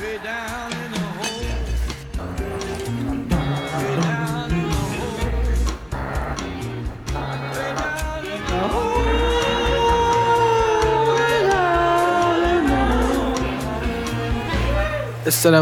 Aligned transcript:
السلام 0.00 0.16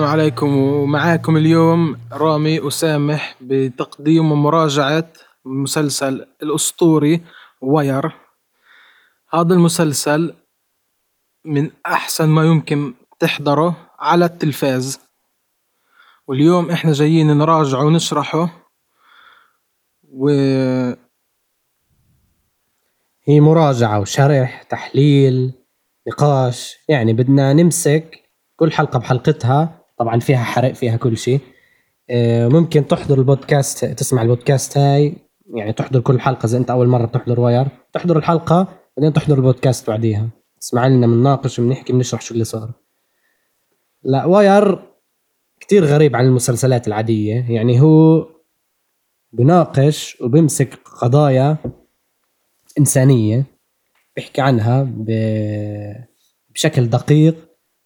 عليكم 0.04 0.56
ومعاكم 0.56 1.36
اليوم 1.36 1.98
رامي 2.12 2.60
وسامح 2.60 3.36
بتقديم 3.40 4.32
ومراجعة 4.32 5.12
مسلسل 5.44 6.26
الأسطوري 6.42 7.20
واير. 7.60 8.12
هذا 9.34 9.54
المسلسل 9.54 10.34
من 11.44 11.70
أحسن 11.86 12.28
ما 12.28 12.44
يمكن 12.44 12.94
تحضره. 13.18 13.87
على 13.98 14.24
التلفاز. 14.24 15.00
واليوم 16.28 16.70
إحنا 16.70 16.92
جايين 16.92 17.38
نراجعه 17.38 17.84
ونشرحه. 17.84 18.70
و 20.12 20.28
هي 23.24 23.40
مراجعة 23.40 24.00
وشرح 24.00 24.62
تحليل 24.62 25.52
نقاش 26.08 26.76
يعني 26.88 27.12
بدنا 27.12 27.52
نمسك 27.52 28.18
كل 28.56 28.72
حلقة 28.72 28.98
بحلقتها. 28.98 29.84
طبعا 29.98 30.20
فيها 30.20 30.44
حرق 30.44 30.72
فيها 30.72 30.96
كل 30.96 31.16
شيء 31.16 31.40
آه، 32.10 32.48
ممكن 32.48 32.86
تحضر 32.86 33.18
البودكاست 33.18 33.84
تسمع 33.84 34.22
البودكاست 34.22 34.78
هاي. 34.78 35.16
يعني 35.54 35.72
تحضر 35.72 36.00
كل 36.00 36.20
حلقة 36.20 36.46
إذا 36.46 36.58
أنت 36.58 36.70
أول 36.70 36.88
مرة 36.88 37.06
تحضر 37.06 37.40
واير. 37.40 37.68
تحضر 37.92 38.18
الحلقة 38.18 38.66
بعدين 38.96 39.12
تحضر 39.12 39.34
البودكاست 39.34 39.90
بعديها. 39.90 40.28
تسمع 40.60 40.86
لنا 40.86 41.06
بنناقش 41.06 41.60
بنحكي 41.60 41.92
بنشرح 41.92 42.20
شو 42.20 42.34
اللي 42.34 42.44
صار. 42.44 42.72
لا 44.08 44.24
واير 44.24 44.78
كتير 45.60 45.84
غريب 45.84 46.16
عن 46.16 46.24
المسلسلات 46.24 46.88
العادية. 46.88 47.46
يعني 47.48 47.80
هو 47.80 48.26
بناقش 49.32 50.20
وبمسك 50.20 50.78
قضايا 50.84 51.56
إنسانية 52.78 53.44
بيحكي 54.16 54.40
عنها 54.40 54.88
بشكل 56.54 56.86
دقيق 56.86 57.36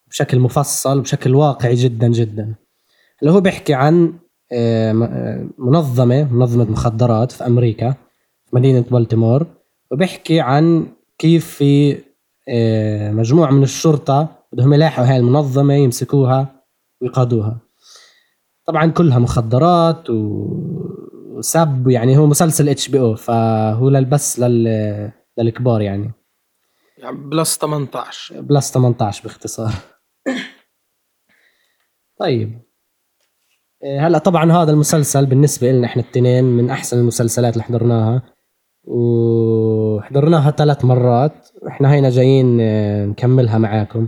بشكل 0.07 0.39
مفصل 0.39 1.01
بشكل 1.01 1.35
واقعي 1.35 1.75
جدا 1.75 2.07
جدا. 2.07 2.55
اللي 3.21 3.33
هو 3.33 3.41
بيحكي 3.41 3.73
عن 3.73 4.13
آه، 4.51 4.91
آه، 4.91 5.47
منظمة 5.57 6.33
منظمة 6.33 6.71
مخدرات 6.71 7.31
في 7.31 7.45
أمريكا 7.45 7.91
في 8.45 8.55
مدينة 8.55 8.85
بالتيمور 8.91 9.45
وبيحكي 9.91 10.39
عن 10.39 10.87
كيف 11.17 11.45
في 11.45 11.97
آه، 12.49 13.11
مجموعة 13.11 13.51
من 13.51 13.63
الشرطة 13.63 14.42
بدهم 14.53 14.73
يلاحقوا 14.73 15.07
هاي 15.07 15.17
المنظمة 15.17 15.73
يمسكوها 15.73 16.63
ويقاضوها 17.01 17.59
طبعا 18.67 18.91
كلها 18.91 19.19
مخدرات 19.19 20.09
و- 20.09 20.93
وسب 21.37 21.87
يعني 21.87 22.17
هو 22.17 22.25
مسلسل 22.27 22.69
HBO 22.69 23.15
فهو 23.15 23.89
للبس 23.89 24.39
لل 24.39 25.11
للكبار 25.37 25.81
يعني. 25.81 26.11
يعني 26.97 27.17
بلس 27.17 27.57
18 27.57 28.41
بلس 28.41 28.71
18 28.71 29.23
باختصار. 29.23 29.71
طيب. 32.19 32.61
هلأ 33.99 34.17
طبعا 34.17 34.51
هذا 34.51 34.71
المسلسل 34.71 35.25
بالنسبة 35.25 35.71
لنا 35.71 35.87
إحنا 35.87 36.01
التنين 36.01 36.43
من 36.43 36.69
أحسن 36.69 36.99
المسلسلات 36.99 37.53
اللي 37.53 37.63
حضرناها. 37.63 38.21
وحضرناها 38.83 40.51
ثلاث 40.51 40.85
مرات. 40.85 41.47
وإحنا 41.61 41.91
هينا 41.93 42.09
جايين 42.09 42.57
آه، 42.61 43.05
نكملها 43.05 43.57
معاكم. 43.57 44.07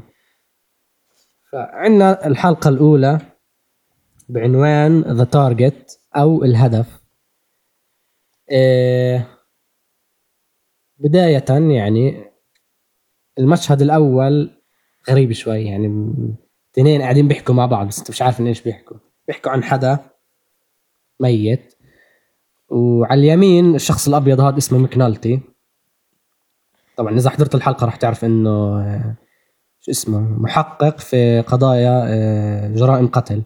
فعندنا 1.52 2.28
الحلقة 2.28 2.70
الأولى 2.70 3.20
بعنوان 4.30 5.02
ذا 5.02 5.24
تارجت 5.24 6.00
أو 6.16 6.44
الهدف. 6.44 7.02
إيه، 8.52 9.28
بداية 10.98 11.46
يعني 11.50 12.32
المشهد 13.40 13.82
الأول 13.82 14.52
غريب 15.10 15.32
شوي 15.32 15.66
يعني 15.66 16.14
اثنين 16.74 17.02
قاعدين 17.02 17.28
بيحكوا 17.28 17.56
مع 17.56 17.66
بعض 17.66 17.88
بس 17.88 18.00
انت 18.00 18.10
مش 18.10 18.22
عارف 18.22 18.42
إيش 18.42 18.62
بيحكوا. 18.62 18.98
بيحكوا 19.28 19.52
عن 19.52 19.64
حدا 19.64 20.00
ميت 21.20 21.76
وعلى 22.70 23.20
اليمين 23.20 23.76
الشخص 23.76 24.08
الأبيض 24.08 24.40
هذا 24.40 24.58
اسمه 24.58 24.78
مكنالتي. 24.80 25.42
طبعا 26.98 27.16
إذا 27.18 27.30
حضرت 27.30 27.56
الحلقة 27.56 27.86
راح 27.86 27.96
تعرف 27.96 28.26
إنه 28.26 28.80
آه، 28.80 29.16
شو 29.86 29.92
اسمه 29.92 30.20
محقق 30.20 31.00
في 31.00 31.42
قضايا 31.42 32.04
آه، 32.08 32.68
جرائم 32.68 33.08
قتل. 33.08 33.44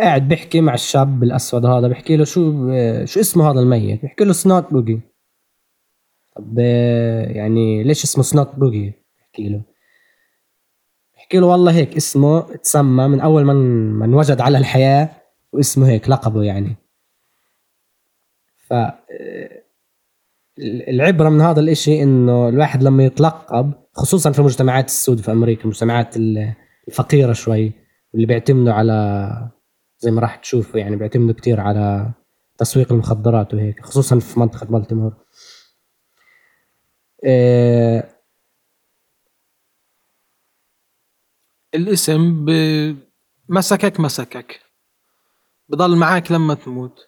قاعد 0.00 0.28
بيحكي 0.28 0.60
مع 0.60 0.74
الشاب 0.74 1.22
الأسود 1.22 1.66
هذا 1.66 1.88
بيحكي 1.88 2.16
له 2.16 2.24
شو 2.24 2.70
آه، 2.72 3.04
شو 3.04 3.20
اسمه 3.20 3.50
هذا 3.50 3.60
الميت؟ 3.60 4.02
بيحكي 4.02 4.24
له 4.24 4.32
سنوت 4.32 4.72
بوجي 4.72 5.00
طب 6.36 6.56
آه، 6.60 7.26
يعني 7.32 7.82
ليش 7.82 8.04
اسمه 8.04 8.22
سنوت 8.22 8.54
بوجي 8.54 8.92
بحكي 9.18 9.48
له. 9.48 9.62
بحكي 11.16 11.38
له 11.38 11.46
والله 11.46 11.72
هيك 11.72 11.96
اسمه 11.96 12.40
تسمى 12.40 13.08
من 13.08 13.20
أول 13.20 13.44
من 13.44 13.56
من 13.92 14.14
وجد 14.14 14.40
على 14.40 14.58
الحياة 14.58 15.10
واسمه 15.52 15.88
هيك 15.88 16.08
لقبه 16.08 16.42
يعني. 16.42 16.76
ف 18.56 18.72
العبرة 20.58 21.28
من 21.28 21.40
هذا 21.40 21.60
الإشي 21.60 22.02
إنه 22.02 22.48
الواحد 22.48 22.82
لما 22.82 23.04
يتلقب 23.04 23.72
خصوصا 23.92 24.32
في 24.32 24.38
المجتمعات 24.38 24.86
السود 24.88 25.20
في 25.20 25.32
أمريكا 25.32 25.62
المجتمعات 25.64 26.16
ال- 26.16 26.54
الفقيرة 26.88 27.32
شوي 27.32 27.72
اللي 28.14 28.26
بيعتمدوا 28.26 28.72
على 28.72 29.50
زي 29.98 30.10
ما 30.10 30.20
راح 30.20 30.36
تشوفوا 30.36 30.80
يعني 30.80 30.96
بيعتمدوا 30.96 31.34
كتير 31.34 31.60
على 31.60 32.10
تسويق 32.58 32.92
المخدرات 32.92 33.54
وهيك 33.54 33.86
خصوصا 33.86 34.18
في 34.18 34.40
منطقة 34.40 34.66
بالتيمور. 34.66 35.12
آه، 37.24 38.08
الاسم 41.74 42.44
ب... 42.44 42.50
مسكك 43.48 44.00
مسكك. 44.00 44.60
بضل 45.68 45.96
معاك 45.96 46.32
لما 46.32 46.54
تموت. 46.54 46.98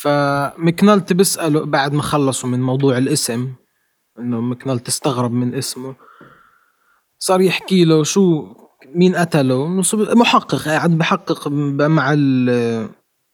فمكنالت 0.00 1.12
بيسأله 1.12 1.64
بعد 1.66 1.92
ما 1.92 2.02
خلصوا 2.02 2.48
من 2.50 2.60
موضوع 2.62 2.98
الاسم 2.98 3.52
إنه 4.18 4.40
مكنالت 4.40 4.88
استغرب 4.88 5.32
من 5.32 5.54
اسمه. 5.54 5.94
صار 7.18 7.40
يحكي 7.40 7.84
له 7.84 8.04
شو 8.04 8.54
مين 8.94 9.16
قتله؟ 9.16 9.68
محقق 10.14 10.54
قاعد 10.68 10.90
بحقق 10.90 11.48
مع 11.48 12.12
ال- 12.12 12.88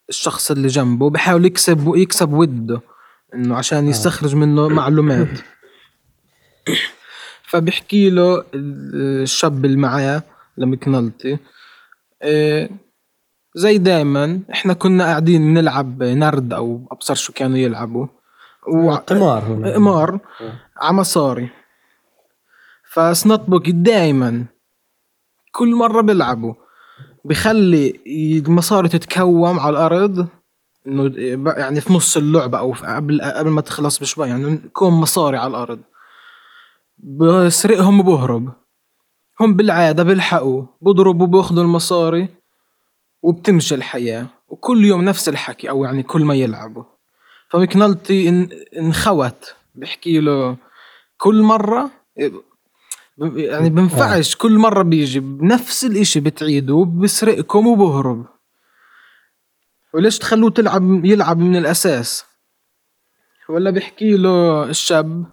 الشخص 0.08 0.50
اللي 0.50 0.69
جنبه 0.69 1.10
بحاول 1.10 1.44
يكسب 1.44 1.92
يكسب 1.97 2.32
وده 2.32 2.81
إنه 3.34 3.56
عشان 3.56 3.88
يستخرج 3.88 4.34
منه 4.36 4.69
معلومات. 4.69 5.28
فبحكي 7.50 8.10
له 8.10 8.38
ال- 8.54 9.22
الشاب 9.22 9.64
اللي 9.64 9.76
معاه 9.76 10.22
لمكنالتي 10.58 11.38
إيه، 12.22 12.70
زي 13.54 13.78
دايما 13.78 14.41
إحنا 14.53 14.72
كنا 14.75 15.04
قاعدين 15.04 15.54
نلعب 15.54 16.03
نرد 16.03 16.53
أو 16.53 16.88
أبصر 16.92 17.15
شو 17.15 17.32
كانوا 17.32 17.59
يلعبوا. 17.59 18.06
و- 18.69 18.94
قمار 18.94 19.42
هو. 19.44 19.72
قمار 19.75 20.19
على 20.76 20.97
مصاري. 20.97 21.48
ف 22.92 23.02
Snot 23.02 23.41
Boogie 23.41 23.70
دايما. 23.70 24.44
كل 25.53 25.75
مرة 25.75 26.00
بيلعبوا. 26.00 26.54
بخلي 27.25 28.00
المصاري 28.47 28.88
تتكوم 28.88 29.60
على 29.60 29.70
الأرض. 29.72 30.26
إنه 30.87 31.12
يعني 31.56 31.81
في 31.81 31.93
نص 31.93 32.16
اللعبة 32.16 32.59
أو 32.59 32.72
في- 32.72 32.87
قبل 32.87 33.22
قبل 33.22 33.50
ما 33.50 33.60
تخلص 33.60 33.98
بشوي. 33.98 34.28
يعني 34.28 34.56
كوم 34.72 35.00
مصاري 35.00 35.37
على 35.37 35.50
الأرض. 35.50 35.81
بسرقهم 36.98 38.00
وبهرب. 38.00 38.53
هم 39.40 39.55
بالعادة 39.56 40.02
بيلحقوا. 40.02 40.62
بضربوا 40.82 41.26
بياخذوا 41.26 41.62
المصاري. 41.62 42.28
وبتمشي 43.29 43.75
الحياة 43.75 44.26
وكل 44.49 44.85
يوم 44.85 45.05
نفس 45.05 45.29
الحكي 45.29 45.71
أو 45.71 45.85
يعني 45.85 46.03
كل 46.03 46.25
ما 46.25 46.35
يلعبوا. 46.35 46.85
ف 47.49 47.58
McNulty 47.58 48.28
ان- 48.29 48.49
انخوت 48.79 49.55
بحكي 49.75 50.21
له 50.21 50.56
كل 51.19 51.43
مرة 51.43 51.91
يعني 53.19 53.71
بنفعش 53.71 54.37
كل 54.37 54.59
مرة 54.59 54.82
بيجي 54.82 55.21
بنفس 55.21 55.85
الإشي 55.85 56.21
بتعيده 56.21 56.75
وبسرقكم 56.75 57.67
وبهرب. 57.67 58.26
وليش 59.94 60.19
تخلوه 60.19 60.50
تلعب 60.50 61.05
يلعب 61.05 61.38
من 61.38 61.56
الأساس؟ 61.56 62.25
ولا 63.49 63.71
بحكي 63.71 64.17
له 64.17 64.65
الشاب 64.65 65.25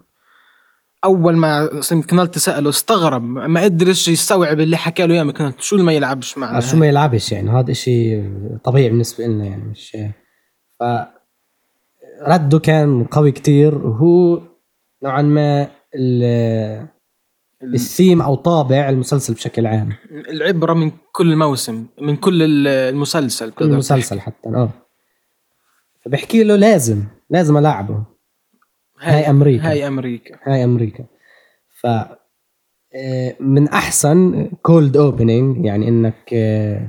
أول 1.06 1.38
ما 1.38 1.69
مكنالتي 1.92 2.39
سأله 2.39 2.69
استغرب 2.69 3.24
ما 3.24 3.63
قدرش 3.63 4.07
يستوعب 4.07 4.59
اللي 4.59 4.77
حكى 4.77 5.07
له 5.07 5.13
اياه 5.15 5.24
مكنالتي 5.24 5.62
شو 5.63 5.75
اللي 5.75 5.86
ما 5.86 5.94
يلعبش 5.94 6.38
معنا 6.38 6.57
آه، 6.57 6.59
شو 6.59 6.77
ما 6.77 6.88
يلعبش 6.88 7.31
يعني 7.31 7.50
هذا 7.50 7.71
إشي 7.71 8.21
طبيعي 8.63 8.89
بالنسبة 8.89 9.25
لنا 9.27 9.45
يعني 9.45 9.63
مش 9.63 9.98
ف 10.80 10.83
رده 12.21 12.59
كان 12.59 13.03
قوي 13.03 13.31
كتير 13.31 13.75
وهو 13.88 14.42
نوعا 15.03 15.21
ما 15.21 15.68
ال- 15.95 16.88
الثيم 17.63 18.21
أو 18.21 18.36
طابع 18.36 18.89
المسلسل 18.89 19.33
بشكل 19.33 19.68
عام. 19.68 19.94
العبرة 20.12 20.74
من 20.74 20.92
كل 21.12 21.36
موسم 21.36 21.86
من 22.01 22.15
كل 22.15 22.44
ال- 22.44 22.68
المسلسل 22.68 23.45
كل 23.51 23.65
بتقدر 23.65 23.77
مسلسل 23.77 24.19
حتى 24.19 24.50
آه. 24.50 24.69
فبحكي 26.06 26.44
له 26.44 26.56
لازم 26.56 27.04
لازم 27.30 27.57
ألعبه. 27.57 28.04
هاي 29.01 29.30
أمريكا. 29.30 29.69
هاي 29.69 29.88
أمريكا. 29.88 30.36
هاي 30.44 30.63
أمريكا. 30.63 31.03
ف 31.81 31.88
آه، 32.95 33.36
من 33.39 33.68
أحسن 33.68 34.50
cold 34.62 34.98
opening 34.98 35.66
يعني 35.65 35.88
إنك 35.88 36.15
آه، 36.33 36.88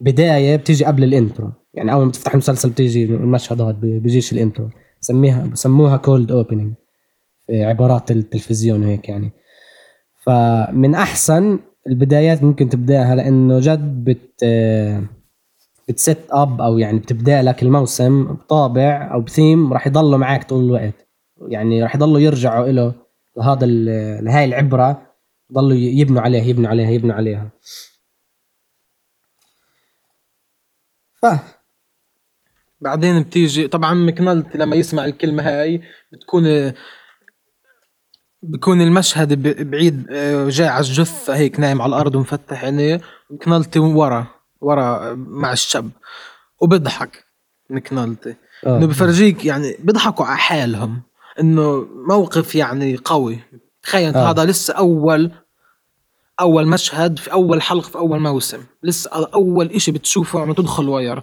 بداية 0.00 0.56
بتيجي 0.56 0.84
قبل 0.84 1.04
ال 1.04 1.12
intro 1.12 1.52
يعني 1.74 1.92
أول 1.92 2.04
ما 2.06 2.12
تفتح 2.12 2.32
المسلسل 2.32 2.70
بتيجي 2.70 3.04
المشهد 3.04 3.60
هذا 3.60 3.70
بي- 3.72 3.98
بيجيش 3.98 4.32
ال 4.32 4.38
intro 4.38 4.68
بسميها 5.02 5.46
بسموها 5.46 5.96
cold 5.96 6.32
opening 6.32 6.72
عبارات 7.50 8.10
التلفزيون 8.10 8.84
وهيك 8.84 9.08
يعني. 9.08 9.30
فمن 10.22 10.94
أحسن 10.94 11.58
البدايات 11.86 12.42
ممكن 12.42 12.68
تبداها 12.68 13.14
لأنه 13.14 13.60
جد 13.60 14.04
بت 14.04 14.40
آه، 14.44 15.02
بت 15.88 16.00
set 16.00 16.18
up 16.30 16.60
أو 16.60 16.78
يعني 16.78 16.98
بتبدأ 16.98 17.42
لك 17.42 17.62
الموسم 17.62 18.24
بطابع 18.24 19.10
أو 19.14 19.20
بثيم 19.20 19.72
راح 19.72 19.86
يضلوا 19.86 20.18
معك 20.18 20.44
طول 20.44 20.64
الوقت. 20.64 21.03
يعني 21.48 21.82
راح 21.82 21.94
يضلوا 21.94 22.20
يرجعوا 22.20 22.68
له 22.68 22.94
لهذا 23.36 23.66
لهاي 24.20 24.44
العبرة 24.44 25.14
ضلوا 25.52 25.76
يبنوا 25.76 26.22
عليها 26.22 26.44
يبنوا 26.44 26.70
عليها 26.70 26.90
يبنوا 26.90 27.14
عليها. 27.14 27.50
ف 31.22 31.26
بعدين 32.80 33.22
بتيجي 33.22 33.68
طبعا 33.68 33.94
مكنلتي 33.94 34.58
لما 34.58 34.76
يسمع 34.76 35.04
الكلمة 35.04 35.42
هاي 35.42 35.82
بتكون 36.12 36.72
بكون 38.42 38.80
المشهد 38.80 39.42
بعيد 39.70 40.06
آه، 40.10 40.48
جاي 40.48 40.68
على 40.68 40.80
الجثة 40.80 41.36
هيك 41.36 41.60
نايم 41.60 41.82
على 41.82 41.88
الأرض 41.88 42.14
ومفتح 42.14 42.64
عينيه 42.64 43.00
مكنلتي 43.30 43.78
ورا 43.78 44.26
ورا 44.60 45.14
مع 45.14 45.52
الشاب 45.52 45.90
وبضحك 46.60 47.24
مكنلتي 47.70 48.36
آه. 48.66 48.78
إنه 48.78 48.86
بفرجيك 48.86 49.44
يعني 49.44 49.76
بيضحكوا 49.80 50.26
على 50.26 50.38
حالهم. 50.38 51.02
إنه 51.40 51.86
موقف 52.08 52.54
يعني 52.54 52.96
قوي. 52.96 53.38
تخيل 53.82 54.14
آه. 54.14 54.30
هذا 54.30 54.44
لسه 54.44 54.74
أول 54.74 55.30
أول 56.40 56.66
مشهد 56.66 57.18
في 57.18 57.32
أول 57.32 57.62
حلقة 57.62 57.88
في 57.90 57.98
أول 57.98 58.20
موسم. 58.20 58.64
لسه 58.82 59.10
أول 59.34 59.70
إشي 59.70 59.92
بتشوفه 59.92 60.40
عم 60.40 60.52
تدخل 60.52 60.88
وير 60.88 61.22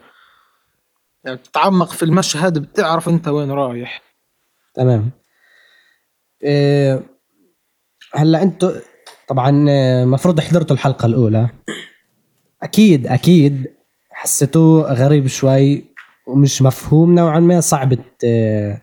يعني 1.24 1.38
بتتعمق 1.38 1.92
في 1.92 2.04
المشهد 2.04 2.58
بتعرف 2.60 3.10
أنت 3.10 3.28
وين 3.28 3.52
رايح. 3.52 4.02
تمام. 4.74 5.12
إيه 6.44 7.04
هلأ 8.14 8.42
أنتوا 8.42 8.72
طبعا 9.28 9.50
المفروض 10.04 10.40
حضرتوا 10.40 10.76
الحلقة 10.76 11.06
الأولى. 11.06 11.50
أكيد 12.64 13.08
أكيد 13.08 13.66
حسيتوه 14.12 14.94
غريب 14.94 15.28
شوي 15.28 15.86
ومش 16.28 16.62
مفهوم 16.62 17.16
نوعا 17.16 17.40
ما 17.40 17.60
صعب 17.60 17.94
ت- 17.94 18.82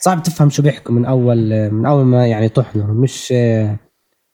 صعب 0.00 0.22
تفهم 0.22 0.50
شو 0.50 0.62
بيحكوا 0.62 0.94
من 0.94 1.04
أول 1.04 1.70
من 1.70 1.86
أول 1.86 2.04
ما 2.04 2.26
يعني 2.26 2.48
تحضر 2.48 2.92
مش 2.92 3.32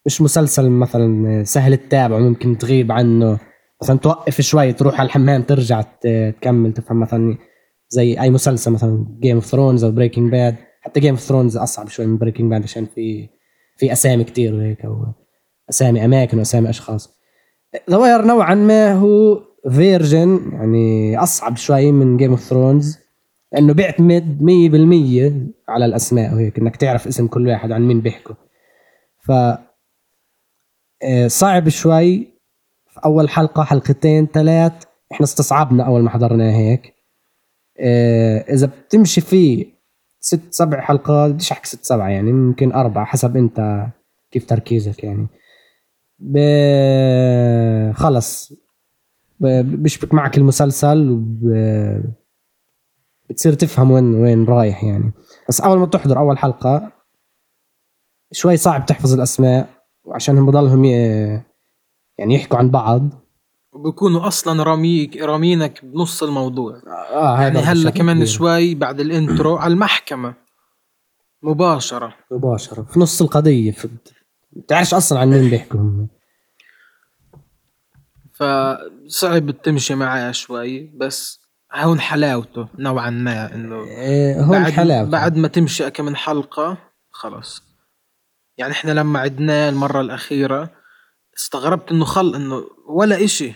مش 0.06 0.22
مسلسل 0.22 0.70
مثلا 0.70 1.44
سهل 1.44 1.72
التابع 1.72 2.18
ممكن 2.18 2.58
تغيب 2.58 2.92
عنه. 2.92 3.38
مثلا 3.82 3.98
توقف 3.98 4.40
شوي 4.40 4.72
تروح 4.72 5.00
على 5.00 5.06
الحمام 5.06 5.42
ترجع 5.42 5.82
تكمل 6.00 6.72
تفهم 6.72 7.00
مثلا 7.00 7.38
زي 7.88 8.20
أي 8.20 8.30
مسلسل 8.30 8.70
مثلا 8.70 9.06
Game 9.20 9.36
of 9.36 9.46
Thrones 9.46 9.84
أو 9.84 9.90
Breaking 9.90 10.32
Bad 10.32 10.56
حتى 10.80 11.00
Game 11.00 11.14
of 11.14 11.20
Thrones 11.20 11.56
أصعب 11.56 11.88
شوي 11.88 12.06
من 12.06 12.18
Breaking 12.18 12.50
Bad 12.50 12.62
عشان 12.62 12.86
في 12.94 13.28
في 13.76 13.92
أسامي 13.92 14.24
كتير 14.24 14.54
وهيك 14.54 14.84
أو 14.84 15.06
أسامي 15.70 16.04
أماكن 16.04 16.38
وأسامي 16.38 16.70
أشخاص. 16.70 17.18
ذا 17.90 18.16
نوعا 18.16 18.54
ما 18.54 18.92
هو 18.92 19.40
version 19.70 20.50
يعني 20.52 21.16
أصعب 21.18 21.56
شوي 21.56 21.92
من 21.92 22.16
Game 22.16 22.30
of 22.30 22.40
Thrones 22.40 23.05
لأنه 23.52 23.74
بيعتمد 23.74 24.38
100% 25.68 25.70
على 25.70 25.84
الأسماء 25.84 26.34
وهيك 26.34 26.58
إنك 26.58 26.76
تعرف 26.76 27.06
اسم 27.06 27.26
كل 27.26 27.48
واحد 27.48 27.72
عن 27.72 27.82
مين 27.82 28.00
بيحكوا. 28.00 28.34
ف 29.18 29.32
آه، 31.02 31.26
صعب 31.26 31.68
شوي 31.68 32.28
في 32.86 33.00
أول 33.04 33.28
حلقة 33.28 33.64
حلقتين 33.64 34.26
ثلاث 34.26 34.72
إحنا 35.12 35.24
استصعبنا 35.24 35.84
أول 35.86 36.02
ما 36.02 36.10
حضرنا 36.10 36.56
هيك. 36.56 36.94
آه، 37.80 38.38
إذا 38.38 38.66
بتمشي 38.66 39.20
فيه 39.20 39.66
ست 40.20 40.40
سبع 40.50 40.80
حلقات 40.80 41.30
بديش 41.30 41.52
أحكي 41.52 41.68
ست 41.68 41.84
سبعة 41.84 42.08
يعني 42.08 42.32
ممكن 42.32 42.72
اربعة 42.72 43.04
حسب 43.04 43.36
أنت 43.36 43.86
كيف 44.30 44.46
تركيزك 44.46 45.04
يعني. 45.04 45.26
ب... 46.18 46.38
خلص. 47.92 48.52
ب... 49.40 49.46
بيشبك 49.82 50.14
معك 50.14 50.38
المسلسل 50.38 51.10
وب... 51.10 51.42
بتصير 53.30 53.52
تفهم 53.52 53.90
وين 53.90 54.14
وين 54.14 54.44
رايح 54.44 54.84
يعني. 54.84 55.12
بس 55.48 55.60
أول 55.60 55.78
ما 55.78 55.86
تحضر 55.86 56.18
أول 56.18 56.38
حلقة 56.38 56.92
شوي 58.32 58.56
صعب 58.56 58.86
تحفظ 58.86 59.14
الأسماء 59.14 59.68
وعشان 60.04 60.46
بضلهم. 60.46 60.84
يعني 60.84 62.34
يحكوا 62.34 62.58
عن 62.58 62.70
بعض. 62.70 63.08
وبكونوا 63.72 64.26
أصلا 64.26 64.62
راميك 64.62 65.16
رامينك 65.16 65.84
بنص 65.84 66.22
الموضوع. 66.22 66.82
آه 67.12 67.34
هذا 67.34 67.42
يعني 67.42 67.58
هلأ 67.58 67.90
كمان 67.90 68.16
كبير. 68.16 68.26
شوي 68.26 68.74
بعد 68.74 69.00
الإنترو 69.00 69.56
على 69.56 69.72
المحكمة. 69.72 70.34
مباشرة. 71.42 72.14
مباشرة. 72.30 72.82
في 72.82 73.00
نص 73.00 73.22
القضية. 73.22 73.70
في... 73.70 73.88
بتعرفش 74.52 74.94
أصلا 74.94 75.18
عن 75.18 75.30
مين 75.30 75.50
بيحكوا 75.50 75.80
هم. 75.80 76.08
فصعب 78.34 79.50
تمشي 79.50 79.94
معاه 79.94 80.32
شوي 80.32 80.86
بس 80.96 81.45
هون 81.74 82.00
حلاوته 82.00 82.68
نوعا 82.78 83.10
ما 83.10 83.54
إنه 83.54 83.84
إيه، 83.84 84.40
هون 84.40 84.62
بعد 84.62 84.72
حلاوة 84.72 85.08
بعد 85.10 85.36
ما 85.36 85.48
تمشي 85.48 85.90
كم 85.90 86.04
من 86.04 86.16
حلقة 86.16 86.78
خلص 87.10 87.62
يعني 88.58 88.72
إحنا 88.72 88.90
لما 88.92 89.18
عدناه 89.20 89.68
المرة 89.68 90.00
الأخيرة 90.00 90.70
استغربت 91.36 91.90
إنه 91.92 92.04
خل 92.04 92.34
إنه 92.34 92.62
ولا 92.88 93.24
إشي. 93.24 93.52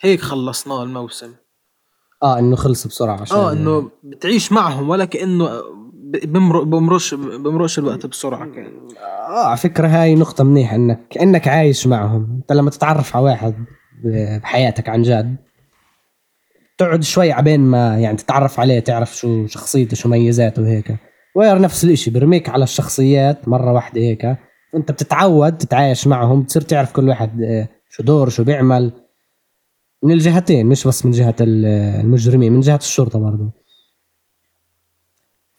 هيك 0.00 0.20
خلصناه 0.20 0.82
الموسم. 0.82 1.34
آه 2.22 2.38
إنه 2.38 2.56
خلص 2.56 2.86
بسرعة 2.86 3.20
عشان 3.20 3.36
آه 3.36 3.52
إنه 3.52 3.90
بتعيش 4.04 4.52
معهم 4.52 4.88
ولا 4.88 5.04
كأنه 5.04 5.46
ب- 5.92 6.32
بمر 6.32 6.62
بمرش 6.64 7.14
بمرش 7.14 7.78
الوقت 7.78 8.06
بسرعة 8.06 8.44
كان. 8.44 8.88
آه 9.28 9.46
على 9.46 9.56
فكرة 9.56 9.88
هاي 9.88 10.14
نقطة 10.14 10.44
منيحة 10.44 10.76
انك 10.76 11.08
كأنك 11.10 11.48
عايش 11.48 11.86
معهم. 11.86 12.36
أنت 12.42 12.52
لما 12.52 12.70
تتعرف 12.70 13.16
على 13.16 13.24
واحد 13.24 13.64
بحياتك 14.42 14.88
عن 14.88 15.02
جد 15.02 15.36
تقعد 16.80 17.02
شوي 17.02 17.32
عبين 17.32 17.60
ما 17.60 17.98
يعني 17.98 18.16
تتعرف 18.16 18.60
عليه 18.60 18.80
تعرف 18.80 19.16
شو 19.16 19.46
شخصيته 19.46 19.96
شو 19.96 20.08
ميزاته 20.08 20.62
وهيك. 20.62 20.96
وير 21.36 21.60
نفس 21.60 21.84
الإشي 21.84 22.10
برميك 22.10 22.48
على 22.48 22.64
الشخصيات 22.64 23.48
مرة 23.48 23.72
واحدة 23.72 24.00
هيك. 24.00 24.36
وانت 24.74 24.92
بتتعود 24.92 25.58
تتعايش 25.58 26.06
معهم 26.06 26.42
بتصير 26.42 26.62
تعرف 26.62 26.92
كل 26.92 27.08
واحد 27.08 27.42
آه، 27.42 27.68
شو 27.90 28.02
دور 28.02 28.28
شو 28.28 28.44
بيعمل. 28.44 28.92
من 30.02 30.12
الجهتين 30.12 30.66
مش 30.66 30.86
بس 30.86 31.04
من 31.06 31.10
جهة 31.12 31.34
ال- 31.40 31.66
المجرمين 32.00 32.52
من 32.52 32.60
جهة 32.60 32.76
الشرطة 32.76 33.18
برضه 33.18 33.50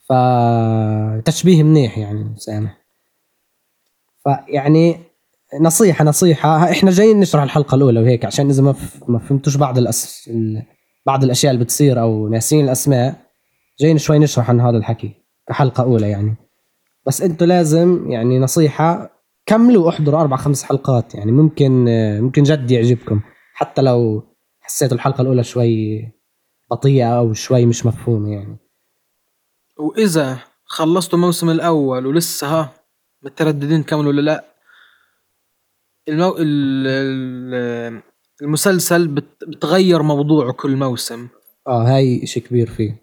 فتشبيه 0.10 1.64
منيح 1.64 1.98
يعني 1.98 2.34
سامح 2.38 2.78
فيعني 4.24 4.98
نصيحة 5.62 6.06
نصيحة. 6.06 6.72
إحنا 6.72 6.92
جايين 6.92 7.20
نشرح 7.20 7.44
الحلقة 7.44 7.76
الأولى 7.76 8.00
وهيك 8.00 8.26
عشان 8.26 8.50
إذا 8.50 8.76
ما 9.08 9.20
فهمتوش 9.20 9.56
بعض 9.58 9.78
الأس... 9.78 10.30
بعض 11.06 11.24
الأشياء 11.24 11.54
اللي 11.54 11.64
بتصير 11.64 12.02
أو 12.02 12.28
ناسين 12.28 12.66
الأسماء 12.66 13.16
جايين 13.80 13.98
شوي 13.98 14.20
نشرح 14.20 14.50
عن 14.50 14.62
هذا 14.62 14.78
الحكي 14.78 15.14
كحلقة 15.48 15.84
أولى 15.84 16.10
يعني. 16.10 16.36
بس 17.08 17.22
أنتوا 17.22 17.48
لازم 17.48 18.12
يعني 18.12 18.40
نصيحة 18.40 19.10
كملوا 19.46 19.90
احضروا 19.90 20.22
أربع 20.22 20.38
خمس 20.38 20.64
حلقات 20.64 21.16
يعني 21.16 21.32
ممكن 21.32 21.86
ممكن 22.22 22.44
جد 22.44 22.72
يعجبكم. 22.72 23.22
حتى 23.54 23.82
لو 23.82 24.24
حسيتوا 24.62 24.96
الحلقة 24.96 25.22
الأولى 25.22 25.44
شوي 25.44 26.02
بطيئة 26.72 27.18
أو 27.18 27.34
شوي 27.34 27.66
مش 27.66 27.86
مفهومة 27.86 28.32
يعني. 28.32 28.58
وإذا 29.78 30.40
خلصتوا 30.66 31.20
الموسم 31.20 31.50
الأول 31.50 32.06
ولسه 32.06 32.48
ها 32.48 32.74
مترددين 33.22 33.84
كملوا 33.84 34.08
ولا 34.12 34.22
لأ 34.22 34.46
المو... 36.08 36.36
ال... 36.40 36.88
ال... 36.88 38.02
المسلسل 38.42 39.08
بت... 39.08 39.44
بتغير 39.48 40.02
موضوعه 40.04 40.52
كل 40.52 40.76
موسم. 40.76 41.28
آه 41.68 41.84
هاي 41.84 42.28
شيء 42.28 42.44
كبير 42.44 42.70
فيه. 42.70 43.02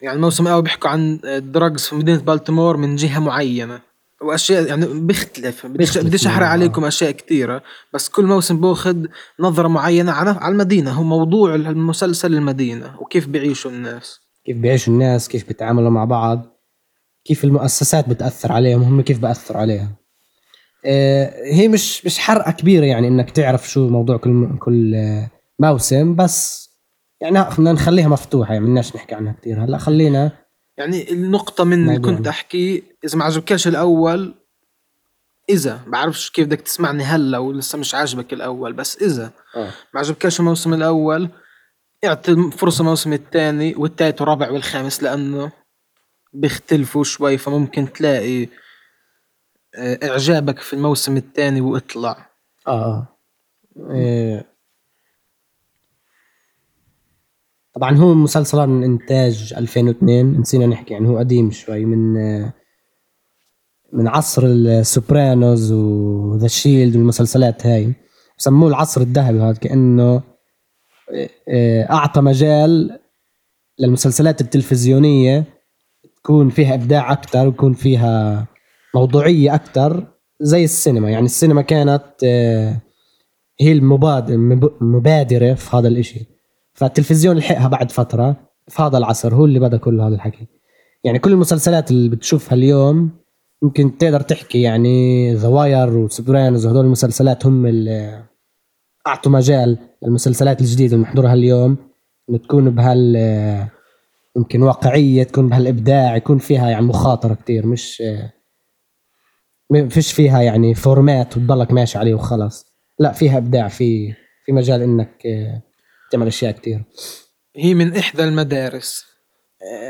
يعني 0.00 0.16
الموسم 0.16 0.46
الأول 0.46 0.62
بيحكوا 0.62 0.90
عن 0.90 1.20
ال 1.24 1.34
drugs 1.34 1.82
في 1.82 1.94
مدينة 1.94 2.22
بالتيمور 2.22 2.76
من 2.76 2.96
جهة 2.96 3.18
معينة. 3.18 3.80
وأشياء 4.22 4.66
يعني 4.66 4.86
بيختلف. 4.86 5.66
بديش 5.66 6.26
أحرق 6.26 6.38
نوعاً. 6.38 6.52
عليكم 6.52 6.84
أشياء 6.84 7.10
كثيره 7.10 7.62
بس 7.92 8.08
كل 8.08 8.24
موسم 8.24 8.60
باخذ 8.60 8.96
نظرة 9.40 9.68
معينة 9.68 10.12
على 10.12 10.30
على 10.30 10.52
المدينة. 10.52 10.92
هو 10.92 11.02
موضوع 11.02 11.54
المسلسل 11.54 12.34
المدينة 12.34 13.00
وكيف 13.00 13.28
بيعيشوا 13.28 13.70
الناس. 13.70 14.20
كيف 14.44 14.56
بيعيشوا 14.56 14.92
الناس 14.92 15.28
كيف 15.28 15.48
بيتعاملوا 15.48 15.90
مع 15.90 16.04
بعض 16.04 16.60
كيف 17.24 17.44
المؤسسات 17.44 18.08
بتأثر 18.08 18.52
عليهم 18.52 18.82
هم 18.82 19.00
كيف 19.00 19.18
بأثروا 19.18 19.60
عليها. 19.60 19.82
آه، 19.84 20.03
هي 21.44 21.68
مش 21.68 22.06
مش 22.06 22.18
حرقة 22.18 22.52
كبيرة 22.52 22.84
يعني 22.84 23.08
إنك 23.08 23.30
تعرف 23.30 23.70
شو 23.70 23.88
موضوع 23.88 24.16
كل 24.16 24.58
كل 24.58 24.94
آه، 24.94 25.30
موسم 25.58 26.14
بس 26.14 26.70
يعني 27.20 27.50
خلينا 27.50 27.72
نخليها 27.72 28.08
مفتوحة 28.08 28.52
يعني 28.54 28.64
بدناش 28.64 28.96
نحكي 28.96 29.14
عنها 29.14 29.32
كثير 29.32 29.64
هلأ 29.64 29.78
خلينا 29.78 30.32
يعني 30.78 31.12
النقطة 31.12 31.64
من 31.64 31.88
اللي. 31.88 31.98
كنت 31.98 32.26
أحكي 32.26 32.82
إذا 33.04 33.18
ما 33.18 33.24
عجبكش 33.24 33.68
الأول 33.68 34.34
إذا 35.50 35.80
بعرفش 35.86 36.30
كيف 36.30 36.46
بدك 36.46 36.60
تسمعني 36.60 37.04
هلأ 37.04 37.38
ولسه 37.38 37.78
مش 37.78 37.94
عاجبك 37.94 38.32
الأول 38.32 38.72
بس 38.72 39.02
إذا 39.02 39.30
ما 39.94 40.00
عجبكش 40.00 40.40
الموسم 40.40 40.74
الأول 40.74 41.28
اعطي 42.04 42.50
فرصة 42.50 42.82
الموسم 42.82 43.12
الثاني 43.12 43.74
والثالث 43.76 44.20
والرابع 44.20 44.50
والخامس 44.50 45.02
لأنه 45.02 45.52
بيختلفوا 46.32 47.04
شوي 47.04 47.38
فممكن 47.38 47.92
تلاقي 47.92 48.42
آه، 48.44 48.48
إعجابك 49.78 50.58
في 50.58 50.72
الموسم 50.72 51.16
الثاني 51.16 51.60
وإطلع. 51.60 52.30
آه. 52.66 53.06
إيه. 53.90 54.54
طبعا 57.74 57.96
هو 57.96 58.14
مسلسل 58.14 58.66
من 58.66 58.84
انتاج 58.84 59.54
2002 59.56 60.40
نسينا 60.40 60.66
نحكي 60.66 60.92
يعني 60.94 61.08
هو 61.08 61.18
قديم 61.18 61.50
شوي 61.50 61.84
من 61.84 62.16
آه، 62.16 62.52
من 63.92 64.08
عصر 64.08 64.42
السوبرانوز 64.46 65.72
وذا 65.72 66.48
شيلد 66.48 66.96
والمسلسلات 66.96 67.66
هاي. 67.66 67.92
سموه 68.36 68.68
العصر 68.68 69.00
الذهبي 69.00 69.38
هذا 69.40 69.58
كأنه 69.58 70.22
آه، 71.12 71.28
آه، 71.48 71.92
أعطى 71.92 72.20
مجال 72.20 73.00
للمسلسلات 73.78 74.40
التلفزيونية 74.40 75.44
تكون 76.16 76.50
فيها 76.50 76.74
إبداع 76.74 77.12
أكثر 77.12 77.46
ويكون 77.46 77.72
فيها 77.72 78.46
موضوعية 78.94 79.54
أكثر 79.54 80.06
زي 80.40 80.64
السينما. 80.64 81.10
يعني 81.10 81.24
السينما 81.24 81.62
كانت 81.62 82.04
آه، 82.24 82.80
هي 83.60 83.72
المبادر 83.72 84.36
مبادرة 84.80 85.54
في 85.54 85.76
هذا 85.76 85.88
الإشي. 85.88 86.26
فالتلفزيون 86.74 87.36
لحقها 87.36 87.68
بعد 87.68 87.92
فترة 87.92 88.36
في 88.68 88.82
هذا 88.82 88.98
العصر 88.98 89.34
هو 89.34 89.44
اللي 89.44 89.58
بدأ 89.58 89.76
كل 89.76 90.00
هذا 90.00 90.14
الحكي. 90.14 90.46
يعني 91.04 91.18
كل 91.18 91.32
المسلسلات 91.32 91.90
اللي 91.90 92.08
بتشوفها 92.08 92.54
اليوم 92.54 93.10
ممكن 93.62 93.98
تقدر 93.98 94.20
تحكي 94.20 94.62
يعني 94.62 95.34
The 95.34 95.48
Wire 95.48 95.96
و 95.96 96.04
Sopranos 96.04 96.66
وهدول 96.66 96.84
المسلسلات 96.84 97.46
هم 97.46 97.66
اللي 97.66 98.24
أعطوا 99.06 99.32
مجال 99.32 99.78
للمسلسلات 100.02 100.60
الجديدة 100.60 100.94
اللي 100.94 101.04
بنحضرها 101.04 101.34
اليوم 101.34 101.76
إنه 102.30 102.38
تكون 102.38 102.70
بهال 102.70 103.16
يمكن 104.36 104.62
واقعية 104.62 105.22
تكون 105.22 105.48
بهالإبداع 105.48 106.16
يكون 106.16 106.38
فيها 106.38 106.70
يعني 106.70 106.86
مخاطرة 106.86 107.34
كتير 107.34 107.66
مش 107.66 108.02
ما 109.70 109.88
فيش 109.88 110.12
فيها 110.12 110.42
يعني 110.42 110.74
format 110.74 111.36
وتضلك 111.36 111.72
ماشي 111.72 111.98
عليه 111.98 112.14
وخلاص. 112.14 112.66
لا 112.98 113.12
فيها 113.12 113.38
إبداع 113.38 113.68
في 113.68 114.14
في 114.46 114.52
مجال 114.52 114.82
إنك 114.82 115.26
آه، 115.26 115.62
تعمل 116.10 116.26
أشياء 116.26 116.52
كتير. 116.52 116.82
هي 117.56 117.74
من 117.74 117.96
إحدى 117.96 118.24
المدارس. 118.24 119.04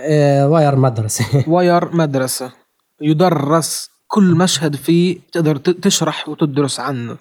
آه، 0.09 0.49
Wire 0.49 0.77
مدرسة. 0.77 1.25
Wire 1.53 1.97
مدرسة. 1.97 2.53
يدرس 3.01 3.91
كل 4.07 4.35
مشهد 4.35 4.77
فيه 4.77 5.19
تقدر 5.33 5.57
تشرح 5.57 6.29
وتدرس 6.29 6.81
عنه. 6.81 7.17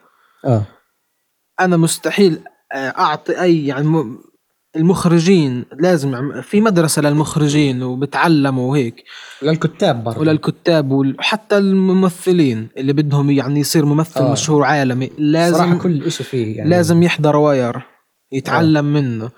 آه. 0.46 0.66
أنا 1.60 1.78
مستحيل 1.78 2.44
آه، 2.72 2.76
أعطي 2.76 3.42
أي 3.42 3.68
يعني 3.68 3.88
المخرجين 4.76 5.66
لازم 5.80 6.42
في 6.42 6.62
مدرسة 6.62 7.02
للمخرجين 7.02 7.84
وبتعلموا 7.84 8.72
وهيك. 8.72 9.04
للكتاب 9.42 10.04
برضه 10.04 10.20
وللكتاب 10.20 10.92
وحتى 10.92 11.58
الممثلين 11.58 12.70
اللي 12.78 12.94
بدهم 12.94 13.32
يعني 13.32 13.60
يصير 13.60 13.86
ممثل 13.86 14.20
آه. 14.22 14.32
مشهور 14.32 14.64
عالمي 14.64 15.08
صراحة 15.08 15.20
لازم 15.22 15.78
كل 15.78 16.12
شيء 16.12 16.26
فيه 16.26 16.58
يعني 16.58 16.70
لازم 16.70 17.04
يحضر 17.04 17.36
Wire 17.36 17.82
يتعلم 18.32 18.86
منه. 18.94 19.30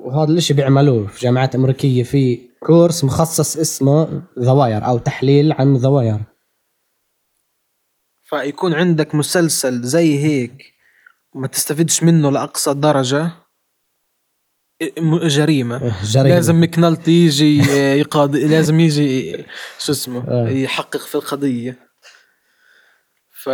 وهذا 0.00 0.32
الإشي 0.32 0.54
بيعملوه 0.54 1.06
في 1.06 1.20
جامعات 1.20 1.54
أمريكية 1.54 2.02
في 2.02 2.38
كورس 2.66 3.04
مخصص 3.04 3.56
اسمه 3.56 4.22
The 4.38 4.50
Wire 4.50 4.86
أو 4.86 4.98
تحليل 4.98 5.52
عن 5.52 5.76
The 5.76 5.88
Wire 5.88 6.20
فيكون 8.22 8.74
عندك 8.74 9.14
مسلسل 9.14 9.82
زي 9.82 10.18
هيك 10.18 10.62
وما 11.34 11.46
تستفيدش 11.46 12.02
منه 12.02 12.30
لأقصى 12.30 12.74
درجة. 12.74 13.22
م- 13.24 13.30
جريمة 14.82 15.92
جريمة. 16.04 16.28
لازم 16.34 16.62
مكنالتي 16.62 17.10
يجي 17.12 17.58
يقاضي 18.00 18.46
لازم 18.46 18.80
يجي 18.80 19.36
شو 19.78 19.92
اسمه 19.92 20.24
آه. 20.28 20.48
يحقق 20.48 20.96
في 21.00 21.14
القضية 21.14 21.78
ف 23.42 23.50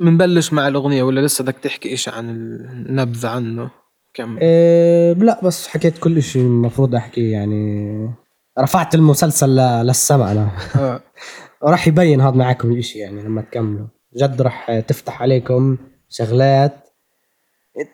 منبلش 0.00 0.52
مع 0.52 0.68
الأغنية 0.68 1.02
ولا 1.02 1.20
لسه 1.20 1.44
بدك 1.44 1.56
تحكي 1.58 1.88
إيش 1.88 2.08
عن 2.08 2.30
النبذة 2.30 3.28
عنه 3.28 3.70
كم 4.14 4.38
إيه 4.38 5.12
لا 5.12 5.40
بس 5.44 5.68
حكيت 5.68 5.98
كل 5.98 6.22
شيء 6.22 6.42
المفروض 6.42 6.94
أحكي 6.94 7.30
يعني 7.30 8.10
رفعت 8.58 8.94
المسلسل 8.94 9.56
ل- 9.56 9.86
للسماء 9.86 10.32
أنا 10.32 10.50
آه. 10.76 11.02
وراح 11.62 11.88
يبين 11.88 12.20
هذا 12.20 12.36
معاكم 12.36 12.72
الإشي 12.72 12.98
يعني 12.98 13.22
لما 13.22 13.42
تكملوا 13.42 13.86
جد 14.16 14.42
راح 14.42 14.80
تفتح 14.80 15.22
عليكم 15.22 15.78
شغلات 16.08 16.88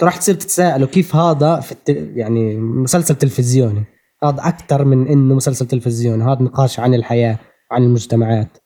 راح 0.02 0.16
تصير 0.16 0.34
تتساءلوا 0.34 0.88
كيف 0.88 1.16
هذا 1.16 1.60
في 1.60 1.72
الت... 1.72 1.88
يعني 1.88 2.56
مسلسل 2.56 3.14
تلفزيوني. 3.14 3.84
هذا 4.24 4.48
أكثر 4.48 4.84
من 4.84 5.08
إنه 5.08 5.34
مسلسل 5.34 5.66
تلفزيوني. 5.66 6.24
هذا 6.24 6.42
نقاش 6.42 6.80
عن 6.80 6.94
الحياة 6.94 7.38
عن 7.70 7.82
المجتمعات. 7.82 8.58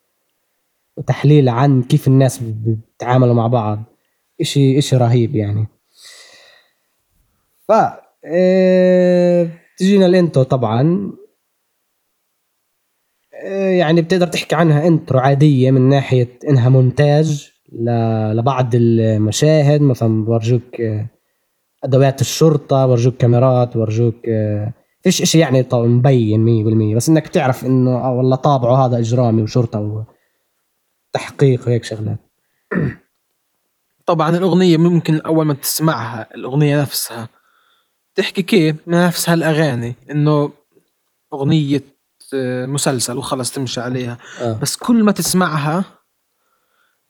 وتحليل 0.96 1.48
عن 1.48 1.82
كيف 1.82 2.08
الناس 2.08 2.38
بيتعاملوا 2.38 3.34
مع 3.34 3.46
بعض. 3.46 3.82
إشي 4.40 4.78
إشي 4.78 4.96
رهيب 4.96 5.36
يعني. 5.36 5.66
ف 7.68 7.72
إيه... 8.24 9.62
تجينا 9.78 10.06
الانتو 10.06 10.42
طبعا. 10.42 11.12
إيه، 13.34 13.78
يعني 13.78 14.02
بتقدر 14.02 14.26
تحكي 14.26 14.54
عنها 14.54 14.86
إنترو 14.86 15.18
عادية 15.18 15.70
من 15.70 15.88
ناحية 15.88 16.38
إنها 16.48 16.68
مونتاج. 16.68 17.52
لبعض 17.72 18.70
المشاهد. 18.74 19.80
مثلا 19.80 20.24
بورجوك 20.24 20.80
آه، 20.80 21.06
أدوات 21.84 22.20
الشرطة 22.20 22.86
بورجوك 22.86 23.16
كاميرات 23.16 23.76
بورجوك 23.76 24.28
آه، 24.28 24.72
فيش 25.02 25.22
إشي 25.22 25.38
يعني 25.38 25.66
مبين 25.72 26.40
مية 26.40 26.64
بالمية. 26.64 26.96
بس 26.96 27.08
إنك 27.08 27.28
تعرف 27.28 27.64
إنه 27.64 27.90
آه 27.90 28.12
والله 28.12 28.36
طابعه 28.36 28.86
هذا 28.86 28.98
إجرامي 28.98 29.42
وشرطة 29.42 30.04
وتحقيق 31.14 31.66
وهيك 31.66 31.84
شغلات. 31.84 32.18
طبعا 34.06 34.36
الأغنية 34.36 34.76
ممكن 34.76 35.20
أول 35.20 35.46
ما 35.46 35.54
تسمعها 35.54 36.34
الأغنية 36.34 36.80
نفسها 36.80 37.28
تحكي 38.14 38.42
كيف؟ 38.42 38.76
من 38.86 39.06
نفس 39.06 39.30
هالأغاني 39.30 39.94
إنه 40.10 40.50
أغنية 41.32 41.82
آه، 42.34 42.66
مسلسل 42.66 43.18
وخلص 43.18 43.50
تمشي 43.50 43.80
عليها. 43.80 44.18
آه. 44.40 44.58
بس 44.62 44.76
كل 44.76 45.02
ما 45.02 45.12
تسمعها 45.12 45.84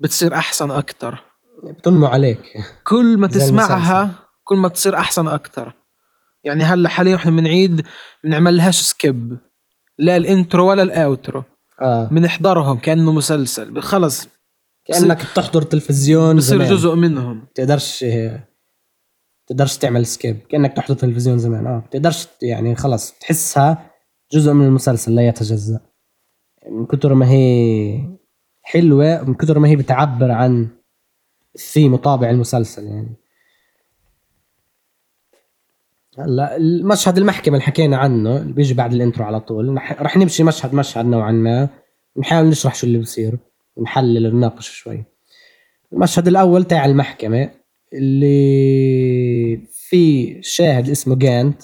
بتصير 0.02 0.35
أحسن 0.35 0.71
أكتر. 0.71 1.23
بتنمو 1.64 2.06
عليك. 2.06 2.42
كل 2.85 3.18
ما 3.18 3.26
تسمعها 3.26 4.11
كل 4.44 4.56
ما 4.56 4.68
تصير 4.68 4.97
أحسن 4.97 5.28
أكتر. 5.28 5.75
يعني 6.44 6.64
هلأ 6.64 6.88
حاليا 6.88 7.16
إحنا 7.16 7.30
بنعيد 7.30 7.87
بنعملهاش 8.25 8.80
skip 8.80 9.38
لا 9.99 10.16
ال 10.16 10.25
intro 10.25 10.71
ولا 10.71 10.82
ال 10.82 10.93
outro 10.93 11.44
آه. 11.80 12.04
بنحضرهم 12.04 12.78
كأنه 12.78 13.12
مسلسل. 13.12 13.82
خلص. 13.82 14.28
كأنك 14.85 15.23
بتحضر 15.32 15.62
تلفزيون 15.62 16.37
بصير 16.37 16.62
جزء 16.62 16.94
منهم. 16.94 17.47
تقدرش 17.54 18.04
تقدرش 19.47 19.76
تعمل 19.76 20.06
skip 20.06 20.38
كأنك 20.49 20.76
تحضر 20.76 20.94
تلفزيون 20.94 21.38
زمان. 21.38 21.66
آه. 21.66 21.78
بتقدرش 21.78 22.28
يعني 22.42 22.76
خلص. 22.76 23.12
تحسها 23.21 23.90
جزء 24.32 24.52
من 24.52 24.64
المسلسل 24.66 25.14
لا 25.14 25.28
يتجزأ. 25.28 25.80
من 26.71 26.87
كثر 26.87 27.14
ما 27.14 27.30
هي 27.30 28.22
حلوة 28.62 29.25
من 29.25 29.35
كثر 29.35 29.59
ما 29.59 29.69
هي 29.69 29.76
بتعبر 29.76 30.31
عن 30.31 30.69
الثيم 31.54 31.92
وطابع 31.95 32.31
المسلسل 32.31 32.87
يعني. 32.87 33.14
هلأ 36.19 36.57
المشهد 36.57 37.19
المحكمة 37.19 37.54
اللي 37.54 37.66
حكينا 37.66 37.97
عنه 37.97 38.37
اللي 38.37 38.52
بيجي 38.52 38.75
بعد 38.75 38.92
الانترو 38.92 39.25
على 39.25 39.40
طول 39.40 39.76
رح- 39.76 40.16
نمشي 40.16 40.42
مشهد 40.45 40.75
مشهد 40.75 41.04
نوعا 41.07 41.33
ما 41.33 41.69
نحاول 42.16 42.47
نشرح 42.49 42.75
شو 42.75 42.87
اللي 42.87 42.99
بصير 42.99 43.38
نحلل 43.83 44.26
ونناقش 44.35 44.69
شوي. 44.71 45.04
المشهد 45.92 46.28
الأول 46.28 46.64
تاع 46.64 46.85
المحكمة 46.85 47.50
اللي 47.92 49.57
في 49.73 50.38
شاهد 50.42 50.88
اسمه 50.90 51.16
جانت 51.16 51.62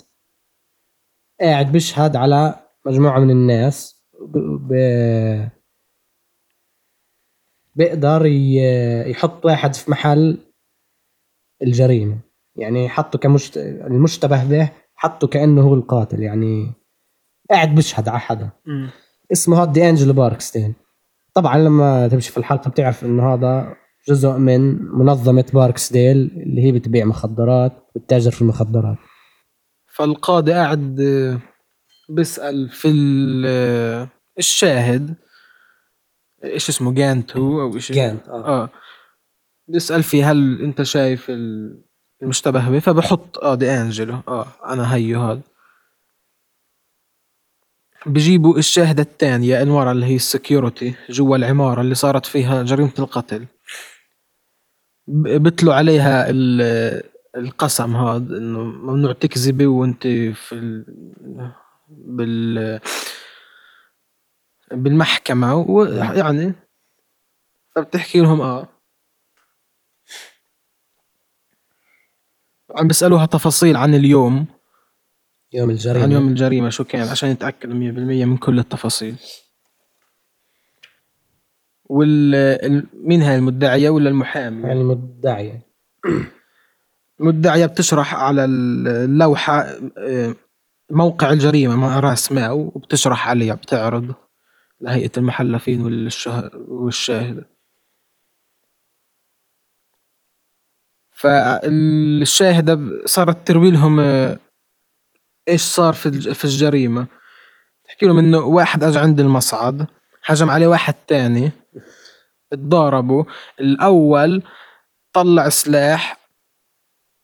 قاعد 1.41 1.73
بيشهد 1.73 2.17
على 2.17 2.55
مجموعة 2.87 3.19
من 3.21 3.31
الناس 3.31 4.03
ب... 4.21 4.73
بيقدر 7.79 8.27
يحط 9.07 9.45
واحد 9.45 9.75
في 9.75 9.91
محل 9.91 10.39
الجريمة. 11.63 12.19
يعني 12.57 12.89
حطه 12.89 13.19
كمشت... 13.19 13.57
المشتبه 13.59 14.45
به 14.45 14.71
حطه 14.95 15.27
كأنه 15.27 15.63
هو 15.63 15.75
القاتل. 15.75 16.23
يعني 16.23 16.73
قاعد 17.51 17.75
بيشهد 17.75 18.09
على 18.09 18.21
حدا. 18.21 18.51
اسمه 19.33 19.63
هاد 19.63 19.73
دي 19.73 19.89
أنجلو 19.89 20.13
باركسديل. 20.13 20.75
طبعا 21.35 21.59
لما 21.59 22.09
تمشي 22.09 22.31
في 22.33 22.39
الحلقة 22.39 22.71
بتعرف 22.71 23.05
إنه 23.05 23.35
هذا 23.35 23.75
جزء 24.09 24.33
من 24.33 24.83
منظمة 24.83 25.45
باركسديل 25.55 26.17
اللي 26.17 26.63
هي 26.63 26.73
بتبيع 26.73 27.05
مخدرات 27.05 27.73
وتتاجر 27.97 28.31
في 28.31 28.43
المخدرات. 28.43 28.99
فالقاضي 29.95 30.53
قاعد 30.53 31.01
بيسأل 32.09 32.69
في 32.69 32.89
ال- 32.89 34.09
الشاهد 34.39 35.15
إيش 36.45 36.69
اسمه 36.69 36.93
جانتو 36.95 37.61
أو 37.63 37.75
إيش 37.75 37.93
جانت 37.93 38.29
آه. 38.29 38.63
آه. 38.63 38.71
بيسأل 39.69 40.03
فيه 40.03 40.31
هل 40.31 40.63
أنت 40.63 40.83
شايف 40.83 41.31
ال- 41.31 41.83
المشتبه 42.23 42.69
به 42.71 42.79
فبحط 42.79 43.39
آه 43.39 43.55
دي 43.55 43.71
انجلو 43.71 44.15
آه 44.29 44.47
أنا 44.67 44.95
هيو 44.95 45.21
هذا. 45.23 45.41
بجيبوا 48.07 48.59
الشاهدة 48.59 49.03
الثانية 49.03 49.63
المرة 49.63 49.93
اللي 49.93 50.07
هي 50.07 50.17
ال 50.17 50.26
security 50.26 50.95
جوا 51.11 51.37
العمارة 51.37 51.81
اللي 51.81 51.95
صارت 51.95 52.27
فيها 52.27 52.63
جريمة 52.63 52.93
القتل. 52.99 53.47
ب- 55.07 55.43
بتلوا 55.43 55.75
عليها 55.75 56.31
ال- 56.31 57.03
القسم 57.37 57.97
هذا 57.97 58.37
إنه 58.37 58.59
ممنوع 58.65 59.13
تكذبي 59.13 59.67
وأنت 59.67 60.03
في 60.35 60.53
ال... 60.53 60.85
بال 61.89 62.81
بالمحكمة 64.73 65.55
ويعني 65.57 66.53
فبتحكي 67.77 68.21
لهم 68.21 68.41
آه. 68.41 68.69
عم 72.77 72.89
بيسألوها 72.89 73.27
تفاصيل 73.27 73.77
عن 73.77 73.95
اليوم. 73.95 74.47
يوم 75.53 75.71
الجريمة. 75.71 76.03
عن 76.05 76.13
يوم 76.13 76.29
الجريمة 76.29 76.69
شو 76.71 76.85
كان 76.85 77.09
عشان 77.09 77.29
يتأكدوا 77.31 77.75
100% 77.75 78.25
من 78.25 78.37
كل 78.37 78.59
التفاصيل. 78.59 79.17
وال 81.85 82.35
ال- 82.35 82.87
مين 82.95 83.23
هاي 83.23 83.37
المدعية 83.37 83.91
ولا 83.91 84.09
المحامي؟ 84.11 84.63
يعني 84.69 84.81
المدعية. 84.81 85.63
المدعية 87.21 87.67
بتشرح 87.67 88.15
على 88.15 88.45
اللوحة 88.45 89.61
آه، 89.99 90.35
موقع 90.91 91.31
الجريمة 91.31 91.77
مع 91.77 92.01
رأس 92.01 92.33
ماو 92.33 92.73
وبتشرح 92.75 93.29
عليها 93.29 93.55
بتعرض. 93.55 94.15
لهيئة 94.81 95.11
المحلفين. 95.17 95.83
والشاهد. 96.69 97.45
فالشاهدة 101.13 102.75
ب- 102.75 103.03
صارت 103.07 103.47
تروي 103.49 103.71
لهم 103.71 104.01
آه، 104.01 104.39
إيش 105.49 105.63
صار 105.63 105.93
في 105.95 106.35
في 106.35 106.45
الجريمة. 106.45 107.07
تحكي 107.85 108.07
لهم 108.07 108.19
إنه 108.19 108.39
واحد 108.39 108.85
اجى 108.85 108.99
عند 108.99 109.21
المصعد 109.21 109.87
هجم 110.25 110.51
عليه 110.51 110.67
واحد 110.67 110.95
تاني 111.07 111.53
اتضاربوا. 112.53 113.25
الأول 113.61 114.43
طلع 115.13 115.49
سلاح 115.49 116.29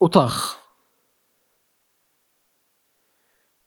وطخ 0.01 0.57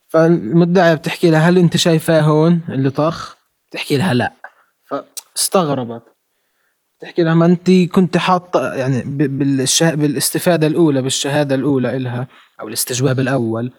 فالمدعية 0.07 0.93
بتحكي 0.93 1.31
لها 1.31 1.49
هل 1.49 1.57
أنت 1.57 1.77
شايفاه 1.77 2.21
هون 2.21 2.61
اللي 2.69 2.89
طخ 2.89 3.36
بتحكي 3.69 3.97
لها 3.97 4.13
لا. 4.13 4.33
فاستغربت 4.85 6.03
بتحكي 6.99 7.23
لها 7.23 7.33
ما 7.33 7.45
انت 7.45 7.71
كنت 7.71 8.17
حاطه 8.17 8.73
يعني 8.73 9.03
بالشه... 9.05 9.95
بالاستفادة 9.95 10.67
الأولى 10.67 11.01
بالشهادة 11.01 11.55
الأولى 11.55 11.97
إلها 11.97 12.27
أو 12.61 12.67
الاستجواب 12.67 13.19
الأول. 13.19 13.71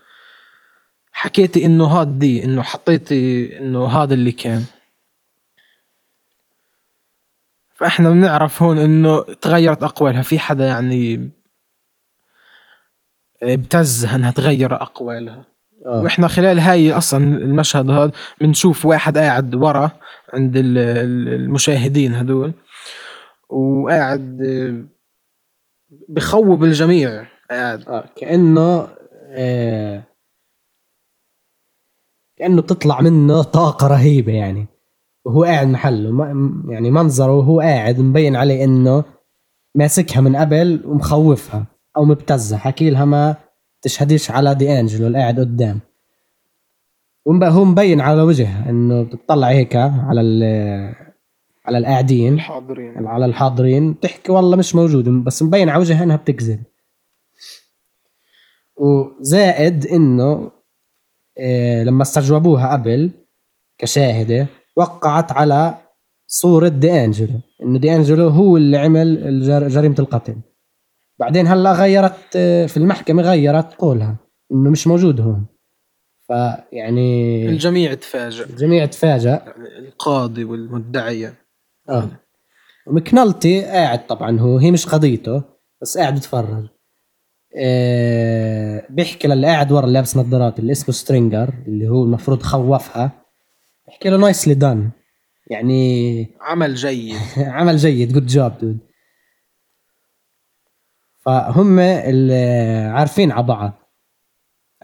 حكيتي 1.12 1.64
إنه 1.64 1.85
هاد 1.85 2.18
دي 2.18 2.45
إنه 2.45 2.62
حطيتي 2.62 3.59
إنه 3.59 3.87
هذا 3.87 4.14
اللي 4.14 4.33
كان. 4.33 4.64
فإحنا 7.75 8.11
بنعرف 8.11 8.62
هون 8.62 8.78
إنه 8.78 9.23
تغيرت 9.23 9.83
أقوالها. 9.83 10.23
في 10.23 10.38
حدا 10.38 10.66
يعني 10.66 11.30
ابتزها 13.42 14.16
إنها 14.16 14.31
تغير 14.31 14.74
أقوالها. 14.74 15.44
آه. 15.86 16.02
وإحنا 16.02 16.28
خلال 16.28 16.58
هاي 16.58 16.92
أصلا 16.92 17.24
المشهد 17.24 17.90
هذا 17.90 18.12
بنشوف 18.40 18.86
واحد 18.86 19.18
قاعد 19.18 19.54
ورا 19.54 19.90
عند 20.34 20.56
ال- 20.56 20.78
ال- 20.78 21.28
المشاهدين 21.34 22.14
هدول 22.14 22.52
وقاعد 23.48 24.40
آه، 24.42 24.84
بخوب 26.08 26.64
الجميع 26.64 27.26
قاعد. 27.50 27.88
آه 27.88 28.04
كأنه 28.16 28.88
آه 29.30 30.02
كأنه 32.36 32.62
بتطلع 32.62 33.00
منه 33.00 33.42
طاقة 33.42 33.86
رهيبة 33.86 34.32
يعني. 34.32 34.66
وهو 35.24 35.44
قاعد 35.44 35.66
محله 35.66 36.10
ما- 36.10 36.62
يعني 36.72 36.90
منظره 36.90 37.32
وهو 37.32 37.60
قاعد 37.60 37.98
مبين 38.00 38.36
عليه 38.36 38.64
إنه 38.64 39.04
ماسكها 39.74 40.20
من 40.20 40.36
قبل 40.36 40.82
ومخوفها 40.84 41.66
أو 41.96 42.04
مبتزها 42.04 42.58
حكي 42.58 42.90
لها 42.90 43.04
ما 43.04 43.36
تشهديش 43.82 44.30
على 44.30 44.54
دي 44.54 44.80
انجلو 44.80 45.06
اللي 45.06 45.18
قاعد 45.18 45.40
قدام 45.40 45.80
هو 47.28 47.64
مبين 47.64 48.00
على 48.00 48.22
وجهها 48.22 48.70
إنه 48.70 49.02
بتطلع 49.02 49.48
هيك 49.48 49.76
على 49.76 50.20
ال- 50.20 50.94
على 51.66 51.78
القاعدين. 51.78 52.34
الحاضرين. 52.34 53.06
على 53.06 53.24
الحاضرين. 53.24 53.92
بتحكي 53.92 54.32
والله 54.32 54.56
مش 54.56 54.74
موجود 54.74 55.08
بس 55.08 55.42
مبين 55.42 55.68
على 55.68 55.80
وجهها 55.80 56.02
إنها 56.04 56.16
بتكذب. 56.16 56.62
وزائد 58.76 59.86
إنه 59.86 60.50
إيه 61.38 61.82
لما 61.84 62.02
استجوبوها 62.02 62.72
قبل 62.72 63.10
كشاهدة 63.78 64.46
وقعت 64.76 65.32
على 65.32 65.74
صورة 66.26 66.68
دي 66.68 67.04
انجلو 67.04 67.40
إنه 67.62 67.78
دي 67.78 67.96
انجلو 67.96 68.28
هو 68.28 68.56
اللي 68.56 68.76
عمل 68.78 69.40
جريمة 69.70 69.96
القتل. 69.98 70.36
بعدين 71.18 71.46
هلا 71.46 71.72
غيرت 71.72 72.37
آه، 72.37 72.66
في 72.66 72.76
المحكمة 72.76 73.22
غيرت 73.22 73.74
قولها 73.74 74.16
إنه 74.52 74.70
مش 74.70 74.87
موجود 74.87 75.20
هون. 75.20 75.46
فيعني 76.26 77.48
الجميع 77.48 77.94
تفاجأ. 77.94 78.44
الجميع 78.44 78.87
تفاجأ. 78.87 79.31
يعني 79.31 79.88
القاضي 79.88 80.44
والمدعية. 80.44 81.35
آه. 81.88 82.09
ومكنولتي 82.87 83.62
قاعد 83.64 84.07
طبعا 84.07 84.40
هو 84.40 84.59
هي 84.59 84.70
مش 84.70 84.87
قضيته 84.87 85.42
بس 85.83 85.98
قاعد 85.98 86.14
بيتفرج 86.14 86.66
آه 87.57 88.87
بيحكي 88.90 89.28
للي 89.28 89.46
قاعد 89.46 89.72
ورا 89.72 89.85
اللي 89.85 89.94
لابس 89.94 90.16
نظارات 90.16 90.59
اللي 90.59 90.72
اسمه 90.72 90.94
سترينغر 90.94 91.54
اللي 91.66 91.88
هو 91.88 92.04
المفروض 92.04 92.42
خوفها. 92.42 93.12
بيحكي 93.87 94.09
له 94.11 94.16
nicely 94.16 94.54
done 94.54 94.90
يعني 95.50 96.26
عمل 96.40 96.74
جيد. 96.74 97.14
عمل 97.38 97.76
جيد 97.76 98.12
good 98.12 98.26
job 98.26 98.52
dude 98.61 98.78
فهم 101.28 101.78
اللي 101.78 102.34
عارفين 102.94 103.32
على 103.32 103.46
بعض. 103.46 103.72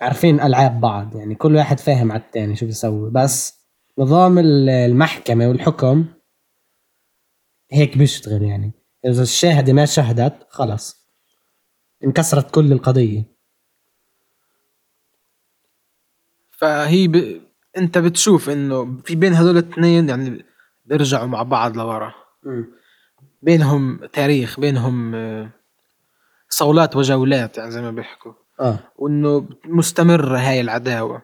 عارفين 0.00 0.40
ألعاب 0.40 0.80
بعض 0.80 1.16
يعني 1.16 1.34
كل 1.34 1.56
واحد 1.56 1.80
فاهم 1.80 2.12
على 2.12 2.20
الثاني 2.20 2.56
شو 2.56 2.66
بيسوي. 2.66 3.10
بس 3.10 3.64
نظام 3.98 4.38
ال- 4.38 4.68
المحكمة 4.68 5.48
والحكم 5.48 6.04
هيك 7.72 7.98
بيشتغل 7.98 8.42
يعني. 8.42 8.72
إذا 9.06 9.22
الشاهدة 9.22 9.72
ما 9.72 9.84
شهدت 9.84 10.46
خلص. 10.48 11.06
انكسرت 12.04 12.50
كل 12.54 12.72
القضية. 12.72 13.24
فهي 16.50 17.08
ب... 17.08 17.40
أنت 17.76 17.98
بتشوف 17.98 18.50
إنه 18.50 19.02
في 19.04 19.14
بين 19.16 19.34
هدول 19.34 19.50
الاثنين 19.58 20.08
يعني 20.08 20.44
بيرجعوا 20.84 21.26
مع 21.26 21.42
بعض 21.42 21.76
لورا. 21.76 22.14
بينهم 23.42 24.06
تاريخ 24.06 24.60
بينهم 24.60 25.14
صولات 26.58 26.96
وجولات 26.96 27.58
يعني 27.58 27.70
زي 27.70 27.82
ما 27.82 27.90
بيحكوا. 27.90 28.32
آه. 28.60 28.78
وإنه 28.96 29.48
مستمرة 29.64 30.38
هاي 30.38 30.60
العداوة. 30.60 31.22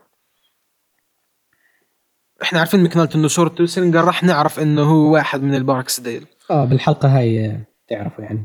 إحنا 2.43 2.59
عارفين 2.59 2.83
مكنالت 2.85 3.15
إنه 3.15 3.29
شورت 3.29 3.61
وسينجر 3.61 4.05
راح 4.05 4.23
نعرف 4.23 4.61
إنه 4.61 4.83
هو 4.83 5.13
واحد 5.13 5.43
من 5.43 5.55
الباركس 5.55 6.01
ديل. 6.01 6.27
آه 6.51 6.65
بالحلقة 6.65 7.19
هاي 7.19 7.47
آه، 7.47 7.61
تعرفوا 7.89 8.25
يعني. 8.25 8.45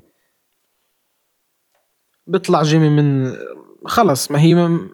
بيطلع 2.27 2.63
جيمي 2.63 2.89
من 2.89 3.35
خلص 3.85 4.31
ما 4.31 4.39
هي 4.39 4.53
من... 4.55 4.89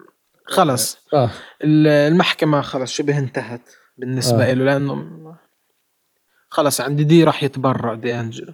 خلص. 0.46 0.98
آه. 1.14 1.30
ال- 1.64 1.88
المحكمة 1.88 2.62
خلص 2.62 2.92
شبه 2.92 3.18
انتهت 3.18 3.70
بالنسبة 3.98 4.50
آه. 4.52 4.54
له 4.54 4.66
لأنه 4.66 5.08
خلص 6.50 6.82
عندي 6.82 7.04
دي 7.04 7.24
راح 7.24 7.44
يتبرع 7.44 7.94
دي 7.94 8.20
أنجلو. 8.20 8.54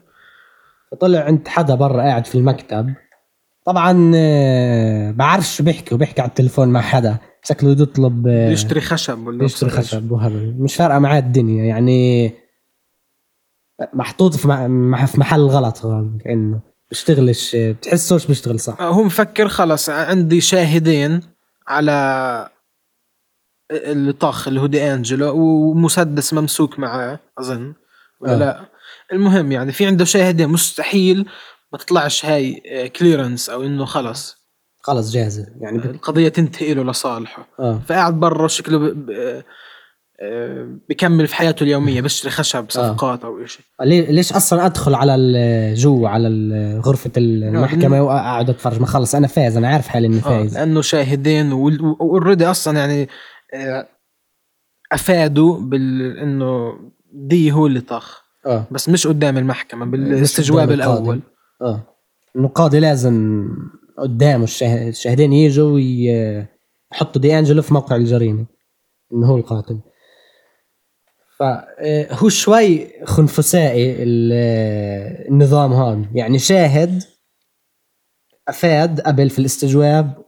فطلع 0.92 1.20
عند 1.20 1.48
حدا 1.48 1.76
برا 1.76 2.02
قاعد 2.02 2.26
في 2.26 2.36
المكتب. 2.36 2.94
طبعا 3.68 4.12
آه، 4.16 5.12
بعرفش 5.12 5.62
بيحكي 5.62 5.96
وبيحكي 5.96 6.22
على 6.22 6.30
التليفون 6.30 6.70
مع 6.70 6.82
حدا 6.82 7.18
شكله 7.44 7.74
بده 7.74 7.84
يطلب 7.84 8.28
آه، 8.28 8.50
يشتري 8.50 8.82
خشب 8.82 9.28
ولا 9.28 9.46
يشتري. 9.46 9.70
خشب 9.70 10.12
وهبل 10.12 10.56
مش 10.60 10.76
فارقة 10.76 11.00
معاه 11.00 11.20
الدنيا 11.20 11.66
يعني 11.66 12.32
محطوط 13.94 14.36
في 14.36 14.48
محل 15.18 15.42
غلط 15.42 15.78
كأنه 16.24 16.60
بيشتغلش 16.90 17.56
بتحسوش 17.56 18.28
بيشتغل 18.28 18.60
صح 18.60 18.82
هو 18.82 19.04
مفكر 19.04 19.48
خلص 19.48 19.90
عندي 19.90 20.42
شاهدين 20.42 21.22
على 21.68 22.50
اللي 23.72 24.14
طخ 24.14 24.48
اللي 24.48 24.62
هو 24.62 24.66
دي 24.66 24.94
أنجلو 24.94 25.36
ومسدس 25.36 26.34
ممسوك 26.34 26.80
معاه 26.80 27.20
أظن 27.40 27.74
ولا 28.22 28.34
آه. 28.34 28.38
لا 28.38 28.66
المهم 29.14 29.52
يعني 29.52 29.72
في 29.72 29.86
عنده 29.86 30.06
شاهدين 30.06 30.50
مستحيل 30.50 31.30
ما 31.74 31.78
تطلعش 31.80 32.26
هاي 32.26 32.62
clearance 32.90 33.50
أو 33.50 33.64
إنه 33.64 33.86
خلص. 33.86 34.38
خلص 34.82 35.12
جاهزة. 35.12 35.48
يعني. 35.60 35.78
القضية 35.78 36.30
تنتهي 36.30 36.74
له 36.74 36.84
لصالحه. 36.84 37.48
آه. 37.60 37.82
فقاعد 37.88 38.20
برا 38.20 38.48
شكله 38.48 38.78
ب... 38.78 38.84
ب... 38.84 39.44
آه، 40.22 40.78
بكمل 40.90 41.28
في 41.28 41.36
حياته 41.36 41.64
اليومية 41.64 42.02
بيشتري 42.02 42.32
خشب 42.32 42.66
صفقات 42.70 43.26
أو 43.26 43.46
شيء 43.46 43.66
ليش 43.84 44.34
أصلا 44.34 44.66
أدخل 44.66 44.96
على 44.96 45.74
جوا 45.74 46.10
على 46.10 46.30
غرفة 46.86 47.12
المحكمة 47.18 48.02
وأقعد 48.02 48.50
أتفرج؟ 48.50 48.80
ما 48.80 48.86
خلص 48.86 49.16
أنا 49.16 49.28
فايز 49.28 49.58
أنا 49.58 49.68
عارف 49.68 49.88
حالي 49.88 50.08
إني 50.08 50.18
آه، 50.18 50.22
فايز. 50.22 50.58
لأنه 50.58 50.82
شاهدين 50.82 51.52
و 51.52 51.63
already 51.63 52.46
أصلا 52.46 52.80
يعني 52.80 53.10
آه، 53.54 53.88
أفادوا 54.92 55.60
بال 55.62 56.18
إنه 56.18 56.80
دي 57.14 57.52
هو 57.52 57.68
اللي 57.68 57.82
طخ 57.82 58.24
آه. 58.46 58.68
بس 58.72 58.90
مش 58.90 59.08
قدام 59.08 59.38
المحكمة 59.38 59.86
بالاستجواب. 59.86 60.72
الأول. 60.72 61.22
آه. 61.62 61.84
لازم 62.80 63.48
قدامه 63.98 64.44
الشاه- 64.44 64.88
الشاهدين 64.90 65.34
يجوا 65.34 65.72
ويحطوا 65.72 67.22
دي 67.22 67.40
أنجلو 67.40 67.62
في 67.62 67.74
موقع 67.74 67.96
الجريمة 67.96 68.46
إنه 69.14 69.28
هو 69.28 69.38
القاتل. 69.38 69.80
فهو 71.40 72.30
شوي 72.30 72.88
خنفشاري 73.06 74.04
ال- 74.04 75.28
النظام 75.32 75.74
هذا 75.74 76.06
يعني 76.14 76.40
شاهد 76.40 77.04
أفاد 78.48 79.02
قبل 79.02 79.30
في 79.30 79.40
الاستجواب 79.40 80.26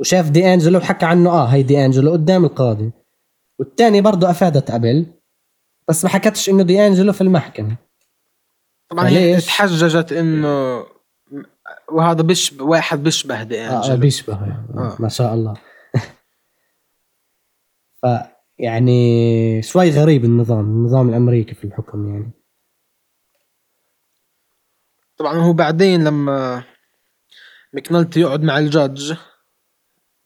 وشاف 0.00 0.30
دي 0.30 0.54
أنجلو 0.54 0.78
وحكى 0.78 1.06
عنه 1.06 1.30
آه 1.30 1.44
هي 1.46 1.62
دي 1.62 1.84
أنجلو 1.84 2.12
قدام 2.12 2.44
القاضي. 2.44 2.90
والتاني 3.58 4.00
برضه 4.00 4.30
أفادت 4.30 4.70
قبل 4.70 5.06
بس 5.88 6.04
ما 6.04 6.10
حكتش 6.10 6.48
إنه 6.50 6.62
دي 6.62 6.86
أنجلو 6.86 7.12
في 7.12 7.20
المحكمة. 7.20 7.76
طبعا 8.88 9.08
هي 9.08 9.32
فليش؟ 9.32 9.46
تحججت 9.46 10.12
إنه 10.12 10.86
وهذا 11.92 12.22
بيشبه 12.22 12.64
واحد 12.64 13.02
بيشبه 13.02 13.42
دي 13.42 13.60
آه 13.60 13.76
أنجلو 13.76 13.96
بيشبه 13.96 14.40
يعني. 14.40 14.68
آه. 14.74 14.96
ما 14.98 15.08
شاء 15.08 15.34
الله 15.34 15.54
ف 18.02 18.06
يعني 18.58 19.62
شوي 19.62 19.90
غريب 19.90 20.24
النظام 20.24 20.60
النظام 20.60 21.08
الأمريكي 21.08 21.54
في 21.54 21.64
الحكم 21.64 22.08
يعني 22.08 22.30
طبعا 25.16 25.38
هو 25.38 25.52
بعدين 25.52 26.04
لما 26.04 26.64
مكنلتي 27.72 28.20
يقعد 28.20 28.42
مع 28.42 28.58
ال 28.58 28.67
judge 28.67 29.14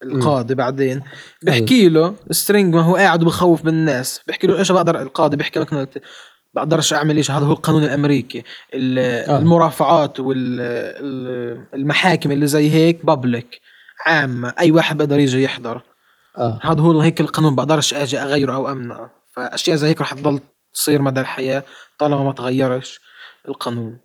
القاضي 0.02 0.54
بعدين 0.54 1.02
بحكي 1.42 1.88
له 1.88 2.14
سترينجر 2.30 2.74
ما 2.74 2.80
هو 2.80 2.96
قاعد 2.96 3.22
وبخوف 3.22 3.62
بالناس 3.62 4.20
بحكي 4.26 4.46
له 4.46 4.58
إيش 4.58 4.72
بقدر 4.72 5.02
القاضي 5.02 5.36
بحكي 5.36 5.60
مكنلتي 5.60 6.00
بقدرش 6.54 6.92
أعمل 6.92 7.16
إيش 7.16 7.30
هذا 7.30 7.46
هو 7.46 7.52
القانون 7.52 7.84
الأمريكي. 7.84 8.42
ال- 8.74 8.98
آه. 9.30 9.38
المرافعات 9.38 10.20
والمحاكم 11.72 12.32
اللي 12.32 12.46
زي 12.46 12.70
هيك 12.70 13.06
public 13.06 13.60
عامة 14.06 14.54
أي 14.60 14.70
واحد 14.70 14.96
بقدر 14.96 15.18
يجي 15.18 15.42
يحضر. 15.42 15.82
آه. 16.38 16.58
هذا 16.62 16.80
هو 16.80 17.00
هيك 17.00 17.20
القانون 17.20 17.54
بقدرش 17.54 17.94
أجي 17.94 18.18
أغيره 18.18 18.54
أو 18.54 18.72
أمنعه. 18.72 19.10
فأشياء 19.36 19.76
زي 19.76 19.88
هيك 19.88 20.00
رح 20.00 20.14
تضل 20.14 20.40
تصير 20.74 21.02
مدى 21.02 21.20
الحياة 21.20 21.62
طالما 21.98 22.24
ما 22.24 22.32
تغيرش 22.32 23.00
القانون. 23.48 23.98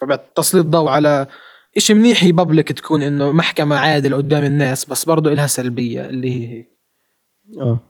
فبعد 0.00 0.18
تسليط 0.18 0.66
ضوء 0.66 0.88
على 0.90 1.26
إشي 1.76 1.94
منيح 1.94 2.24
هي 2.24 2.32
بابليك 2.32 2.72
تكون 2.72 3.02
إنه 3.02 3.32
محكمة 3.32 3.76
عادلة 3.76 4.16
قدام 4.16 4.44
الناس 4.44 4.84
بس 4.84 5.04
برضو 5.04 5.28
إلها 5.30 5.46
سلبية 5.46 6.06
اللي 6.06 6.30
هي 6.30 6.48
هيك. 6.56 6.68
آه. 7.60 7.80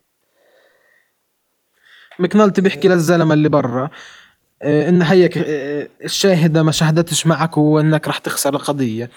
مكنالتي 2.19 2.61
بيحكي 2.61 2.89
للزلمة 2.89 3.35
اللي 3.35 3.49
برا. 3.49 3.91
آه، 4.63 4.89
إن 4.89 5.03
هيك 5.03 5.39
آه، 5.39 5.89
الشاهدة 6.05 6.63
ما 6.63 6.73
شهدتش 6.73 7.27
معك 7.27 7.59
وإنك 7.59 8.09
رح 8.09 8.19
تخسر 8.19 8.55
القضية. 8.55 9.11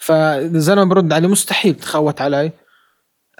فالزلمة 0.00 0.84
برد 0.84 1.12
عليه 1.12 1.28
مستحيل 1.28 1.74
تخوت 1.74 2.20
علي. 2.20 2.52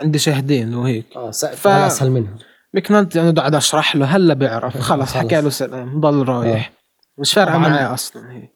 عندي 0.01 0.19
شاهدين 0.19 0.75
وهيك. 0.75 1.07
آه. 1.17 1.31
ف- 1.31 1.67
اسهل 1.67 2.11
منهم؟ 2.11 2.37
مكنالتي 2.75 3.21
أنا 3.21 3.31
قاعد 3.41 3.55
أشرح 3.55 3.97
له 3.97 4.07
هلا 4.07 4.35
بيعرف. 4.35 4.79
خلص. 4.79 5.13
حكى 5.15 5.41
له 5.41 5.51
سلام 5.51 6.01
ضل 6.01 6.29
رايح. 6.29 6.73
مش 7.19 7.33
فارقة. 7.33 7.59
معاه 7.59 7.95
أصلا 7.95 8.33
هي 8.33 8.49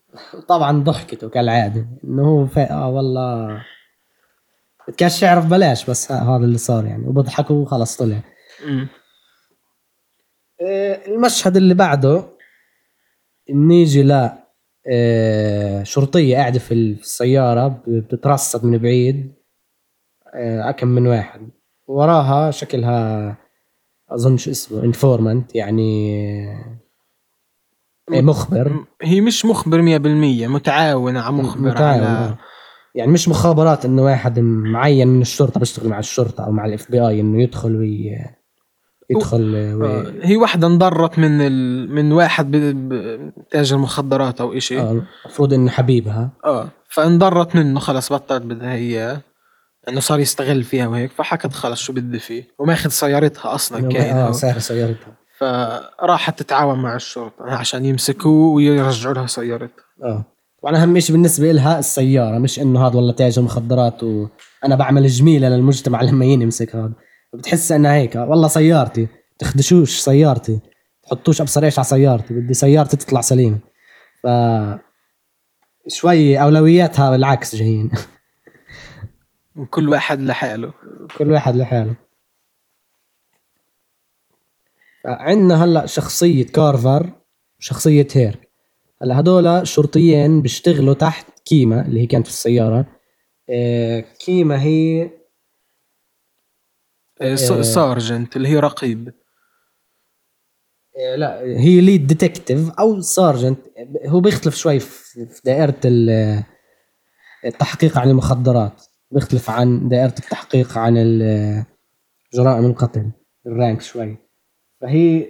طبعا 0.49 0.83
ضحكته 0.83 1.29
كالعادة. 1.29 1.87
إنه 2.05 2.23
هو 2.23 2.47
فا... 2.47 2.71
آه 2.71 2.89
والله. 2.89 3.63
كانش 4.97 5.23
يعرف 5.23 5.47
بلاش 5.47 5.91
بس 5.91 6.13
هذا 6.13 6.37
اللي 6.45 6.59
صار 6.59 6.85
يعني. 6.87 7.07
وبضحك 7.07 7.51
وخلص 7.51 7.97
طلع. 7.97 8.17
آه، 8.69 8.87
المشهد 10.63 11.57
اللي 11.57 11.75
بعده 11.75 12.25
نيجي 13.51 14.03
ل 14.03 14.31
آه، 14.91 15.83
شرطية 15.83 16.37
قاعدة 16.37 16.59
في 16.59 16.75
السيارة 16.75 17.69
ب- 17.69 17.83
بتترصد 17.91 18.65
من 18.65 18.79
بعيد 18.79 19.33
آه، 20.35 20.69
أكم 20.71 20.89
من 20.89 21.07
واحد 21.07 21.49
وراها 21.87 22.51
شكلها 22.51 23.37
أظن 24.11 24.37
شو 24.37 24.51
اسمه 24.51 24.85
informant 24.85 25.55
يعني 25.55 26.49
آه، 28.13 28.21
مخبر 28.21 28.85
هي 29.03 29.21
مش 29.21 29.45
مخبر 29.45 29.83
100% 29.83 30.47
متعاونة 30.49 31.21
على 31.21 31.35
مخبر 31.37 31.61
متعاون 31.71 32.05
على 32.05 32.29
آه. 32.29 32.39
يعني 32.95 33.13
مش 33.13 33.29
مخابرات 33.29 33.85
إنه 33.85 34.03
واحد 34.03 34.39
معين 34.41 35.09
من 35.09 35.21
الشرطة 35.23 35.61
بيشتغل 35.61 35.89
مع 35.89 35.99
الشرطة 35.99 36.45
أو 36.45 36.53
مع 36.53 36.65
ال 36.67 36.91
FBI 36.91 37.21
إنه 37.21 37.43
يدخل 37.43 37.77
وي 37.77 38.17
يدخل. 39.11 39.55
آه، 39.83 40.13
هي 40.23 40.37
واحدة 40.37 40.67
انضرت 40.67 41.19
من 41.19 41.41
ال... 41.41 41.91
من 41.95 42.13
واحد 42.13 42.51
ب... 42.51 43.33
تاجر 43.51 43.77
مخدرات 43.77 44.41
أو 44.41 44.53
إشي. 44.53 44.81
آه، 44.81 45.03
المفروض 45.25 45.55
إنه 45.55 45.71
حبيبها. 45.71 46.31
آه 46.45 46.69
فانضرت 46.89 47.57
منه 47.57 47.81
خلص 47.81 48.13
بطلت 48.13 48.43
بدها 48.43 48.75
اياه 48.75 49.21
انه 49.89 50.01
صار 50.01 50.21
يستغل 50.21 50.63
فيها 50.63 50.87
وهيك 50.87 51.13
فحكت 51.13 51.53
خلص 51.53 51.81
شو 51.81 51.93
بدي 51.93 52.19
فيه. 52.19 52.45
وماخذ 52.59 52.91
سيارتها 52.91 53.55
أصلا 53.55 53.89
كاين 53.89 54.17
آه. 54.17 54.33
سعر 54.33 54.59
سيارتها. 54.59 55.17
فراحت 55.39 56.43
تتعاون 56.43 56.79
مع 56.79 56.97
الشرطة 56.97 57.45
عشان 57.45 57.85
يمسكوه 57.85 58.55
ويرجعوا 58.55 59.15
لها 59.15 59.27
سيارتها. 59.27 59.85
آه. 60.05 60.25
طبعا 60.63 60.83
أهم 60.83 61.01
شيء 61.01 61.17
بالنسبة 61.17 61.53
لها 61.53 61.79
السيارة 61.79 62.39
مش 62.39 62.61
إنه 62.61 62.87
هذا 62.87 62.97
والله 62.97 63.13
تاجر 63.13 63.43
مخدرات 63.43 64.03
وأنا 64.03 64.77
بعمل 64.77 65.07
جميلة 65.07 65.49
للمجتمع 65.49 66.03
لما 66.03 66.25
يمسك 66.25 66.77
هذا. 66.77 66.93
بتحس 67.35 67.73
إنها 67.73 67.95
هيك. 67.95 68.15
والله 68.15 68.49
سيارتي 68.49 69.09
تخدشوش 69.39 69.99
سيارتي 69.99 70.61
تحطوش 71.03 71.41
أبصر 71.41 71.65
إيش 71.65 71.79
على 71.79 71.87
سيارتي 71.87 72.35
بدي 72.35 72.55
سيارتي 72.55 72.97
تطلع 72.97 73.21
سليمة. 73.21 73.59
ف 74.23 74.27
شوي 75.89 76.43
أولوياتها 76.43 77.11
بالعكس 77.11 77.57
جايين. 77.57 77.91
وكل 79.57 79.89
واحد 79.89 80.21
لحاله. 80.21 80.73
كل 81.19 81.33
واحد 81.33 81.57
لحاله. 81.57 81.95
عندنا 85.07 85.65
هلأ 85.65 85.87
شخصية 85.87 86.47
كارفر 86.47 87.13
وشخصية 87.61 88.09
هيرك 88.13 88.49
هلأ 89.03 89.21
هدول 89.21 89.67
شرطيين 89.67 90.43
بيشتغلوا 90.43 90.95
تحت 90.95 91.27
كيما 91.45 91.87
اللي 91.87 92.01
هي 92.01 92.07
كانت 92.07 92.27
في 92.27 92.33
السيارة. 92.33 92.87
آه، 93.51 94.01
كيما 94.01 94.63
هي. 94.63 95.11
سارجنت 97.63 98.37
اللي 98.37 98.49
هي 98.49 98.59
رقيب. 98.59 99.13
آه، 100.99 101.17
لا 101.17 101.41
هي 101.41 101.81
lead 101.81 102.07
detective 102.07 102.71
أو 102.71 103.01
sergeant. 103.01 103.59
هو 104.07 104.21
بيختلف 104.21 104.57
شوي 104.57 104.79
في 104.81 105.41
ال- 105.85 106.43
التحقيق 107.45 107.99
عن 107.99 108.11
المخدرات. 108.11 108.83
بيختلف 109.11 109.51
عن 109.51 109.89
دائرة 109.89 110.07
التحقيق 110.07 110.79
عن 110.79 110.95
جرائم 112.35 112.67
القتل 112.67 113.11
ال 113.47 113.54
rank 113.54 113.83
شوي. 113.83 114.17
فهي 114.81 115.27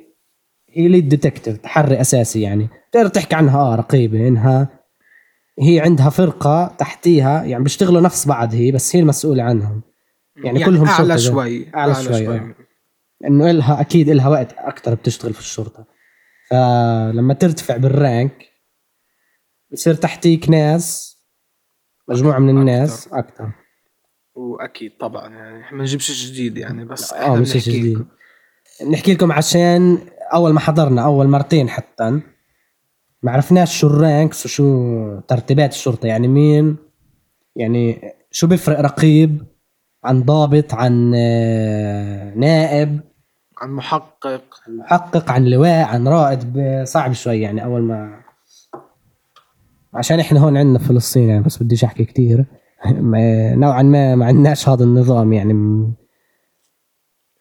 هي 0.70 0.88
lead 0.88 1.09
detective 1.09 1.57
تحري 1.59 2.01
أساسي 2.01 2.40
يعني. 2.40 2.68
تقدر 2.92 3.09
تحكي 3.09 3.37
عنها 3.37 3.59
آه 3.61 3.74
رقيبة 3.74 4.29
إنها 4.29 4.68
هي 5.61 5.81
عندها 5.81 6.11
فرقة 6.11 6.74
تحتيها 6.79 7.44
يعني 7.44 7.62
بيشتغلوا 7.64 8.01
نفس 8.01 8.27
بعض 8.29 8.55
هي 8.55 8.72
بس 8.72 8.96
هي 8.96 9.01
المسؤولة 9.03 9.42
عنهم. 9.42 9.83
يعني 10.44 10.64
كلهم 10.64 10.88
أعلى 10.88 11.18
شوي 11.18 11.74
أعلى 11.74 11.94
شوي، 11.94 12.29
آه. 12.29 12.55
إنه 13.24 13.51
إلها 13.51 13.81
أكيد 13.81 14.09
إلها 14.09 14.29
وقت 14.29 14.53
أكثر 14.53 14.94
بتشتغل 14.94 15.35
في 15.35 15.40
الشرطة. 15.40 15.87
فلما 16.51 17.35
ترتفع 17.35 17.77
بال 17.77 18.01
rank 18.01 18.48
بصير 19.72 19.94
تحتيك 19.94 20.51
ناس 20.51 21.16
مجموعة 22.09 22.38
من 22.38 22.48
الناس 22.48 23.09
أكثر 23.12 23.53
وأكيد 24.35 24.92
طبعا 25.01 25.35
يعني 25.35 25.61
إحنا 25.61 25.79
ما 25.79 25.83
نجيبش 25.83 26.27
جديد 26.27 26.59
يعني 26.59 26.85
بس 26.85 27.12
آه 27.12 27.37
مش 27.37 27.68
جديد. 27.68 27.98
لكم. 27.98 28.07
نحكي 28.90 29.14
لكم 29.14 29.33
عشان 29.33 29.98
أول 30.35 30.53
ما 30.53 30.61
حضرنا 30.61 31.05
أول 31.05 31.29
مرتين 31.29 31.68
حتى 31.68 32.20
ما 33.22 33.33
عرفناش 33.33 33.81
شو 33.81 33.87
ال 33.87 33.96
ranks 33.96 34.44
وشو 34.44 35.20
ترتيبات 35.20 35.72
الشرطة. 35.72 36.07
يعني 36.07 36.29
مين 36.29 36.77
يعني 37.57 38.01
شو 38.31 38.46
بيفرق 38.46 38.81
رقيب؟ 38.81 39.46
عن 40.04 40.22
ضابط 40.22 40.74
عن 40.74 41.12
آه، 41.16 42.34
نائب. 42.34 43.00
عن 43.58 43.70
محقق. 43.70 44.42
محقق 44.68 45.30
عن 45.30 45.44
لواء 45.44 45.84
عن 45.84 46.08
رائد. 46.08 46.61
صعب 46.87 47.12
شوي 47.12 47.40
يعني 47.40 47.64
أول 47.64 47.82
ما 47.82 48.20
عشان 49.94 50.20
إحنا 50.20 50.40
هون 50.40 50.56
عندنا 50.56 50.78
فلسطين 50.78 51.28
يعني 51.28 51.42
بس 51.42 51.62
بديش 51.62 51.84
أحكي 51.84 52.04
كثير 52.04 52.44
نوعا 53.56 53.82
ما 53.82 54.14
ما 54.14 54.26
عندناش 54.26 54.68
هذا 54.68 54.84
النظام 54.84 55.32
يعني. 55.32 55.54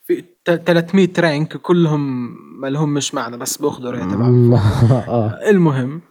في 0.04 0.22
ت- 0.46 0.52
300 0.68 1.10
رانك 1.20 1.58
كلهم 1.58 2.36
ما 2.62 2.68
لهم 2.68 2.94
مش 2.94 3.14
معنى 3.14 3.38
بس 3.38 3.58
بأخذوا 3.58 3.92
راتب 3.92 4.22
آه. 5.10 5.40
المهم. 5.50 6.02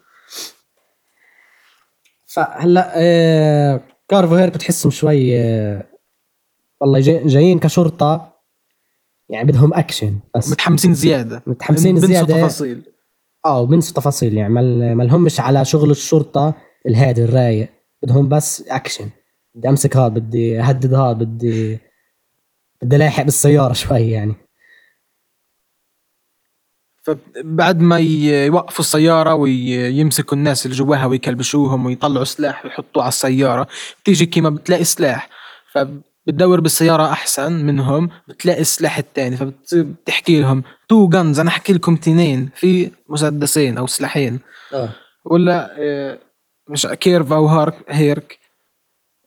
فهلأ 2.27 2.93
آه 2.97 3.81
كارفر 4.09 4.35
هيك 4.35 4.55
بتحسهم 4.55 4.91
شوي 4.93 5.41
آه 5.41 5.85
والله 6.81 7.01
جاي 7.01 7.27
جايين 7.27 7.59
كشرطة 7.59 8.33
يعني 9.29 9.49
بدهم 9.53 9.75
اكشن 9.75 10.19
بس. 10.37 10.51
متحمسين 10.51 10.95
زيادة. 10.95 11.43
متحمسين 11.47 11.95
بنسوا 11.95 12.09
زيادة. 12.09 12.35
تفاصيل. 12.35 12.83
آه 13.45 13.61
وبنسوا 13.61 13.95
تفاصيل 13.95 14.37
يعني 14.37 14.53
ما 14.95 15.03
لهمش 15.03 15.41
على 15.41 15.65
شغل 15.65 15.91
الشرطة 15.91 16.55
الهادي 16.87 17.25
الرايق. 17.25 17.69
بدهم 18.03 18.29
بس 18.29 18.63
اكشن 18.69 19.11
بدي 19.55 19.69
أمسك 19.69 19.97
هذا 19.97 20.09
بدي 20.09 20.61
أهدد 20.61 20.95
هذا 20.95 21.13
بدي 21.13 21.79
بدي 22.83 22.97
لاحق 22.97 23.23
بالسيارة 23.23 23.73
شوي 23.73 24.11
يعني. 24.11 24.35
فبعد 27.03 27.81
ما 27.81 27.99
يوقفوا 27.99 28.81
السيارة 28.81 29.35
ويمسكوا 29.35 30.37
الناس 30.37 30.67
اللي 30.67 30.77
جواها 30.77 31.07
ويكلبشوهم 31.07 31.87
ويطلعوا 31.87 32.25
سلاح 32.25 32.65
ويحطوه 32.65 33.03
على 33.03 33.09
السيارة 33.09 33.67
بتيجي 34.03 34.27
كيما 34.27 34.51
بتلاقي 34.51 34.85
سلاح. 34.85 35.29
فبتدور 36.27 36.61
بالسيارة 36.61 37.11
أحسن 37.13 37.53
منهم 37.53 38.11
بتلاقي 38.29 38.61
السلاح 38.61 38.99
التاني 38.99 39.37
فبتحكي 39.37 40.41
لهم 40.41 40.63
two 40.89 41.09
guns 41.09 41.41
أنا 41.41 41.49
أحكي 41.49 41.73
لكم 41.73 41.97
تنين 41.97 42.51
في 42.55 42.91
مسدسين 43.09 43.79
أو 43.79 43.87
سلاحين. 43.87 44.41
آه. 44.75 44.89
ولا 45.25 45.77
آه، 45.79 46.19
مش 46.69 46.87
كارفر 46.87 47.33
أو 47.33 47.47
هارك 47.47 47.85
هيرك 47.89 48.39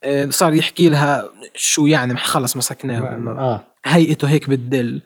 آه، 0.03 0.29
صار 0.29 0.53
يحكي 0.53 0.89
لها 0.89 1.29
شو 1.55 1.85
يعني 1.85 2.17
خلص 2.17 2.57
مسكناه 2.57 2.99
آه. 3.39 3.63
هيئته 3.85 4.29
هيك 4.29 4.49
بتدل. 4.49 5.01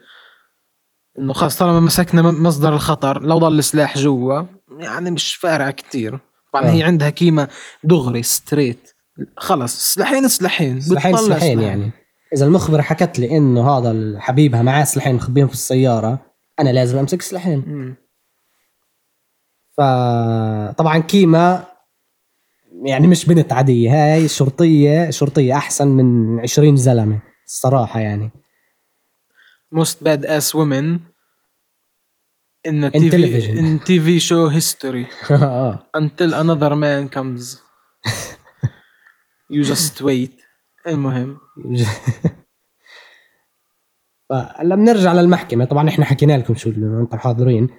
إنه 1.20 1.34
خلص 1.34 1.58
طالما 1.58 1.80
مسكنا 1.80 2.22
مصدر 2.22 2.74
الخطر 2.74 3.22
لو 3.22 3.38
ضل 3.38 3.60
السلاح 3.60 3.98
جوا 3.98 4.44
يعني 4.78 5.12
مش 5.12 5.36
فارقة 5.36 5.72
كتير. 5.72 6.20
طبعا 6.54 6.66
آه. 6.66 6.72
هي 6.72 6.84
عندها 6.84 7.10
كيمة 7.10 7.48
دغري 7.84 8.24
ستريت 8.24 8.93
خلص 9.38 9.93
سلاحين 9.93 10.28
سلاحين. 10.28 10.82
سلاحين 10.82 11.17
سلاحين 11.17 11.62
يعني. 11.62 11.91
إذا 12.34 12.45
المخبر 12.45 12.82
حكت 12.82 13.19
لي 13.19 13.38
إنه 13.38 13.69
هذا 13.69 14.19
حبيبها 14.19 14.62
معاه 14.62 14.84
سلاحين 14.84 15.15
مخبيهم 15.15 15.47
في 15.47 15.54
السيارة 15.54 16.26
أنا 16.60 16.69
لازم 16.69 16.97
أمسك 16.97 17.21
سلاحين. 17.21 17.95
فطبعا 19.78 20.97
كيما 20.97 21.65
يعني 22.86 23.08
مش 23.08 23.26
بنت 23.26 23.54
عادية 23.54 24.13
هاي 24.13 24.28
شرطية 24.28 25.10
شرطية 25.10 25.54
أحسن 25.54 25.88
من 25.88 26.39
20 26.39 26.76
زلمة 26.76 27.21
الصراحة 27.45 27.99
يعني. 27.99 28.32
Most 29.76 30.04
bad 30.04 30.26
ass 30.26 30.54
women 30.54 30.99
in 32.67 32.84
In 32.84 33.10
TV 33.12 33.26
in 33.62 33.80
TV 33.80 34.08
show 34.21 34.49
history. 34.49 35.06
آه. 35.32 35.88
until 35.97 36.34
another 36.34 36.76
man 36.76 37.10
comes. 37.10 37.63
You 39.54 39.63
just 39.68 40.02
wait. 40.04 40.32
المهم. 40.88 41.38
فهلا 44.30 44.76
بنرجع 44.76 45.13
للمحكمة. 45.13 45.66
طبعا 45.66 45.89
إحنا 45.89 46.06
حكينا 46.06 46.38
لكم 46.38 46.56
شو 46.56 46.70
أنتم 46.70 47.18
حاضرين. 47.18 47.70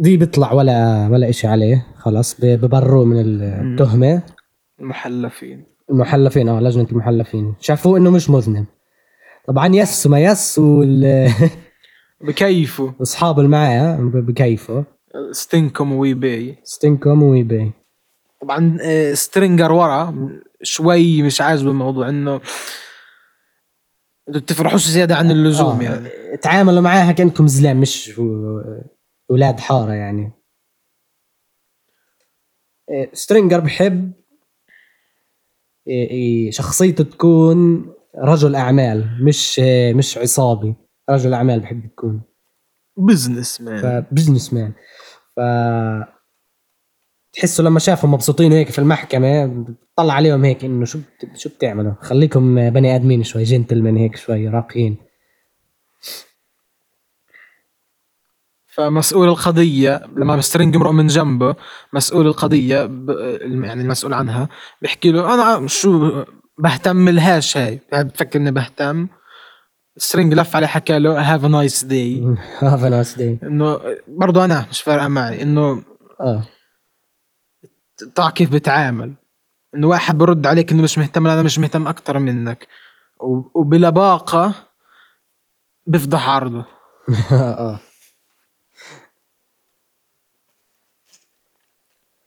دي 0.00 0.16
بيطلع 0.16 0.52
ولا 0.52 1.08
ولا 1.12 1.28
إشي 1.28 1.46
عليه. 1.46 1.86
خلاص 1.98 2.40
ب- 2.40 2.46
ببروه 2.46 3.04
من 3.04 3.20
التهمة. 3.20 4.22
المحلفين. 4.80 5.64
المحلفين 5.90 6.48
آه 6.48 6.60
لجنة 6.60 6.86
المحلفين. 6.92 7.54
شافوه 7.60 7.98
إنه 7.98 8.10
مش 8.10 8.30
مذنب. 8.30 8.66
طبعا 9.48 9.66
يس 9.74 10.06
وما 10.06 10.20
يس 10.20 10.58
وال- 10.58 11.30
بكيفوا 12.26 12.90
اصحابه 13.02 13.38
اللي 13.38 13.50
معاه 13.50 13.96
بكيفوا 14.00 14.82
ستينكم 15.32 15.92
ويباي. 15.92 16.58
ستينكوم 16.64 17.22
ويبي 17.22 17.72
طبعا 18.44 18.78
آه، 18.82 19.14
سترينجر 19.14 19.72
ورا 19.72 20.14
شوي 20.62 21.22
مش 21.22 21.40
عاجبه 21.40 21.70
الموضوع 21.70 22.08
إنه 22.08 22.40
أنتوا 24.28 24.40
بتفرحوش 24.40 24.86
زيادة 24.86 25.16
عن 25.16 25.30
اللزوم 25.30 25.80
آه، 25.80 25.82
يعني. 25.82 26.36
تعاملوا 26.36 26.80
معاها 26.80 27.12
كأنكم 27.12 27.46
زلام 27.46 27.80
مش 27.80 28.20
أولاد 29.30 29.60
حارة 29.60 29.92
يعني. 29.92 30.32
إيه، 32.90 33.10
سترينجر 33.12 33.60
بحب 33.60 34.12
إيه، 35.86 36.50
شخصيته 36.50 37.04
تكون 37.04 37.86
رجل 38.18 38.54
أعمال 38.54 39.24
مش 39.24 39.58
مش 39.94 40.18
عصابي. 40.18 40.74
رجل 41.10 41.34
أعمال 41.34 41.60
بحب 41.60 41.84
يكون 41.84 42.22
business 42.96 43.60
man 43.60 43.82
ف 43.82 43.90
business 43.90 44.52
man 44.52 44.72
ف 45.36 45.40
تحسوا 47.34 47.64
لما 47.64 47.78
شافوا 47.78 48.08
مبسوطين 48.08 48.52
هيك 48.52 48.70
في 48.70 48.78
المحكمة 48.78 49.64
طلع 49.96 50.14
عليهم 50.14 50.44
هيك 50.44 50.64
إنه 50.64 50.84
شو 50.84 50.98
شو 51.36 51.48
بتعملوا؟ 51.48 51.92
خليكم 52.00 52.70
بني 52.70 52.96
آدمين 52.96 53.22
شوي 53.22 53.42
جنتلمان 53.42 53.96
هيك 53.96 54.16
شوي 54.16 54.48
راقيين. 54.48 54.96
فمسؤول 58.66 59.28
القضية 59.28 60.02
لما 60.16 60.40
سترينج 60.40 60.76
مرق 60.76 60.90
من 60.90 61.06
جنبه 61.06 61.54
مسؤول 61.92 62.26
القضية 62.26 62.86
ب... 62.86 63.10
يعني 63.40 63.82
المسؤول 63.82 64.14
عنها 64.14 64.48
بيحكي 64.82 65.12
له 65.12 65.34
أنا 65.34 65.66
شو 65.66 66.24
بهتم 66.58 67.08
لهاش 67.08 67.56
هاي؟ 67.56 67.80
بتفكر 67.92 68.38
إني 68.38 68.50
بهتم؟ 68.50 69.08
سترينجر 69.96 70.34
لف 70.34 70.56
عليه 70.56 70.66
حكى 70.66 70.98
له 70.98 71.34
have 71.34 71.44
a 71.44 71.48
nice 71.48 71.84
day 71.84 72.36
have 72.58 72.84
nice 72.84 73.18
day 73.18 73.38
إنه 73.42 73.80
برضه 74.08 74.44
أنا 74.44 74.66
مش 74.70 74.82
فارقة 74.82 75.08
معي 75.08 75.42
إنه 75.42 75.82
آه. 76.20 76.42
طاع 78.14 78.30
كيف 78.30 78.50
بتعامل. 78.52 79.14
إنه 79.74 79.86
واحد 79.88 80.18
برد 80.18 80.46
عليك 80.46 80.72
إنه 80.72 80.82
مش 80.82 80.98
مهتم 80.98 81.26
أنا 81.26 81.42
مش 81.42 81.58
مهتم 81.58 81.88
أكتر 81.88 82.18
منك. 82.18 82.68
و- 83.20 83.60
وبلباقة 83.60 84.54
بفضح 85.86 86.28
عرضه. 86.28 86.64
آه. 87.32 87.78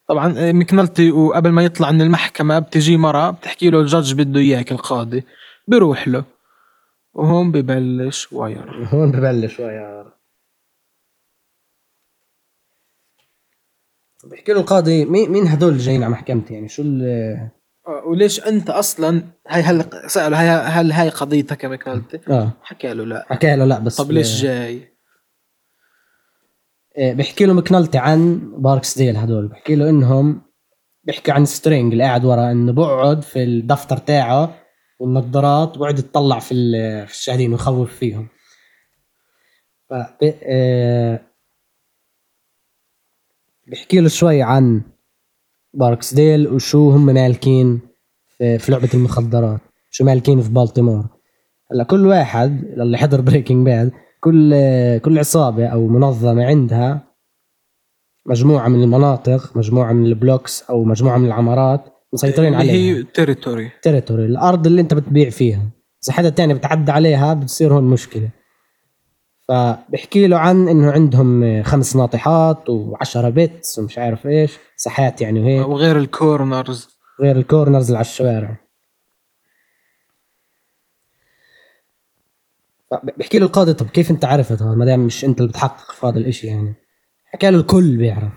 طبعا 0.08 0.34
آه، 0.38 0.52
مكنلتي 0.52 1.12
وقبل 1.12 1.50
ما 1.50 1.64
يطلع 1.64 1.92
من 1.92 2.02
المحكمة 2.02 2.60
بتجي 2.60 2.98
مرة 2.98 3.30
بتحكي 3.32 3.70
له 3.70 3.80
ال 3.80 3.85
judge 3.85 4.14
بده 4.14 4.40
إياك 4.40 4.72
القاضي. 4.72 5.24
بيروح 5.68 6.08
له. 6.08 6.24
وهون 7.14 7.52
ببلش 7.52 8.34
Wire 8.34 8.88
هون 8.94 9.12
ببلش 9.12 9.60
يا 9.60 10.06
بحكي 14.32 14.54
له 14.54 14.60
القاضي 14.60 15.06
مين 15.06 15.32
مين 15.32 15.48
هدول 15.48 15.70
اللي 15.70 15.84
جايين 15.84 16.04
على 16.04 16.12
محكمتي؟ 16.12 16.54
يعني 16.54 16.68
شو 16.68 16.82
ال 16.82 17.04
آه، 17.88 18.04
وليش 18.06 18.48
أنت 18.48 18.70
أصلا 18.70 19.24
هاي 19.48 19.62
هل 19.62 19.86
سأله 20.08 20.38
هل, 20.38 20.72
هل 20.72 20.92
هاي 20.92 21.10
قضيتك 21.10 21.64
يا 21.64 21.70
مكنلتي 21.70 22.20
آه. 22.30 22.52
حكى 22.62 22.94
له 22.94 23.06
لا. 23.06 23.26
حكى 23.30 23.56
له 23.56 23.66
لا 23.66 23.80
بس 23.80 23.96
طب 23.96 24.12
ليش 24.12 24.42
جاي؟ 24.42 24.98
آه، 26.98 27.14
بحكي 27.14 27.46
له 27.46 27.54
مكنلتي 27.54 27.98
عن 27.98 28.52
باركسديل 28.58 29.18
هدول 29.18 29.48
بحكي 29.48 29.76
له 29.76 29.90
انهم 29.90 30.42
بحكي 31.04 31.32
عن 31.32 31.46
سترينجر 31.46 31.92
اللي 31.92 32.04
قاعد 32.04 32.26
ورا 32.26 32.52
إنه 32.52 32.72
بقعد 32.72 33.22
في 33.22 33.44
الدفتر 33.44 33.98
تاعه 33.98 34.56
والنظارات 35.00 35.78
بقعد 35.78 36.00
يتطلع 36.00 36.40
في 36.40 36.56
في 37.06 37.12
الشاهدين 37.12 37.52
ويخوف 37.52 37.96
فيهم. 37.96 38.28
ف 39.90 39.94
بحكي 43.72 44.00
له 44.00 44.08
شوي 44.08 44.42
عن 44.42 44.82
باركس 45.74 46.14
ديل 46.14 46.48
وشو 46.48 46.90
هم 46.92 47.06
مالكين 47.06 47.80
في, 48.38 48.60
في 48.60 48.72
لعبة 48.72 48.90
المخدرات. 48.94 49.60
شو 49.92 50.04
مالكين 50.04 50.42
في 50.42 50.50
بالتيمور. 50.50 51.06
هلا 51.72 51.84
كل 51.84 52.08
واحد 52.08 52.64
اللي 52.64 52.98
حضر 52.98 53.22
Breaking 53.22 53.66
Bad 53.66 53.92
كل 54.20 54.54
كل 55.00 55.20
عصابة 55.20 55.68
أو 55.68 55.88
منظمة 55.88 56.46
عندها 56.46 57.08
مجموعة 58.26 58.68
من 58.68 58.84
المناطق 58.84 59.58
مجموعة 59.58 59.94
من 59.94 60.06
ال 60.06 60.14
blocks 60.14 60.64
أو 60.70 60.84
مجموعة 60.84 61.18
من 61.18 61.26
العمارات 61.26 61.86
مسيطرين 62.14 62.54
عليها 62.54 62.74
هي 62.74 63.04
تيريتوري 63.04 63.72
تيريتوري 63.82 64.26
الأرض 64.26 64.68
اللي 64.68 64.82
أنت 64.82 64.94
بتبيع 64.94 65.30
فيها. 65.30 65.70
إذا 66.04 66.14
حدا 66.14 66.30
تاني 66.30 66.54
بتعدى 66.54 66.92
عليها 66.92 67.34
بتصير 67.34 67.74
هون 67.74 67.84
مشكلة. 67.84 68.30
فبحكي 69.48 70.28
له 70.28 70.38
عن 70.38 70.68
إنه 70.68 70.92
عندهم 70.92 71.64
خمس 71.64 71.96
ناطحات 71.96 72.70
وعشرة 72.70 73.30
pits 73.30 73.80
ومش 73.80 73.98
عارف 73.98 74.28
إيش 74.28 74.58
ساحات 74.76 75.22
يعني 75.22 75.40
وهيك. 75.40 75.68
وغير 75.68 75.98
ال 75.98 76.09
corners. 76.09 76.98
غير 77.22 77.38
ال 77.38 77.44
corners 77.44 77.86
اللي 77.86 77.98
على 77.98 78.06
الشوارع. 78.06 78.58
بحكي 83.18 83.40
له 83.40 83.46
القاضي 83.46 83.74
طب 83.74 83.90
كيف 83.90 84.12
أنت 84.12 84.26
عرفت 84.26 84.62
هذا؟ 84.62 84.76
ما 84.76 84.86
دام 84.86 85.00
مش 85.00 85.26
أنت 85.26 85.40
اللي 85.40 85.50
بتحقق 85.50 85.92
في 85.92 86.08
هذا 86.08 86.18
الإشي 86.18 86.48
يعني. 86.48 86.74
حكى 87.26 87.52
له 87.52 87.58
الكل 87.60 87.98
بيعرف. 87.98 88.34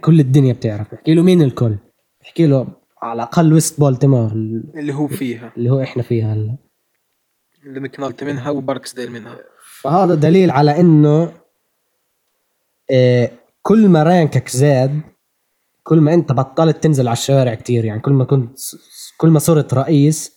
كل 0.00 0.20
الدنيا 0.20 0.52
بتعرف. 0.52 0.94
بحكي 0.94 1.14
له 1.14 1.22
مين 1.22 1.42
الكل؟ 1.42 1.76
بحكي 2.20 2.46
له 2.46 2.66
على 3.02 3.16
الأقل 3.22 3.52
West 3.52 3.80
Baltimore 3.80 4.32
اللي 4.32 4.94
هو 4.94 5.08
فيها. 5.08 5.52
اللي 5.56 5.70
هو 5.70 5.82
إحنا 5.82 6.02
فيها 6.02 6.34
هلا. 6.34 6.56
اللي 7.66 7.80
مكنلتي 7.80 8.24
منها 8.24 8.50
وباركسديل 8.50 9.12
منها. 9.12 9.38
فهذا 9.80 10.14
دليل 10.14 10.50
على 10.50 10.80
إنه 10.80 11.32
آه، 12.90 13.30
كل 13.62 13.88
ما 13.88 14.02
rank 14.02 14.39
ك 14.39 14.48
زاد 14.48 15.00
كل 15.82 16.00
ما 16.00 16.14
أنت 16.14 16.32
بطلت 16.32 16.82
تنزل 16.82 17.08
على 17.08 17.12
الشوارع 17.16 17.54
كتير 17.54 17.84
يعني 17.84 18.00
كل 18.00 18.12
ما 18.12 18.24
كنت 18.24 18.58
كل 19.16 19.28
ما 19.28 19.38
صرت 19.38 19.74
رئيس 19.74 20.32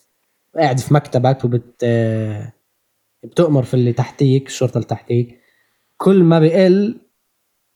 قاعد 0.58 0.78
في 0.80 0.94
مكتبك 0.94 1.44
وبت 1.44 1.74
آه، 1.84 2.52
بتؤمر 3.24 3.62
في 3.62 3.74
اللي 3.74 3.92
تحتيك 3.92 4.46
الشرطة 4.46 4.74
اللي 4.76 4.86
تحتيك 4.88 5.40
كل 5.96 6.22
ما 6.22 6.40
بقل 6.40 7.00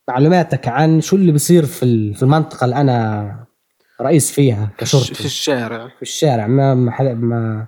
معلوماتك 0.09 0.69
عن 0.69 1.01
شو 1.01 1.17
اللي 1.17 1.33
بصير 1.33 1.67
في 1.67 1.83
ال- 1.83 2.15
في 2.15 2.23
المنطقة 2.23 2.65
اللي 2.65 2.77
أنا 2.77 3.45
رئيس 4.01 4.31
فيها 4.33 4.67
في 4.67 4.77
كشرطي 4.85 5.25
الشارع. 5.25 5.89
في 5.89 6.03
الشارع 6.03 6.47
ما 6.47 6.75
ما, 6.75 7.15
ما 7.15 7.67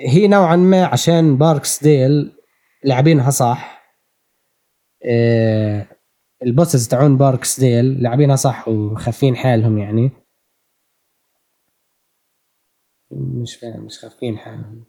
هي 0.00 0.28
نوعا 0.28 0.56
ما 0.56 0.84
عشان 0.84 1.36
باركس 1.36 1.82
ديل 1.82 2.32
لاعبينها 2.84 3.30
صح. 3.30 3.80
إيه 5.04 6.00
ال 6.42 6.49
bosses 6.49 6.88
تاعون 6.88 7.16
باركس 7.16 7.60
ديل 7.60 8.02
لاعبينها 8.02 8.36
صح 8.36 8.68
وخافين 8.68 9.36
حالهم 9.36 9.78
يعني. 9.78 10.10
مش 13.12 13.56
فاهم 13.56 13.84
مش 13.84 13.98
خافين 13.98 14.38
حالهم. 14.38 14.84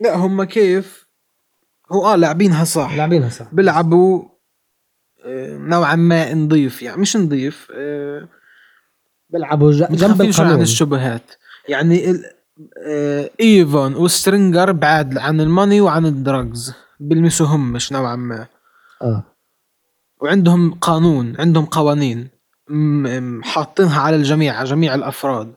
لا 0.00 0.14
هم 0.16 0.44
كيف؟ 0.44 1.08
هو 1.92 2.06
آه 2.06 2.16
لاعبينها 2.16 2.64
صح. 2.64 2.94
لاعبينها 2.96 3.28
صح. 3.28 3.54
بيلعبوا 3.54 4.24
آه، 5.24 5.56
نوعا 5.56 5.94
ما 5.96 6.34
نظيف 6.34 6.82
يعني 6.82 7.00
مش 7.00 7.16
نظيف 7.16 7.68
آه، 7.76 8.28
بيلعبوا 9.30 9.72
جنب 9.72 9.96
شوي 9.98 10.16
عن 10.16 10.28
القانون. 10.30 10.60
الشبهات. 10.62 11.30
يعني 11.68 12.10
ال- 12.10 12.24
آه، 12.24 12.33
ايفون 13.40 13.94
وسترينجر 13.94 14.72
بعاد 14.72 15.18
عن 15.18 15.40
ال 15.40 15.47
money 15.47 15.80
وعن 15.80 16.06
ال 16.06 16.16
drugs. 16.16 16.74
بلمسوهم 17.00 17.72
مش 17.72 17.92
نوعا 17.92 18.16
ما. 18.16 18.46
آه. 19.02 19.24
وعندهم 20.20 20.74
قانون 20.74 21.36
عندهم 21.38 21.64
قوانين 21.64 22.28
حاطينها 23.42 24.00
على 24.00 24.16
الجميع 24.16 24.54
على 24.54 24.68
جميع 24.68 24.94
الأفراد. 24.94 25.54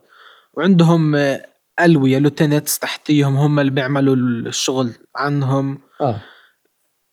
وعندهم 0.54 1.14
آه، 1.14 1.46
ألوية 1.80 2.18
lieutenants 2.18 2.78
تحتيهم 2.78 3.36
هم 3.36 3.60
اللي 3.60 3.70
بيعملوا 3.70 4.16
الشغل 4.16 4.92
عنهم. 5.16 5.78
آه. 6.00 6.20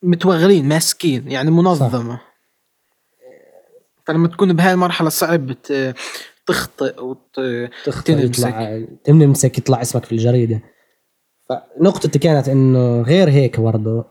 متوغلين 0.04 0.68
ماسكين 0.68 1.32
يعني 1.32 1.52
منظمة. 1.52 2.20
فلما 4.08 4.28
تكون 4.28 4.54
بهاي 4.54 4.74
المرحلة 4.74 5.10
صعب 5.10 5.52
تخطئ 6.48 7.04
وت... 7.04 7.40
تنمسك. 8.06 8.48
يطلع 8.48 8.86
تنمسك 9.04 9.58
يطلع 9.58 9.82
اسمك 9.82 10.06
في 10.06 10.12
الجريدة. 10.12 10.62
فنقطتي 11.50 12.20
كانت 12.20 12.50
إنه 12.50 13.02
غير 13.02 13.30
هيك 13.30 13.60
برضه 13.60 14.06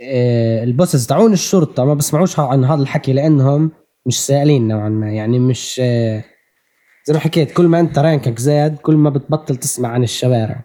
آه، 0.00 0.64
ال 0.64 0.70
bosses 0.70 1.06
تاعون 1.06 1.32
الشرطة 1.32 1.84
ما 1.84 1.94
بسمعوش 1.94 2.38
عن 2.40 2.64
هذا 2.64 2.82
الحكي 2.82 3.12
لأنهم 3.12 3.70
مش 4.06 4.26
سائلين 4.26 4.68
نوعا 4.68 4.88
ما. 4.88 5.12
يعني 5.12 5.38
مش 5.38 5.80
آه، 5.84 6.24
زي 7.06 7.14
ما 7.14 7.20
حكيت 7.20 7.52
كل 7.52 7.66
ما 7.66 7.80
أنت 7.80 7.98
rank 7.98 8.30
ك 8.30 8.38
زاد 8.38 8.76
كل 8.76 8.96
ما 8.96 9.10
بتبطل 9.10 9.56
تسمع 9.56 9.88
عن 9.88 10.02
الشوارع. 10.02 10.64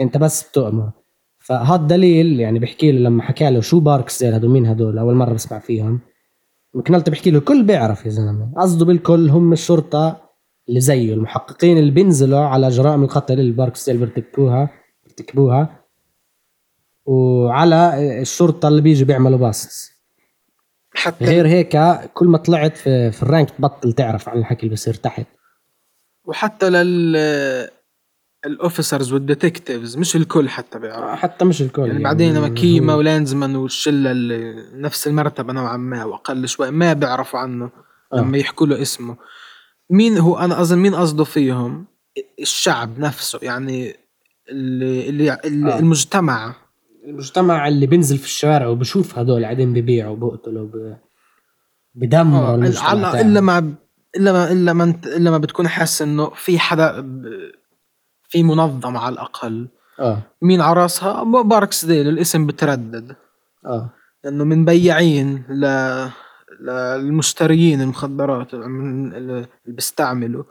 أنت 0.00 0.16
بس 0.16 0.48
بتؤمر. 0.48 0.90
فهذا 1.38 1.86
دليل 1.86 2.40
يعني 2.40 2.58
بحكي 2.58 2.92
له 2.92 2.98
لما 2.98 3.22
حكى 3.22 3.50
له 3.50 3.60
شو 3.60 3.80
باركس 3.80 4.20
ديل 4.20 4.36
هدول 4.36 4.50
مين 4.50 4.66
هدول 4.66 4.98
أول 4.98 5.14
مرة 5.14 5.32
بسمع 5.32 5.58
فيهم. 5.58 6.00
مكنلت 6.74 7.10
بحكي 7.10 7.30
له 7.30 7.38
الكل 7.38 7.62
بيعرف 7.62 8.06
يا 8.06 8.10
زلمة. 8.10 8.52
قصده 8.56 8.84
بالكل 8.84 9.28
هم 9.30 9.52
الشرطة 9.52 10.30
اللي 10.68 10.80
زيه 10.80 11.14
المحققين 11.14 11.78
اللي 11.78 11.90
بينزلوا 11.90 12.40
على 12.40 12.68
جرائم 12.68 13.02
القتل 13.02 13.40
اللي 13.40 13.52
باركس 13.52 13.86
ديل 13.86 13.96
بيرتكبوها 13.96 14.70
بيرتكبوها. 15.04 15.84
وعلى 17.04 18.20
الشرطة 18.20 18.68
اللي 18.68 18.80
بيجوا 18.80 19.06
بيعملوا 19.06 19.38
باصص. 19.38 19.92
حتى 20.94 21.24
غير 21.24 21.46
هيك 21.46 21.78
كل 22.14 22.26
ما 22.26 22.38
طلعت 22.38 22.76
في, 22.76 23.12
في 23.12 23.22
ال 23.22 23.28
rank 23.28 23.50
تبطل 23.50 23.92
تعرف 23.92 24.28
عن 24.28 24.38
الحكي 24.38 24.60
اللي 24.60 24.70
بيصير 24.70 24.94
تحت. 24.94 25.26
وحتى 26.24 26.70
لل 26.70 27.16
ال 28.46 28.53
officers 28.53 29.12
وال 29.12 29.26
detectives 29.26 29.96
مش 29.96 30.16
الكل 30.16 30.48
حتى 30.48 30.78
بيعرف 30.78 31.18
حتى 31.18 31.44
مش 31.44 31.62
الكل 31.62 31.86
يعني 31.86 32.02
بعدين 32.04 32.34
لما 32.36 32.48
كيما 32.48 32.94
ولانزمان 32.94 33.56
والشلة 33.56 34.10
اللي 34.10 34.64
نفس 34.74 35.06
المرتبة 35.06 35.52
نوعا 35.52 35.76
ما 35.76 36.04
وأقل 36.04 36.48
شوي 36.48 36.70
ما 36.70 36.92
بيعرفوا 36.92 37.40
عنه 37.40 37.70
آه. 38.12 38.16
لما 38.16 38.38
يحكوا 38.38 38.66
له 38.66 38.82
اسمه 38.82 39.16
مين 39.90 40.18
هو 40.18 40.38
أنا 40.38 40.60
أظن 40.60 40.78
مين 40.78 40.94
قصده 40.94 41.24
فيهم 41.24 41.86
الشعب 42.40 42.98
نفسه 42.98 43.38
يعني 43.42 43.96
اللي, 44.48 45.08
اللي, 45.08 45.30
آه. 45.32 45.38
المجتمع 45.78 46.54
المجتمع 47.04 47.68
اللي 47.68 47.86
بينزل 47.86 48.18
في 48.18 48.24
الشوارع 48.24 48.66
وبشوف 48.66 49.18
هدول 49.18 49.44
قاعدين 49.44 49.72
ببيعوا 49.72 50.16
وبقتلوا 50.16 50.66
ب- 50.66 50.96
بدمروا 51.94 52.48
آه، 52.48 52.54
المجتمع. 52.54 53.20
إلا 53.20 53.40
ما 53.40 53.74
إلا 54.16 54.32
ما 54.32 54.52
إلا 54.52 54.72
ما 54.72 54.84
انت 54.84 55.06
إلا 55.06 55.30
ما 55.30 55.38
بتكون 55.38 55.68
حاسس 55.68 56.02
إنه 56.02 56.30
في 56.30 56.58
حدا 56.58 57.00
ب- 57.00 57.52
في 58.32 58.42
منظمة 58.42 59.00
على 59.00 59.12
الأقل. 59.12 59.68
آه. 60.00 60.22
مين 60.42 60.60
على 60.60 60.80
راسها؟ 60.80 61.22
باركس 61.22 61.84
ديل 61.84 62.08
الاسم 62.08 62.46
بتردد. 62.46 63.16
آه. 63.66 63.90
لأنه 64.24 64.44
من 64.44 64.64
بياعين 64.64 65.44
ل 65.48 65.66
للمشتريين 66.60 67.80
المخدرات 67.80 68.54
من 68.54 69.14
اللي 69.14 69.46
بيستعملوا. 69.66 70.44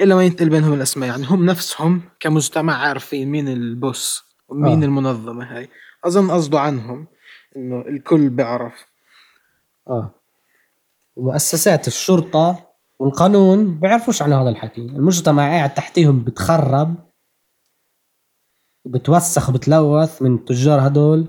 إلا 0.00 0.14
ما 0.14 0.24
ينتقل 0.24 0.48
بينهم 0.48 0.72
الأسماء. 0.72 1.08
يعني 1.08 1.26
هم 1.26 1.44
نفسهم 1.44 2.02
كمجتمع 2.20 2.74
عارفين 2.74 3.28
مين 3.28 3.48
ال 3.48 3.63
boss 3.63 4.24
ومين 4.48 4.82
آه. 4.82 4.86
المنظمة 4.86 5.44
هاي. 5.44 5.68
أظن 6.04 6.30
قصده 6.30 6.60
عنهم 6.60 7.06
إنه 7.56 7.80
الكل 7.88 8.28
بيعرف. 8.28 8.86
آه. 9.88 10.10
مؤسسات 11.16 11.86
الشرطة 11.86 12.68
والقانون 12.98 13.78
بيعرفوش 13.80 14.22
عن 14.22 14.32
هذا 14.32 14.48
الحكي. 14.48 14.80
المجتمع 14.80 15.48
قاعد 15.48 15.74
تحتيهم 15.74 16.24
بتخرب. 16.24 17.07
وبتوسخ 18.88 19.48
وبتلوث 19.50 20.22
من 20.22 20.34
التجار 20.34 20.86
هدول 20.86 21.26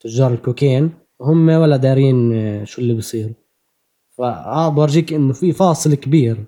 تجار 0.00 0.32
الكوكين. 0.34 0.90
وهم 1.18 1.48
ولا 1.48 1.76
دارين 1.76 2.32
آه، 2.34 2.64
شو 2.64 2.82
اللي 2.82 2.94
بيصير 2.94 3.34
فأه 4.18 4.68
بورجيك 4.68 5.12
إنه 5.12 5.32
في 5.32 5.52
فاصل 5.52 5.94
كبير 5.94 6.44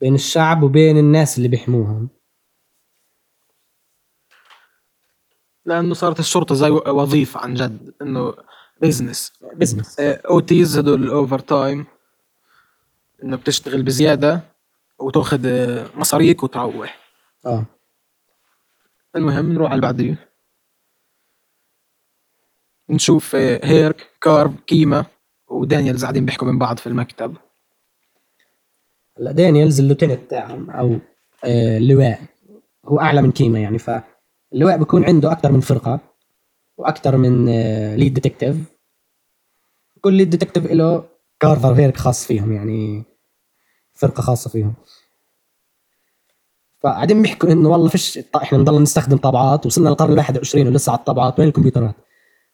بين 0.00 0.14
الشعب 0.14 0.62
وبين 0.62 0.98
الناس 0.98 1.38
اللي 1.38 1.48
بيحموهم. 1.48 2.08
لأنه 5.64 5.94
صارت 5.94 6.20
الشرطة 6.20 6.54
زي 6.54 6.70
وظيفة 6.70 7.40
عن 7.40 7.54
جد 7.54 7.94
إنه 8.02 8.34
business 8.82 9.32
business 9.54 10.00
أو 10.00 10.40
تيز 10.40 10.78
هدول 10.78 11.02
ال 11.04 11.38
overtime 11.38 11.86
إنه 13.24 13.36
بتشتغل 13.36 13.82
بزيادة 13.82 14.40
وتاخذ 14.98 15.46
آه، 15.46 15.86
مصاريك 15.94 16.42
وتروح. 16.42 16.98
آه. 17.46 17.66
المهم 19.16 19.52
نروح 19.52 19.70
على 19.70 19.74
اللي 19.74 19.86
بعديه 19.86 20.28
نشوف 22.90 23.36
آه، 23.36 23.60
هيرك 23.64 24.10
كارفر 24.20 24.52
كيما 24.66 25.04
ودانيالز 25.48 26.02
قاعدين 26.02 26.24
بيحكوا 26.24 26.48
من 26.48 26.58
بعض 26.58 26.78
في 26.78 26.86
المكتب. 26.86 27.36
هلا 29.18 29.32
دانييلز 29.32 29.80
ال 29.80 29.85
lieutenant 29.85 30.30
تاعهم 30.30 30.70
أو 30.70 30.98
آه، 31.44 31.78
اللواء 31.78 32.20
هو 32.84 33.00
أعلى 33.00 33.22
من 33.22 33.32
كيما 33.32 33.58
يعني 33.58 33.78
فاللواء 33.78 34.76
بيكون 34.78 35.04
عنده 35.04 35.32
أكثر 35.32 35.52
من 35.52 35.60
فرقة 35.60 36.00
وأكثر 36.76 37.16
من 37.16 37.48
آه، 37.48 37.96
lead 37.96 38.14
detective 38.14 38.56
كل 40.00 40.14
lead 40.14 40.30
detective 40.30 40.66
له 40.72 41.04
كارفر 41.40 41.72
هيرك 41.74 41.96
خاص 41.96 42.26
فيهم 42.26 42.52
يعني 42.52 43.04
فرقة 43.94 44.20
خاصة 44.20 44.50
فيهم. 44.50 44.74
فقاعدين 46.88 47.22
بيحكوا 47.22 47.52
إنه 47.52 47.68
والله 47.68 47.88
فيش 47.88 48.18
إحنا 48.36 48.58
بنضل 48.58 48.82
نستخدم 48.82 49.16
طابعات 49.16 49.66
وصلنا 49.66 49.88
للقرن 49.88 50.12
ال 50.12 50.18
21 50.18 50.66
ولسه 50.66 50.92
على 50.92 50.98
الطابعات 50.98 51.38
وين 51.38 51.48
الكمبيوترات؟ 51.48 51.94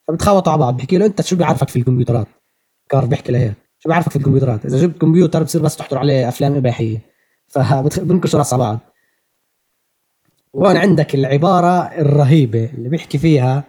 فبتخوطوا 0.09 0.53
على 0.53 0.61
بعض 0.61 0.77
بحكي 0.77 0.99
له 0.99 1.07
أنت 1.07 1.23
شو 1.23 1.37
بيعرفك 1.37 1.69
في 1.69 1.79
الكمبيوترات؟ 1.79 2.27
كارفر 2.89 3.09
بيحكي 3.09 3.33
لهيك 3.33 3.55
شو 3.79 3.89
بيعرفك 3.89 4.11
في 4.11 4.17
الكمبيوترات؟ 4.17 4.67
إذا 4.67 4.79
جبت 4.79 5.01
كمبيوتر 5.01 5.43
بصير 5.43 5.63
بس 5.63 5.77
تحضر 5.77 5.99
عليه 5.99 6.29
أفلام 6.29 6.55
إباحية 6.55 6.99
فبنكشوا 7.49 8.39
راس 8.39 8.53
على 8.53 8.63
بعض. 8.63 8.79
وهون 10.53 10.77
عندك 10.77 11.15
العبارة 11.15 11.83
الرهيبة 11.83 12.65
اللي 12.65 12.89
بيحكي 12.89 13.19
فيها 13.19 13.65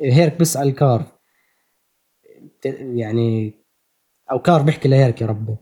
هيرك 0.00 0.38
بيسأل 0.38 0.74
كار 0.74 1.02
يعني 2.80 3.54
أو 4.30 4.38
كار 4.38 4.62
بيحكي 4.62 4.88
لهيرك 4.88 5.20
يا 5.20 5.26
ربي. 5.26 5.56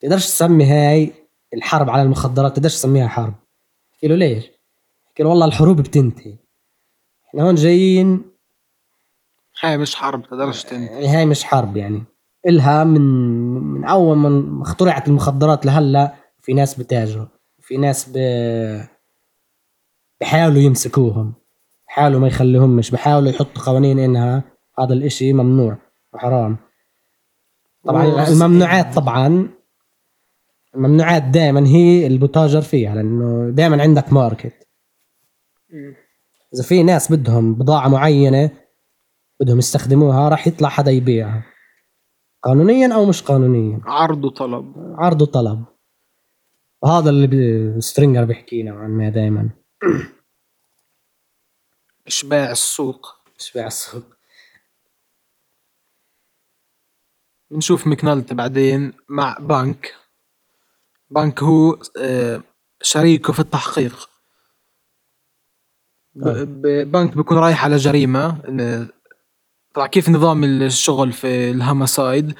تقدرش 0.00 0.26
تسمي 0.26 0.64
هاي 0.64 1.12
الحرب 1.54 1.90
على 1.90 2.02
المخدرات 2.02 2.56
تقدرش 2.56 2.74
تسميها 2.74 3.08
حرب. 3.08 3.34
بحكي 4.06 4.14
له 4.14 4.26
ليش؟ 4.26 4.50
قال 5.18 5.26
والله 5.26 5.46
الحروب 5.46 5.80
بتنتهي. 5.80 6.36
إحنا 7.28 7.42
هون 7.42 7.54
جايين. 7.54 8.24
هاي 9.62 9.78
مش 9.78 9.94
حرب 9.96 10.22
تقدرش 10.22 10.62
تنتهي. 10.62 10.86
يعني 10.86 11.08
هاي 11.08 11.26
مش 11.26 11.44
حرب 11.44 11.76
يعني. 11.76 12.04
إلها 12.46 12.84
من 12.84 13.00
من 13.62 13.84
أول 13.84 14.16
ما 14.16 14.62
اخترعت 14.62 15.08
المخدرات 15.08 15.66
لهلأ 15.66 16.14
في 16.42 16.52
ناس 16.52 16.74
بتاجروا. 16.74 17.26
في 17.60 17.76
ناس 17.76 18.10
ب... 18.14 18.18
بحاولوا 20.20 20.60
يمسكوهم. 20.60 21.34
بحاولوا 21.88 22.20
ما 22.20 22.26
يخليهمش. 22.26 22.90
بحاولوا 22.90 23.30
يحطوا 23.30 23.62
قوانين 23.62 23.98
إنها 23.98 24.42
هذا 24.78 24.92
الإشي 24.92 25.32
ممنوع 25.32 25.76
وحرام. 26.12 26.56
طبعا 27.84 28.28
الممنوعات 28.28 28.94
طبعا 28.94 29.48
الممنوعات 30.76 31.22
دائما 31.22 31.66
هي 31.66 32.06
اللي 32.06 32.18
بتاجر 32.18 32.60
فيها 32.60 32.94
لأنه 32.94 33.50
دائما 33.50 33.82
عندك 33.82 34.12
ماركت. 34.12 34.68
إذا 36.54 36.62
في 36.62 36.82
ناس 36.82 37.12
بدهم 37.12 37.54
بضاعة 37.54 37.88
معينة 37.88 38.50
بدهم 39.40 39.58
يستخدموها 39.58 40.28
راح 40.28 40.46
يطلع 40.46 40.68
حدا 40.68 40.90
يبيعها. 40.90 41.46
قانونيا 42.42 42.94
أو 42.94 43.06
مش 43.06 43.22
قانونيا. 43.22 43.80
عرض 43.84 44.24
وطلب. 44.24 44.74
عرض 44.98 45.22
وطلب. 45.22 45.64
وهذا 46.82 47.10
اللي 47.10 47.80
سترينجر 47.80 48.24
بيحكي 48.24 48.62
نوعا 48.62 48.88
ما 48.88 49.08
دائما 49.08 49.50
اشباع 52.06 52.50
السوق؟ 52.50 53.06
مش 53.38 53.52
بيع 53.52 53.66
السوق؟ 53.66 54.04
بنشوف 57.50 57.86
مكنالتي 57.86 58.34
بعدين 58.34 58.92
مع 59.08 59.36
بنك. 59.40 60.05
بنك 61.10 61.42
هو 61.42 61.78
آه، 61.98 62.42
شريكه 62.82 63.32
في 63.32 63.40
التحقيق. 63.40 64.08
ب- 66.14 66.90
بنك 66.92 67.16
بيكون 67.16 67.38
رايح 67.38 67.64
على 67.64 67.76
جريمة 67.76 68.38
طبعا 69.74 69.86
كيف 69.86 70.08
نظام 70.08 70.44
الشغل 70.44 71.12
في 71.12 71.50
الهامسايد؟ 71.50 72.34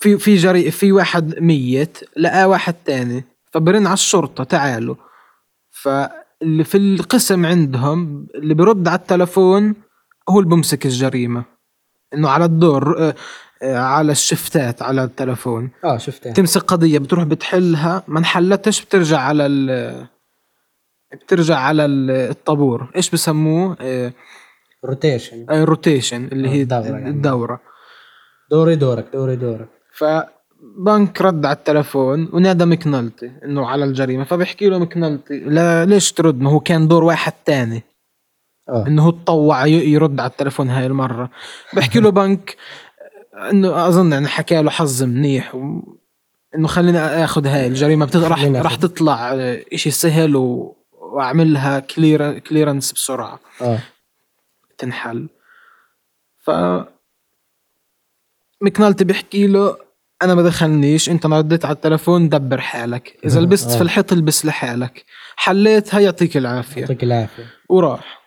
في 0.00 0.18
في 0.18 0.36
جري 0.36 0.70
في 0.70 0.92
واحد 0.92 1.38
ميت 1.38 1.98
لقى 2.16 2.44
واحد 2.46 2.74
تاني 2.74 3.24
فبرن 3.52 3.86
على 3.86 3.94
الشرطة 3.94 4.44
تعالوا. 4.44 4.94
فاللي 5.70 6.64
في 6.64 6.76
القسم 6.78 7.46
عندهم 7.46 8.26
اللي 8.34 8.54
برد 8.54 8.88
على 8.88 8.98
التلفون 8.98 9.74
هو 10.28 10.38
اللي 10.40 10.50
بمسك 10.50 10.86
الجريمة. 10.86 11.44
إنه 12.14 12.28
على 12.28 12.44
الدور 12.44 12.98
آه، 12.98 13.08
آه، 13.08 13.14
على 13.62 14.12
الشفتات 14.12 14.82
على 14.82 15.04
التلفون. 15.04 15.70
آه 15.84 15.98
شفتها. 15.98 16.32
تمسك 16.32 16.60
قضية 16.62 16.98
بتروح 16.98 17.24
بتحلها 17.24 18.02
ما 18.08 18.18
انحلتش 18.18 18.84
بترجع 18.84 19.18
على 19.20 19.46
ال 19.46 20.06
بترجع 21.12 21.56
على 21.58 21.84
ال- 21.84 22.10
الطابور. 22.10 22.90
إيش 22.96 23.10
بسموه؟ 23.10 23.76
آه، 23.80 24.12
rotation 24.84 25.46
ال 25.50 25.58
rotation 25.58 26.24
اللي 26.32 26.48
هي 26.48 26.62
الدورة 26.62 26.80
الدورة, 26.80 26.98
يعني. 26.98 27.10
الدورة. 27.10 27.60
دوري 28.50 28.76
دورك 28.76 29.06
دوري 29.12 29.36
دورك. 29.36 29.68
فبنك 29.96 31.20
رد 31.22 31.46
على 31.46 31.56
التلفون 31.56 32.28
ونادى 32.32 32.64
مكنالتي 32.64 33.30
إنه 33.44 33.66
على 33.66 33.84
الجريمة. 33.84 34.24
فبحكي 34.24 34.68
له 34.68 34.78
مكنالتي 34.78 35.38
لا 35.38 35.84
ليش 35.84 36.12
ترد؟ 36.12 36.40
ما 36.40 36.50
هو 36.50 36.60
كان 36.60 36.88
دور 36.88 37.04
واحد 37.04 37.32
تاني. 37.44 37.82
آه. 38.68 38.84
إنه 38.86 39.02
هو 39.06 39.10
تطوع 39.10 39.66
يرد 39.66 40.20
على 40.20 40.30
التلفون 40.30 40.68
هاي 40.70 40.86
المرة. 40.86 41.30
بحكي 41.76 42.00
له 42.00 42.10
بنك 42.20 42.56
إنه 43.34 43.88
أظن 43.88 44.12
يعني 44.12 44.28
حكى 44.28 44.62
له 44.62 44.70
حظ 44.70 45.02
منيح 45.02 45.54
و... 45.54 45.80
إنه 46.54 46.68
خليني 46.68 46.98
آخذ 46.98 47.46
هاي 47.46 47.66
الجريمة. 47.66 48.06
بت... 48.06 48.16
راح 48.16 48.44
راح. 48.44 48.74
تطلع 48.74 49.32
آه، 49.32 49.64
إشي 49.72 49.90
سهل 49.90 50.36
و... 50.36 50.76
وأعملها 50.92 51.80
clear... 51.80 52.38
clearance 52.38 52.92
بسرعة. 52.92 53.40
آه. 53.60 53.78
تنحل. 54.78 55.28
ف 56.38 56.50
مكنالتي 58.60 59.04
بيحكي 59.04 59.46
له 59.46 59.76
أنا 60.22 60.34
ما 60.34 60.42
دخلنيش 60.42 61.10
أنت 61.10 61.26
ما 61.26 61.38
رديت 61.38 61.64
على 61.64 61.74
التلفون 61.74 62.28
دبر 62.28 62.60
حالك. 62.60 63.16
إذا 63.24 63.38
آه. 63.40 63.42
لبست 63.42 63.70
آه. 63.70 63.76
في 63.76 63.82
الحيط 63.82 64.12
البس 64.12 64.46
لحالك. 64.46 65.04
حليتها 65.36 66.00
يعطيك 66.00 66.36
العافية. 66.36 66.80
يعطيك 66.80 67.04
العافية. 67.04 67.46
وراح. 67.68 68.22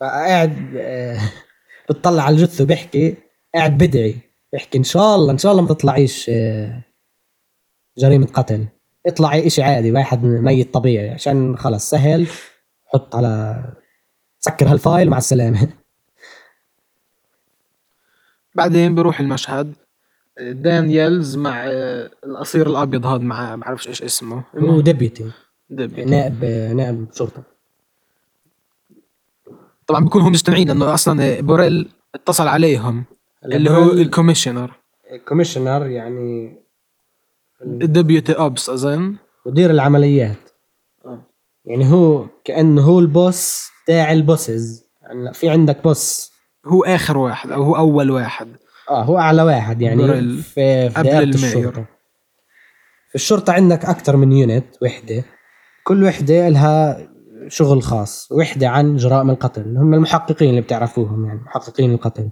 فقاعد 0.00 0.74
آه، 0.76 1.20
بتطلع 1.90 2.22
على 2.22 2.36
الجثة 2.36 2.64
وبيحكي 2.64 3.16
قاعد 3.54 3.78
بدعي. 3.78 4.29
بيحكي 4.52 4.78
إن 4.78 4.84
شاء 4.84 5.14
الله 5.16 5.32
إن 5.32 5.38
شاء 5.38 5.52
الله 5.52 5.62
ما 5.62 5.68
تطلعيش 5.68 6.30
آه، 6.30 6.82
جريمة 7.98 8.26
قتل. 8.26 8.66
اطلعي 9.06 9.46
اشي 9.46 9.62
عادي 9.62 9.92
واحد 9.92 10.24
ميت 10.24 10.74
طبيعي 10.74 11.10
عشان 11.10 11.58
خلص 11.58 11.90
سهل. 11.90 12.26
حط 12.86 13.16
على 13.16 13.64
سكر 14.38 14.68
هال 14.68 14.82
file 14.82 15.10
مع 15.10 15.18
السلامة. 15.18 15.68
بعدين 18.54 18.94
بروح 18.94 19.20
المشهد. 19.20 19.74
دانييلز 20.40 21.36
مع 21.36 21.64
آه، 21.66 22.10
القصير 22.24 22.70
الأبيض 22.70 23.06
هذا 23.06 23.22
معاه 23.22 23.56
ما 23.56 23.62
بعرفش 23.64 23.88
إيش 23.88 24.02
اسمه. 24.02 24.44
هو 24.56 24.80
deputy. 24.80 25.30
deputy. 25.70 26.04
نائب 26.04 26.44
نائب 26.76 27.06
شرطة. 27.12 27.42
طبعا 29.86 30.04
بيكونوا 30.04 30.28
هم 30.28 30.32
مجتمعين 30.32 30.68
لأنه 30.68 30.94
أصلا 30.94 31.40
بوريل 31.40 31.92
اتصل 32.14 32.48
عليهم. 32.48 33.04
اللي 33.44 33.70
هو 33.70 33.92
ال 33.92 33.98
commissioner. 33.98 34.72
ال 35.12 35.18
commissioner 35.18 35.86
يعني 35.86 36.60
ال 37.62 37.72
deputy 37.72 38.32
ops 38.32 38.70
أظن. 38.70 39.16
مدير 39.46 39.70
العمليات. 39.70 40.50
آه. 41.06 41.22
يعني 41.64 41.92
هو 41.92 42.26
كأنه 42.44 42.82
هو 42.82 42.98
ال 42.98 43.12
boss 43.12 43.70
تاع 43.86 44.12
ال 44.12 44.21
bosses. 44.21 44.84
يعني 45.02 45.34
في 45.34 45.48
عندك 45.48 45.82
boss. 45.84 46.32
هو 46.66 46.84
آخر 46.84 47.18
واحد 47.18 47.50
أو 47.50 47.62
هو 47.62 47.76
أول 47.76 48.10
واحد. 48.10 48.56
آه 48.90 49.02
هو 49.02 49.18
أعلى 49.18 49.42
واحد 49.42 49.82
يعني. 49.82 50.36
في, 50.42 50.90
في 50.90 50.94
قبل. 50.96 51.28
الشرطة. 51.28 51.84
في 53.08 53.14
الشرطة 53.14 53.52
عندك 53.52 53.84
أكثر 53.84 54.16
من 54.16 54.32
unit 54.32 54.66
وحدة. 54.82 55.24
كل 55.84 56.04
وحدة 56.04 56.48
لها 56.48 57.08
شغل 57.48 57.82
خاص. 57.82 58.28
وحدة 58.32 58.68
عن 58.68 58.96
جرائم 58.96 59.30
القتل. 59.30 59.76
هم 59.76 59.94
المحققين 59.94 60.50
اللي 60.50 60.60
بتعرفوهم 60.60 61.26
يعني 61.26 61.40
محققين 61.40 61.94
القتل. 61.94 62.28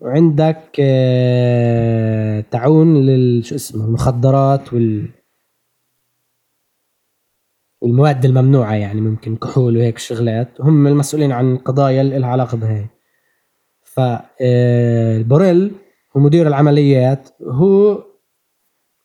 وعندك 0.00 0.76
آه، 0.80 2.40
تعون 2.40 3.06
لل 3.06 3.44
شو 3.44 3.54
اسمه 3.54 3.84
المخدرات 3.84 4.72
وال 4.72 5.08
والمواد 7.80 8.24
الممنوعة 8.24 8.74
يعني 8.74 9.00
ممكن 9.00 9.36
كحول 9.36 9.76
وهيك 9.76 9.98
شغلات. 9.98 10.60
هم 10.60 10.86
المسؤولين 10.86 11.32
عن 11.32 11.52
القضايا 11.52 12.00
اللي 12.00 12.18
لها 12.18 12.28
علاقة 12.28 12.56
بهاي. 12.56 12.86
فالبوريل 13.82 15.72
هو 16.16 16.20
مدير 16.20 16.46
العمليات. 16.46 17.28
هو 17.42 18.04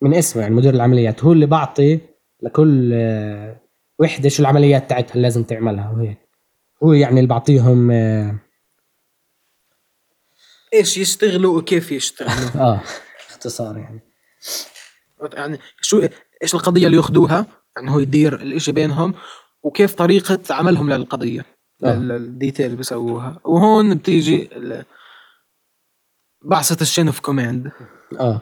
من 0.01 0.13
اسمه 0.13 0.41
يعني 0.41 0.55
مدير 0.55 0.73
العمليات. 0.73 1.23
هو 1.23 1.31
اللي 1.31 1.45
بعطي 1.45 1.99
لكل 2.41 2.91
آه، 2.93 3.55
وحدة 3.99 4.29
شو 4.29 4.43
العمليات 4.43 4.89
تاعتها 4.89 5.11
اللي 5.11 5.23
لازم 5.23 5.43
تعملها 5.43 5.91
وهيك. 5.91 6.17
هو 6.83 6.93
يعني 6.93 7.19
اللي 7.19 7.29
بعطيهم 7.29 7.91
آه، 7.91 8.35
إيش 10.73 10.97
يشتغلوا 10.97 11.57
وكيف 11.57 11.91
يشتغلوا. 11.91 12.49
آه 12.69 12.81
اختصار 13.29 13.77
يعني. 13.77 13.99
يعني 15.33 15.59
شو 15.81 16.07
إيش 16.43 16.55
القضية 16.55 16.85
اللي 16.85 16.97
يأخذوها؟ 16.97 17.45
يعني 17.75 17.91
هو 17.91 17.99
يدير 17.99 18.35
الإشي 18.35 18.71
بينهم 18.71 19.13
وكيف 19.63 19.93
طريقة 19.93 20.39
عملهم 20.49 20.89
للقضية 20.93 21.45
آه. 21.83 21.93
الديتيل 21.93 22.65
اللي 22.65 22.77
بيسووها. 22.77 23.39
وهون 23.45 23.95
بتيجي 23.95 24.49
ال- 24.55 24.85
بعثة 26.45 26.81
ال 26.81 26.86
chain 26.86 27.07
of 27.07 27.19
command 27.19 27.71
آه. 28.19 28.41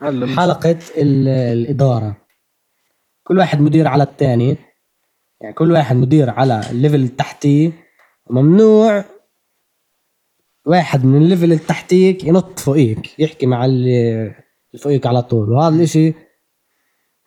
هلا 0.00 0.26
حلقة 0.40 0.78
ال- 0.96 1.28
الإدارة. 1.28 2.16
كل 3.24 3.38
واحد 3.38 3.60
مدير 3.60 3.88
على 3.88 4.02
الثاني 4.02 4.56
يعني 5.40 5.54
كل 5.54 5.72
واحد 5.72 5.96
مدير 5.96 6.30
على 6.30 6.60
ال 6.70 6.74
level 6.74 6.94
اللي 6.94 7.08
تحتيه. 7.08 7.72
وممنوع 8.26 9.04
واحد 10.66 11.04
من 11.04 11.22
ال 11.22 11.26
level 11.26 11.44
اللي 11.44 11.58
تحتيك 11.58 12.24
ينط 12.24 12.58
فوقيك 12.58 13.20
يحكي 13.20 13.46
مع 13.46 13.64
اللي 13.64 14.22
اللي 14.22 14.82
فوقيك 14.82 15.06
على 15.06 15.22
طول 15.22 15.52
وهذا 15.52 15.76
الإشي 15.76 16.14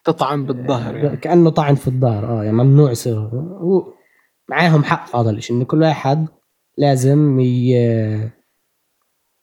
تطعن 0.03 0.45
بالظهر 0.45 0.95
يعني. 0.95 1.17
كأنه 1.17 1.49
طعن 1.49 1.75
في 1.75 1.87
الظهر 1.87 2.25
آه 2.25 2.43
يعني 2.43 2.57
ممنوع 2.57 2.91
يصير 2.91 3.17
هو 3.17 3.93
معاهم 4.49 4.83
حق 4.83 5.07
في 5.07 5.17
هذا 5.17 5.29
الإشي 5.29 5.53
انه 5.53 5.65
كل 5.65 5.81
واحد 5.81 6.27
لازم 6.77 7.39
ي... 7.39 8.31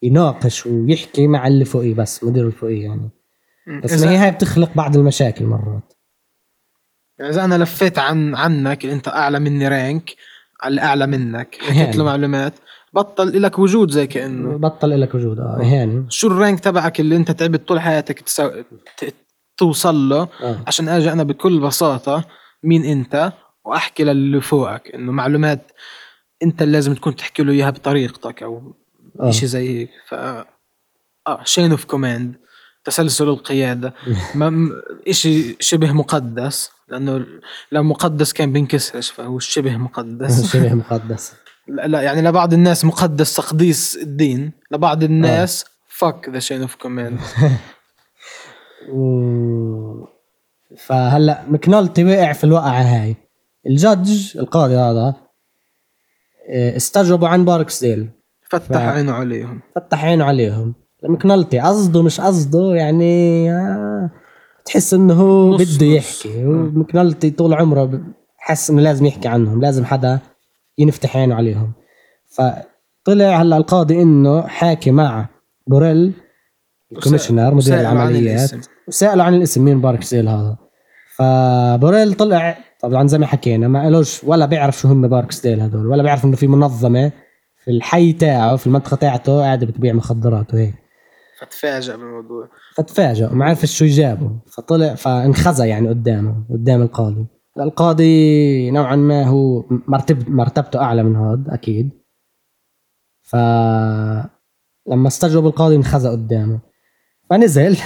يناقش 0.02 0.66
ويحكي 0.66 1.26
مع 1.26 1.46
اللي 1.46 1.64
فوقيه 1.64 1.94
بس 1.94 2.24
مدير 2.24 2.46
الفوقيه 2.46 2.84
يعني 2.84 3.10
بس 3.84 4.04
هي 4.04 4.16
هاي 4.16 4.30
بتخلق 4.30 4.74
بعض 4.74 4.96
المشاكل 4.96 5.44
مرات 5.44 5.92
يعني 7.18 7.30
إذا 7.30 7.44
أنا 7.44 7.58
لفيت 7.58 7.98
عن 7.98 8.34
عنك 8.34 8.84
اللي 8.84 8.94
إنت 8.94 9.08
أعلى 9.08 9.40
مني 9.40 9.68
rank 9.68 10.16
على 10.60 10.74
الأعلى 10.74 11.06
منك 11.06 11.54
حكيت 11.60 11.76
يعني. 11.76 11.96
له 11.96 12.04
معلومات 12.04 12.54
بطل 12.94 13.42
لك 13.42 13.58
وجود 13.58 13.90
زي 13.90 14.06
كأنه. 14.06 14.56
بطل 14.58 15.00
لك 15.00 15.14
وجود 15.14 15.40
آه 15.40 15.58
اهانه 15.60 16.06
شو 16.08 16.26
ال 16.26 16.33
rank 16.33 16.60
تبعك 16.60 17.00
اللي 17.00 17.16
أنت 17.16 17.30
تعبت 17.30 17.68
طول 17.68 17.80
حياتك 17.80 18.20
تسو... 18.20 18.50
ت... 18.98 19.14
توصل 19.56 20.08
له؟ 20.08 20.28
آه. 20.42 20.64
عشان 20.66 20.88
أجي 20.88 21.12
أنا 21.12 21.22
بكل 21.22 21.60
بساطة 21.60 22.24
مين 22.62 22.84
أنت 22.84 23.32
وأحكي 23.64 24.04
للي 24.04 24.40
فوقك 24.40 24.94
إنه 24.94 25.12
معلومات 25.12 25.72
أنت 26.42 26.62
اللي 26.62 26.72
لازم 26.72 26.94
تكون 26.94 27.16
تحكي 27.16 27.42
له 27.42 27.52
إياها 27.52 27.70
بطريقتك 27.70 28.42
أو 28.42 28.74
آه. 29.20 29.30
شيء 29.30 29.48
زي 29.48 29.68
هيك. 29.80 29.90
ف 30.08 30.14
آه 30.14 31.44
chain 31.44 31.70
of 31.70 31.84
command 31.84 32.34
تسلسل 32.84 33.28
القيادة. 33.28 33.94
ما 34.34 34.68
إشي 35.08 35.56
شبه 35.60 35.92
مقدس 35.92 36.70
لأنه 36.88 37.26
لو 37.72 37.82
مقدس 37.82 38.32
كان 38.32 38.52
بينكسرش 38.52 39.10
فهو 39.10 39.38
شبه 39.38 39.76
مقدس. 39.76 40.52
شبه 40.52 40.74
مقدس. 40.74 41.32
لا 41.68 42.00
يعني 42.02 42.22
لبعض 42.22 42.52
الناس 42.52 42.84
مقدس 42.84 43.36
تقديس 43.36 43.96
الدين 44.02 44.52
لبعض 44.70 45.02
الناس 45.02 45.64
fuck 45.88 46.28
the 46.32 46.38
chain 46.38 46.60
of 46.60 46.74
command. 46.74 47.18
فهلا 50.78 51.42
مكنالتي 51.48 52.04
وقع 52.04 52.32
في 52.32 52.44
الوقعة 52.44 52.82
هاي. 52.82 53.16
ال 53.66 53.78
judge 53.78 54.38
القاضي 54.38 54.76
هذا 54.76 55.14
آه، 56.50 56.76
استجوبوا 56.76 57.28
عن 57.28 57.44
باركسديل 57.44 58.08
فتح 58.50 58.66
ف- 58.66 58.76
عينه 58.76 59.12
عليهم. 59.12 59.60
فتح 59.76 60.04
عينه 60.04 60.24
عليهم. 60.24 60.74
مكنالتي 61.08 61.58
قصده 61.60 62.02
مش 62.02 62.20
قصده 62.20 62.74
يعني 62.74 63.50
آه، 63.52 64.10
تحس 64.64 64.94
إنه 64.94 65.14
هو 65.14 65.56
بده. 65.56 65.86
يحكي. 65.86 66.44
ومكنالتي 66.46 67.30
طول 67.30 67.54
عمره 67.54 68.00
حس 68.38 68.70
إنه 68.70 68.82
لازم 68.82 69.06
يحكي 69.06 69.28
عنهم 69.28 69.60
لازم 69.60 69.84
حدا 69.84 70.18
ينفتح 70.78 71.16
عينه 71.16 71.34
عليهم. 71.34 71.72
فطلع 72.26 73.42
هلا 73.42 73.56
القاضي 73.56 74.02
إنه 74.02 74.42
حاكي 74.42 74.90
مع 74.90 75.28
بوريل 75.66 76.12
ال 76.92 76.97
commissioner 76.97 77.54
مدير 77.54 77.80
العمليات. 77.80 78.50
وسأله 78.88 79.24
عن 79.24 79.34
الاسم 79.34 79.64
مين 79.64 79.80
باركسديل 79.80 80.28
هذا. 80.28 80.56
فبوريل 81.16 82.14
طلع 82.14 82.58
طبعا 82.80 83.06
زي 83.06 83.18
ما 83.18 83.26
حكينا 83.26 83.68
ما 83.68 83.82
قالوش 83.82 84.24
ولا 84.24 84.46
بيعرف 84.46 84.78
شو 84.78 84.88
هم 84.88 85.08
باركسديل 85.08 85.60
هذول 85.60 85.86
ولا 85.86 86.02
بيعرف 86.02 86.24
إنه 86.24 86.36
في 86.36 86.46
منظمة 86.46 87.12
في 87.64 87.70
الحي 87.70 88.12
تاعه 88.12 88.56
في 88.56 88.66
المنطقة 88.66 88.96
تاعته 88.96 89.40
قاعدة 89.40 89.66
بتبيع 89.66 89.92
مخدرات 89.92 90.54
وهيك. 90.54 90.74
فتفاجأ 91.40 91.96
بالموضوع. 91.96 92.48
فتفاجئ 92.76 93.32
وما 93.32 93.44
عرف 93.44 93.64
شو 93.64 93.86
جابه 93.86 94.30
فطلع 94.46 94.94
فانخزى 94.94 95.68
يعني 95.68 95.88
قدامه 95.88 96.44
قدام 96.50 96.82
القاضي. 96.82 97.26
القاضي 97.60 98.70
نوعا 98.70 98.96
ما 98.96 99.24
هو 99.26 99.64
مرتب 99.70 100.28
مرتبته 100.30 100.78
أعلى 100.82 101.02
من 101.02 101.16
هاد 101.16 101.48
أكيد 101.48 101.90
ف 103.22 103.36
لما 104.86 105.06
استجوب 105.08 105.46
القاضي 105.46 105.76
انخزى 105.76 106.08
قدامه 106.08 106.60
فنزل 107.30 107.76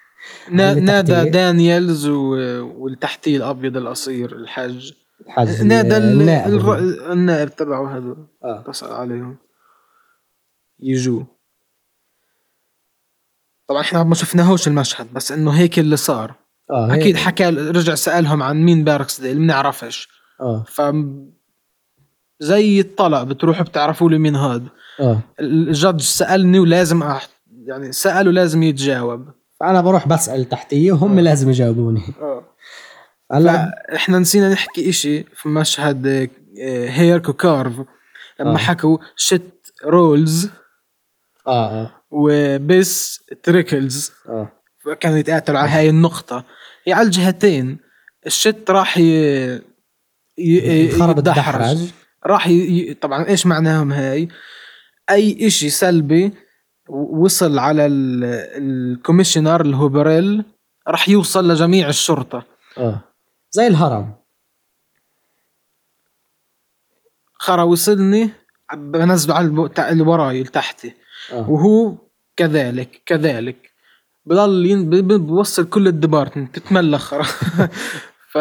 نادى. 0.50 1.30
دانييلز. 1.30 2.06
والتحتية 2.08 3.36
الأبيض 3.36 3.76
القصير 3.76 4.36
الحج 4.36 4.92
الحاج 5.26 5.62
نادى 5.64 5.96
ال- 5.96 6.20
النائب. 6.20 6.54
الر... 6.54 6.78
النائب 7.12 7.48
تبعه 7.56 7.96
هذول 7.96 8.26
آه. 8.44 8.60
اتصل 8.60 8.92
عليهم 8.92 9.36
يجوا 10.80 11.22
طبعا 13.68 13.80
إحنا 13.80 14.02
ما 14.02 14.14
شفناهوش 14.14 14.68
المشهد 14.68 15.12
بس 15.14 15.32
إنه 15.32 15.50
هيك 15.50 15.78
اللي 15.78 15.96
صار 15.96 16.34
آه 16.70 16.86
هيك. 16.86 17.00
أكيد 17.00 17.16
حكى 17.16 17.44
رجع 17.48 17.94
سألهم 17.94 18.42
عن 18.42 18.62
مين 18.62 18.84
باركسديل 18.84 19.40
ما 19.40 19.46
نعرفش. 19.46 20.08
آه. 20.40 20.64
ف 20.68 20.82
زي 22.40 22.80
الطلع 22.80 23.22
بتروحوا 23.22 23.64
بتعرفوا 23.64 24.10
لي 24.10 24.18
مين 24.18 24.36
هاد. 24.36 24.68
آه. 25.00 25.20
ال 25.40 25.50
judge 25.50 26.00
سألني 26.00 26.58
ولازم 26.58 27.02
أح... 27.02 27.28
يعني 27.64 27.92
ساله 27.92 28.30
لازم 28.30 28.62
يتجاوب. 28.62 29.28
فأنا 29.60 29.80
بروح 29.80 30.08
بسأل 30.08 30.44
تحتية 30.44 30.92
وهم 30.92 31.20
لازم 31.20 31.50
يجاوبوني. 31.50 32.02
هلا 33.32 33.84
إحنا 33.94 34.18
نسينا 34.18 34.52
نحكي 34.52 34.88
إشي 34.88 35.22
في 35.22 35.48
مشهد 35.48 36.06
آه، 36.06 36.88
هيرك 36.88 37.28
وكارف 37.28 37.72
لما 38.40 38.54
آه. 38.54 38.56
حكوا 38.56 38.98
shit 39.16 39.72
rolls 39.84 40.50
آه 41.46 41.82
آه. 41.82 41.90
و 42.10 42.33
piss 42.33 43.24
trickles 43.42 44.12
آه. 44.28 44.52
كانوا 45.00 45.18
يتقاتلوا 45.18 45.58
على 45.58 45.70
هاي 45.70 45.88
النقطة. 45.88 46.44
على 46.92 47.06
الجهتين. 47.06 47.78
ال 48.26 48.35
shit 48.35 48.70
راح 48.70 48.98
ي... 48.98 49.60
ي... 50.38 50.90
خرب 50.90 51.18
يتدحرج 51.18 51.62
الدحرج. 51.62 51.92
راح 52.26 52.46
ي... 52.46 52.94
طبعا 52.94 53.28
إيش 53.28 53.46
معناهم 53.46 53.92
هاي؟ 53.92 54.28
أي 55.10 55.46
إشي 55.46 55.70
سلبي 55.70 56.32
وصل 56.88 57.58
على 57.58 57.86
ال... 57.86 58.24
ال 58.62 58.70
commissioner 58.70 59.60
اللي 59.60 59.76
هو 59.76 59.88
بوريل 59.88 60.44
راح 60.88 61.08
يوصل 61.08 61.52
لجميع 61.52 61.88
الشرطة. 61.88 62.44
آه. 62.78 63.00
زي 63.50 63.66
الهرم. 63.66 64.14
خرا 67.34 67.62
وصلني 67.62 68.30
بنزله 68.74 69.34
على 69.34 69.46
اللي 69.78 70.02
وراي 70.02 70.42
لتحتي. 70.42 70.94
آه. 71.32 71.50
وهو 71.50 71.94
كذلك 72.36 73.02
كذلك. 73.06 73.67
بضل 74.28 75.18
بوصل 75.18 75.68
كل 75.68 75.88
ال 75.88 75.94
department 75.94 76.58
تتملى 76.58 76.98
خرا 76.98 77.22
ف 78.32 78.38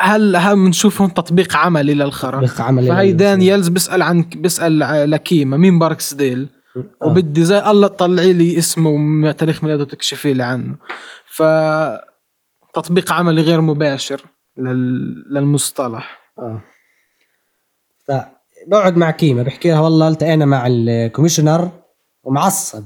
هل 0.00 0.36
هل 0.36 0.54
بنشوف 0.54 1.00
هون 1.00 1.14
تطبيق 1.14 1.56
عملي 1.56 1.94
للخرا 1.94 2.46
تطبيق 2.46 2.60
عملي 2.60 2.88
فهي 2.88 3.12
دانييلز 3.12 3.68
بيسال 3.68 4.02
عن 4.02 4.22
بيسال 4.22 4.78
لكيما 5.10 5.56
مين 5.56 5.78
باركسديل 5.78 6.48
آه. 6.76 7.06
وبدي 7.06 7.44
زي 7.44 7.58
الله 7.58 7.88
تطلعي 7.88 8.32
لي 8.32 8.58
اسمه 8.58 8.90
وتاريخ 9.28 9.64
ميلاده 9.64 9.82
وتكشفي 9.82 10.32
لي 10.34 10.42
عنه. 10.42 10.76
ف 11.26 11.42
تطبيق 12.74 13.12
عملي 13.12 13.42
غير 13.42 13.60
مباشر 13.60 14.24
لل... 14.56 15.24
للمصطلح. 15.30 16.32
آه. 16.38 16.62
فبقعد 18.08 18.96
مع 18.96 19.10
كيما 19.10 19.42
بحكي 19.42 19.70
لها 19.70 19.80
والله 19.80 20.08
التقينا 20.08 20.44
مع 20.44 20.66
ال 20.66 20.74
commissioner 20.74 21.70
ومعصب. 22.22 22.84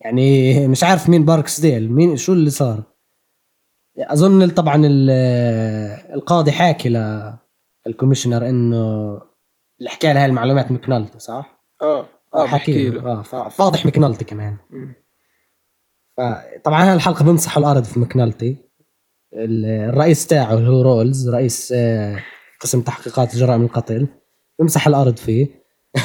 يعني 0.00 0.50
مش 0.68 0.84
عارف 0.84 1.08
مين 1.08 1.24
باركسديل 1.24 1.92
مين 1.92 2.16
شو 2.16 2.32
اللي 2.32 2.50
صار؟ 2.50 2.82
أظن 3.98 4.50
طبعا 4.50 4.76
ال- 4.86 5.10
القاضي 6.14 6.52
حاكي 6.52 6.88
لل 7.86 7.95
commissioner 7.95 8.48
إنه 8.48 9.12
اللي 9.78 9.90
حكى 9.90 10.12
لها 10.12 10.26
المعلومات 10.26 10.72
مكنالتي 10.72 11.18
صح؟ 11.18 11.62
آه 12.34 12.46
حكي 12.46 12.88
له. 12.90 13.12
آه 13.12 13.22
فواضح 13.48 13.86
مكنالتي 13.86 14.24
كمان. 14.24 14.56
فطبعا 16.16 16.84
هاي 16.88 16.94
الحلقة 16.94 17.24
بمسحوا 17.24 17.62
الأرض 17.62 17.84
في 17.84 18.00
مكنالتي 18.00 18.56
ال- 19.34 19.66
الرئيس 19.90 20.26
تاعه 20.26 20.54
اللي 20.54 20.68
هو 20.70 20.82
رولز 20.82 21.28
رئيس 21.28 21.72
آه، 21.76 22.18
قسم 22.60 22.80
تحقيقات 22.80 23.36
جرائم 23.36 23.62
القتل 23.62 24.08
بمسح 24.58 24.86
الأرض 24.86 25.16
فيه. 25.16 25.64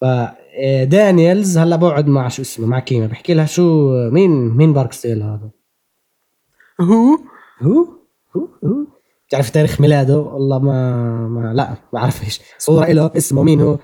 ف 0.00 0.04
آه، 0.04 0.36
دانييلز 0.84 1.58
هلا 1.58 1.76
بقعد 1.76 2.08
مع 2.08 2.28
شو 2.28 2.42
اسمه 2.42 2.66
مع 2.66 2.80
كيما 2.80 3.06
بحكي 3.06 3.34
لها 3.34 3.46
شو 3.46 3.92
مين 4.10 4.30
مين 4.30 4.72
باركسديل 4.72 5.22
هذا؟ 5.22 5.50
هو؟ 6.80 7.18
هو؟ 7.62 7.88
هو؟ 8.36 8.48
هو؟ 8.64 8.86
بتعرف 9.28 9.50
تاريخ 9.50 9.80
ميلاده؟ 9.80 10.18
والله 10.18 10.58
ما 10.58 11.06
ما 11.28 11.54
لا 11.54 11.70
ما 11.70 11.76
بعرفش 11.92 12.40
صورة 12.58 12.86
له 12.86 13.10
اسمه 13.16 13.42
مين 13.42 13.60
هو؟ 13.60 13.78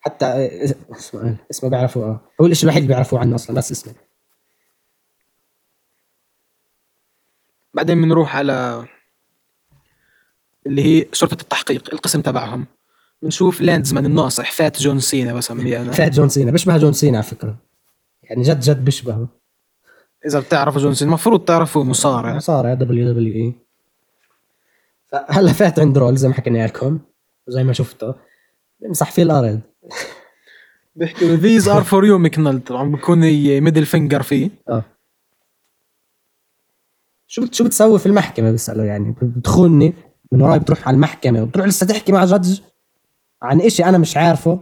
حتى 0.00 0.26
آه، 0.26 0.74
اسمه 0.90 1.36
اسمه 1.50 1.70
بيعرفوه 1.70 2.04
آه. 2.04 2.20
هو 2.40 2.46
الشيء 2.46 2.64
الوحيد 2.64 2.82
اللي 2.82 2.94
بيعرفوه 2.94 3.20
عنه 3.20 3.34
أصلا 3.34 3.56
بس 3.56 3.72
اسمه. 3.72 3.94
بعدين 7.74 8.02
بنروح 8.02 8.36
على 8.36 8.86
اللي 10.66 10.82
هي 10.82 11.06
شرطة 11.12 11.42
التحقيق 11.42 11.94
القسم 11.94 12.20
تبعهم. 12.20 12.66
بنشوف 13.24 13.60
لاندزمان 13.60 14.06
الناصح. 14.06 14.52
fat 14.52 14.82
جون 14.82 15.00
سينا 15.00 15.34
بسميه 15.34 15.82
أنا. 15.82 15.92
fat 15.92 16.12
جون 16.12 16.28
سينا. 16.28 16.50
بيشبه 16.50 16.76
جون 16.76 16.92
سينا 16.92 17.18
على 17.18 17.26
فكرة. 17.26 17.56
يعني 18.22 18.42
جد 18.42 18.60
جد 18.60 18.84
بيشبهه 18.84 19.28
إذا 20.26 20.40
بتعرفوا 20.40 20.80
جون 20.80 20.94
سينا 20.94 21.08
المفروض 21.08 21.44
تعرفوا 21.44 21.84
مصارع. 21.84 22.36
مصارع 22.36 22.74
WWE 22.74 23.52
فهلا 25.06 25.52
فات 25.52 25.78
عند 25.78 25.98
رولز 25.98 26.16
زي 26.16 26.28
ما 26.28 26.34
حكينا 26.34 26.66
لكم 26.66 26.98
وزي 27.48 27.64
ما 27.64 27.72
شفته. 27.72 28.14
بمسح 28.80 29.10
فيه 29.10 29.22
الأرض. 29.22 29.60
له 30.96 31.36
these 31.36 31.64
are 31.64 31.84
for 31.84 32.04
you 32.04 32.12
مكنالتي 32.12 32.64
طبعا 32.64 32.90
بكون 32.90 33.18
middle 33.60 33.86
finger 33.86 34.22
فيه. 34.22 34.50
آه. 34.68 34.84
شو 37.26 37.46
شو 37.52 37.64
بتسوي 37.64 37.98
في 37.98 38.06
المحكمة؟ 38.06 38.50
بيسالوا 38.50 38.84
يعني. 38.84 39.14
بتخوني 39.22 39.94
من 40.32 40.42
وراي 40.42 40.58
بتروح 40.58 40.88
على 40.88 40.94
المحكمة 40.94 41.42
وبتروح 41.42 41.66
لسه 41.66 41.86
تحكي 41.86 42.12
مع 42.12 42.24
judge 42.24 42.60
عن 43.44 43.60
إشي 43.60 43.84
أنا 43.84 43.98
مش 43.98 44.16
عارفه 44.16 44.60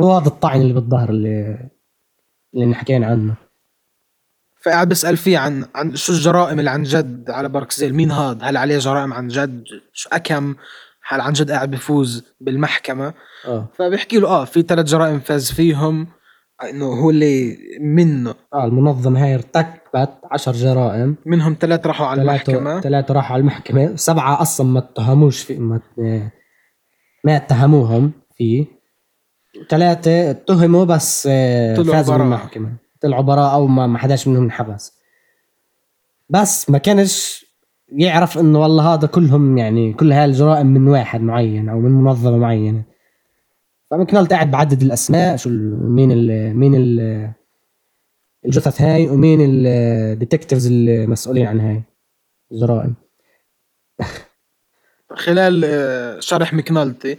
هو 0.00 0.12
هذا 0.12 0.28
الطعن 0.28 0.60
اللي 0.60 0.72
بالظهر 0.72 1.10
اللي 1.10 1.58
اللي 2.54 2.74
حكينا 2.74 3.06
عنه. 3.06 3.34
فقاعد 4.64 4.88
بسأل 4.88 5.16
فيه 5.16 5.38
عن 5.38 5.64
عن 5.74 5.96
شو 5.96 6.12
الجرائم 6.12 6.58
اللي 6.58 6.70
عن 6.70 6.82
جد 6.82 7.30
على 7.30 7.48
باركسديل 7.48 7.94
مين 7.94 8.10
هاد؟ 8.10 8.38
هل 8.42 8.56
عليه 8.56 8.78
جرائم 8.78 9.12
عن 9.12 9.28
جد؟ 9.28 9.64
شو 9.92 10.08
أكم؟ 10.12 10.54
هل 11.08 11.20
عن 11.20 11.32
جد 11.32 11.50
قاعد 11.50 11.70
بفوز 11.70 12.24
بالمحكمة؟ 12.40 13.14
آه. 13.46 13.68
فبيحكي 13.78 14.18
له 14.18 14.28
آه 14.28 14.44
في 14.44 14.62
ثلاث 14.62 14.86
جرائم 14.86 15.20
فاز 15.20 15.52
فيهم. 15.52 16.06
إنه 16.70 16.86
هو 16.86 17.10
اللي 17.10 17.56
منه. 17.80 18.34
آه 18.54 18.64
المنظمة 18.64 19.24
هاي 19.24 19.34
ارتكبت 19.34 20.10
عشر 20.30 20.52
جرائم. 20.52 21.16
منهم 21.26 21.56
ثلاث 21.60 21.86
راحوا 21.86 22.06
على 22.06 22.22
المحكمة. 22.22 22.80
ثلاثة 22.80 23.14
راحوا 23.14 23.32
على 23.32 23.40
المحكمة. 23.40 23.96
سبعة 23.96 24.42
أصلا 24.42 24.66
ما 24.66 24.78
اتهموش 24.78 25.42
في 25.42 25.58
ما 25.58 25.80
ما 27.24 27.36
اتهموهم 27.36 28.12
فيه. 28.36 28.66
ثلاثة 29.68 30.30
اتهموا 30.30 30.84
بس 30.84 31.28
آه، 31.30 31.74
فازوا. 31.74 32.16
بالمحكمة 32.16 32.72
طلعوا 33.00 33.22
براءة 33.22 33.54
أو 33.54 33.66
ما 33.66 33.98
حداش 33.98 34.28
منهم 34.28 34.44
انحبس 34.44 34.92
بس 36.28 36.70
ما 36.70 36.78
كانش 36.78 37.46
يعرف 37.88 38.38
إنه 38.38 38.60
والله 38.60 38.94
هذا 38.94 39.06
كلهم 39.06 39.58
يعني 39.58 39.92
كل 39.92 40.12
هاي 40.12 40.24
الجرائم 40.24 40.66
من 40.66 40.88
واحد 40.88 41.20
معين 41.20 41.68
أو 41.68 41.80
من 41.80 41.90
منظمة 41.90 42.36
معينة. 42.36 42.82
فمكنالتي 43.90 44.32
قاعد 44.32 44.50
بعدد 44.50 44.82
الأسماء 44.82 45.36
شو 45.36 45.50
مين 45.80 46.12
ال 46.12 46.56
مين 46.56 46.74
ال 46.74 47.30
الجثث 48.44 48.82
هاي 48.82 49.08
ومين 49.08 49.38
ال 49.42 49.53
detectives 49.53 50.66
المسؤولين 50.66 51.46
عن 51.46 51.60
هاي 51.60 51.82
الجرائم. 52.52 52.94
خلال 55.16 55.62
آه، 55.64 56.20
شرح 56.20 56.54
مكنالتي 56.54 57.18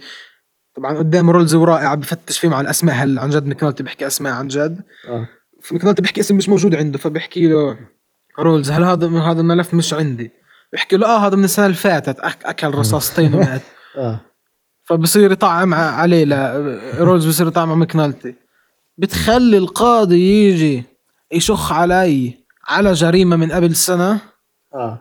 طبعا 0.76 0.98
قدام 0.98 1.30
رولز 1.30 1.54
ورولز 1.54 1.94
بفتش 1.94 2.38
فيهم 2.38 2.54
على 2.54 2.64
الأسماء 2.64 2.96
هل 2.96 3.18
عن 3.18 3.30
جد 3.30 3.46
مكنالتي 3.46 3.82
بيحكي 3.82 4.06
أسماء 4.06 4.32
عن 4.32 4.48
جد؟ 4.48 4.80
آه. 5.08 5.28
فمكنالتي 5.62 6.02
بيحكي 6.02 6.20
اسم 6.20 6.36
مش 6.36 6.48
موجود 6.48 6.74
عنده 6.74 6.98
فبيحكي 6.98 7.48
له 7.48 7.78
رولز 8.38 8.70
هل 8.70 8.84
هذا 8.84 9.08
هذا 9.08 9.40
الملف 9.40 9.74
مش 9.74 9.94
عندي؟ 9.94 10.30
بيحكي 10.72 10.96
له 10.96 11.06
آه 11.06 11.26
هذا 11.26 11.36
من 11.36 11.44
السنة 11.44 11.66
اللي 11.66 11.76
فاتت 11.76 12.20
أكل 12.20 12.74
رصاصتين 12.74 13.34
ومات. 13.34 13.62
آه. 13.96 14.20
فبصير 14.84 15.32
يطعم 15.32 15.74
عليه 15.74 16.24
لا 16.24 16.56
رولز 16.98 17.26
بصير 17.26 17.46
يطعم 17.48 17.70
على 17.70 17.80
مكنالتي 17.80 18.34
بتخلي 18.98 19.58
القاضي 19.58 20.48
يجي 20.48 20.84
يشخ 21.32 21.72
علي 21.72 22.34
على 22.68 22.92
جريمة 22.92 23.36
من 23.36 23.52
قبل 23.52 23.76
سنة؟ 23.76 24.20
آه. 24.74 24.98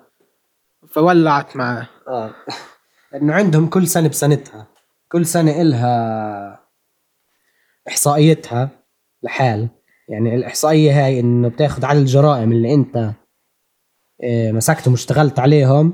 فولعت 0.92 1.56
معه 1.56 1.90
آه. 2.08 2.34
لأنه 3.14 3.34
عندهم 3.34 3.68
كل 3.68 3.88
سنة 3.88 4.08
بسنتها 4.08 4.68
كل 5.12 5.26
سنة 5.26 5.62
إلها 5.62 6.60
إحصائيتها 7.88 8.70
لحال. 9.24 9.70
يعني 10.10 10.36
الإحصائية 10.36 11.06
هاي 11.06 11.20
إنه 11.20 11.48
بتاخذ 11.48 11.86
عدد 11.86 12.00
الجرائم 12.00 12.52
اللي 12.52 12.74
أنت 12.74 13.12
آه، 14.24 14.52
مسكتهم 14.52 14.92
واشتغلت 14.94 15.40
عليهم 15.40 15.94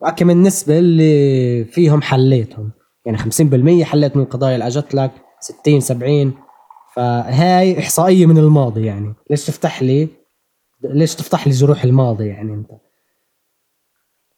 وكم 0.00 0.30
النسبة 0.30 0.78
اللي 0.78 1.64
فيهم 1.64 2.02
حليتهم. 2.02 2.72
يعني 3.06 3.18
50% 3.18 3.84
حليت 3.84 4.16
من 4.16 4.22
القضايا 4.22 4.54
اللي 4.54 4.66
أجت 4.66 4.94
لك 4.94 5.10
60 5.40 5.80
70 5.80 6.34
فهاي 6.94 7.78
إحصائية 7.78 8.26
من 8.26 8.38
الماضي 8.38 8.86
يعني. 8.86 9.14
ليش 9.30 9.46
تفتح 9.46 9.82
لي؟ 9.82 10.08
ليش 10.84 11.14
تفتح 11.14 11.46
لي 11.46 11.52
جروح 11.52 11.84
الماضي 11.84 12.26
يعني 12.26 12.54
أنت؟ 12.54 12.70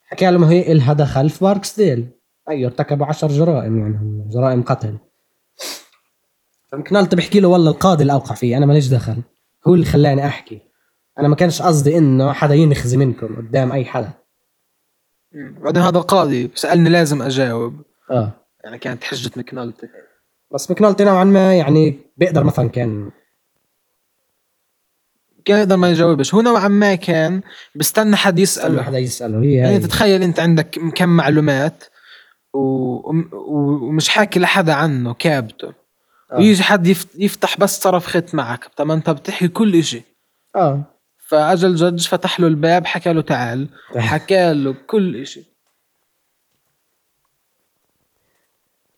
حكى 0.06 0.30
لهم 0.30 0.44
هي 0.44 0.72
إلها 0.72 0.92
دخل 0.92 1.30
في 1.30 1.44
باركسديل. 1.44 2.08
أيوه 2.48 2.70
ارتكبوا 2.70 3.06
عشر 3.06 3.28
جرائم 3.28 3.78
يعني 3.78 3.96
هم 3.96 4.28
جرائم 4.28 4.62
قتل. 4.62 4.98
فمكنالت 6.72 7.14
بحكي 7.14 7.40
له 7.40 7.48
والله 7.48 7.70
القاضي 7.70 8.02
اللي 8.02 8.12
اوقع 8.12 8.34
فيه 8.34 8.56
أنا 8.56 8.66
ماليش 8.66 8.88
دخل. 8.88 9.16
هو 9.66 9.74
اللي 9.74 9.86
خلاني 9.86 10.26
أحكي. 10.26 10.60
أنا 11.18 11.28
ما 11.28 11.36
كانش 11.36 11.62
قصدي 11.62 11.98
إنه 11.98 12.32
حدا 12.32 12.54
ينخزي 12.54 12.96
منكم 12.96 13.36
قدام 13.36 13.72
أي 13.72 13.84
حدا. 13.84 14.10
بعدين 15.32 15.82
هذا 15.82 15.98
القاضي 15.98 16.50
سألني 16.54 16.90
لازم 16.90 17.22
أجاوب. 17.22 17.82
آه. 18.10 18.32
يعني 18.64 18.78
كانت 18.78 19.04
حجة 19.04 19.30
مكنالتي 19.36 19.88
بس 20.54 20.70
مكنالتي 20.70 21.04
نوعا 21.04 21.24
ما 21.24 21.54
يعني 21.54 21.98
بيقدر 22.16 22.44
مثلا 22.44 22.68
كان 22.68 23.10
كان 25.46 25.58
يقدر 25.58 25.76
ما 25.76 25.90
يجاوبش. 25.90 26.34
هو 26.34 26.40
نوعا 26.40 26.68
ما 26.68 26.94
كان 26.94 27.40
بستنى 27.74 28.16
حد 28.16 28.38
يسأله. 28.38 28.82
حدا 28.82 28.98
يسأله 28.98 29.42
هي 29.42 29.52
يعني 29.54 29.74
هاي 29.74 29.78
تتخيل 29.78 30.22
أنت 30.22 30.40
عندك 30.40 30.78
كم 30.94 31.08
معلومات 31.08 31.84
و... 32.54 32.58
و... 32.58 33.14
ومش 33.88 34.08
حاكي 34.08 34.40
لحدا 34.40 34.72
عنه 34.72 35.14
كابته. 35.14 35.72
آه. 36.32 36.36
ويجي 36.36 36.62
حد 36.62 36.86
يفت... 36.86 37.08
يفتح 37.18 37.58
بس 37.58 37.78
طرف 37.78 38.06
خيط 38.06 38.34
معك. 38.34 38.64
طب 38.76 38.90
أنت 38.90 39.10
بتحكي 39.10 39.48
كل 39.48 39.76
إشي. 39.76 40.02
آه. 40.56 40.84
فاجى 41.28 41.66
ال 41.66 41.73
judge 41.73 42.06
فتح 42.06 42.40
له 42.40 42.46
الباب 42.46 42.86
حكى 42.86 43.12
له 43.12 43.22
تعال. 43.22 43.68
حكى 43.96 44.52
له 44.52 44.74
كل 44.86 45.16
إشي. 45.16 45.44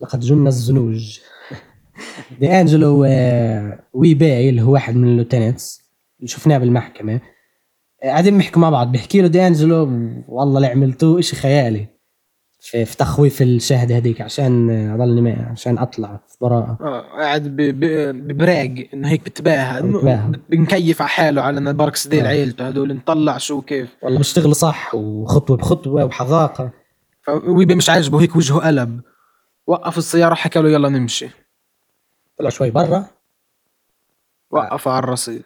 لقد 0.01 0.21
جن 0.21 0.47
الزنوج. 0.47 1.19
دي 2.41 2.61
أنجلو 2.61 3.05
آه، 3.05 3.79
ويبي 3.93 4.49
اللي 4.49 4.63
هو 4.63 4.73
واحد 4.73 4.97
من 4.97 5.09
ال 5.09 5.16
lieutenants 5.16 5.88
اللي 6.19 6.29
شفناه 6.29 6.59
بالمحكمة. 6.59 7.21
آه، 8.03 8.07
قاعدين 8.07 8.39
بيحكوا 8.39 8.63
مع 8.63 8.71
بعض 8.71 8.93
بيحكي 8.93 9.21
له 9.21 9.29
دي 9.29 9.47
انجلو 9.47 9.83
والله 10.29 10.57
اللي 10.57 10.67
عملتوه 10.67 11.19
إشي 11.19 11.37
خيالي. 11.37 11.99
في, 12.61 12.85
في 12.85 12.97
تخويف 12.97 13.43
الشهد 13.43 13.93
هذيك 13.93 14.21
عشان 14.21 14.71
آه، 14.71 14.95
اضلني 14.95 15.21
ما 15.21 15.49
عشان 15.51 15.79
أطلع 15.79 16.21
في 16.29 16.37
براءة. 16.41 16.79
آه 16.81 17.01
قاعد. 17.01 17.57
ببراق 17.57 18.75
إنه 18.95 19.09
هيك 19.09 19.25
بتباهى 19.25 19.81
انه. 19.81 20.33
بنكيف 20.51 21.03
على 21.03 21.09
حاله 21.09 21.43
على 21.43 21.59
ان 21.59 21.73
باركس 21.73 22.07
ديل 22.07 22.25
آه. 22.25 22.29
عيلته 22.29 22.69
هدول 22.69 22.97
نطلع 22.97 23.39
شو 23.39 23.61
كيف 23.61 23.97
والله 24.03 24.19
بيشتغل 24.19 24.55
صح 24.55 24.95
وخطوة 24.95 25.57
بخطوة 25.57 26.05
وحذاقة. 26.05 26.71
فويبي 27.23 27.75
مش 27.75 27.91
عاجبه 27.91 28.21
هيك 28.21 28.37
وجهه 28.37 28.59
قلب. 28.59 29.01
وقف 29.67 29.99
السيارة 29.99 30.35
حكى 30.35 30.59
له 30.61 30.71
يلا 30.71 30.89
نمشي. 30.89 31.31
طلع 32.39 32.49
شوي 32.49 32.71
برا. 32.71 33.07
وقف 34.51 34.89
على 34.89 34.99
الرصيف 34.99 35.43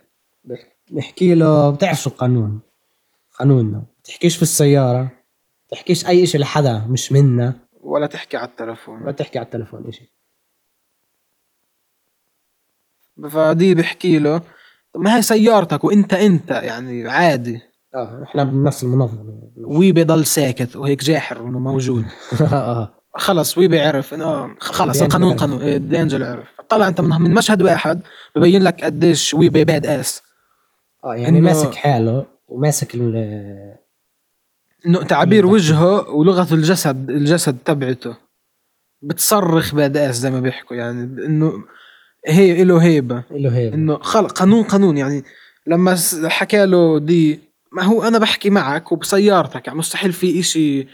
بحكي 0.91 1.35
له 1.35 1.71
بتعرف 1.71 2.03
شو 2.03 2.11
القانون؟ 2.11 2.61
قانوننا 3.39 3.83
بتحكيش 4.03 4.37
في 4.37 4.43
السيارة 4.43 5.11
بتحكيش 5.69 6.07
أي 6.07 6.23
إشي 6.23 6.39
لحدا 6.39 6.87
مش 6.89 7.13
منا. 7.13 7.55
ولا 7.81 8.07
تحكي 8.07 8.37
على 8.37 8.49
التلفون. 8.49 9.03
ولا 9.03 9.13
تحكي 9.13 9.39
على 9.39 9.45
التلفون 9.45 9.89
إشي. 9.89 10.13
فدي 13.31 13.75
بحكي 13.75 14.19
له 14.19 14.39
طب 14.93 15.01
ما 15.01 15.17
هي 15.17 15.23
سيارتك 15.23 15.85
وإنت 15.85 16.15
إنت 16.15 16.51
يعني 16.51 17.09
عادي. 17.09 17.61
آه 17.95 18.23
إحنا 18.23 18.45
بنفس 18.45 18.83
المنظمة. 18.85 19.51
ويبي 19.57 20.05
ضل 20.05 20.27
ساكت 20.27 20.77
وهيك 20.77 21.05
جاحر 21.05 21.41
انه 21.41 21.59
موجود. 21.59 22.05
آه. 22.53 22.95
خلص 23.15 23.59
ويبي 23.59 23.81
عرف 23.81 24.15
إنه 24.15 24.25
آه، 24.25 24.57
خلص 24.59 25.03
القانون 25.03 25.37
قانون 25.37 25.63
إيه، 25.63 25.77
دي 25.77 26.03
انجلو 26.03 26.23
عرف. 26.23 26.49
طلع 26.69 26.89
أنت 26.89 27.01
من 27.01 27.35
مشهد 27.35 27.63
واحد 27.63 28.01
ببين 28.37 28.63
لك 28.63 28.85
قديش 28.85 29.35
ويبي 29.35 29.65
badass 29.65 30.23
آه 31.05 31.15
يعني 31.15 31.39
إنه- 31.39 31.43
ماسك 31.43 31.75
حاله 31.75 32.27
وماسك 32.49 32.95
ال 32.95 33.17
إنه 34.87 35.03
تعبير 35.03 35.47
وجهه 35.47 36.11
ولغة 36.11 36.55
الجسد 36.55 37.11
الجسد 37.11 37.59
تبعته. 37.65 38.17
بتصرخ 39.03 39.75
badass 39.75 40.15
زي 40.17 40.31
ما 40.31 40.41
بيحكوا 40.41 40.77
يعني 40.77 41.03
إنه 41.27 41.53
هي 42.27 42.65
له 42.65 42.79
هيبة. 42.83 43.25
له 43.31 43.57
هيك 43.57 43.73
إنه 43.73 43.99
خلق 43.99 44.33
قانون 44.33 44.63
قانون 44.63 44.99
يعني 44.99 45.25
لما 45.67 45.97
حكى 46.25 46.67
له 46.67 46.99
دي 46.99 47.41
ما 47.73 47.83
هو 47.83 48.03
أنا 48.03 48.19
بحكي 48.19 48.51
معك 48.51 48.93
وبسيارتك 48.93 49.67
يعني 49.67 49.79
مستحيل 49.79 50.13
في 50.13 50.41
إشي 50.41 50.87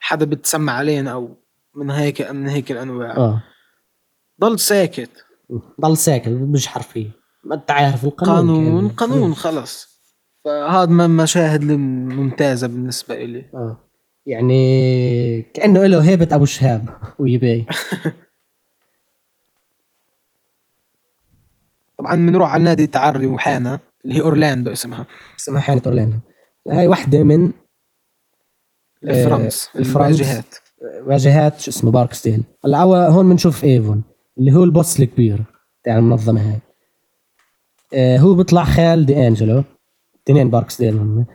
حدا 0.00 0.24
بتسمع 0.24 0.72
علينا 0.72 1.12
أو 1.12 1.36
من 1.74 1.90
هيك 1.90 2.22
من 2.30 2.48
هيك 2.48 2.72
الأنواع. 2.72 3.16
آه. 3.16 3.42
ضل 4.40 4.58
ساكت. 4.58 5.10
ضل 5.80 5.96
ساكت 5.96 6.28
بيجحر 6.28 6.82
فيه 6.82 7.10
ما 7.44 7.54
انت 7.54 7.70
عارف 7.70 8.04
القانون 8.04 8.36
قانون 8.64 8.88
كان. 8.88 8.96
قانون 8.96 9.34
خلص 9.34 10.00
فهذا 10.44 10.90
من 10.90 11.10
مشاهد 11.16 11.64
ممتازة 11.64 12.66
بالنسبة 12.66 13.14
إلي. 13.14 13.44
آه. 13.54 13.78
يعني 14.26 15.42
كأنه 15.42 15.86
له 15.86 16.08
هيبة 16.08 16.28
أبو 16.32 16.44
شهاب 16.44 16.88
ويبي 17.18 17.66
طبعا 21.98 22.14
بنروح 22.14 22.52
على 22.54 22.64
نادي 22.64 22.86
تعري 22.86 23.26
وحانة 23.26 23.80
اللي 24.04 24.14
هي 24.16 24.20
أورلاندو 24.20 24.72
اسمها. 24.72 25.06
اسمها 25.38 25.60
حانة 25.60 25.82
أورلاندو. 25.86 26.16
هاي 26.68 26.86
واحدة 26.86 27.22
من 27.22 27.52
ال 29.04 29.13
fronts 29.13 29.70
ال 29.76 29.82
fronts. 29.82 30.20
الواجهات. 30.20 30.54
واجهات 31.06 31.60
شو 31.60 31.70
اسمه 31.70 31.90
باركسديل 31.90 32.42
هلا 32.64 32.78
أول- 32.78 33.10
هون 33.12 33.28
بنشوف 33.30 33.64
إيفون 33.64 34.02
اللي 34.38 34.52
هو 34.52 34.64
ال 34.64 34.71
boss 34.71 35.00
الكبير 35.00 35.44
تاع 35.84 35.98
المنظمة 35.98 36.40
هاي. 36.50 36.54
آه 36.54 36.60
هو 37.94 38.34
بيطلع 38.34 38.64
خال 38.64 39.06
دي 39.06 39.26
أنجلو. 39.26 39.64
اثنين 40.24 40.50
باركسديل 40.50 40.96
هم 40.98 41.26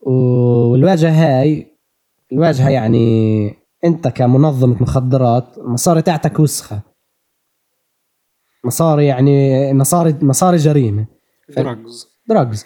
والواجهة 0.00 1.10
هاي 1.10 1.66
الواجهة 2.32 2.68
يعني 2.70 3.56
أنت 3.84 4.08
كمنظمة 4.08 4.82
مخدرات 4.82 5.58
المصاري 5.58 6.02
تاعتك 6.02 6.40
وسخة. 6.40 6.80
مصاري 8.64 9.06
يعني 9.06 9.74
مصاري 9.74 10.16
مصاري 10.22 10.56
جريمة. 10.56 11.06
drugs 11.56 12.08
drugs 12.28 12.64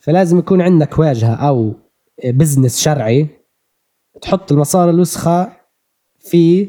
فلازم 0.00 0.38
يكون 0.38 0.62
عندك 0.62 0.98
واجهة 0.98 1.34
أو 1.34 1.74
بزنس 2.24 2.80
شرعي 2.80 3.26
تحط 4.22 4.52
المصاري 4.52 4.90
الوسخة 4.90 5.52
في 6.18 6.68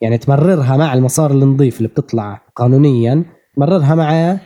يعني 0.00 0.18
تمررها 0.18 0.76
مع 0.76 0.94
المصاري 0.94 1.34
النظيف 1.34 1.76
اللي 1.78 1.88
بتطلع 1.88 2.42
قانونيا 2.56 3.24
تمررها 3.56 3.94
معاه 3.94 4.40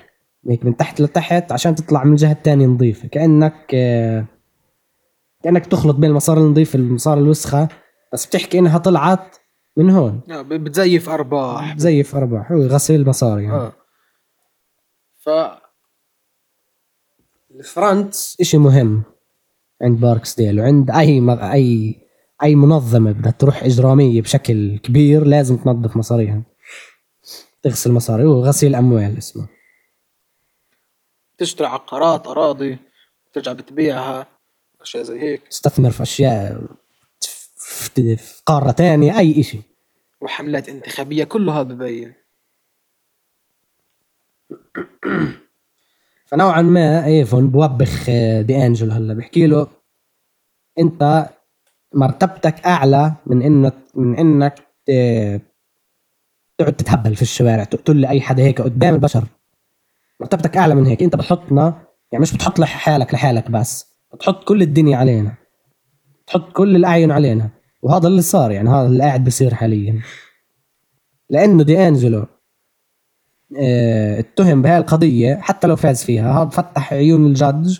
هيك 0.50 0.64
من 0.64 0.76
تحت 0.76 1.00
لتحت 1.00 1.52
عشان 1.52 1.74
تطلع 1.74 2.04
من 2.04 2.12
الجهه 2.12 2.32
الثانية 2.32 2.66
نظيفة. 2.66 3.08
كأنك 3.08 3.70
آه، 3.74 4.24
كأنك 5.42 5.66
تخلط 5.66 5.96
بين 5.96 6.10
المسار 6.10 6.38
النظيف 6.38 6.74
والمسار 6.74 7.18
الوسخة 7.18 7.68
بس 8.12 8.26
بتحكي 8.26 8.58
إنها 8.58 8.78
طلعت 8.78 9.36
من 9.76 9.90
هون. 9.90 10.20
آه، 10.30 10.42
بتزيف 10.42 11.08
أرباح. 11.08 11.78
زي 11.78 12.02
في 12.02 12.16
أرباح. 12.16 12.52
هو 12.52 12.62
غسيل 12.62 13.06
مصاري 13.08 13.44
يعني. 13.44 13.56
آه. 13.56 13.72
ف 15.20 15.30
ال 17.54 17.64
front 17.64 18.14
إشي 18.40 18.58
مهم 18.58 19.02
عند 19.82 20.00
باركسديل 20.00 20.60
وعند 20.60 20.90
أي 20.90 21.20
م... 21.20 21.30
أي 21.30 21.94
أي 22.42 22.54
منظمة 22.54 23.12
بدها 23.12 23.32
تروح 23.32 23.64
إجرامية 23.64 24.22
بشكل 24.22 24.78
كبير 24.78 25.24
لازم 25.24 25.56
تنظف 25.56 25.96
مصاريها. 25.96 26.42
تغسل 27.62 27.92
مصاري. 27.92 28.24
هو 28.24 28.44
غسيل 28.44 28.74
أموال 28.74 29.18
اسمه. 29.18 29.46
تشتري 31.38 31.66
عقارات 31.66 32.26
أراضي 32.26 32.78
ترجع 33.32 33.52
بتبيعها 33.52 34.26
أشياء 34.80 35.02
زي 35.02 35.20
هيك. 35.20 35.48
تستثمر 35.48 35.90
في 35.90 36.02
أشياء 36.02 36.62
في 37.94 38.16
قارة 38.46 38.70
تانية 38.70 39.18
أي 39.18 39.40
إشي. 39.40 39.60
وحملات 40.20 40.68
انتخابية 40.68 41.24
كله 41.24 41.60
هذا 41.60 41.74
ببين. 41.74 42.14
فنوعا 46.26 46.62
ما 46.62 47.04
ايفون 47.06 47.48
بوبخ 47.50 48.06
آه، 48.08 48.42
دي 48.42 48.56
أنجل 48.66 48.90
هلا 48.90 49.14
بحكي 49.14 49.46
له. 49.46 49.68
أنت 50.78 51.30
مرتبتك 51.94 52.66
أعلى 52.66 53.12
من 53.26 53.42
انك 53.42 53.74
من 53.94 54.18
إنك 54.18 54.58
ت- 54.86 55.40
تقعد 56.58 56.72
تتهبل 56.76 57.16
في 57.16 57.22
الشوارع 57.22 57.64
تقتل 57.64 57.96
لي 57.96 58.08
اي 58.08 58.20
حدا 58.20 58.42
هيك 58.42 58.60
قدام 58.60 58.94
البشر. 58.94 59.24
مرتبتك 60.24 60.56
اعلى 60.56 60.74
من 60.74 60.86
هيك 60.86 61.02
انت 61.02 61.16
بتحطنا 61.16 61.82
يعني 62.12 62.22
مش 62.22 62.34
بتحط 62.34 62.60
لح- 62.60 62.64
حالك 62.64 63.14
لحالك 63.14 63.50
بس 63.50 63.86
بتحط 64.14 64.44
كل 64.44 64.62
الدنيا 64.62 64.96
علينا 64.96 65.34
تحط 66.26 66.52
كل 66.52 66.76
الأعين 66.76 67.10
علينا 67.10 67.50
وهذا 67.82 68.08
اللي 68.08 68.22
صار 68.22 68.50
يعني 68.50 68.68
هذا 68.70 68.86
اللي 68.86 69.02
قاعد 69.04 69.24
بيصير 69.24 69.54
حاليا. 69.54 70.00
لأنه 71.30 71.62
دي 71.64 71.88
أنجلو 71.88 72.26
آه، 73.58 74.18
اتهم 74.20 74.62
بهاي 74.62 74.78
القضية 74.78 75.34
حتى 75.36 75.66
لو 75.66 75.76
فاز 75.76 76.04
فيها 76.04 76.42
هذا 76.42 76.48
فتح 76.50 76.92
عيون 76.92 77.26
ال 77.26 77.35
judge 77.35 77.78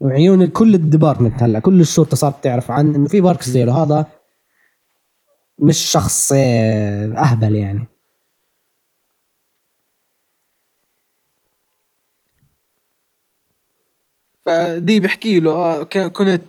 وعيون 0.00 0.46
كل 0.46 0.74
ال 0.74 0.80
department 0.80 1.42
هلأ 1.42 1.58
كل 1.58 1.80
الشرطة 1.80 2.16
صارت 2.16 2.44
تعرف 2.44 2.70
عن 2.70 2.94
إنه 2.94 3.08
في 3.08 3.20
باركسديل 3.20 3.68
وهذا 3.68 4.06
مش 5.58 5.78
شخص 5.78 6.32
آه، 6.36 7.12
أهبل 7.16 7.54
يعني. 7.54 7.86
فدي 14.48 15.00
بحكي 15.00 15.40
له 15.40 15.50
آه 15.52 15.82
كنت 16.08 16.42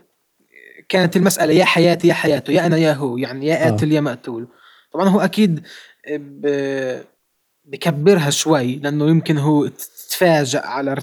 كانت 0.90 1.16
المسألة 1.18 1.54
يا 1.54 1.66
حياتي 1.66 2.08
يا 2.08 2.14
حياته 2.14 2.52
يا 2.52 2.66
أنا 2.66 2.78
يا 2.78 2.94
هو 2.94 3.18
يعني 3.18 3.46
يا 3.48 3.56
آه. 3.68 3.70
قاتل 3.72 3.92
يا 3.92 4.02
مقتول 4.02 4.48
طبعا 4.94 5.10
هو 5.10 5.20
أكيد 5.20 5.64
ب- 6.18 7.02
بكبرها 7.66 8.30
شوي 8.30 8.76
لأنه 8.76 9.10
يمكن 9.10 9.38
هو 9.38 9.68
تفاجأ 10.10 10.60
على 10.66 10.96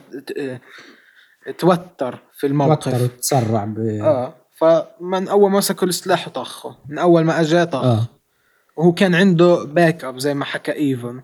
توتر 1.58 2.18
في 2.38 2.46
الموقف. 2.46 2.84
توتر 2.92 3.04
وتسرع 3.04 3.64
ب... 3.64 3.78
آه 3.78 4.34
فمن 4.58 5.28
أول 5.28 5.50
ما 5.50 5.58
مسكوا 5.58 5.88
السلاح 5.88 6.28
وطخه 6.28 6.76
من 6.88 6.98
أول 6.98 7.24
ما 7.24 7.40
أجا 7.40 7.64
طخ 7.64 7.84
آه. 7.84 8.06
وهو 8.76 8.92
كان 8.92 9.14
عنده 9.14 9.64
backup 9.64 10.18
زي 10.18 10.34
ما 10.34 10.44
حكى 10.44 10.72
إيفون. 10.72 11.22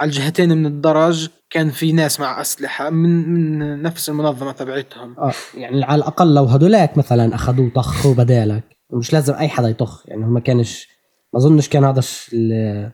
على 0.00 0.08
الجهتين 0.08 0.48
من 0.58 0.66
الدرج 0.66 1.28
كان 1.50 1.70
في 1.70 1.92
ناس 1.92 2.20
مع 2.20 2.40
أسلحة 2.40 2.90
من 2.90 3.28
من 3.28 3.82
نفس 3.82 4.08
المنظمة 4.08 4.52
تبعتهم. 4.52 5.14
آه 5.18 5.32
يعني 5.54 5.84
على 5.84 5.98
الأقل 5.98 6.34
لو 6.34 6.44
هدولاك 6.44 6.98
مثلا 6.98 7.34
أخذوه 7.34 7.70
طخوا 7.74 8.14
بدالك 8.14 8.64
ومش 8.90 9.12
لازم 9.12 9.34
أي 9.34 9.48
حدا 9.48 9.68
يطخ 9.68 10.02
يعني 10.08 10.20
ما 10.26 10.40
كانش 10.40 10.88
ما 11.32 11.38
أظنش 11.40 11.68
كان 11.68 11.84
هذا 11.84 11.98
الش- 11.98 12.30
ال- 12.34 12.90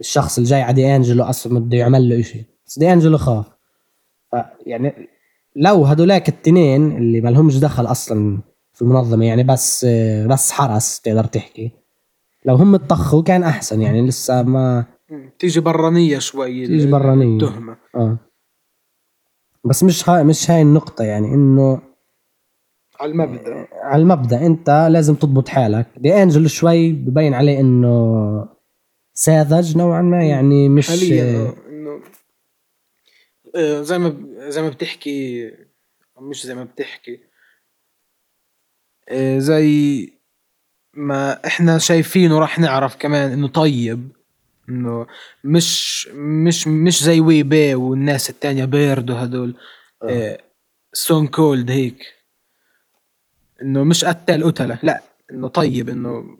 الشخص 0.00 0.38
اللي 0.38 0.50
جاي 0.50 0.62
على 0.62 0.72
دي 0.74 0.96
أنجلو 0.96 1.24
أصلا 1.24 1.58
بده 1.60 1.76
يعمل 1.78 2.08
له 2.08 2.22
شيء 2.22 2.44
بس 2.66 2.78
دي 2.78 2.92
أنجلو 2.92 3.18
خاف. 3.18 3.46
يعني 4.66 5.08
لو 5.56 5.84
هدولاك 5.84 6.28
التنين 6.28 6.96
اللي 6.96 7.20
ما 7.20 7.28
لهمش 7.28 7.58
دخل 7.58 7.86
أصلا 7.86 8.38
في 8.72 8.82
المنظمة 8.82 9.24
يعني 9.24 9.42
بس 9.42 9.84
بس 10.28 10.52
حرس 10.52 11.00
تقدر 11.00 11.24
تحكي. 11.24 11.70
لو 12.44 12.54
هم 12.54 12.76
طخوا 12.76 13.22
كان 13.22 13.42
أحسن 13.42 13.82
يعني 13.82 14.06
لسه 14.06 14.42
ما 14.42 14.84
تيجي 15.38 15.60
برانيه 15.60 16.18
شوي 16.18 16.66
تيجي 16.66 16.90
برانية. 16.90 17.44
التهمة. 17.44 17.76
آه. 17.94 18.18
بس 19.64 19.84
مش 19.84 20.08
هاي 20.08 20.24
مش 20.24 20.50
هاي 20.50 20.62
النقطة 20.62 21.04
يعني 21.04 21.26
إنه 21.34 21.82
على 23.00 23.10
المبدأ. 23.12 23.68
على 23.72 24.02
المبدأ. 24.02 24.46
أنت 24.46 24.88
لازم 24.90 25.14
تضبط 25.14 25.48
حالك. 25.48 25.86
دي 25.96 26.22
انجلو 26.22 26.50
شوي 26.50 26.92
ببين 26.92 27.34
عليه 27.34 27.60
إنه 27.60 28.48
ساذج 29.14 29.76
نوعا 29.76 30.02
ما 30.02 30.24
يعني 30.24 30.68
مش 30.68 30.88
حاليا 30.88 31.24
آه، 31.24 31.54
إنه 31.68 32.00
آه، 33.56 33.82
زي 33.82 33.98
ما 33.98 34.16
زي 34.50 34.62
ما 34.62 34.68
بتحكي 34.68 35.50
مش 36.20 36.46
زي 36.46 36.54
ما 36.54 36.64
بتحكي. 36.64 37.20
آه، 39.08 39.38
زي 39.38 40.08
ما 40.94 41.46
إحنا 41.46 41.78
شايفينه 41.78 42.38
راح 42.38 42.58
نعرف 42.58 42.96
كمان 42.96 43.32
إنه 43.32 43.48
طيب. 43.48 44.17
إنه 44.68 45.06
مش 45.44 46.08
مش 46.14 46.66
مش 46.68 47.02
زي 47.04 47.20
ويبي 47.20 47.74
والناس 47.74 48.30
التانية 48.30 48.64
بيرد 48.64 49.10
وهدول. 49.10 49.56
ستون 50.92 51.26
كولد 51.26 51.70
هيك. 51.70 52.14
إنه 53.62 53.84
مش 53.84 54.04
قتال 54.04 54.44
قتلة 54.44 54.78
لا 54.82 55.02
إنه 55.30 55.48
طيب 55.48 55.88
إنه 55.88 56.38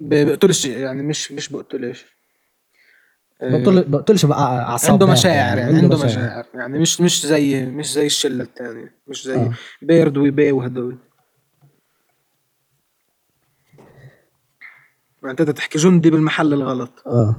بقتلش 0.00 0.64
يعني 0.66 1.02
مش 1.02 1.32
مش 1.32 1.48
بقتلش. 1.48 2.04
آه، 3.42 3.50
بقتل 3.58 3.84
بقتلش 3.90 4.24
بقى 4.24 4.38
أعصاب 4.62 4.92
عنده 4.92 5.06
مشاعر 5.06 5.58
يعني 5.58 5.78
عنده 5.78 6.04
مشاعر. 6.04 6.44
يعني 6.54 6.78
مش 6.78 7.00
مش 7.00 7.26
زي 7.26 7.66
مش 7.66 7.92
زي 7.92 8.06
الشلة 8.06 8.44
الثانية 8.44 8.94
مش 9.06 9.24
زي 9.24 9.34
آه. 9.34 9.52
بيرد 9.82 10.16
ويبي 10.16 10.52
وهدول. 10.52 10.98
انت 15.30 15.42
بدك 15.42 15.56
تحكي 15.56 15.78
جندي 15.78 16.10
بالمحل 16.10 16.52
الغلط. 16.52 17.02
آه. 17.06 17.36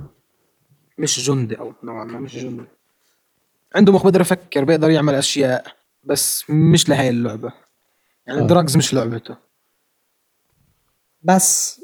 مش 0.98 1.28
جندي 1.28 1.60
أو 1.60 1.74
نوعا 1.84 2.06
ما. 2.06 2.20
مش 2.20 2.36
جندي. 2.36 2.66
عنده 3.76 3.94
مخ 3.94 4.04
بيقدر 4.04 4.22
يفكر 4.22 4.64
بيقدر 4.64 4.90
يعمل 4.90 5.16
أشياء 5.16 5.66
بس 6.04 6.50
مش 6.50 6.90
لهي 6.90 7.10
اللعبة. 7.10 7.54
يعني 8.28 8.40
آه. 8.40 8.42
ال 8.44 8.50
drugs 8.50 8.78
مش 8.78 8.94
لعبته. 8.94 9.38
بس 11.24 11.82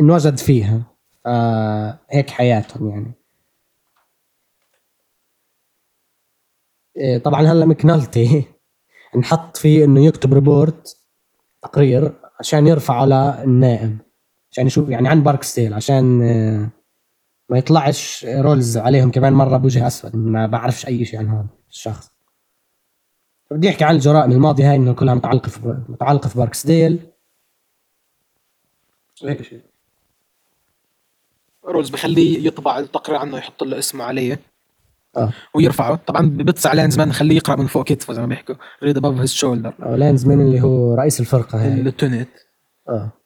انوجد 0.00 0.38
فيها. 0.38 0.82
آه 1.26 1.98
هيك 2.10 2.30
حياتهم 2.30 2.90
يعني. 2.90 3.12
إيه، 6.96 7.18
طبعا 7.18 7.40
هلا 7.40 7.66
مكنالتي. 7.66 8.44
انحط 9.16 9.56
فيه 9.56 9.84
إنه 9.84 10.04
يكتب 10.06 10.34
report 10.34 10.96
تقرير 11.62 12.12
عشان 12.40 12.66
يرفع 12.66 13.00
على 13.00 13.42
النائب 13.44 13.98
عشان 14.52 14.66
يشوف 14.66 14.88
يعني 14.88 15.08
عن 15.08 15.22
باركسديل 15.22 15.74
عشان 15.74 16.22
آه، 16.22 16.68
ما 17.48 17.58
يطلعش 17.58 18.26
رولز 18.28 18.78
عليهم 18.78 19.10
كمان 19.10 19.32
مرة 19.32 19.56
بوجه 19.56 19.86
أسود 19.86 20.16
ما 20.16 20.46
بعرفش 20.46 20.86
أي 20.86 21.04
شيء 21.04 21.18
عن 21.18 21.28
هذا 21.28 21.46
الشخص. 21.70 22.10
بدي 23.50 23.68
أحكي 23.68 23.84
عن 23.84 23.94
الجرائم 23.94 24.32
الماضية 24.32 24.70
هاي 24.70 24.76
إنه 24.76 24.92
كلها 24.92 25.14
متعلقة 25.14 25.48
في 25.48 25.78
متعلقة 25.88 26.28
في 26.28 26.38
باركسديل 26.38 26.98
هيك 29.24 29.42
شيء. 29.42 29.60
رولز 31.64 31.90
بخليه 31.90 32.46
يطبع 32.46 32.78
التقرير 32.78 33.18
عنه 33.18 33.38
يحط 33.38 33.62
له 33.62 33.78
اسمه 33.78 34.04
عليه. 34.04 34.40
آه. 35.16 35.32
ويرفعه. 35.54 35.94
طبعا 35.94 36.26
بيطلع 36.26 36.72
لانزمان 36.72 37.08
نخليه 37.08 37.36
يقرأ 37.36 37.56
من 37.56 37.66
فوق 37.66 37.84
كتفه 37.84 38.12
زي 38.12 38.20
ما 38.20 38.26
بيحكوا. 38.26 38.54
read 38.82 38.96
above 38.96 39.20
his 39.20 39.32
shoulder 39.32 39.96
لانزمان 39.96 40.40
اللي 40.40 40.60
هو 40.60 40.94
رئيس 40.94 41.20
الفرقة 41.20 41.64
هاي. 41.64 41.72
ال 41.72 41.77
lieutenant 41.77 42.28
آه. 42.88 43.21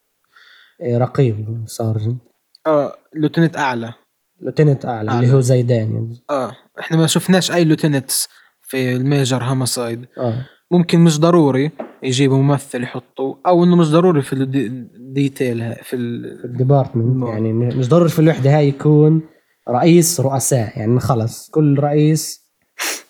رقيب 0.83 1.65
sergeant 1.67 2.23
آه 2.67 2.93
lieutenant 3.15 3.57
أعلى. 3.57 3.95
lieutenant 4.41 4.85
أعلى 4.87 5.01
اللي 5.01 5.13
أعلى. 5.13 5.33
هو 5.33 5.41
زيدان 5.41 5.95
يعني. 5.95 6.25
آه 6.31 6.53
إحنا 6.81 6.97
ما 6.97 7.07
شفناش 7.07 7.53
أي 7.53 7.65
lieutenants 7.65 8.29
في 8.63 8.93
ال 8.97 9.04
major 9.04 9.43
homicide 9.43 10.07
آه. 10.19 10.47
ممكن 10.71 11.01
مش 11.01 11.21
ضروري 11.21 11.71
يجيبوا 12.03 12.39
ممثل 12.39 12.83
يحطوه 12.83 13.39
أو 13.47 13.65
إنه 13.65 13.77
مش 13.77 13.91
ضروري 13.91 14.23
في 14.23 14.33
ال 14.33 14.53
detail 14.53 15.75
في 15.75 15.97
ال... 15.97 16.45
ال 16.45 16.51
department 16.51 17.17
نعم. 17.17 17.29
يعني 17.29 17.53
مش 17.53 17.89
ضروري 17.89 18.09
في 18.09 18.19
الوحدة 18.19 18.57
هاي 18.59 18.69
يكون 18.69 19.23
رئيس 19.69 20.21
رؤساء 20.21 20.79
يعني 20.79 21.01
خلص 21.01 21.51
كل 21.51 21.79
رئيس 21.79 22.46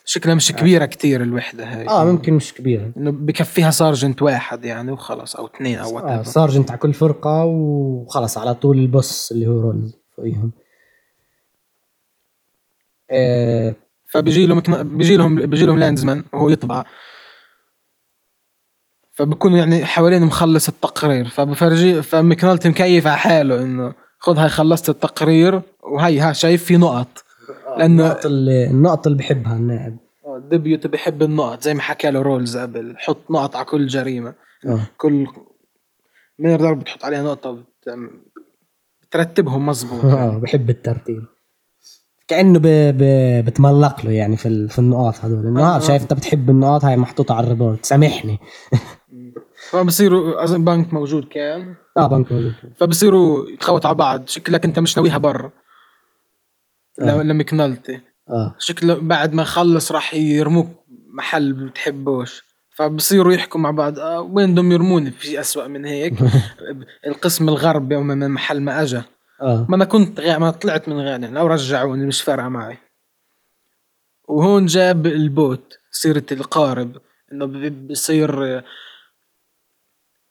شكلها 0.09 0.35
مش 0.35 0.53
كبيرة 0.53 0.87
كتير 0.87 1.23
الوحدة 1.23 1.65
هاي. 1.65 1.89
آه 1.89 2.05
ممكن 2.05 2.35
مش 2.35 2.55
كبيرة. 2.55 2.93
إنه 2.97 3.11
بكفيها 3.11 3.71
sergeant 3.71 4.23
واحد 4.23 4.65
يعني 4.65 4.93
وخلص 4.93 5.37
أو 5.37 5.47
اثنين 5.47 5.79
أو 5.79 5.99
آه. 5.99 6.23
sergeant 6.23 6.71
على 6.71 6.79
كل 6.79 6.93
فرقة 6.93 7.45
وخلص 7.45 8.39
على 8.39 8.55
طول 8.55 8.79
ال 8.79 8.89
boss 8.89 9.33
اللي 9.33 9.47
هو 9.47 9.61
رولز 9.61 9.97
فوقيهم. 10.17 10.53
آه 13.11 13.75
فبيجي 14.11 14.47
لهم 14.47 14.63
بيجي 14.97 15.17
لهم 15.17 15.47
بيجي 15.47 15.67
لهم 15.67 15.79
لاندزمان 15.79 16.25
وهو 16.33 16.49
يطبع. 16.49 16.85
فبكون 19.13 19.53
يعني 19.53 19.85
حوالين 19.85 20.23
مخلص 20.23 20.69
التقرير. 20.69 21.29
فبفرجي 21.29 22.03
فمكنالتي 22.03 22.69
مكيف 22.69 23.07
على 23.07 23.19
حاله 23.19 23.63
إنه 23.63 23.95
خذ 24.19 24.39
هاي 24.39 24.49
خلصت 24.49 24.89
التقرير 24.89 25.63
وهي 25.83 26.21
ها 26.21 26.33
شايف 26.33 26.65
في 26.65 26.77
نقط. 26.77 27.26
لأنه 27.79 28.03
النقط 28.05 28.27
اللي 28.27 28.67
النقط 28.67 29.07
اللي 29.07 29.19
بحبها 29.19 29.57
النائب. 29.57 29.97
deputy 30.51 30.87
بحب 30.87 31.23
النقط 31.23 31.63
زي 31.63 31.75
ما 31.75 31.81
حكى 31.81 32.11
له 32.11 32.23
رولز 32.23 32.57
قبل 32.57 32.95
حط 32.99 33.31
نقط 33.31 33.57
على 33.57 33.65
كل 33.65 33.87
جريمة. 33.87 34.35
آه. 34.67 34.81
كل 34.97 35.27
من 36.39 36.57
ضرب 36.57 36.79
بتحط 36.79 37.05
عليها 37.05 37.23
نقطة 37.23 37.51
وبت- 37.51 38.11
بترتبهم 39.03 39.67
مزبوط 39.67 40.05
آه 40.15 40.39
بحب 40.39 40.71
الترتيب. 40.71 41.25
كأنه 42.29 42.59
ب... 42.59 42.67
ب... 42.99 43.03
بتملق 43.45 44.05
له 44.05 44.11
يعني 44.13 44.37
في 44.37 44.49
ال... 44.49 44.69
في 44.69 44.79
النقاط 44.79 45.25
هذول. 45.25 45.47
انه 45.47 45.63
آه. 45.63 45.77
آه. 45.77 45.79
شايف 45.79 46.03
انت 46.03 46.13
بتحب 46.15 46.51
النقاط 46.51 46.85
هاي 46.85 46.97
محطوطة 46.97 47.35
على 47.35 47.45
ال 47.45 47.50
report. 47.50 47.85
سامحني. 47.85 48.39
فبصيروا 49.71 50.45
أظن 50.45 50.65
بنك 50.65 50.93
موجود 50.95 51.25
كان. 51.25 51.75
آه 51.97 52.07
بنك 52.07 52.33
موجود. 52.33 52.53
فبصيروا 52.77 53.51
يتخوتوا 53.51 53.89
على 53.89 53.97
بعض. 53.99 54.29
شكلك 54.29 54.65
انت 54.65 54.79
مش 54.79 54.97
ناويها 54.97 55.19
برا. 55.19 55.51
آه. 57.03 57.23
لمكنالتي 57.23 58.01
آه. 58.31 58.55
شكله 58.59 58.95
بعد 58.95 59.35
ما 59.35 59.43
يخلص 59.43 59.93
راح 59.93 60.15
يرموك 60.15 60.69
محل 61.09 61.53
بتحبوش 61.53 62.45
فبصيروا 62.77 63.33
يحكوا 63.33 63.61
مع 63.61 63.71
بعض 63.71 63.99
آه 63.99 64.21
وين 64.21 64.53
بدهم 64.53 64.73
يرموني 64.73 65.11
في 65.11 65.41
أسوأ 65.41 65.67
من 65.67 65.85
هيك. 65.85 66.15
القسم 67.07 67.49
الغربي 67.49 67.95
يوم 67.95 68.07
من 68.07 68.31
محل 68.31 68.61
ما 68.61 68.83
اجى 68.83 69.03
آه. 69.43 69.67
ما 69.69 69.77
أنا 69.77 69.85
كنت 69.85 70.21
غا... 70.21 70.39
ما 70.39 70.51
طلعت 70.51 70.89
من 70.89 71.01
غانا 71.01 71.27
لو 71.27 71.47
رجعوني 71.47 72.07
مش 72.07 72.23
فارقة 72.23 72.49
معي. 72.49 72.79
وهون 74.29 74.67
جاب 74.67 75.07
ال 75.07 75.21
boat 75.21 75.79
سيرة 75.91 76.25
القارب 76.33 76.97
إنه 77.33 77.71
بصير 77.91 78.63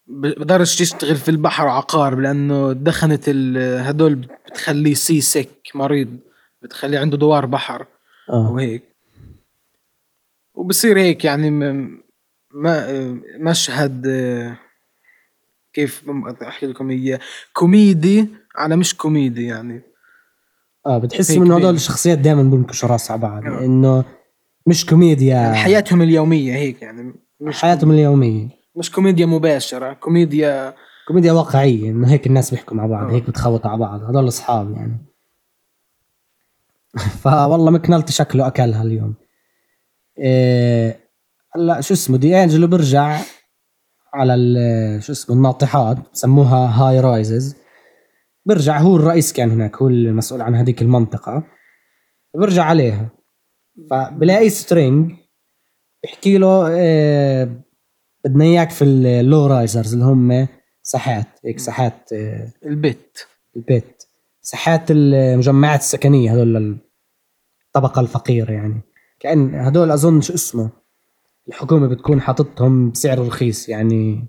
بقدرش 0.08 0.82
يشتغل 0.82 1.16
في 1.16 1.32
البحر 1.32 1.68
على 1.68 1.94
قارب 1.94 2.20
لأنه 2.20 2.74
دخنت 2.74 3.24
ال- 3.28 3.82
هدول 3.88 4.16
بتخليه 4.16 4.94
sea 4.94 5.22
sick 5.22 5.50
مريض. 5.76 6.18
بتخليه 6.66 7.00
عنده 7.00 7.18
دوار 7.18 7.46
بحر 7.46 7.86
آه. 8.30 8.52
وهيك 8.52 8.84
وبصير 10.56 11.00
هيك 11.00 11.26
يعني 11.26 11.52
م- 11.52 12.02
ما 12.54 12.88
مشهد 13.40 14.08
آه، 14.08 14.58
كيف 15.74 16.04
أحكي 16.42 16.66
لكم 16.66 16.90
إياه. 16.90 17.20
كوميدي 17.54 18.28
على 18.56 18.76
مش 18.76 18.96
كوميدي 18.98 19.46
يعني. 19.46 19.82
آه 20.86 20.98
بتحس 20.98 21.32
انه. 21.32 21.58
هدول 21.58 21.76
الشخصيات 21.76 22.18
دائما 22.18 22.44
بنكشوا 22.44 22.90
راس 22.90 23.12
على 23.12 23.22
بعض 23.22 23.46
آه. 23.46 23.66
إنه 23.66 24.04
مش 24.68 24.86
كوميديا. 24.86 25.36
يعني 25.36 25.56
حياتهم 25.56 26.02
اليومية 26.02 26.54
هيك 26.56 26.82
يعني. 26.82 27.14
مش 27.42 27.62
حياتهم 27.62 27.92
اليومية. 27.92 28.48
مش 28.76 28.92
كوميديا 28.92 29.26
مباشرة 29.26 29.94
كوميديا 29.94 30.76
كوميديا 31.08 31.32
واقعية 31.32 31.90
إنه 31.92 32.12
هيك 32.12 32.28
الناس 32.28 32.52
بيحكوا 32.52 32.78
مع 32.78 32.86
بعض 32.86 33.08
آه. 33.10 33.16
هيك 33.16 33.30
بتخوتوا 33.30 33.70
على 33.72 33.80
بعض. 33.80 34.04
هدول 34.04 34.28
أصحاب 34.28 34.72
يعني. 34.72 34.98
فوالله 36.98 37.72
مكنالتي 37.72 38.12
شكله 38.12 38.48
اكلها 38.48 38.84
اليوم 38.84 39.14
إيه 40.20 41.00
هلا 41.56 41.82
شو 41.82 41.94
اسمه 41.94 42.18
دي 42.18 42.44
أنجلو 42.44 42.68
برجع 42.68 43.20
على 44.14 44.34
ال- 44.36 45.04
شو 45.04 45.12
اسمه 45.12 45.36
الناطحات 45.36 45.98
بسموها 46.14 46.68
high 46.68 47.00
rises 47.00 47.56
برجع 48.46 48.78
هو 48.80 48.96
الرئيس 48.96 49.34
كان 49.34 49.52
هناك 49.52 49.76
هو 49.76 49.88
المسؤول 49.88 50.42
عن 50.42 50.56
هذيك 50.56 50.82
المنطقة. 50.82 51.44
برجع 52.36 52.64
عليها. 52.64 53.10
فبلاقي 53.92 54.50
سترينج 54.50 55.12
بيحكي 56.04 56.38
له 56.38 56.68
إيه 56.68 57.62
بدنا 58.26 58.44
إياك 58.46 58.70
في 58.70 58.84
ال 58.84 59.46
low 59.48 59.65
rises 59.65 59.94
اللي 59.94 60.06
هم 60.06 60.48
ساحات 60.84 61.28
هيك 61.46 61.60
ساحات 61.60 62.14
إيه 62.14 62.54
ال 62.66 62.76
pit. 62.76 63.18
ال 63.56 63.66
pit. 63.66 64.04
ساحات 64.42 64.82
المجمعات 64.92 65.80
السكنية 65.80 66.34
هذول 66.34 66.78
الطبقة 67.76 68.00
الفقيرة 68.00 68.52
يعني. 68.52 68.82
كأن 69.20 69.56
هذول 69.56 69.92
أظن 69.92 70.22
شو 70.22 70.34
اسمه؟ 70.34 70.70
الحكومة 71.48 71.88
بتكون 71.88 72.22
حاططهم 72.22 72.92
بسعر 72.92 73.28
رخيص 73.28 73.70
يعني. 73.70 74.28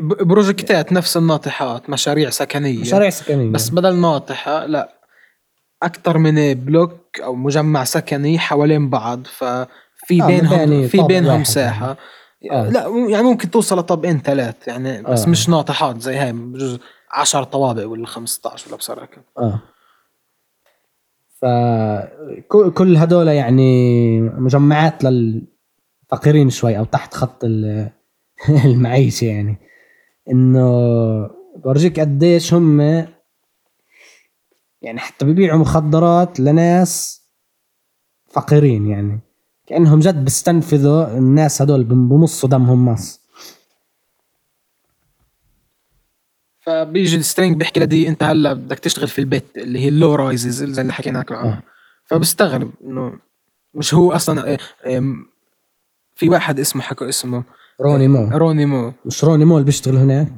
بروجكتات 0.00 0.92
نفس 0.92 1.16
الناطحات 1.16 1.90
مشاريع 1.90 2.30
سكنية. 2.30 2.80
مشاريع 2.80 3.10
سكنية. 3.10 3.50
بس 3.50 3.68
بدل 3.68 3.96
ناطحة 3.96 4.66
لا. 4.66 4.98
أكثر 5.82 6.18
من 6.18 6.54
بلوك 6.54 7.20
أو 7.24 7.34
مجمع 7.34 7.84
سكني 7.84 8.38
حوالين 8.38 8.90
بعض 8.90 9.26
ففي 9.26 10.22
آه، 10.22 10.26
بينهم 10.26 10.88
في 10.88 11.02
بينهم 11.02 11.26
واحد 11.26 11.40
مساحه 11.40 11.96
آه. 12.52 12.70
لا 12.70 12.88
يعني 13.08 13.22
ممكن 13.22 13.50
توصل 13.50 13.78
لطابقين 13.78 14.20
ثلاث 14.20 14.68
يعني 14.68 15.02
بس 15.02 15.24
آه. 15.24 15.28
مش 15.28 15.48
ناطحات 15.48 16.00
زي 16.00 16.16
هاي 16.16 16.32
بجوز 16.32 16.78
10 17.10 17.44
طوابق 17.44 17.88
ولا 17.88 18.06
15 18.06 18.68
ولا 18.68 18.76
بصراحة. 18.76 19.08
آه. 19.38 19.73
فكل 21.44 22.96
هذول 22.96 23.28
يعني 23.28 24.20
مجمعات 24.20 25.04
للفقيرين 25.04 26.50
شوي 26.50 26.78
أو 26.78 26.84
تحت 26.84 27.14
خط 27.14 27.44
ال- 27.44 27.90
المعيشة 28.64 29.24
يعني. 29.24 29.56
إنه 30.30 30.70
بورجيك 31.64 32.00
قديش 32.00 32.54
هم 32.54 32.80
يعني 34.82 34.98
حتى 34.98 35.24
بيبيعوا 35.24 35.58
مخدرات 35.58 36.40
لناس 36.40 37.22
فقيرين 38.30 38.86
يعني. 38.86 39.20
كأنهم 39.66 40.00
جد 40.00 40.24
بيستنفذوا 40.24 41.18
الناس 41.18 41.62
هدول 41.62 41.84
بمصوا 41.84 42.48
دمهم 42.48 42.84
مص. 42.88 43.23
فبيجي 46.66 47.16
السترينجر 47.16 47.56
بيحكي 47.56 47.80
لدي 47.80 48.08
انت 48.08 48.22
هلا 48.22 48.52
بدك 48.52 48.78
تشتغل 48.78 49.08
في 49.08 49.18
ال 49.18 49.24
pit 49.24 49.44
اللي 49.56 49.78
هي 49.78 49.88
ال 49.88 50.14
low 50.14 50.33
rises 50.33 50.64
زي 50.64 50.82
اللي 50.82 50.92
حكينا 50.92 51.24
عنها 51.30 51.44
آه. 51.44 51.62
فبستغرب 52.04 52.70
إنه 52.84 53.12
مش 53.74 53.94
هو 53.94 54.12
أصلا 54.12 54.58
آم، 54.86 55.26
في 56.14 56.28
واحد 56.28 56.60
اسمه 56.60 56.82
حكوا 56.82 57.08
اسمه 57.08 57.44
روني 57.80 58.08
مو. 58.08 58.28
روني 58.38 58.66
مو. 58.66 58.92
مش 59.04 59.24
روني 59.24 59.44
مو 59.44 59.54
اللي 59.54 59.66
بيشتغل 59.66 59.96
هناك 59.96 60.28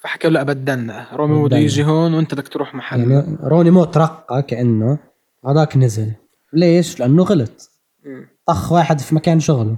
فحكى 0.00 0.28
له 0.28 0.42
بدنا 0.42 1.06
روني 1.12 1.32
مو 1.34 1.44
بده. 1.44 1.56
يجي 1.56 1.84
هون 1.84 2.14
وأنت 2.14 2.34
بدك 2.34 2.48
تروح 2.48 2.74
محل. 2.74 3.10
يعني 3.10 3.38
روني 3.42 3.70
مو 3.70 3.84
ترقى 3.84 4.42
كأنه 4.42 4.98
هذاك 5.46 5.76
نزل. 5.76 6.12
ليش؟ 6.52 7.00
لأنه 7.00 7.22
غلط. 7.22 7.70
طخ 8.46 8.72
واحد 8.72 9.00
في 9.00 9.14
مكان 9.14 9.40
شغله. 9.40 9.76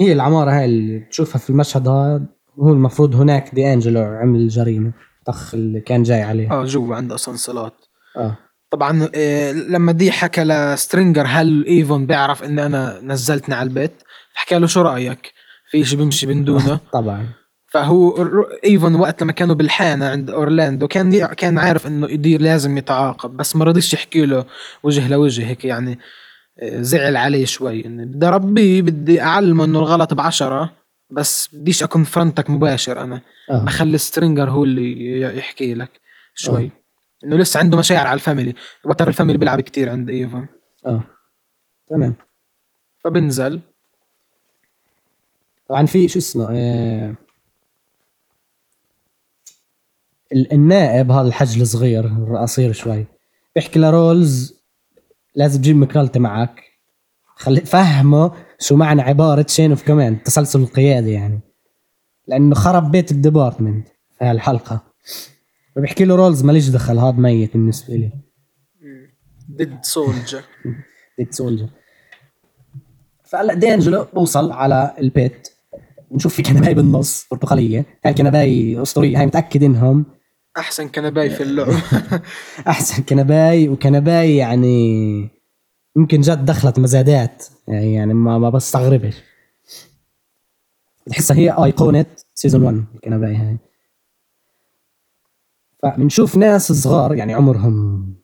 هي 0.00 0.12
العمارة 0.12 0.50
هاي 0.50 0.64
اللي 0.64 1.00
تشوفها 1.00 1.38
في 1.38 1.50
المشهد 1.50 1.88
هذا. 1.88 2.22
هو 2.60 2.72
المفروض 2.72 3.14
هناك 3.14 3.54
دي 3.54 3.72
أنجلو 3.72 4.00
عمل 4.00 4.40
الجريمة 4.40 4.92
طخ 5.26 5.54
اللي 5.54 5.80
كان 5.80 6.02
جاي 6.02 6.22
عليه 6.22 6.52
آه 6.52 6.64
جوا 6.64 6.96
عنده 6.96 7.14
اسانسيرات 7.14 7.74
آه. 8.16 8.36
طبعا 8.70 9.08
آه 9.14 9.52
لما 9.52 9.92
دي 9.92 10.12
حكى 10.12 10.44
لسترينجر 10.44 11.24
هل 11.26 11.66
إيفون 11.66 12.06
بيعرف 12.06 12.44
إن 12.44 12.58
أنا 12.58 13.00
نزلتني 13.02 13.54
على 13.54 13.68
ال 13.68 13.76
pit 13.76 14.02
حكى 14.34 14.58
له 14.58 14.66
شو 14.66 14.82
رأيك؟ 14.82 15.32
في 15.70 15.84
شيء 15.84 15.98
بيمشي 15.98 16.26
من 16.26 16.44
دونه. 16.44 16.80
طبعا. 16.92 17.26
فهو 17.72 18.26
إيفون 18.64 18.94
وقت 18.94 19.22
لما 19.22 19.32
كانوا 19.32 19.54
بالحانة 19.54 20.08
عند 20.08 20.30
أورلاندو 20.30 20.88
كان 20.88 21.26
كان 21.26 21.58
عارف 21.58 21.86
إنه 21.86 22.10
دي 22.10 22.40
لازم 22.40 22.78
يتعاقب 22.78 23.36
بس 23.36 23.56
ما 23.56 23.64
رضيش 23.64 23.94
يحكي 23.94 24.26
له 24.26 24.44
وجه 24.82 25.08
لوجه 25.08 25.46
هيك 25.46 25.64
يعني 25.64 25.98
آه، 26.62 26.80
زعل 26.82 27.16
عليه 27.16 27.44
شوي 27.44 27.86
إنه 27.86 28.04
بدي 28.04 28.26
أربيه 28.26 28.82
بدي 28.82 29.22
أعلمه 29.22 29.64
إنه 29.64 29.78
الغلط 29.78 30.14
بعشرة. 30.14 30.79
بس 31.10 31.48
بديش 31.54 31.82
أ 31.82 32.04
confront 32.04 32.45
ك 32.45 32.50
مباشر 32.50 33.00
أنا. 33.02 33.22
آه. 33.50 33.64
بخلي 33.64 33.98
سترينجر 33.98 34.50
هو 34.50 34.64
اللي 34.64 35.20
يحكي 35.20 35.74
لك 35.74 36.00
شوي. 36.34 36.70
إنه 37.24 37.36
لسه 37.36 37.60
عنده 37.60 37.78
مشاعر 37.78 38.06
على 38.06 38.14
ال 38.14 38.19
family. 38.19 38.54
وترى 38.84 39.08
ال 39.08 39.12
family 39.12 39.38
بيلعب 39.38 39.60
كتير 39.60 39.90
عند 39.90 40.10
إيفون. 40.10 40.48
آه. 40.86 41.02
تمام. 41.86 42.14
فبنزل. 43.04 43.60
طبعا 45.68 45.86
في 45.86 46.08
شو 46.08 46.18
اسمه 46.18 46.48
آه 46.50 47.14
ال- 50.32 50.52
النائب 50.52 51.10
هذا 51.10 51.28
الحج 51.28 51.60
الصغير 51.60 52.06
القصير 52.06 52.72
شوي 52.72 53.06
بيحكي 53.54 53.78
لرولز 53.78 54.60
لازم 55.34 55.60
تجيب 55.60 55.76
مكنالتي 55.76 56.18
معك. 56.18 56.69
خلي 57.40 57.60
فهمه 57.60 58.32
شو 58.58 58.76
معنى 58.76 59.02
عبارة 59.02 59.46
chain 59.48 59.70
of 59.70 59.82
command 59.82 60.12
التسلسل 60.12 60.60
القيادي 60.60 61.12
يعني. 61.12 61.40
لأنه 62.26 62.54
خرب 62.54 62.90
بيت 62.90 63.10
ال 63.10 63.17
department 63.17 63.88
في 64.18 64.24
هالحلقة. 64.24 64.84
فبيحكي 65.76 66.04
له 66.04 66.14
رولز 66.14 66.44
ماليش 66.44 66.68
دخل 66.68 66.98
هذا 66.98 67.16
ميت 67.16 67.52
بالنسبة 67.52 67.94
لي. 67.94 68.12
dead 69.48 69.78
soldier 69.82 70.42
dead 71.18 71.34
soldier 71.34 71.68
فهلا 73.24 73.54
دي 73.54 73.69
أنجلو 73.69 74.06
بوصل 74.14 74.52
على 74.52 74.94
البيت. 74.98 75.48
ونشوف 76.10 76.34
في 76.34 76.42
كنباي 76.42 76.74
بالنص 76.74 77.26
برتقالية. 77.30 77.84
هاي 78.04 78.10
الكنباي 78.12 78.82
أسطورية. 78.82 79.18
هاي 79.18 79.26
متأكد 79.26 79.62
إنهم 79.62 80.06
أحسن 80.58 80.88
كنباي 80.88 81.30
في 81.30 81.42
اللعب 81.42 81.68
أحسن 82.68 83.02
كنباي 83.02 83.68
وكنباي 83.68 84.36
يعني 84.36 85.39
يمكن 85.96 86.20
جد 86.20 86.44
دخلت 86.44 86.78
مزادات. 86.78 87.46
يعني, 87.68 87.94
يعني 87.94 88.14
ما 88.14 88.38
ما 88.38 88.50
بستغربش. 88.50 89.16
بتحسها 91.06 91.36
هي 91.36 91.50
أيقونة 91.64 92.06
season 92.34 92.62
1 92.62 92.84
الكنبايه 92.94 93.36
هاي 93.36 93.58
فبنشوف 95.82 96.36
ناس 96.36 96.72
صغار 96.72 97.14
يعني 97.14 97.34
عمرهم 97.34 98.14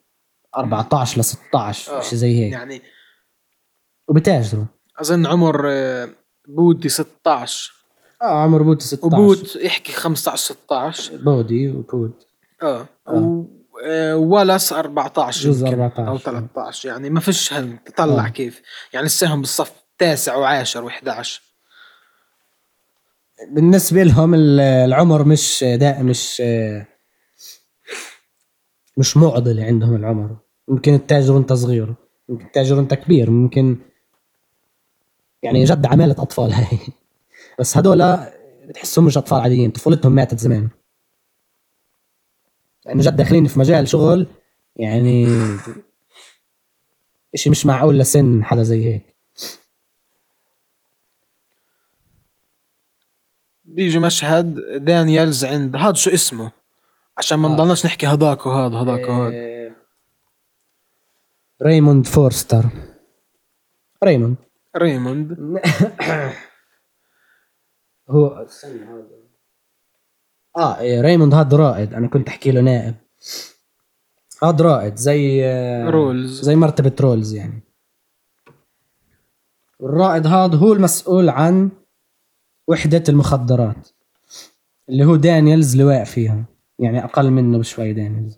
14 0.57 1.21
ل 1.21 1.25
16 1.25 1.93
آه. 1.93 2.01
شيء 2.01 2.19
زي 2.19 2.45
هيك. 2.45 2.53
يعني 2.53 2.83
وبتاجروا. 4.09 4.65
أظن 4.99 5.27
عمر 5.27 5.63
آه، 5.71 6.09
بودي 6.49 6.89
16 6.89 7.75
آه 8.23 8.43
عمر 8.43 8.63
بوت 8.63 8.83
16 8.83 9.07
وبوت 9.07 9.57
يحكي 9.57 9.93
15 9.93 10.55
16 10.55 11.17
بودي 11.17 11.69
وبوت. 11.69 12.27
آه. 12.63 12.87
آه، 13.09 13.45
ولس 14.15 14.73
14 14.73 15.49
جزء 15.51 15.67
يمكن 15.67 15.81
14. 15.81 16.09
أو 16.09 16.19
13 16.19 16.89
يعني 16.89 17.11
ما 17.11 17.21
فيش 17.21 17.53
هن 17.53 17.79
تطلع 17.85 18.27
آه. 18.27 18.29
كيف. 18.29 18.63
يعني 18.93 19.07
السهم 19.07 19.41
بالصف 19.41 19.73
تاسع 19.99 20.37
وعاشر 20.37 20.91
و11 20.91 21.29
بالنسبة 23.51 24.03
لهم 24.03 24.35
ال- 24.35 24.61
العمر 24.61 25.25
مش 25.25 25.65
دا 25.69 26.03
مش 26.03 26.43
مش 28.97 29.17
معضلة 29.17 29.65
عندهم 29.65 29.97
العمر. 29.97 30.37
ممكن 30.69 31.07
تتاجر 31.07 31.33
وانت 31.33 31.53
صغير 31.53 31.95
ممكن 32.29 32.51
تتاجر 32.53 32.77
وانت 32.77 32.95
كبير 32.95 33.31
ممكن 33.31 33.77
يعني 35.43 35.65
جد 35.65 35.87
عمالة 35.87 36.13
أطفال 36.19 36.53
هاي. 36.53 36.79
بس 37.59 37.77
هدول 37.77 38.17
بتحسهم 38.69 39.05
مش 39.05 39.19
أطفال 39.19 39.41
عاديين 39.41 39.71
طفولتهم 39.71 40.13
ماتت 40.13 40.39
زمان. 40.39 40.69
لأنه 42.87 43.03
جد 43.03 43.17
داخلين 43.17 43.47
في 43.47 43.59
مجال 43.59 43.89
شغل 43.89 44.27
يعني 44.77 45.27
إشي 47.35 47.51
مش 47.51 47.67
معقول 47.67 47.99
لسن 47.99 48.45
حدا 48.45 48.63
زي 48.63 48.85
هيك. 48.85 49.17
بيجي 53.65 53.99
مشهد 53.99 54.55
دانيالز 54.85 55.45
عند 55.45 55.77
هذا 55.77 55.93
شو 55.95 56.11
اسمه؟ 56.11 56.53
عشان 57.19 57.39
ما 57.39 57.49
آه. 57.49 57.53
نضلناش 57.53 57.87
نحكي 57.87 58.07
هذاك 58.07 58.47
وهذا 58.47 58.77
هذاك 58.77 59.09
وهذا. 59.09 59.35
آه، 59.35 59.73
ريموند 61.63 62.07
فورستر. 62.07 62.65
ريموند. 64.05 64.37
ريموند. 64.77 65.37
هو 68.11 68.27
استنى 68.27 68.85
هذا. 68.85 69.26
آه 70.57 70.79
إيه، 70.81 71.01
ريموند 71.01 71.35
هذا 71.35 71.57
رائد. 71.57 71.95
أنا 71.95 72.07
كنت 72.09 72.29
أحكي 72.29 72.51
له 72.51 72.61
نائب. 72.61 72.95
هذا 74.43 74.65
رائد 74.65 74.97
زي 74.97 75.45
آه، 75.45 75.91
رولز. 75.91 76.41
زي 76.43 76.57
مرتبة 76.57 76.93
رولز 77.01 77.35
يعني. 77.35 77.61
والرائد 79.81 80.27
هذا 80.27 80.57
هو 80.57 80.73
المسؤول 80.73 81.29
عن 81.29 81.71
وحدة 82.69 83.05
المخدرات 83.09 83.89
اللي 84.89 85.05
هو 85.05 85.17
دانييلز 85.17 85.77
لواء 85.77 86.05
فيها. 86.05 86.45
يعني 86.79 87.05
أقل 87.05 87.31
منه 87.31 87.59
بشوي 87.59 87.93
دانييلز. 87.93 88.37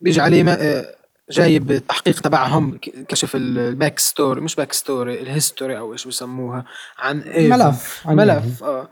بيجي 0.00 0.20
عليه 0.20 0.42
ما 0.42 0.62
آه، 0.62 0.94
جايب 1.30 1.70
التحقيق 1.70 2.20
تبعهم 2.20 2.78
كشف 3.08 3.36
ال- 3.36 3.58
ال 3.58 3.66
back 3.66 3.98
story 3.98 4.40
مش 4.40 4.54
back 4.56 4.72
story 4.72 5.20
ال 5.22 5.29
history 5.29 5.78
أو 5.78 5.92
إيش 5.92 6.06
بسموها 6.08 6.64
عن 6.98 7.20
إيفون. 7.20 7.56
ملف 7.56 8.02
عن 8.06 8.16
ملف 8.16 8.64
آه. 8.64 8.88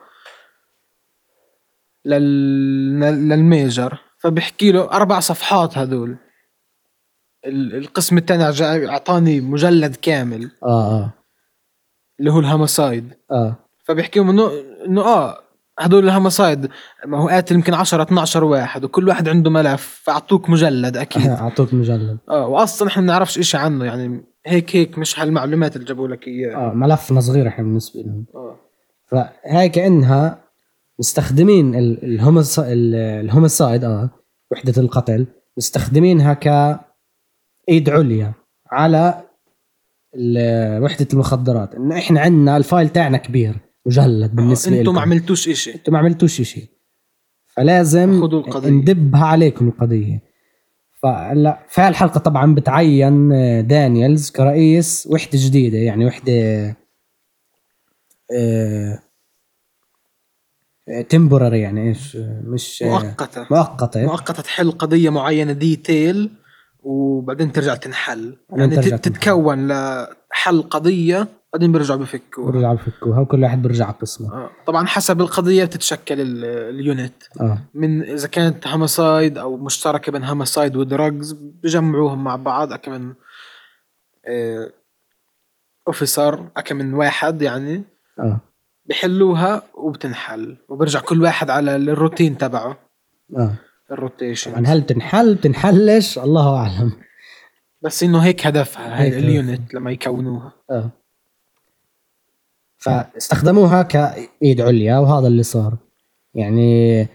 لل... 2.06 3.00
لل 3.28 3.48
major 3.48 3.98
فبحكي 4.18 4.72
له 4.72 4.90
أربع 4.92 5.20
صفحات 5.20 5.78
هذول. 5.78 6.16
ال- 7.46 7.74
القسم 7.76 8.18
الثاني 8.18 8.44
أعطاني 8.88 9.40
مجلد 9.40 9.96
كامل. 9.96 10.50
آه 10.62 10.94
آه. 11.00 11.12
اللي 12.20 12.32
هو 12.32 12.38
ال 12.40 12.48
homicide 12.48 13.12
آه. 13.30 13.56
فبيحكي 13.84 14.18
لهم 14.18 14.30
إنه 14.30 14.50
إنه 14.86 15.00
آه 15.02 15.38
هدول 15.78 16.04
ال 16.04 16.11
homicide 16.11 16.68
ما 17.06 17.18
هو 17.18 17.28
قاتل 17.28 17.54
يمكن 17.54 17.74
10 17.74 18.02
12 18.02 18.44
واحد 18.44 18.84
وكل 18.84 19.08
واحد 19.08 19.28
عنده 19.28 19.50
ملف 19.50 20.00
فأعطوك 20.04 20.50
مجلد 20.50 20.96
أكيد. 20.96 21.26
أعطوك 21.40 21.74
مجلد. 21.74 22.18
آه 22.28 22.46
واصلا 22.46 22.88
إحنا 22.88 23.02
ما 23.02 23.06
بنعرفش 23.06 23.38
إشي 23.38 23.56
عنه 23.56 23.84
يعني 23.84 24.24
هيك 24.46 24.76
هيك 24.76 24.98
مش 24.98 25.20
هالمعلومات 25.20 25.76
اللي 25.76 25.86
جابوا 25.86 26.08
لك 26.08 26.26
إياها. 26.28 26.56
آه 26.70 26.72
ملفنا 26.74 27.20
صغير 27.20 27.48
إحنا 27.48 27.64
بالنسبة 27.64 28.00
لهم. 28.00 28.26
آه. 28.34 28.56
فهاي 29.06 29.68
كأنها 29.68 30.45
مستخدمين 30.98 31.74
ال- 31.74 32.04
ال 32.04 32.13
homi- 32.13 32.58
ال- 32.58 32.94
ال 32.94 33.04
homicide 33.04 33.84
آه 33.84 34.10
وحدة 34.50 34.82
القتل 34.82 35.26
مستخدمينها 35.56 36.34
ك 36.34 36.46
إيد 37.68 37.90
عليا 37.90 38.32
على 38.70 39.22
وحدة 40.82 41.06
المخدرات. 41.12 41.74
انه 41.74 41.98
إحنا 41.98 42.20
عندنا 42.20 42.56
ال 42.56 42.63
file 42.63 42.88
تاعنا 42.88 43.16
كبير 43.18 43.54
مجلد 43.86 44.36
بالنسبة 44.36 44.72
أنتم 44.72 44.82
لكم 44.82 44.94
ما 44.94 45.00
عملتوش 45.00 45.48
إشي. 45.48 45.74
أنتم 45.74 45.92
ما 45.92 45.98
عملتوش 45.98 46.42
شيء 46.42 46.66
فلازم. 47.46 48.10
ندبها 48.70 49.24
عليكم 49.24 49.68
القضية. 49.68 50.22
فهلا 51.02 51.66
في 51.68 51.80
هالحلقه 51.80 52.18
طبعا 52.18 52.54
بتعين 52.54 53.32
آه، 53.32 53.60
دانييلز 53.60 54.30
كرئيس 54.30 55.08
وحدة 55.10 55.30
جديدة 55.34 55.78
يعني 55.78 56.06
وحدة 56.06 56.76
temporary 61.08 61.60
يعني 61.60 61.88
إيش 61.88 62.16
آه، 62.16 62.42
مش 62.44 62.82
آه، 62.82 62.88
مؤقتة. 62.88 63.46
مؤقتة. 63.50 64.02
مؤقتة 64.06 64.42
تحل 64.42 64.70
قضية 64.70 65.10
معينة 65.10 65.52
detail 65.52 66.30
وبعدين 66.80 67.52
ترجع 67.52 67.74
تنحل. 67.74 68.36
يعني 68.50 68.76
ترجع 68.76 68.96
تت- 68.96 69.08
تتكون 69.08 69.68
لحل 69.68 70.62
قضية 70.62 71.28
بعدين 71.52 71.72
بيرجعوا 71.72 71.98
بفكوا 72.00 72.52
برجعوا 72.52 72.74
بفكوها 72.74 73.20
وكل 73.20 73.42
واحد 73.42 73.66
على 73.66 73.92
قسمه. 73.92 74.32
آه. 74.34 74.50
طبعا 74.66 74.86
حسب 74.86 75.20
القضية 75.20 75.64
بتتشكل 75.64 76.20
ال- 76.20 76.44
ال 76.44 76.60
unit 76.60 77.22
آه. 77.40 77.58
من 77.74 78.02
إذا 78.02 78.28
كانت 78.28 78.66
homicide 78.66 79.38
أو 79.38 79.56
مشتركة 79.56 80.12
بين 80.12 80.24
homicide 80.24 80.76
و 80.76 80.86
drugs 80.86 81.32
بجمعوهم 81.32 82.24
مع 82.24 82.36
بعض. 82.36 82.72
أكمن 82.72 83.14
آه، 84.28 84.70
officer 85.88 86.48
أكمن 86.56 86.94
واحد 86.94 87.42
يعني. 87.42 87.84
آه. 88.18 88.40
بحلوها 88.88 89.62
وبتنحل 89.74 90.56
وبرجع 90.68 91.00
كل 91.00 91.22
واحد 91.22 91.50
على 91.50 91.76
الروتين 91.76 92.38
تبعه. 92.38 92.78
آه. 93.36 93.54
ال 93.90 93.96
rotation. 93.96 94.50
طبعا 94.50 94.66
هل 94.66 94.86
تنحل؟ 94.86 95.34
بتنحلش 95.34 96.18
الله 96.18 96.56
أعلم. 96.56 96.92
بس 97.82 98.02
إنه 98.02 98.18
هيك 98.18 98.46
هدفها 98.46 99.02
هاي 99.02 99.08
ال 99.08 99.21
unit 99.21 99.74
لما 99.74 99.90
يكونوها. 99.90 100.52
آه. 100.70 100.90
فاستخدموها 102.78 103.82
كإيد 103.82 104.60
عليا 104.60 104.98
وهذا 104.98 105.26
اللي 105.26 105.42
صار. 105.42 105.76
يعني 106.34 107.08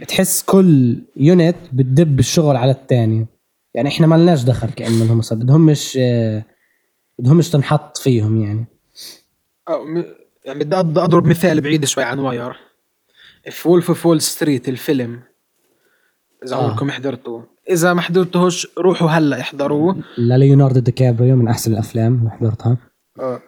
بتحس 0.00 0.42
كل 0.42 0.98
unit 1.16 1.56
بتدب 1.72 2.18
الشغل 2.18 2.56
على 2.56 2.70
الثاني 2.70 3.26
يعني 3.74 3.88
إحنا 3.88 4.06
ما 4.06 4.14
لناش 4.14 4.42
دخل 4.42 4.70
كأنه 4.70 5.12
هم 5.12 5.22
صار 5.22 5.38
بدهم 5.38 5.66
مش 5.66 5.98
آه، 6.00 6.44
بدهم 7.18 7.36
مش 7.36 7.50
تنحط 7.50 7.98
فيهم 7.98 8.42
يعني. 8.42 8.64
يعني 10.44 10.64
بدي 10.64 10.76
أضرب 10.76 11.26
مثال 11.26 11.60
بعيد 11.60 11.84
شوي 11.84 12.04
عن 12.04 12.18
واير. 12.18 12.56
في 13.50 13.68
Wolf 13.68 13.88
of 13.88 14.06
Wall 14.06 14.20
Street 14.20 14.68
الفيلم. 14.68 15.20
إذا 16.44 16.56
آه. 16.56 16.64
عمركم 16.64 16.90
حضرتوه. 16.90 17.46
إذا 17.70 17.92
ما 17.94 18.00
حضرتوهوش 18.00 18.68
روحوا 18.78 19.10
هلأ 19.10 19.40
احضروه. 19.40 19.96
لليوناردو 20.18 20.80
دي 20.80 20.92
كابريو 20.92 21.36
من 21.36 21.48
أحسن 21.48 21.72
الأفلام 21.72 22.18
اللي 22.18 22.30
حضرتها. 22.30 22.76
آه. 23.20 23.42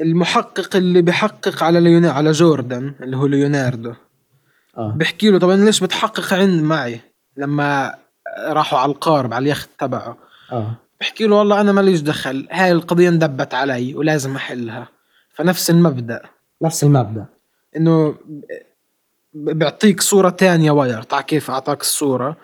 المحقق 0.00 0.76
اللي 0.76 1.02
بيحقق 1.02 1.62
على 1.62 1.80
ليونا 1.80 2.10
على 2.10 2.32
جوردن 2.32 2.94
اللي 3.00 3.16
هو 3.16 3.26
ليوناردو. 3.26 3.92
آه. 4.78 4.94
بحكي 4.96 5.30
له 5.30 5.38
طب 5.38 5.50
أنا 5.50 5.64
ليش 5.64 5.80
بتحقق 5.80 6.34
عند 6.34 6.62
معي؟ 6.62 7.00
لما 7.36 7.94
راحوا 8.48 8.78
على 8.78 8.92
القارب 8.92 9.34
على 9.34 9.42
اليخت 9.42 9.70
تبعه. 9.78 10.16
آه. 10.52 10.74
بحكي 11.00 11.26
له 11.26 11.36
والله 11.36 11.60
أنا 11.60 11.72
ماليش 11.72 12.00
دخل 12.00 12.48
هاي 12.50 12.72
القضية 12.72 13.08
اندبت 13.08 13.54
علي 13.54 13.94
ولازم 13.94 14.36
أحلها. 14.36 14.88
فنفس 15.38 15.70
المبدأ. 15.70 16.22
نفس 16.62 16.84
المبدأ. 16.84 17.26
إنه 17.76 18.14
بيعطيك 19.34 20.00
صورة 20.00 20.28
تانية 20.30 20.70
واير 20.70 21.02
تاع 21.02 21.20
كيف 21.20 21.50
أعطاك 21.50 21.80
الصورة؟ 21.80 22.36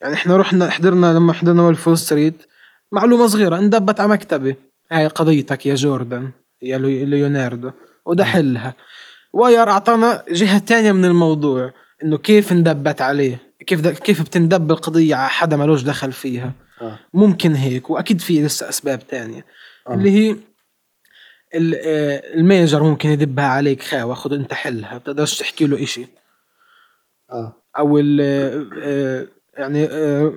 يعني 0.00 0.14
إحنا 0.14 0.36
رحنا 0.36 0.70
حضرنا 0.70 1.12
لما 1.14 1.32
حضرنا 1.32 1.62
Wolf 1.62 1.98
Street 1.98 2.42
معلومة 2.92 3.26
صغيرة 3.26 3.58
اندبت 3.58 4.00
على 4.00 4.10
مكتبي. 4.10 4.56
هاي 4.92 5.06
قضيتك 5.06 5.66
يا 5.66 5.74
جوردن 5.74 6.30
يا 6.62 6.78
لي- 6.78 7.04
ليوناردو 7.04 7.70
وده 8.06 8.24
حلها. 8.24 8.74
واير 9.32 9.68
أعطانا 9.70 10.22
جهة 10.30 10.58
تانية 10.58 10.92
من 10.92 11.04
الموضوع 11.04 11.72
إنه 12.04 12.18
كيف 12.18 12.52
اندبت 12.52 13.02
عليه؟ 13.02 13.38
كيف 13.66 13.88
كيف 13.88 14.22
بتندب 14.22 14.70
القضية 14.70 15.14
على 15.14 15.28
حدا 15.28 15.56
ملوش 15.56 15.82
دخل 15.82 16.12
فيها؟ 16.12 16.52
آه. 16.82 16.98
ممكن 17.14 17.54
هيك 17.54 17.90
وأكيد 17.90 18.20
في 18.20 18.42
لسه 18.42 18.68
أسباب 18.68 19.06
تانية. 19.06 19.44
آه. 19.88 19.94
اللي 19.94 20.10
هي 20.10 20.30
آه، 20.30 20.36
ال 21.54 21.75
major 21.75 22.82
ممكن 22.82 23.08
يدبها 23.08 23.44
عليك 23.46 23.82
خاوة 23.82 24.14
خذ 24.14 24.32
انت 24.32 24.52
حلها 24.54 24.98
بتقدرش 24.98 25.38
تحكي 25.38 25.66
له 25.66 25.82
إشي. 25.82 26.06
آه. 27.32 27.52
أو 27.78 27.98
ال 27.98 28.20
آه، 28.82 29.26
يعني 29.60 29.84
آه، 29.84 30.32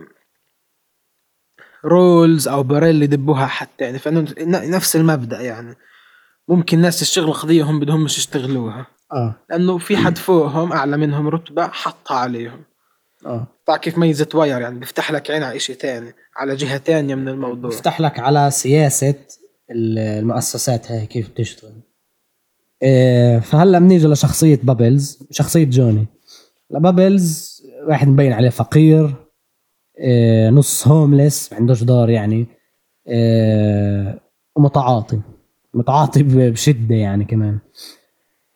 رولز 1.86 2.48
أو 2.48 2.64
باريل 2.64 3.04
يدبوها 3.04 3.46
حتى 3.48 3.84
يعني 3.84 4.00
فإنه 4.00 4.20
ن- 4.40 4.72
نفس 4.72 4.96
المبدأ 4.96 5.42
يعني. 5.42 5.76
ممكن 6.48 6.80
ناس 6.80 7.02
يشتغلوا 7.02 7.34
قضية 7.34 7.64
هم 7.64 7.80
بدهم 7.80 8.04
مش 8.04 8.18
يشتغلوها. 8.18 8.86
آه. 9.14 9.36
لأنه 9.50 9.78
في 9.78 9.98
حد 9.98 10.18
فوقهم 10.18 10.74
أعلى 10.74 10.98
منهم 10.98 11.28
رتبة 11.28 11.68
حطها 11.68 12.18
عليهم. 12.18 12.64
آه. 13.26 13.48
طبعا 13.66 13.78
كيف 13.78 13.98
ميزة 13.98 14.28
واير 14.34 14.62
يعني؟ 14.62 14.80
بيفتح 14.80 15.12
لك 15.12 15.32
عين 15.32 15.44
على 15.44 15.56
إشي 15.56 15.74
تاني 15.74 16.14
على 16.36 16.56
جهة 16.56 16.78
تانية 16.78 17.16
من 17.16 17.28
الموضوع. 17.28 17.70
بفتح 17.70 18.02
لك 18.02 18.20
على 18.20 18.52
سياسة 18.52 19.16
المؤسسات 19.72 20.92
هاي 20.92 21.06
كيف 21.06 21.30
بتشتغل. 21.30 21.82
إيه، 22.84 23.40
فهلا 23.40 23.80
بنيجي 23.80 24.08
لشخصية 24.08 24.60
بابلز 24.64 25.20
شخصية 25.32 25.64
جوني. 25.66 26.08
بابلز 26.70 27.62
واحد 27.88 28.08
مبين 28.08 28.34
عليه 28.34 28.50
فقير 28.50 29.16
إيه، 30.00 30.50
نص 30.50 30.88
homeless 30.88 31.52
ما 31.54 31.60
عندوش 31.60 31.84
دار 31.84 32.10
يعني 32.10 32.46
إيه، 33.08 34.20
ومتعاطي. 34.56 35.20
متعاطي 35.74 36.24
ب- 36.24 36.52
بشدة 36.52 36.96
يعني 36.96 37.26
كمان. 37.26 37.60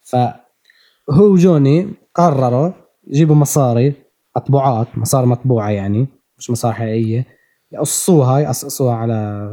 فهو 0.02 1.24
وجوني 1.34 1.94
قرروا 2.16 2.72
يجيبوا 3.08 3.36
مصاري 3.36 3.94
مطبوعات 4.36 4.88
مصاري 4.98 5.26
مطبوعة 5.28 5.70
يعني 5.70 6.08
مش 6.38 6.50
مصاري 6.50 6.74
حقيقية 6.74 7.26
يقصوها 7.72 8.40
يقصقصوها 8.40 8.96
على 8.96 9.50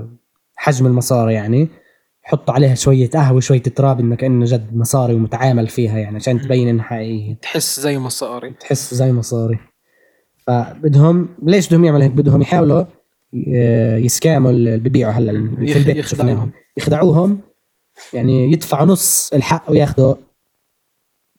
حجم 0.62 0.86
المصاري 0.86 1.34
يعني 1.34 1.68
يحطوا 2.26 2.54
عليها 2.54 2.74
شوية 2.74 3.10
قهوة 3.10 3.40
شوية 3.40 3.62
تراب 3.62 4.00
إنه 4.00 4.16
كأنه 4.16 4.44
جد 4.44 4.76
مصاري 4.76 5.14
ومتعامل 5.14 5.68
فيها 5.68 5.98
يعني 5.98 6.16
عشان 6.16 6.40
تبين 6.40 6.68
إنها 6.68 6.84
حقيقية. 6.84 7.34
تحس 7.34 7.80
زي 7.80 7.98
مصاري. 7.98 8.50
تحس 8.50 8.94
زي 8.94 9.12
مصاري. 9.12 9.58
فبدهم 10.46 11.28
ليش 11.42 11.68
بدهم 11.68 11.84
يعملوا 11.84 12.04
هيك؟ 12.04 12.10
بدهم 12.12 12.42
يحاولوا 12.42 12.84
ي- 13.32 14.04
يسكاموا 14.04 14.50
اللي 14.50 14.76
ببيعوا 14.78 15.12
هلأ 15.12 15.32
في 15.32 15.78
البيت. 15.78 15.96
يخدعوهم. 15.96 16.02
شفناهم. 16.02 16.50
يخدعوهم. 16.76 17.40
يعني 18.12 18.52
يدفعوا 18.52 18.86
نص 18.86 19.30
الحق 19.34 19.70
وياخذوا 19.70 20.14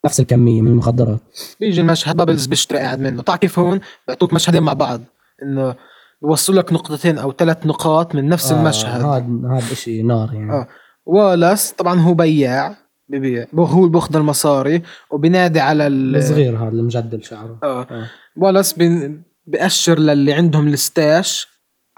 نفس 0.04 0.20
الكمية 0.20 0.62
من 0.62 0.68
المخدرات. 0.70 1.20
بيجي 1.60 1.80
المشهد 1.80 2.16
بابلز 2.16 2.46
بيشتري 2.46 2.78
قاعد 2.78 3.00
منه. 3.00 3.22
طبعا 3.22 3.36
كيف 3.38 3.58
هون؟ 3.58 3.80
بيعطوك 4.06 4.32
مشهدين 4.32 4.62
مع 4.62 4.72
بعض. 4.72 5.00
إنه 5.42 5.74
بوصل 6.22 6.56
لك 6.56 6.72
نقطتين 6.72 7.18
أو 7.18 7.32
ثلاث 7.32 7.66
نقاط 7.66 8.14
من 8.14 8.28
نفس 8.28 8.52
المشهد. 8.52 9.00
آه، 9.00 9.16
هذا 9.16 9.26
هذا 9.56 9.74
شيء 9.74 10.06
نار 10.06 10.34
يعني. 10.34 10.52
آه. 10.52 10.68
والاس 11.06 11.72
طبعا 11.72 12.00
هو 12.00 12.14
بياع 12.14 12.76
ببيع 13.08 13.46
هو 13.54 13.78
اللي 13.80 13.90
بياخذ 13.90 14.16
المصاري 14.16 14.82
وبينادي 15.10 15.60
على 15.60 15.86
ال- 15.86 16.16
الصغير 16.16 16.56
هذا 16.56 16.68
المجدل 16.68 17.24
شعره. 17.24 17.58
آه. 17.62 17.82
آه. 17.90 18.06
والاس 18.36 18.72
بين- 18.72 19.22
بيأشر 19.46 19.98
للي 19.98 20.32
عندهم 20.32 20.68
ال 20.68 20.81
stash 20.81 21.48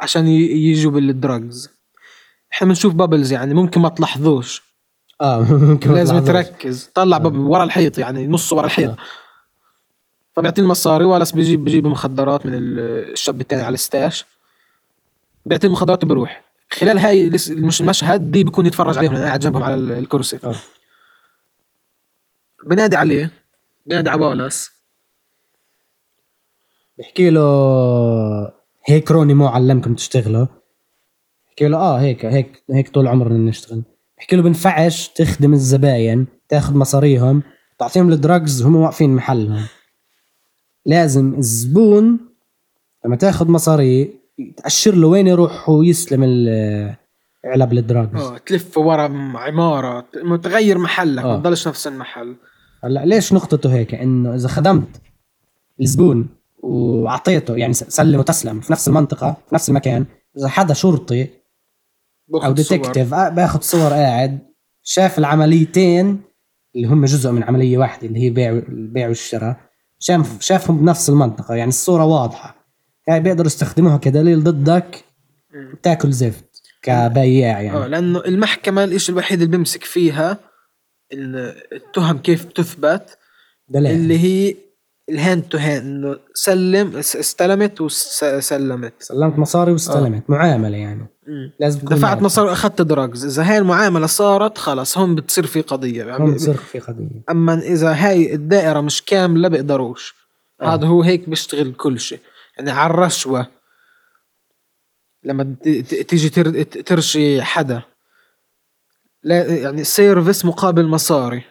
عشان 0.01 0.27
يجوا 0.29 0.93
بال 0.93 1.12
drugs. 1.12 1.71
إحنا 2.53 2.69
بنشوف 2.69 2.95
بابلز 2.95 3.33
يعني 3.33 3.55
ممكن 3.55 3.81
ما 3.81 3.89
تلاحظوش. 3.89 4.63
آه 5.21 5.41
ممكن 5.53 5.93
لازم. 5.95 6.19
تركز. 6.25 6.91
طلع 6.95 7.19
بابلز 7.19 7.39
ورا 7.39 7.65
الحيط 7.65 7.99
يعني 7.99 8.27
نص 8.27 8.53
ورا 8.53 8.67
الحيط. 8.67 8.95
فبيعطيه 10.37 10.63
المصاري 10.63 11.05
والاس 11.05 11.33
بيجيب 11.33 11.65
بيجيب 11.65 11.87
مخدرات 11.87 12.47
من 12.47 12.55
ال- 12.55 12.79
الشاب 13.13 13.41
التاني 13.41 13.63
على 13.63 13.75
ال 13.75 13.83
stash 13.83 14.25
بيعطيه 15.47 15.69
المخدرات 15.69 16.05
وبيروح 16.05 16.45
خلال 16.71 16.99
هاي 16.99 17.31
المش 17.51 17.81
المشهد 17.81 18.31
دي 18.31 18.45
بيكون 18.45 18.67
يتفرج 18.67 18.99
عليهم 18.99 19.17
قاعد 19.17 19.41
جنبهم 19.41 19.63
على 19.63 19.75
ال- 19.75 19.93
الكرسي. 19.93 20.39
آه. 20.45 20.55
بنادي 22.67 22.97
عليه. 22.97 23.31
بنادي 23.87 24.11
على 24.11 24.25
والاس 24.27 24.71
بحكي 26.99 27.31
له 27.31 28.53
هيك 28.87 29.11
روني 29.11 29.35
مو 29.35 29.47
علمكم 29.47 29.95
تشتغلوا. 29.95 30.47
بحكي 31.49 31.69
له 31.69 31.77
آه 31.79 32.01
هيك 32.01 32.25
هيك 32.25 32.63
هيك 32.71 32.89
طول 32.89 33.07
عمرنا 33.09 33.39
نشتغل. 33.39 33.83
بحكي 34.19 34.37
له 34.37 34.43
بنفعش 34.43 35.09
تخدم 35.09 35.53
الزباين 35.53 36.27
تاخذ 36.49 36.75
مصاريهم 36.77 37.43
تعطيهم 37.79 38.13
ال 38.13 38.21
drugs 38.21 38.63
هم 38.63 38.77
واقفين 38.77 39.15
محلهم. 39.15 39.67
لازم 40.87 41.35
الزبون 41.35 42.19
لما 43.05 43.17
تاخذ 43.17 43.49
مصاري 43.51 44.11
تأشر 44.57 44.95
له 44.95 45.07
وين 45.09 45.27
يروح 45.27 45.69
ال- 46.25 46.95
علب 47.45 47.73
ال 47.73 47.80
drugs 47.80 48.17
آه 48.21 48.39
تلف 48.39 48.79
ورا 48.79 49.03
عمارة 49.35 50.01
ت- 50.01 50.17
إنه 50.17 50.37
تغير 50.37 50.79
محلك 50.79 51.25
ما. 51.25 51.37
تضلش 51.37 51.69
نفس 51.69 51.87
المحل 51.87 52.37
هلا 52.85 53.05
ليش 53.07 53.33
نقطته 53.33 53.75
هيك 53.75 53.95
إنه 53.95 54.35
إذا 54.35 54.49
خدمت 54.49 55.01
الزبون 55.81 56.29
وأعطيته 56.63 57.57
يعني 57.57 57.73
سلم 57.75 58.19
وتسلم 58.21 58.61
في 58.61 58.73
نفس 58.73 58.89
المنطقة 58.89 59.37
في 59.49 59.55
نفس 59.55 59.69
المكان 59.69 60.05
إذا 60.39 60.49
حدا 60.49 60.75
شرطي 60.75 61.29
أو. 62.35 62.53
ديتكتيف 62.53 63.15
آه، 63.15 63.29
باخذ 63.29 63.61
صور 63.61 63.91
قاعد 63.93 64.39
شاف 64.83 65.19
العمليتين 65.19 66.21
اللي 66.77 66.87
هم 66.89 67.05
جزء 67.05 67.31
من 67.31 67.43
عملية 67.45 67.79
واحدة 67.79 68.07
اللي 68.07 68.19
هي 68.21 68.31
بيع 68.31 68.51
البيع 68.51 69.09
والشراء 69.09 69.57
شاف 70.07 70.41
شافهم 70.43 70.79
بنفس 70.79 71.09
المنطقة 71.09 71.55
يعني 71.55 71.69
الصورة 71.69 72.05
واضحة. 72.05 72.67
يعني 73.09 73.21
بيقدروا 73.23 73.47
يستخدموها 73.47 73.97
كدليل 73.97 74.45
ضدك 74.45 75.05
مم. 75.55 75.73
بتاكل 75.75 76.13
زفت 76.13 76.63
كبياع 76.83 77.59
آه 77.59 77.63
يعني 77.63 77.89
لأنه 77.89 78.19
المحكمة 78.25 78.85
الإشي 78.85 79.13
الوحيد 79.13 79.43
اللي 79.43 79.57
بيمسك 79.57 79.85
فيها 79.85 80.39
ال- 81.13 81.63
التهم 81.73 82.19
كيف 82.19 82.45
تثبت 82.45 83.19
دليل. 83.69 83.91
اللي 83.93 84.19
هي 84.19 84.55
ال 85.09 85.16
hand 85.16 85.43
to 85.49 85.59
hand 85.59 85.83
إنه 85.87 86.19
سلم 86.35 86.97
اس- 86.97 87.17
استلمت 87.17 87.81
وسلمت 87.81 88.93
سلمت. 89.03 89.39
مصاري 89.39 89.73
واستلمت. 89.73 90.31
معاملة 90.31 90.77
يعني. 90.77 91.07
لازم 91.61 91.81
تكون 91.81 91.97
دفعت. 91.99 92.23
مصاري 92.23 92.49
وأخذت 92.49 92.83
drugs 92.83 93.25
إذا 93.25 93.51
هاي 93.51 93.59
المعاملة 93.59 94.07
صارت 94.07 94.59
خلص 94.59 94.99
هون 94.99 95.15
بتصير 95.15 95.47
في 95.47 95.61
قضية. 95.61 96.05
يعني 96.05 96.31
بتصير 96.33 96.55
في 96.55 96.79
قضية. 96.79 97.23
أما 97.31 97.55
إذا 97.55 97.93
هاي 97.93 98.35
الدائرة 98.35 98.81
مش 98.81 99.03
كاملة 99.05 99.49
بيقدروش. 99.49 100.15
آه. 100.61 100.75
هذا 100.75 100.87
هو 100.87 101.03
هيك 101.03 101.29
بيشتغل 101.29 101.73
كل 101.73 102.01
شيء. 102.01 102.21
يعني 102.59 102.71
على 102.71 102.91
الرشوة 102.91 103.47
لما 105.25 105.55
تيجي 106.09 106.29
ترشي 106.65 107.43
حدا 107.43 107.83
لا 109.23 109.47
يعني 109.47 109.85
service 109.85 110.45
مقابل 110.45 110.87
مصاري. 110.87 111.43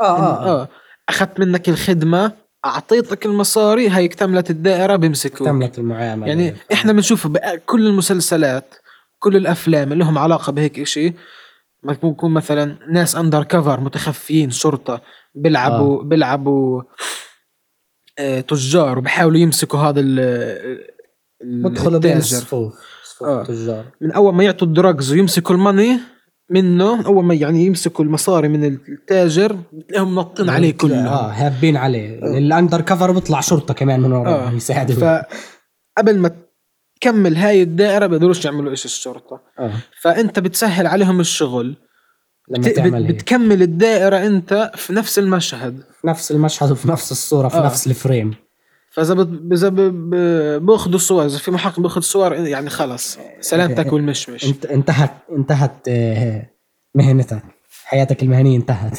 آه 0.00 0.04
آه, 0.18 0.46
آه. 0.62 0.68
أخذت 1.08 1.40
منك 1.40 1.68
الخدمة 1.68 2.32
أعطيتك 2.64 3.26
المصاري 3.26 3.88
هاي 3.88 4.04
اكتملت 4.04 4.50
الدائرة 4.50 4.96
بيمسكوك 4.96 5.40
اكتملت 5.40 5.78
المعاملة 5.78 6.26
يعني 6.26 6.54
إحنا 6.72 6.92
بنشوف 6.92 7.26
بكل 7.26 7.86
المسلسلات 7.86 8.74
كل 9.18 9.36
الأفلام 9.36 9.92
اللي 9.92 10.04
لهم 10.04 10.18
علاقة 10.18 10.52
بهيك 10.52 10.78
إشي 10.78 11.14
ما 11.82 11.92
يكون 11.92 12.32
مثلا 12.32 12.76
ناس 12.90 13.16
undercover 13.16 13.80
متخفيين 13.80 14.50
شرطة 14.50 15.00
بيلعبوا 15.34 16.00
آه. 16.00 16.04
بيلعبوا 16.04 16.82
آه 18.18 18.40
تجار 18.40 18.98
وبحاولوا 18.98 19.38
يمسكوا 19.38 19.78
هذا 19.78 20.00
ال 20.00 20.96
بدخلوا 21.44 22.00
بين. 22.00 22.16
الصفوف 22.16 22.74
صفوف 23.04 23.28
آه. 23.28 23.42
التجار 23.42 23.84
من 24.00 24.12
أول 24.12 24.34
ما 24.34 24.44
يعطوا 24.44 24.68
الدراجز 24.68 25.12
ويمسكوا 25.12 25.54
الماني 25.54 26.00
منه. 26.50 27.06
أول 27.06 27.24
ما 27.24 27.34
يعني 27.34 27.66
يمسكوا 27.66 28.04
المصاري 28.04 28.48
من 28.48 28.64
التاجر 28.64 29.56
بتلاقيهم 29.72 30.14
نطين 30.14 30.50
عليه 30.50 30.72
كله. 30.72 31.08
آه. 31.08 31.30
هابين 31.30 31.76
عليه. 31.76 32.18
الأندر 32.38 32.80
كفر 32.80 33.10
بيطلع 33.12 33.40
شرطة 33.40 33.74
كمان 33.74 34.00
من 34.00 34.12
وراه 34.12 34.48
آه. 34.48 34.52
يساعدوا 34.52 34.94
فقبل 35.96 36.18
ما 36.18 36.30
تكمل 37.00 37.36
هاي 37.36 37.62
الدائرة 37.62 38.06
بيقدروش 38.06 38.44
يعملوا 38.44 38.70
إيش 38.70 38.84
الشرطة. 38.84 39.40
آه. 39.58 39.72
فأنت 40.02 40.38
بتسهل 40.38 40.86
عليهم 40.86 41.20
الشغل. 41.20 41.76
لما 42.50 42.68
بت- 42.68 42.76
تعمل 42.76 43.06
بتكمل 43.06 43.62
الدائرة 43.62 44.26
أنت 44.26 44.70
في 44.74 44.92
نفس 44.92 45.18
المشهد. 45.18 45.80
في 46.00 46.06
نفس 46.06 46.30
المشهد 46.32 46.70
وفي 46.70 46.88
نفس 46.88 47.12
الصورة 47.12 47.48
في 47.48 47.56
آه. 47.56 47.66
نفس 47.66 47.86
الفريم. 47.86 48.34
فإذا 48.96 49.14
باخذوا 50.58 50.98
صور 50.98 51.26
إذا 51.26 51.38
في 51.38 51.50
محقق 51.50 51.80
بأخذ 51.80 52.00
صور 52.00 52.34
يعني 52.34 52.70
خلص 52.70 53.18
سلامتك 53.40 53.92
والمشمش 53.92 54.44
انت 54.44 54.66
انتهت 54.66 55.10
انتهت 55.30 55.88
آه، 55.88 56.50
مهنتك. 56.94 57.42
حياتك 57.84 58.22
المهنية 58.22 58.56
انتهت. 58.56 58.98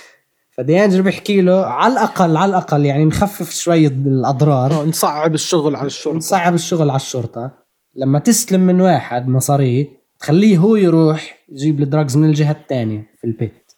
فديانجر 0.56 1.02
بيحكي 1.02 1.40
له 1.40 1.66
على 1.66 1.92
الاقل 1.92 2.36
على 2.36 2.50
الأقل 2.50 2.84
يعني 2.84 3.04
نخفف 3.04 3.50
شوية 3.50 3.88
الأضرار. 3.88 4.72
آه، 4.72 4.84
نصعب 4.84 5.34
الشغل 5.34 5.76
على 5.76 5.86
الشرطة. 5.86 6.16
نصعب 6.16 6.54
الشغل 6.54 6.90
على 6.90 6.96
الشرطة. 6.96 7.50
لما 7.96 8.18
تستلم 8.18 8.60
من 8.60 8.80
واحد 8.80 9.28
مصاريه 9.28 9.86
تخليه 10.20 10.58
هو 10.58 10.76
يروح 10.76 11.38
يجيب 11.48 11.82
ال 11.82 11.88
drugs 11.88 12.16
من 12.16 12.28
الجهة 12.28 12.52
الثانية 12.52 13.06
في 13.20 13.26
البيت. 13.26 13.72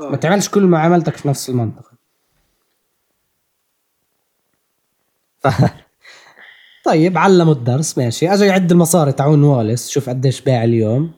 آه. 0.00 0.10
ما 0.10 0.16
تعملش 0.16 0.48
كل 0.48 0.66
معاملتك 0.66 1.16
في 1.16 1.28
نفس 1.28 1.48
المنطقة. 1.48 1.95
طيب 6.86 7.18
علموا 7.18 7.52
الدرس 7.52 7.98
ماشي. 7.98 8.28
اجى 8.34 8.44
يعد 8.46 8.70
المصاري 8.72 9.12
تاعون 9.12 9.44
والاس 9.44 9.88
شوف 9.88 10.08
قديش 10.08 10.40
باع 10.40 10.64
اليوم. 10.64 11.14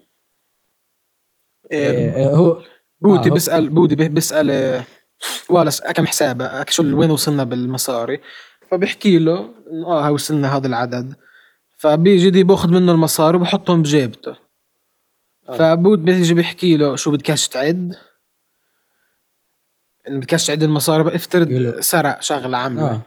إيه، 1.73 2.15
إيه، 2.17 2.35
هو 2.35 2.63
بودي 3.01 3.29
آه، 3.29 3.33
بيسال 3.33 3.69
بودي 3.69 3.97
بي- 3.97 4.09
بيسال 4.09 4.51
آه، 4.51 4.85
والس 5.51 5.83
كم 5.83 6.07
حسابك 6.07 6.71
شو 6.71 6.83
وين 6.97 7.11
وصلنا 7.11 7.45
بالمصاري؟ 7.45 8.21
فبيحكي 8.71 9.19
له 9.19 9.55
آه 9.87 10.11
وصلنا 10.13 10.57
هذا 10.57 10.67
العدد. 10.67 11.15
فبيجي 11.77 12.31
دي 12.31 12.43
بأخذ 12.45 12.69
منه 12.69 12.93
المصاري 12.93 13.37
وبحطهم 13.37 13.83
بجيبته. 13.83 14.37
فابوه 15.59 15.97
بيجي 15.97 16.35
بيحكي 16.35 16.77
له 16.77 16.97
شو 16.97 17.11
بدكش 17.11 17.49
تعد. 17.49 17.97
بدكش 20.09 20.47
تعد 20.47 20.63
المصاري 20.63 21.17
افترض 21.17 21.81
سرق 21.81 22.23
شغلة 22.23 22.59
عاملة. 22.59 22.91
آه. 22.91 23.03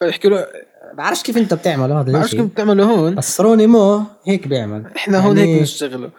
فيحكي 0.00 0.28
له 0.28 0.46
بعرفش 0.94 1.22
كيف 1.22 1.36
انت 1.38 1.54
بتعمل 1.54 1.92
هذا 1.92 2.12
بعرفش 2.12 2.34
كيف 2.34 2.44
بتعملوا 2.44 2.86
هون. 2.86 3.14
بس 3.14 3.40
روني 3.40 3.66
مو 3.66 4.02
هيك 4.24 4.48
بيعمل. 4.48 4.86
إحنا 4.96 5.18
هون 5.18 5.38
يعني 5.38 5.52
هيك 5.52 5.58
بنشتغلوا 5.58 6.10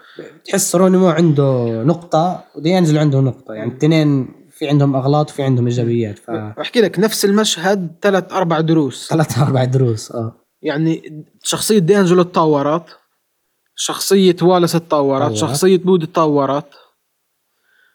بتحس 0.44 0.76
روني 0.76 0.98
مو 0.98 1.10
عنده 1.10 1.66
نقطة 1.84 2.44
وديانجلو 2.56 3.00
عنده 3.00 3.20
نقطة. 3.20 3.54
يعني 3.54 3.72
الاثنين 3.72 4.28
في 4.52 4.70
عندهم 4.70 4.96
أغلاط 4.96 5.32
وفي 5.32 5.44
عندهم 5.44 5.66
إيجابيات 5.68 6.20
ف 6.20 6.32
بحكي 6.32 6.82
لك 6.82 7.00
نفس 7.00 7.26
المشهد 7.26 7.96
ثلاث 8.02 8.34
أربع 8.34 8.60
دروس. 8.60 9.08
ثلاث 9.10 9.38
أربع 9.44 9.64
دروس 9.64 10.12
آه. 10.12 10.36
يعني 10.62 11.26
شخصية 11.44 11.80
دي 11.80 12.00
انجلو 12.00 12.24
تطورت 12.24 12.84
شخصية 13.76 14.36
والس 14.42 14.72
تطورت. 14.72 15.34
شخصية 15.36 15.78
بودي 15.78 16.08
تطورت 16.08 16.66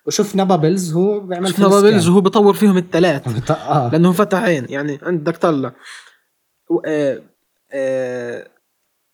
وشفنا 0.06 0.44
بابلز 0.44 0.92
هو 0.92 1.20
بيعمل 1.20 1.48
شفنا 1.48 1.68
بابلز. 1.68 2.08
وهو 2.08 2.20
بطور 2.20 2.54
فيهم 2.54 2.76
الثلاث 2.76 3.50
آه. 3.50 3.90
لأنه 3.92 4.12
فتحين 4.12 4.66
يعني 4.68 4.98
عندك 5.02 5.36
طلع 5.36 5.72
آه، 6.86 7.22
آه، 7.72 8.48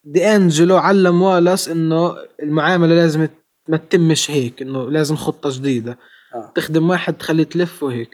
دي 0.04 0.26
أنجلو 0.26 0.76
علم 0.76 1.22
والاس 1.22 1.68
إنه 1.68 2.16
المعاملة 2.42 2.94
لازم 2.94 3.28
ما 3.68 3.76
تتمش 3.76 4.30
هيك 4.30 4.62
إنه 4.62 4.90
لازم 4.90 5.16
خطة 5.16 5.50
جديدة. 5.52 5.98
آه. 6.34 6.52
تخدم 6.54 6.90
واحد 6.90 7.14
تخليه 7.14 7.44
تلف 7.44 7.82
وهيك. 7.82 8.10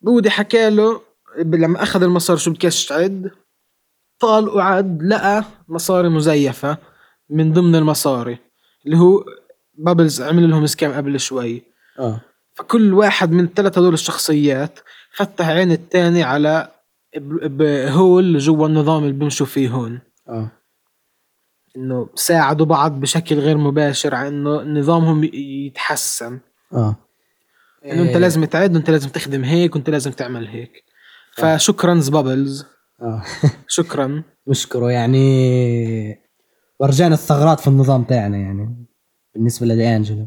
بودي 0.00 0.30
حكى 0.30 0.70
له 0.70 1.00
لما 1.38 1.82
أخذ 1.82 2.02
المصاري 2.02 2.38
شو 2.38 2.50
بدكش 2.50 2.86
تعد. 2.86 3.30
طال 4.18 4.48
وعد 4.48 5.02
لقى 5.02 5.44
مصاري 5.68 6.08
مزيفة 6.08 6.78
من 7.30 7.52
ضمن 7.52 7.74
المصاري 7.74 8.38
اللي 8.86 8.96
هو 8.98 9.24
بابلز 9.74 10.22
عمل 10.22 10.50
لهم 10.50 10.66
سكام 10.66 10.92
قبل 10.92 11.20
شوي. 11.20 11.62
آه. 11.98 12.20
فكل 12.54 12.94
واحد 12.94 13.30
من 13.32 13.44
الثلاثة 13.44 13.80
هذول 13.80 13.94
الشخصيات 13.94 14.78
فتح 15.14 15.48
عين 15.48 15.72
الثاني 15.72 16.22
على 16.22 16.68
ب- 17.16 17.56
بهول 17.56 18.38
جوا 18.38 18.66
النظام 18.68 19.02
اللي 19.02 19.12
بيمشوا 19.14 19.46
فيه 19.46 19.68
هون. 19.68 20.00
آه. 20.28 20.50
إنه 21.76 22.08
ساعدوا 22.14 22.66
بعض 22.66 23.00
بشكل 23.00 23.38
غير 23.38 23.56
مباشر 23.58 24.14
على 24.14 24.28
إنه 24.28 24.62
نظامهم 24.62 25.24
يتحسن. 25.34 26.40
آه. 26.72 26.96
إنه 27.84 28.02
أنت 28.02 28.16
لازم 28.16 28.44
تعد 28.44 28.74
وأنت 28.74 28.90
لازم 28.90 29.08
تخدم 29.08 29.44
هيك 29.44 29.74
وأنت 29.74 29.90
لازم 29.90 30.10
تعمل 30.10 30.46
هيك. 30.48 30.72
فشكرا 31.36 32.00
بابلز 32.12 32.64
آه. 33.02 33.22
شكرا. 33.68 34.22
نشكره 34.48 34.90
يعني 34.90 36.22
ورجعنا 36.80 37.14
الثغرات 37.14 37.60
في 37.60 37.66
النظام 37.68 38.04
تاعنا 38.04 38.36
يعني. 38.38 38.86
بالنسبة 39.34 39.66
لدي 39.66 39.96
أنجلو. 39.96 40.26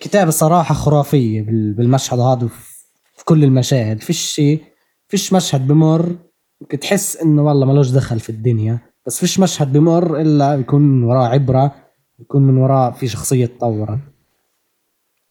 كتابة 0.00 0.30
صراحة 0.30 0.74
خرافية 0.74 1.42
بال- 1.42 1.72
بالمشهد 1.72 2.18
هذا 2.18 2.48
في 3.16 3.24
كل 3.24 3.44
المشاهد. 3.44 4.02
فيش 4.02 4.20
شيء 4.20 4.64
فيش 5.08 5.32
مشهد 5.32 5.66
بمر 5.68 6.16
ممكن 6.60 6.78
تحس 6.80 7.16
إنه 7.16 7.42
والله 7.42 7.66
ملوش 7.66 7.90
دخل 7.90 8.20
في 8.20 8.30
الدنيا. 8.30 8.78
بس 9.06 9.20
فيش 9.20 9.40
مشهد 9.40 9.72
بمر 9.72 10.20
إلا 10.20 10.56
بيكون 10.56 10.82
من 10.82 11.04
وراه 11.04 11.26
عبرة 11.28 11.74
بيكون 12.18 12.42
من 12.42 12.56
وراه 12.58 12.90
في 12.90 13.08
شخصية 13.08 13.46
تطورت. 13.46 13.98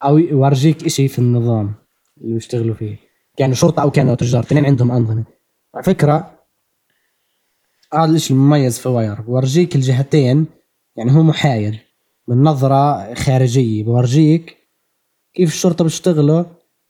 أو 0.03 0.17
يورجيك 0.17 0.85
إشي 0.85 1.07
في 1.07 1.19
النظام 1.19 1.73
اللي 2.21 2.33
بيشتغلوا 2.33 2.75
فيه. 2.75 2.97
كانوا 3.37 3.55
شرطة 3.55 3.81
أو 3.81 3.91
كانوا 3.91 4.15
تجار 4.15 4.43
اثنين 4.43 4.65
عندهم 4.65 4.91
أنظمة. 4.91 5.23
على 5.75 5.83
فكرة 5.83 6.39
هذا 7.93 8.05
الإشي 8.05 8.33
المميز 8.33 8.79
في 8.79 8.89
واير. 8.89 9.21
بورجيك 9.21 9.75
الجهتين 9.75 10.45
يعني 10.95 11.11
هو 11.11 11.23
محايد 11.23 11.77
من 12.27 12.43
نظرة 12.43 13.13
خارجية. 13.13 13.83
بورجيك 13.83 14.57
كيف 15.33 15.49
الشرطة 15.49 15.83
بيشتغلوا؟ 15.83 16.43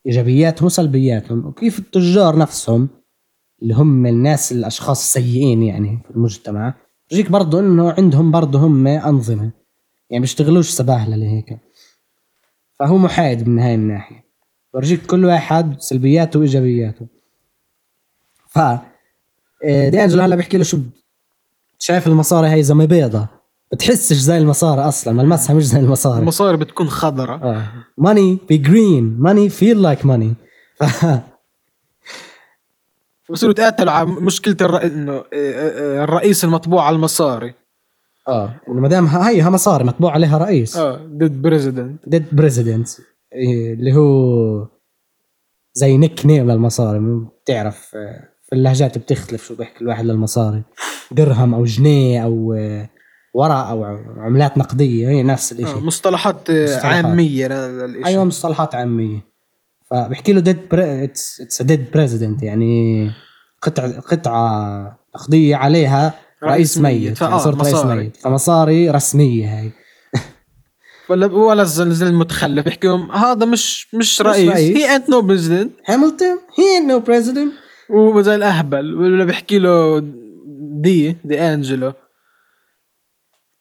ايجابياتهم 0.06 0.66
وسلبياتهم 0.66 1.46
وكيف 1.46 1.80
التجار 1.80 2.38
نفسهم 2.38 2.90
اللي 3.62 3.74
هم 3.74 4.06
الناس 4.06 4.52
الأشخاص 4.52 5.00
السيئين 5.00 5.64
يعني 5.64 6.00
في 6.04 6.12
المجتمع. 6.12 6.74
بورجيك 7.10 7.32
برضو 7.32 7.60
إنه 7.60 7.92
عندهم 7.92 8.32
برضو 8.32 8.58
هم 8.58 8.88
أنظمة. 8.88 9.52
يعني 10.10 10.22
بيشتغلوش 10.22 10.70
سباهلة 10.70 11.16
لهيك 11.16 11.58
فهو 12.80 12.98
محايد 12.98 13.48
من 13.48 13.60
هاي 13.60 13.76
الناحية. 13.76 14.24
بورجيك 14.74 15.06
كل 15.06 15.26
واحد 15.26 15.82
سلبياته 15.82 16.40
وإيجابياته. 16.40 17.08
ف 18.48 18.60
إيه، 19.64 19.90
دي 19.90 20.04
انجلو 20.04 20.22
هلا 20.22 20.36
بحكي 20.36 20.58
له 20.58 20.64
شو 20.64 20.80
شايف 21.80 22.08
المصاري 22.08 22.48
هاي 22.48 22.64
زي 22.64 22.74
بيضة 22.74 23.41
بتحسش 23.74 24.16
زي 24.16 24.38
المصاري 24.38 24.82
أصلا 24.82 25.14
ملمسها 25.14 25.56
مش 25.56 25.64
زي 25.64 25.80
المصاري. 25.80 26.20
المصاري 26.20 26.58
بتكون 26.58 26.90
خضرة 26.90 27.36
آه. 27.36 27.64
money 27.98 28.38
be 28.48 28.58
green 28.58 29.16
money 29.20 29.50
feel 29.50 29.82
like 29.82 30.06
money 30.06 30.34
بصيروا 33.30 33.52
يتقاتلوا 33.52 33.92
على 33.92 34.08
مشكلة 34.08 34.58
الر... 34.62 34.84
إنه 34.84 35.14
آه، 35.14 35.24
آه، 35.34 36.04
الرئيس 36.04 36.44
المطبوع 36.44 36.86
على 36.86 36.96
المصاري. 36.96 37.54
آه. 38.28 38.56
ما 38.68 38.88
دام 38.88 39.06
ها 39.06 39.50
مصاري 39.50 39.84
مطبوع 39.84 40.12
عليها 40.12 40.38
رئيس. 40.38 40.78
آه 40.78 40.96
dead 40.96 41.42
president 41.42 42.10
dead 42.10 42.26
president 42.32 42.90
اللي 43.34 43.94
هو 43.94 44.68
زي 45.74 45.98
nickname 45.98 46.52
للمصاري. 46.52 47.00
بتعرف 47.44 47.96
آه، 47.96 48.30
في 48.50 48.56
اللهجات 48.56 48.98
بتختلف 48.98 49.46
شو 49.46 49.56
بيحكي 49.56 49.82
الواحد 49.82 50.06
للمصاري. 50.06 50.64
درهم 51.12 51.54
أو 51.54 51.66
جنيه 51.66 52.24
أو 52.24 52.54
آه، 53.36 53.40
ورق 53.40 53.56
أو 53.56 53.84
عملات 54.18 54.58
نقدية 54.58 55.10
هي 55.10 55.24
نفس 55.24 55.52
الشيء 55.52 55.68
آه 55.68 55.80
مصطلحات 55.80 56.50
آه، 56.50 56.64
مصطلحات. 56.64 57.06
عامية 57.06 57.48
للإشي 57.48 58.06
أيوه 58.06 58.24
مصطلحات 58.24 58.76
عامية. 58.76 59.20
فبحكي 59.92 60.34
له 60.34 60.40
dead 60.40 60.60
it's 60.74 61.62
dead 61.62 61.92
president 61.94 62.44
يعني 62.44 63.12
قطعه 63.62 64.00
قطعة 64.00 64.98
نقدية 65.16 65.56
عليها 65.56 66.14
رئيس 66.44 66.78
ميت. 66.78 67.18
فآه، 67.18 67.28
يعني 67.30 67.40
صرت 67.40 67.62
رئيس. 67.62 67.86
ميت. 67.86 68.18
فمصاري 68.18 68.90
رسمية 68.90 69.60
هاي 69.60 69.72
ولا 71.10 71.26
ولا 71.26 71.62
الزلزال 71.62 72.08
المتخلف 72.08 72.66
بيحكي 72.66 72.88
لهم 72.88 73.12
هذا 73.12 73.46
مش 73.46 73.96
مش 73.96 74.22
رئيس. 74.22 74.52
he 74.52 74.96
ain't 74.96 75.10
no 75.10 75.22
president 75.22 75.72
Hamilton 75.88 76.38
he 76.60 76.80
no 76.88 77.00
president 77.00 77.54
وزي 77.90 78.36
الأهبل. 78.36 78.96
ولا 78.96 79.26
بيحكي 79.26 79.60
له 79.60 80.00
دي 80.82 81.18
دي 81.26 81.40
أنجلو. 81.42 81.94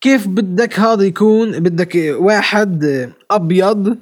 كيف 0.00 0.28
بدك 0.28 0.78
هذا 0.80 1.02
يكون؟ 1.04 1.60
بدك 1.60 1.92
واحد 2.18 2.84
أبيض 3.30 3.98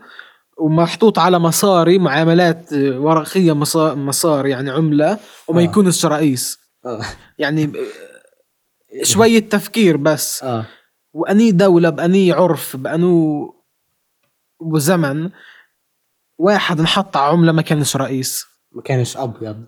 ومحطوط 0.59 1.19
على 1.19 1.39
مصاري 1.39 1.99
معاملات 1.99 2.73
ورقية 2.73 3.53
مصا- 3.53 3.95
مصاري 3.95 4.51
يعني 4.51 4.71
عملة 4.71 5.19
وما 5.49 5.61
آه. 5.61 5.65
يكونش 5.65 6.07
رئيس. 6.07 6.59
آه. 6.87 7.01
يعني 7.39 7.73
شوية 9.03 9.39
تفكير 9.39 9.97
بس. 9.97 10.43
آه. 10.43 10.67
وأني 11.13 11.51
دولة 11.51 11.91
بأني 11.91 12.33
عرف 12.33 12.77
بأنو 12.77 13.45
وزمن 14.61 15.31
واحد 16.39 16.81
انحط 16.81 17.17
على 17.17 17.33
عملة 17.33 17.53
ما 17.53 17.63
كانش 17.63 17.97
رئيس. 17.97 18.45
ما 18.73 18.83
كانش 18.83 19.17
أبيض 19.17 19.65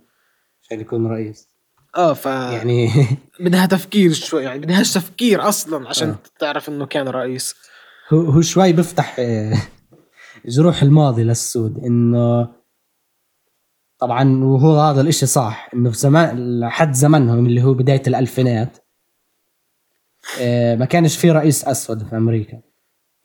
عشان 0.62 0.81
يكون 0.81 1.07
رئيس. 1.07 1.48
آه 1.97 2.12
ف 2.12 2.27
يعني 2.27 2.91
بدها 3.45 3.67
تفكير 3.67 4.12
شوي 4.12 4.45
يعني 4.45 4.59
بدهاش 4.59 4.95
تفكير 4.95 5.49
أصلا 5.49 5.89
عشان 5.89 6.09
آه. 6.09 6.19
تعرف 6.39 6.69
إنه 6.69 6.87
كان 6.87 7.09
رئيس. 7.09 7.55
هو 8.12 8.21
هو 8.21 8.41
شوي 8.41 8.73
بيفتح 8.73 9.17
آه، 9.19 9.55
جروح 10.47 10.83
الماضي 10.83 11.23
للسود 11.23 11.79
إنه 11.79 12.49
طبعا 13.99 14.45
وهو 14.45 14.81
هذا 14.81 15.01
الإشي 15.01 15.27
صح 15.27 15.71
إنه 15.75 15.91
في 15.91 15.99
زمان 15.99 16.61
لحد 16.61 16.93
زمنهم 16.93 17.47
اللي 17.47 17.62
هو 17.62 17.75
بداية 17.75 18.03
الألفينات 18.07 18.79
آه، 20.41 20.77
ما 20.77 20.85
كانش 20.85 21.17
في 21.17 21.31
رئيس 21.31 21.65
أسود 21.65 22.09
في 22.09 22.17
أمريكا. 22.17 22.61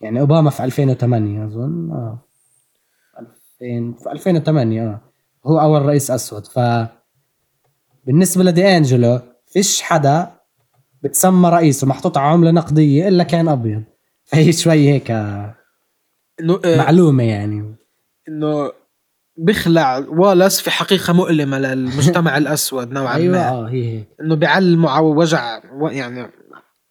يعني 0.01 0.19
أوباما 0.19 0.49
في 0.49 0.63
2008 0.63 1.45
أظن 1.45 1.91
آه 1.91 2.25
2000 3.61 4.03
في 4.03 4.11
2008 4.11 4.81
آه 4.81 5.01
هو 5.45 5.59
أول 5.59 5.81
رئيس 5.81 6.11
أسود. 6.11 6.47
ف 6.47 6.59
بالنسبة 8.05 8.43
لدي 8.43 8.77
أنجلو 8.77 9.19
فيش 9.47 9.81
حدا 9.81 10.31
بتسمى 11.03 11.49
رئيس 11.49 11.83
ومحطوط 11.83 12.17
على 12.17 12.27
عملة 12.27 12.51
نقدية 12.51 13.07
إلا 13.07 13.23
كان 13.23 13.47
أبيض. 13.47 13.83
فهي 14.25 14.53
شوي 14.53 14.89
هيك 14.89 15.11
آه، 15.11 15.55
معلومة 16.65 17.23
يعني. 17.23 17.75
إنه 18.29 18.71
بيخلع 19.37 19.97
والاس 19.97 20.61
في 20.61 20.71
حقيقة 20.71 21.13
مؤلمة 21.13 21.59
للمجتمع 21.59 22.37
الأسود 22.37 22.91
نوعا 22.91 23.15
أيوه 23.15 23.37
ما. 23.37 23.49
آه 23.49 23.69
هي 23.69 23.97
هيك. 23.97 24.07
إنه 24.21 24.35
بيعلموا 24.35 24.89
على 24.89 25.05
وجع 25.05 25.61
يعني 25.81 26.31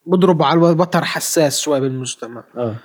بضربوا 0.06 0.46
على 0.46 0.56
الوتر 0.58 1.04
حساس 1.04 1.60
شوي 1.60 1.80
بالمجتمع. 1.80 2.44
آه. 2.56 2.76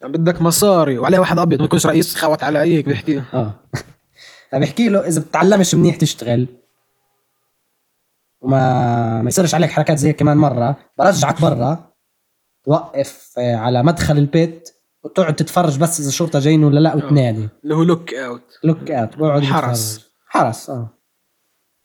يعني 0.00 0.12
بدك 0.12 0.42
مصاري 0.42 0.98
وعليه 0.98 1.18
واحد 1.18 1.38
أبيض 1.38 1.58
ما 1.58 1.64
يكونش 1.64 1.86
رئيس 1.86 2.16
خوت 2.16 2.42
على 2.42 2.58
هيك 2.58 2.88
بيحكي. 2.88 3.22
آه. 3.34 3.54
فبحكي 4.52 4.88
له 4.88 5.06
إذا 5.06 5.20
بتتعلمش 5.20 5.74
منيح 5.74 5.96
تشتغل. 5.96 6.46
وما 8.40 9.22
ما 9.22 9.28
يصيرش 9.28 9.54
عليك 9.54 9.70
حركات 9.70 9.98
زي 9.98 10.12
كمان 10.12 10.36
مرة. 10.36 10.76
برجعك 10.98 11.40
برا. 11.42 11.92
توقف 12.64 13.32
آه، 13.38 13.56
على 13.56 13.82
مدخل 13.82 14.18
البيت 14.18 14.68
وتقعد 15.04 15.36
تتفرج 15.36 15.78
بس 15.78 16.00
إذا 16.00 16.08
الشرطة 16.08 16.38
جايين 16.38 16.64
ولا 16.64 16.80
لا 16.80 16.94
وتنادي 16.96 17.48
اللي 17.64 17.74
هو 17.74 17.82
lookout 17.82 18.42
lookout 18.64 19.16
بقعد 19.18 19.42
حرس. 19.44 19.94
يتفرج. 19.96 20.10
حرس 20.28 20.70
آه. 20.70 20.90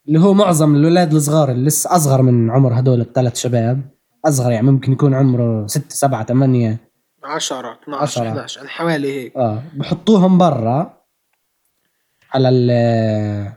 اللي 0.07 0.19
هو 0.19 0.33
معظم 0.33 0.75
الاولاد 0.75 1.13
الصغار 1.13 1.51
اللي 1.51 1.65
لسه 1.67 1.95
أصغر 1.95 2.21
من 2.21 2.51
عمر 2.51 2.79
هدول 2.79 3.01
الثلاث 3.01 3.35
شباب 3.35 3.81
أصغر 4.25 4.51
يعني 4.51 4.71
ممكن 4.71 4.91
يكون 4.91 5.13
عمره 5.13 5.67
ستة 5.67 5.89
سبعة 5.95 6.25
ثمانية. 6.25 6.91
10 7.23 7.73
12 7.83 8.01
عشرة. 8.01 8.27
11 8.29 8.57
يعني 8.57 8.69
حوالي 8.69 9.13
هيك. 9.23 9.35
آه. 9.37 9.63
بحطوهم 9.75 10.37
برا 10.37 10.97
على 12.33 12.49
ال 12.49 13.51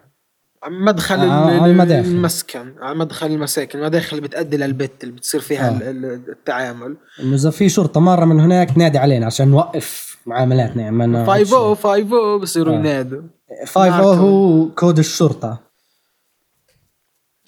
مدخل 0.68 1.20
آه، 1.20 1.66
المداخل. 1.66 2.08
المسكن. 2.08 2.74
على 2.78 2.94
مدخل 2.98 3.26
المساكن. 3.26 3.78
المداخل 3.78 4.16
اللي 4.16 4.28
بتأدي 4.28 4.56
للبيت 4.56 5.04
اللي 5.04 5.14
بتصير 5.14 5.40
فيها 5.40 5.68
آه. 5.68 5.76
ال- 5.90 6.04
ال- 6.04 6.30
التعامل. 6.30 6.96
إنه 7.20 7.34
إذا 7.34 7.50
في 7.50 7.68
شرطة 7.68 8.00
مره 8.00 8.24
من 8.24 8.40
هناك 8.40 8.78
نادي 8.78 8.98
علينا 8.98 9.26
عشان 9.26 9.48
نوقف 9.48 10.18
معاملاتنا. 10.26 10.82
يعني 10.82 10.96
ما 10.96 11.06
نقعدش- 11.06 11.26
5 11.26 11.44
0 11.44 11.74
5 11.74 12.04
0 12.04 12.36
بصيروا 12.38 12.74
آه. 12.74 12.78
ينادوا. 12.78 13.22
5 13.66 14.14
هو 14.14 14.68
كود 14.70 14.98
الشرطة. 14.98 15.60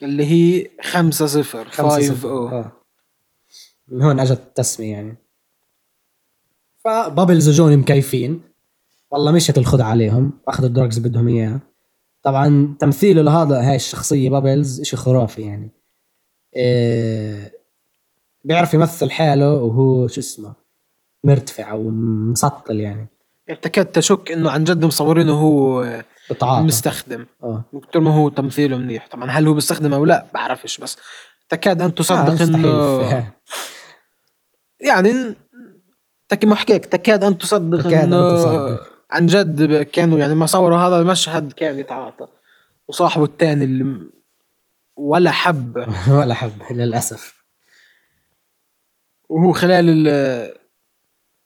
اللي 0.02 0.24
هي 0.26 0.66
5 0.82 1.26
0 1.26 1.64
خمسة 1.64 1.82
5 1.88 2.00
صفر. 2.06 2.14
0 2.16 2.28
آه. 2.58 2.72
من 3.88 4.02
هون 4.02 4.20
أجت 4.20 4.32
التسمية 4.40 4.92
يعني. 4.92 5.16
فبابلز 6.84 7.50
جوني 7.50 7.76
مكيفين. 7.76 8.42
والله 9.10 9.32
مشيت 9.32 9.58
الخدعة 9.58 9.86
عليهم. 9.90 10.32
أخذوا 10.48 10.68
ال 10.68 10.73
drugs 10.73 10.96
اللي 10.96 11.08
بدهم 11.08 11.28
إياها. 11.28 11.60
طبعا 12.26 12.76
تمثيله 12.78 13.22
لهذا 13.22 13.70
هاي 13.70 13.76
الشخصية 13.76 14.30
بابلز 14.30 14.80
إشي 14.80 14.96
خرافي 14.96 15.42
يعني. 15.42 15.70
إيه 16.56 17.52
بيعرف 18.44 18.74
يمثل 18.74 19.10
حاله 19.10 19.52
وهو 19.54 20.08
شو 20.08 20.20
اسمه 20.20 20.52
مرتفع 21.24 21.70
أو 21.70 21.90
مسطل 22.30 22.80
يعني. 22.80 23.06
يعني 23.46 23.60
تكاد 23.60 23.86
تشك 23.86 24.32
إنه 24.32 24.50
عن 24.50 24.64
جد 24.64 24.84
مصورينه 24.84 25.32
هو 25.32 25.82
بتعاطى 26.30 26.62
مستخدم. 26.62 27.26
آه. 27.42 27.64
طول 27.92 28.02
ما 28.02 28.14
هو 28.14 28.28
تمثيله 28.28 28.76
منيح. 28.76 29.08
طبعا 29.08 29.30
هل 29.30 29.46
هو 29.46 29.54
بيستخدم 29.54 29.94
أو 29.94 30.04
لا؟ 30.04 30.26
بعرفش 30.34 30.78
بس 30.78 30.96
تكاد 31.48 31.82
أن 31.82 31.88
آه، 31.88 31.92
تصدق 31.92 32.32
مستحيل. 32.32 32.54
إنه 32.54 33.32
يعني 34.88 35.34
تك 36.28 36.44
ما 36.44 36.54
حكيك 36.54 36.86
تكاد 36.86 37.24
أن 37.24 37.38
تصدق 37.38 37.78
تكاد 37.78 37.92
أن 37.92 38.12
إنه 38.12 38.36
تصدق. 38.36 38.95
عن 39.10 39.26
جد 39.26 39.82
كانوا 39.82 40.18
يعني 40.18 40.34
ما 40.34 40.46
صوروا 40.46 40.78
هذا 40.78 40.98
المشهد 41.00 41.52
كان 41.52 41.78
يتعاطى. 41.78 42.28
وصاحبه 42.88 43.24
الثاني 43.24 43.64
اللي 43.64 44.10
ولا 44.96 45.30
حب. 45.30 45.76
ولا 46.18 46.34
حب 46.34 46.52
للأسف. 46.70 47.44
وهو 49.28 49.52
خلال 49.52 49.88
ال- 50.08 50.54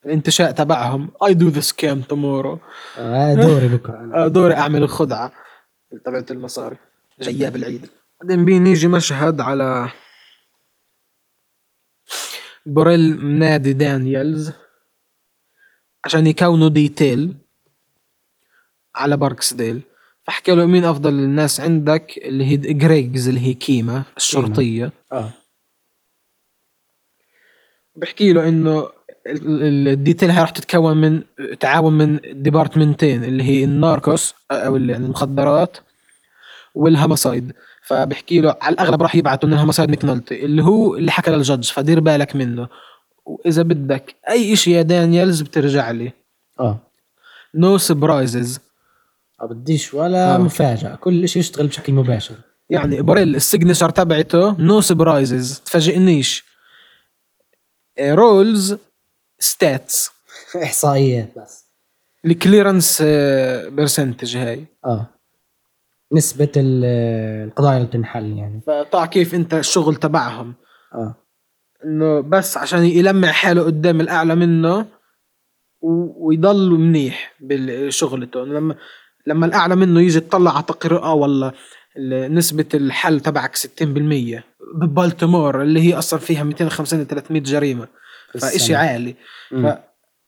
الانتشاء 0.06 0.50
تبعهم 0.50 1.10
I 1.24 1.28
do 1.28 1.50
this 1.56 1.70
scam 1.72 1.98
tomorrow. 2.12 2.58
آه 2.98 3.34
دوري 3.34 3.68
بكرة. 3.68 4.10
آه، 4.24 4.28
دوري 4.28 4.54
أعمل 4.54 4.82
الخدعة. 4.82 5.32
تبعت 6.04 6.30
المصاري. 6.30 6.76
جاية 7.20 7.48
بالعيد 7.48 7.90
بعدين 8.20 8.44
بيني 8.44 8.70
يجي 8.70 8.88
مشهد 8.88 9.40
على 9.40 9.88
بوريل 12.66 13.24
منادي 13.24 13.72
دانييلز. 13.72 14.52
عشان 16.04 16.26
يكونوا 16.26 16.68
detail 16.68 17.36
على 19.00 19.16
باركسديل 19.16 19.80
فحكى 20.26 20.54
له 20.54 20.66
مين 20.66 20.84
أفضل 20.84 21.10
الناس 21.12 21.60
عندك 21.60 22.18
اللي 22.18 22.44
هي 22.44 22.56
جريجز 22.56 23.28
اللي 23.28 23.40
هي 23.40 23.54
كيمة 23.54 24.02
الشرطية. 24.16 24.92
آه. 25.12 25.30
بحكي 27.96 28.32
له 28.32 28.48
إنه 28.48 28.78
ال- 29.26 29.62
ال- 29.62 29.88
ال 29.88 29.94
detail 29.94 30.30
هاي 30.30 30.40
راح 30.40 30.50
تتكون 30.50 30.96
من 30.96 31.22
تعاون 31.60 31.92
من 31.92 32.20
department 32.42 33.10
ين 33.10 33.24
اللي 33.24 33.44
هي 33.44 33.64
ال 33.64 33.74
narcos 33.74 34.34
أو 34.50 34.76
ال- 34.76 34.90
يعني 34.90 35.04
المخدرات 35.04 35.76
وال 36.74 36.90
homicide 36.90 37.52
فبحكي 37.86 38.40
له 38.40 38.56
على 38.62 38.72
الأغلب 38.74 39.02
راح 39.02 39.14
يبعتوا 39.16 39.48
من 39.48 39.54
ال 39.54 39.58
homicide 39.58 39.90
مكنالتي 39.90 40.44
اللي 40.44 40.62
هو 40.62 40.96
اللي 40.96 41.10
حكى 41.10 41.30
لل 41.30 41.41
judge 41.41 41.70
فدير 41.70 42.00
بالك 42.00 42.36
منه. 42.36 42.68
وإذا 43.26 43.62
بدك 43.62 44.14
أي 44.28 44.52
إشي 44.52 44.70
يا 44.72 44.82
دانييلز 44.82 45.40
بترجع 45.40 45.90
لي. 45.90 46.12
آه. 46.60 46.78
no 47.54 47.78
surprises 47.78 48.60
ما 49.40 49.46
بديش 49.46 49.94
ولا 49.94 50.34
آه. 50.34 50.38
مفاجأة. 50.38 50.94
كل 50.94 51.28
شيء 51.28 51.40
يشتغل 51.40 51.66
بشكل 51.66 51.92
مباشر. 51.92 52.34
يعني 52.70 53.02
بوريل 53.02 53.36
ال 53.36 53.41
signature 53.41 53.90
تبعته 53.90 54.60
no 54.60 54.80
surprises 54.80 55.60
تفاجئنيش. 55.60 56.44
rules 58.00 58.76
stats 59.38 60.10
إحصائيات 60.64 61.38
بس. 61.38 61.64
ال 62.24 62.32
clearance 62.32 63.02
برسنتج 63.68 64.36
هاي. 64.36 64.66
آه. 64.84 65.06
نسبة 66.12 66.52
ال- 66.56 66.84
القضايا 67.48 67.76
اللي 67.76 67.88
بتنحل 67.88 68.38
يعني. 68.38 68.60
فطلع 68.66 69.06
كيف 69.06 69.34
أنت 69.34 69.54
الشغل 69.54 69.96
تبعهم. 69.96 70.54
آه. 70.94 71.14
إنه 71.84 72.20
بس 72.20 72.56
عشان 72.56 72.84
يلمع 72.84 73.32
حاله 73.32 73.62
قدام 73.62 74.00
الأعلى 74.00 74.34
منه 74.34 74.86
ويضل 75.82 76.70
منيح 76.70 77.34
بشغلته 77.40 78.44
لما 78.44 78.74
لما 79.26 79.46
الأعلى 79.46 79.76
منه 79.76 80.00
يجي 80.00 80.18
يطلع 80.18 80.54
على 80.54 80.62
تقرير 80.62 81.02
آه 81.02 81.14
والله 81.14 81.52
ال- 81.96 82.34
نسبة 82.34 82.66
الحل 82.74 83.20
تبعك 83.20 83.56
60% 83.56 84.42
ببالتيمور 84.74 85.62
اللي 85.62 85.80
هي 85.80 85.94
أصلا 85.98 86.18
فيها 86.20 86.44
250 86.44 87.04
300 87.04 87.42
جريمة. 87.42 87.88
فإشي. 88.40 88.74
عالي. 88.74 89.16
مم. 89.52 89.76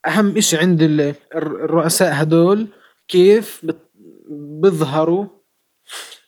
فأهم 0.05 0.37
إشي 0.37 0.57
عند 0.57 0.83
ال- 0.83 1.15
الر- 1.35 1.65
الرؤساء 1.65 2.23
هدول 2.23 2.69
كيف 3.09 3.67
بيظهروا 4.63 5.27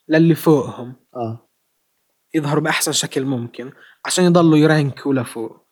للي 0.08 0.34
فوقهم. 0.34 0.94
آه. 1.16 1.48
يظهروا 2.34 2.62
بأحسن 2.62 2.92
شكل 2.92 3.24
ممكن 3.24 3.72
عشان 4.04 4.24
يضلوا 4.24 4.58
يرانكوا 4.58 5.14
لفوق 5.14 5.64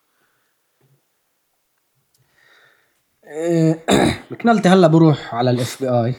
إيه، 3.27 3.85
مكنلتي 4.31 4.69
هلا 4.69 4.87
بروح 4.87 5.35
على 5.35 5.49
ال 5.51 5.81
FBI 5.83 6.15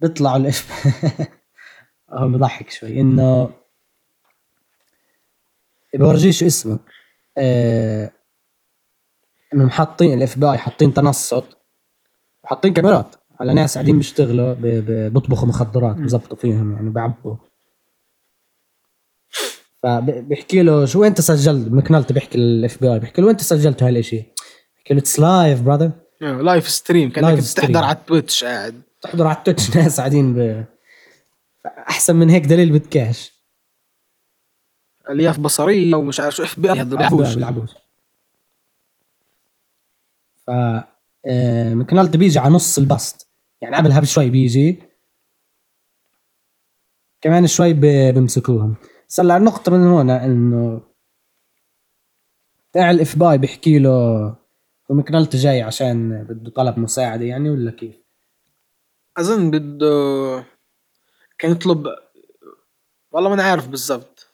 بيطلعوا 0.00 0.36
الاف 0.36 0.66
آه 2.12 2.26
بضحك 2.26 2.70
شوي. 2.70 3.00
إنه 3.00 3.50
بورجيش 5.94 6.42
اسمه؟ 6.42 6.78
إيه، 7.38 8.12
إنهم 9.54 9.70
حاطين 9.70 10.18
ال 10.18 10.38
FBI 10.38 10.58
حاطين 10.58 10.94
تنصت 10.94 11.44
وحاطين 12.44 12.72
كاميرات 12.72 13.16
على 13.40 13.54
ناس 13.54 13.74
قاعدين 13.74 13.96
بيشتغلوا 13.96 14.54
بيطبخوا 14.54 15.48
مخدرات 15.48 15.96
بزبطوا 15.96 16.36
فيهم 16.36 16.72
يعني 16.72 16.90
بعبوا. 16.90 17.36
فبيحكي 19.82 20.62
له 20.62 20.86
شو 20.86 21.04
انت 21.04 21.20
سجلت 21.20 21.68
مكنلتي 21.72 22.14
بيحكي 22.14 22.38
لل 22.38 22.80
FBI 22.80 22.98
بيحكي 22.98 23.22
له 23.22 23.30
انت 23.30 23.40
سجلت 23.40 23.82
هاي 23.82 23.90
الإشي؟ 23.90 24.16
بيحكي 24.76 24.94
له 24.94 25.00
it's 25.00 25.20
live 25.20 25.62
brother 25.62 25.90
live 26.20 26.68
stream 26.68 27.10
كأنك 27.10 27.38
بتحضر. 27.38 27.84
على 27.84 27.98
تويتش 28.06 28.44
قاعد. 28.44 28.82
تحضر 29.06 29.26
على 29.26 29.36
التويتش. 29.36 29.70
ناس 29.76 29.98
قاعدين 30.00 30.34
ب... 30.34 30.64
أحسن 31.66 32.16
من 32.16 32.30
هيك 32.30 32.44
دليل 32.46 32.72
بدكاش 32.72 33.36
الياف 35.10 35.40
بصرية 35.40 35.94
ومش 35.94 36.20
عارف 36.20 36.34
شو 36.34 36.42
FBI 36.42 36.84
بيلعبوش 36.84 37.34
بيلعبوش. 37.34 37.70
ف 40.46 40.50
آه، 41.28 41.74
مكنالتي 41.74 42.18
بيجي 42.18 42.38
على 42.38 42.54
نص 42.54 42.78
البسط. 42.78 43.26
يعني 43.60 43.76
قبلها 43.76 44.00
بشوي 44.00 44.30
بيجي. 44.30 44.82
كمان 47.20 47.46
شوي 47.46 47.72
ب- 47.72 48.14
بمسكوهم. 48.14 48.76
بس 49.08 49.20
هلا 49.20 49.36
النقطة 49.36 49.72
من 49.72 49.86
هون 49.86 50.10
إنه 50.10 50.80
تاع 52.72 52.90
ال 52.90 53.16
FBI 53.18 53.38
بيحكي 53.38 53.78
له 53.78 54.36
ومكنالتي 54.88 55.36
جاي 55.36 55.62
عشان 55.62 56.24
بده 56.24 56.50
طلب 56.50 56.78
مساعدة 56.78 57.24
يعني 57.24 57.50
ولا 57.50 57.70
كيف؟ 57.70 58.05
أظن 59.18 59.50
بده 59.50 60.44
كان 61.38 61.50
يطلب 61.50 61.86
والله 63.10 63.28
ما 63.28 63.34
أنا 63.34 63.42
عارف 63.42 63.68
بالضبط. 63.68 64.26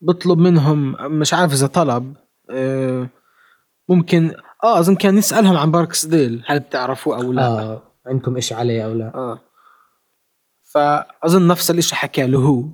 بطلب 0.00 0.38
منهم 0.38 0.96
مش 1.18 1.34
عارف 1.34 1.52
إذا 1.52 1.66
طلب 1.66 2.16
آه، 2.50 3.08
ممكن 3.88 4.34
آه 4.64 4.78
أظن 4.78 4.94
كان 4.94 5.18
يسألهم 5.18 5.56
عن 5.56 5.70
باركس 5.70 6.06
ديل 6.06 6.44
هل 6.46 6.60
بتعرفوه 6.60 7.16
أو 7.16 7.32
لا؟ 7.32 7.46
آه 7.46 7.82
عندكم 8.06 8.36
اشي 8.36 8.54
عليه 8.54 8.84
أو 8.84 8.92
لا؟ 8.92 9.14
آه. 9.14 9.40
فأظن 10.62 11.46
نفس 11.48 11.70
الإشي 11.70 11.94
حكى 11.94 12.26
له 12.26 12.38
هو. 12.38 12.64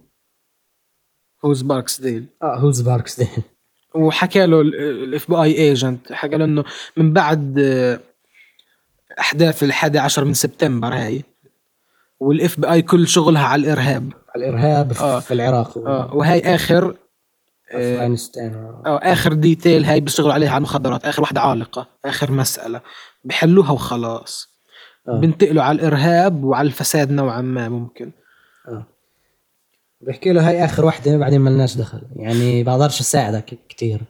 هو 1.44 1.54
باركس 1.62 2.00
ديل 2.00 2.26
آه 2.42 2.56
who's 2.56 2.80
باركسدي 2.80 3.28
وحكى 3.94 4.46
له 4.46 4.60
ال 4.60 5.30
FBI 5.30 5.36
agent 5.42 6.12
حكى 6.12 6.36
له 6.36 6.44
إنه 6.44 6.64
من 6.96 7.12
بعد 7.12 7.58
آه، 7.58 8.00
احداث 9.20 9.62
الحادي 9.62 9.98
عشر 9.98 10.24
من 10.24 10.34
سبتمبر 10.34 10.94
هاي. 10.94 11.24
وال 12.20 12.60
FBI 12.60 12.82
كل 12.82 13.08
شغلها 13.08 13.42
على 13.42 13.62
الإرهاب. 13.62 14.12
على 14.34 14.44
الإرهاب 14.48 14.92
في- 14.92 15.00
آه. 15.02 15.20
في 15.20 15.34
العراق 15.34 15.78
آه. 15.78 16.14
وهي 16.14 16.40
آخر 16.54 16.96
آه، 17.72 17.94
أفغانستان 17.94 18.54
آه 18.86 19.00
آخر 19.02 19.32
detail 19.32 19.84
هاي 19.84 20.00
بيشتغلوا 20.00 20.32
عليها 20.32 20.50
على 20.50 20.58
المخدرات. 20.58 21.04
آخر 21.04 21.22
واحدة 21.22 21.40
عالقة. 21.40 21.86
آخر 22.04 22.32
مسألة. 22.32 22.80
بحلوها 23.24 23.70
وخلاص. 23.70 24.48
آه. 25.08 25.20
بنتقلوا 25.20 25.62
على 25.62 25.76
الإرهاب 25.76 26.44
وعلى 26.44 26.66
الفساد 26.66 27.10
نوعا 27.10 27.40
ما 27.40 27.68
ممكن. 27.68 28.10
آه. 28.68 28.86
بحكي 30.00 30.32
له 30.32 30.48
هاي 30.48 30.64
آخر 30.64 30.84
وحده 30.84 31.16
بعدين 31.16 31.40
ملناش 31.40 31.76
دخل. 31.76 32.02
يعني 32.16 32.62
بقدرش 32.64 33.00
أساعدك 33.00 33.58
كتير. 33.68 34.00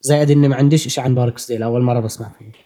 زائد 0.00 0.30
إني 0.30 0.48
ما 0.48 0.56
عنديش 0.56 0.86
إشي 0.86 1.00
عن 1.00 1.14
باركسديل 1.14 1.62
أول 1.62 1.82
مرة 1.82 2.00
بسمع 2.00 2.28
فيه. 2.38 2.65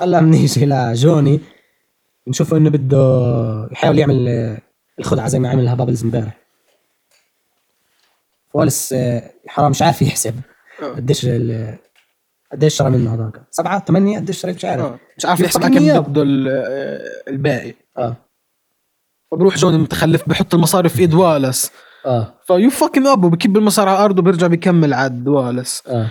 هلا 0.00 0.20
بنيجي 0.20 0.66
لجوني 0.66 1.40
نشوفه 2.28 2.56
إنه 2.56 2.70
بده 2.70 3.68
يحاول 3.72 3.98
يعمل 3.98 4.58
الخدعة 4.98 5.28
زي 5.28 5.38
ما 5.38 5.48
عملها 5.48 5.74
بابلز 5.74 6.04
امبارح. 6.04 6.36
فوالس 8.52 8.92
آه، 8.92 9.30
حرام 9.48 9.70
مش 9.70 9.82
عارف 9.82 10.02
يحسب. 10.02 10.34
آه. 10.82 10.86
قديش 10.86 11.26
قديش 12.52 12.74
شرى 12.74 12.90
منه 12.90 13.14
هذاك؟ 13.14 13.42
سبعة 13.50 13.84
ثمانية 13.84 14.18
قديش 14.18 14.40
شريت؟ 14.40 14.56
مش 14.56 14.64
عارف. 14.64 14.92
مش 15.18 15.26
عارف 15.26 15.40
يحسب 15.40 15.60
كم. 15.60 16.00
بده 16.00 16.22
آه، 16.22 17.30
الباقي. 17.30 17.74
آه. 17.98 18.16
فبروح 19.30 19.56
جوني 19.56 19.76
المتخلف 19.76 20.28
بحط 20.28 20.54
المصاري 20.54 20.88
في 20.88 21.00
إيد 21.00 21.14
والس 21.14 21.70
آه. 22.06 22.34
ف 22.46 22.70
you 22.70 22.81
fucking 22.81 23.06
up 23.06 23.24
وبكب 23.24 23.56
المصاري 23.56 23.90
على 23.90 23.98
الأرض 23.98 24.18
وبيرجع 24.18 24.46
بيكمل 24.46 24.94
عد 24.94 25.28
والس 25.28 25.82
آه 25.86 26.08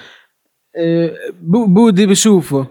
بو- 1.41 1.65
بودي 1.65 2.05
بشوفه. 2.05 2.67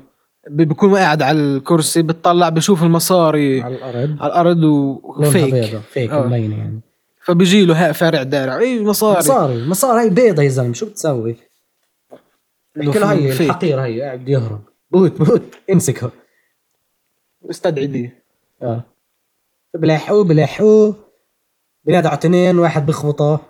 ب- 0.50 0.62
بكون 0.68 0.96
قاعد 0.96 1.22
على 1.22 1.38
الكرسي 1.40 2.02
بتطلع 2.02 2.48
بشوف 2.48 2.82
المصاري 2.82 3.62
على 3.62 3.74
الأرض. 3.74 4.16
على 4.22 4.32
الأرض 4.32 4.62
و 4.64 4.79
fake. 4.79 5.54
بيضة 5.54 5.78
fake 5.80 6.10
آه. 6.10 6.26
مبينة 6.26 6.58
يعني. 6.58 6.80
فبيجي 7.24 7.64
له 7.64 7.92
فارع 7.92 8.22
دارع. 8.22 8.58
اي 8.58 8.84
مصاري. 8.84 9.18
مصاري 9.18 9.66
مصاري 9.66 10.00
هي 10.04 10.10
بيضة 10.10 10.42
يا 10.42 10.48
زلمة 10.48 10.72
شو 10.74 10.86
بتسوي؟ 10.86 11.36
بحكي 12.76 12.98
له 12.98 13.12
هي. 13.12 13.32
الحقير 13.32 13.80
هي 13.80 14.00
قاعد 14.02 14.28
يهرب. 14.28 14.60
بودي 14.90 15.22
بودي 15.22 15.42
امسكه. 15.72 16.10
استدعي 17.50 17.86
دي 17.86 18.10
آه. 18.62 18.84
بلاحقوه 19.74 20.24
بينادوا 21.84 22.10
على 22.10 22.18
اثنين 22.18 22.58
واحد 22.58 22.86
بخبطه. 22.86 23.40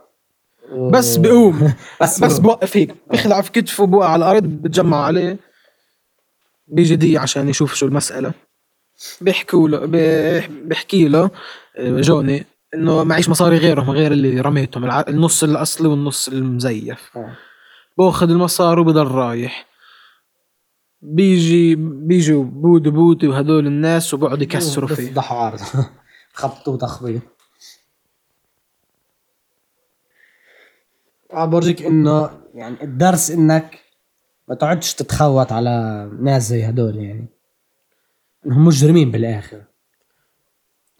بس 0.92 1.16
بيقوم. 1.16 1.72
بس 2.02 2.20
بس. 2.24 2.38
بوقف 2.38 2.76
هيك. 2.76 2.94
بيخلع 3.10 3.40
في 3.40 3.52
كتفه 3.52 3.86
بوقع 3.86 4.08
على 4.08 4.24
الأرض 4.24 4.42
بتجمع 4.44 5.04
عليه. 5.04 5.38
بيجي 6.68 6.96
دي 6.96 7.18
عشان 7.18 7.48
يشوف 7.48 7.74
شو 7.74 7.86
المسألة. 7.86 8.32
بيحكوا 9.20 9.68
له 9.68 9.86
بيح- 9.86 10.46
بيحكي 10.50 11.08
له 11.08 11.30
آه، 11.76 12.00
جوني 12.00 12.46
إنه 12.74 13.04
معيش 13.04 13.28
مصاري 13.28 13.56
غيرهم 13.58 13.90
غير 13.90 14.12
اللي 14.12 14.40
رميتهم 14.40 14.90
النص 15.08 15.44
الأصلي 15.44 15.88
والنص 15.88 16.28
المزيف. 16.28 17.10
آه. 17.16 17.36
بأخذ 17.98 18.30
المصاري 18.30 18.80
وبضل 18.80 19.06
رايح. 19.06 19.66
بيجي 21.02 21.74
بيجوا 21.76 22.44
بودي 22.44 22.90
بودي 22.90 23.28
وهدول 23.28 23.66
الناس 23.66 24.14
وبقعدوا 24.14 24.42
يكسروا 24.42 24.88
فيه. 24.88 25.10
بفضحوا 25.10 25.38
عارض. 25.38 25.60
خبطوا 26.34 26.72
وتخبيط. 26.74 27.22
عم 31.32 31.50
بورجيك 31.50 31.82
إنه 31.82 32.30
يعني 32.54 32.82
الدرس 32.84 33.30
إنك 33.30 33.78
ما 34.48 34.54
تقعدش 34.54 34.94
تتخوت 34.94 35.52
على 35.52 36.08
ناس 36.20 36.42
زي 36.42 36.64
هدول 36.64 36.96
يعني. 36.96 37.26
انهم 38.46 38.64
مجرمين 38.64 39.10
بالآخر. 39.10 39.64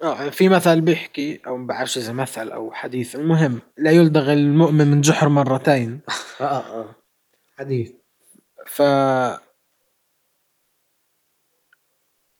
آه 0.03 0.29
في 0.29 0.49
مثل 0.49 0.81
بيحكي 0.81 1.41
أو 1.47 1.57
ما 1.57 1.67
بعرفش 1.67 1.99
إذا 1.99 2.13
مثل 2.13 2.51
أو 2.51 2.73
حديث 2.73 3.17
المهم 3.17 3.61
لا 3.77 3.91
يلدغ 3.91 4.33
المؤمن 4.33 4.89
من 4.89 5.01
جحر 5.01 5.29
مرتين. 5.29 6.01
آه 6.41 6.45
آه. 6.45 6.95
حديث. 7.59 7.93
ف 8.67 8.83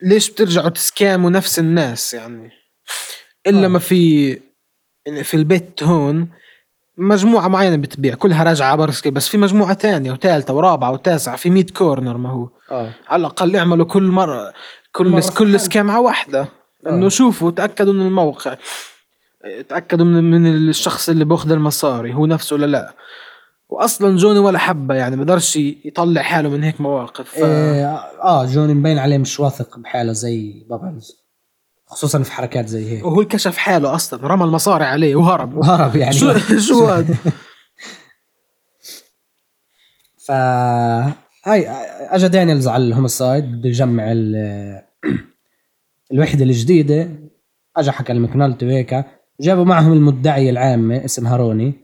ليش 0.03 0.31
بترجعوا 0.31 0.69
تسكاموا 0.69 1.31
نفس 1.31 1.59
الناس 1.59 2.15
يعني؟ 2.15 2.51
إلا 3.47 3.65
آه. 3.65 3.69
ما 3.69 3.79
في 3.79 4.31
يعني 5.07 5.25
في 5.25 5.35
البيت 5.35 5.83
هون 5.83 6.29
مجموعة 6.99 7.49
معينة 7.49 7.77
بتبيع 7.77 8.15
كلها 8.15 8.45
راجعة 8.45 8.77
برسكي 8.77 9.11
بس 9.11 9.29
في 9.29 9.39
مجموعة 9.39 9.73
تانية 9.75 10.13
وثالثة 10.13 10.55
ورابعة 10.55 10.91
وتاسعة 10.93 11.37
في 11.37 11.51
100 11.51 11.65
كورنر 11.77 12.17
ما 12.17 12.31
هو. 12.31 12.49
آه. 12.71 12.91
على 13.09 13.21
الأقل 13.21 13.57
اعملوا 13.57 13.87
كل 13.87 14.03
مرة 14.03 14.53
كل 14.93 15.09
مرة 15.09 15.23
كل 15.39 15.61
سكامعة 15.61 16.01
واحدة. 16.01 16.49
إنه 16.87 17.07
آه. 17.07 17.09
شوفوا 17.09 17.51
تأكدوا 17.51 17.93
من 17.93 18.07
الموقع. 18.07 18.57
تأكدوا 19.69 20.07
من, 20.07 20.31
من 20.31 20.47
الشخص 20.47 21.09
اللي 21.09 21.25
بأخذ 21.25 21.53
المصاري 21.53 22.15
هو 22.15 22.27
نفسه 22.27 22.57
ولا 22.57 22.67
لا. 22.67 22.95
واصلا 23.69 24.17
جوني 24.17 24.39
ولا 24.39 24.59
حبة 24.59 24.95
يعني 24.95 25.17
بقدرش 25.17 25.57
يطلع 25.57 26.23
حاله 26.23 26.49
من 26.49 26.63
هيك 26.65 26.81
مواقف. 26.81 27.29
ف... 27.29 27.39
آه, 27.45 28.01
آه 28.23 28.47
جوني 28.47 28.75
مبين 28.75 28.99
عليه 28.99 29.19
مش 29.19 29.41
واثق 29.41 29.79
بحاله 29.79 30.13
زي 30.13 30.67
بابلز 30.71 31.18
خصوصا 31.89 32.23
في 32.23 32.33
حركات 32.33 32.69
زي 32.69 32.91
هيك. 32.91 33.05
وهو 33.05 33.25
كشف 33.25 33.57
حاله 33.57 33.95
أصلا 33.95 34.27
رمى 34.29 34.45
المصاري 34.45 34.85
عليه 34.85 35.17
وهرب. 35.17 35.57
وهرب 35.57 35.97
يعني. 35.97 36.13
شو 36.13 36.35
شو 36.69 36.85
هذا؟ 36.87 37.15
ف 40.17 40.31
هاي 41.45 41.67
اجى 42.11 42.29
دانييلز 42.29 42.69
على 42.69 42.85
ال 42.85 42.91
homicide 42.91 43.45
بده 43.45 43.69
يجمع 43.69 44.13
ال- 44.13 44.83
الوحدة 46.13 46.45
الجديدة. 46.45 47.09
اجى 47.77 47.91
حكى 47.91 48.13
لمكنالتي 48.13 48.67
وهيك 48.67 49.05
جابوا 49.41 49.65
معهم 49.65 49.93
المدعية 49.93 50.51
العامة 50.51 51.05
اسمها 51.05 51.37
روني 51.37 51.75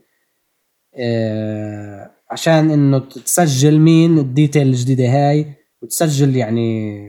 آه 0.99 2.11
عشان 2.31 2.71
إنه 2.71 2.99
تسجل 2.99 3.79
مين؟ 3.79 4.17
ال 4.17 4.24
detail 4.24 4.67
الجديدة 4.67 5.03
هاي. 5.05 5.53
وتسجل 5.81 6.35
يعني 6.35 6.99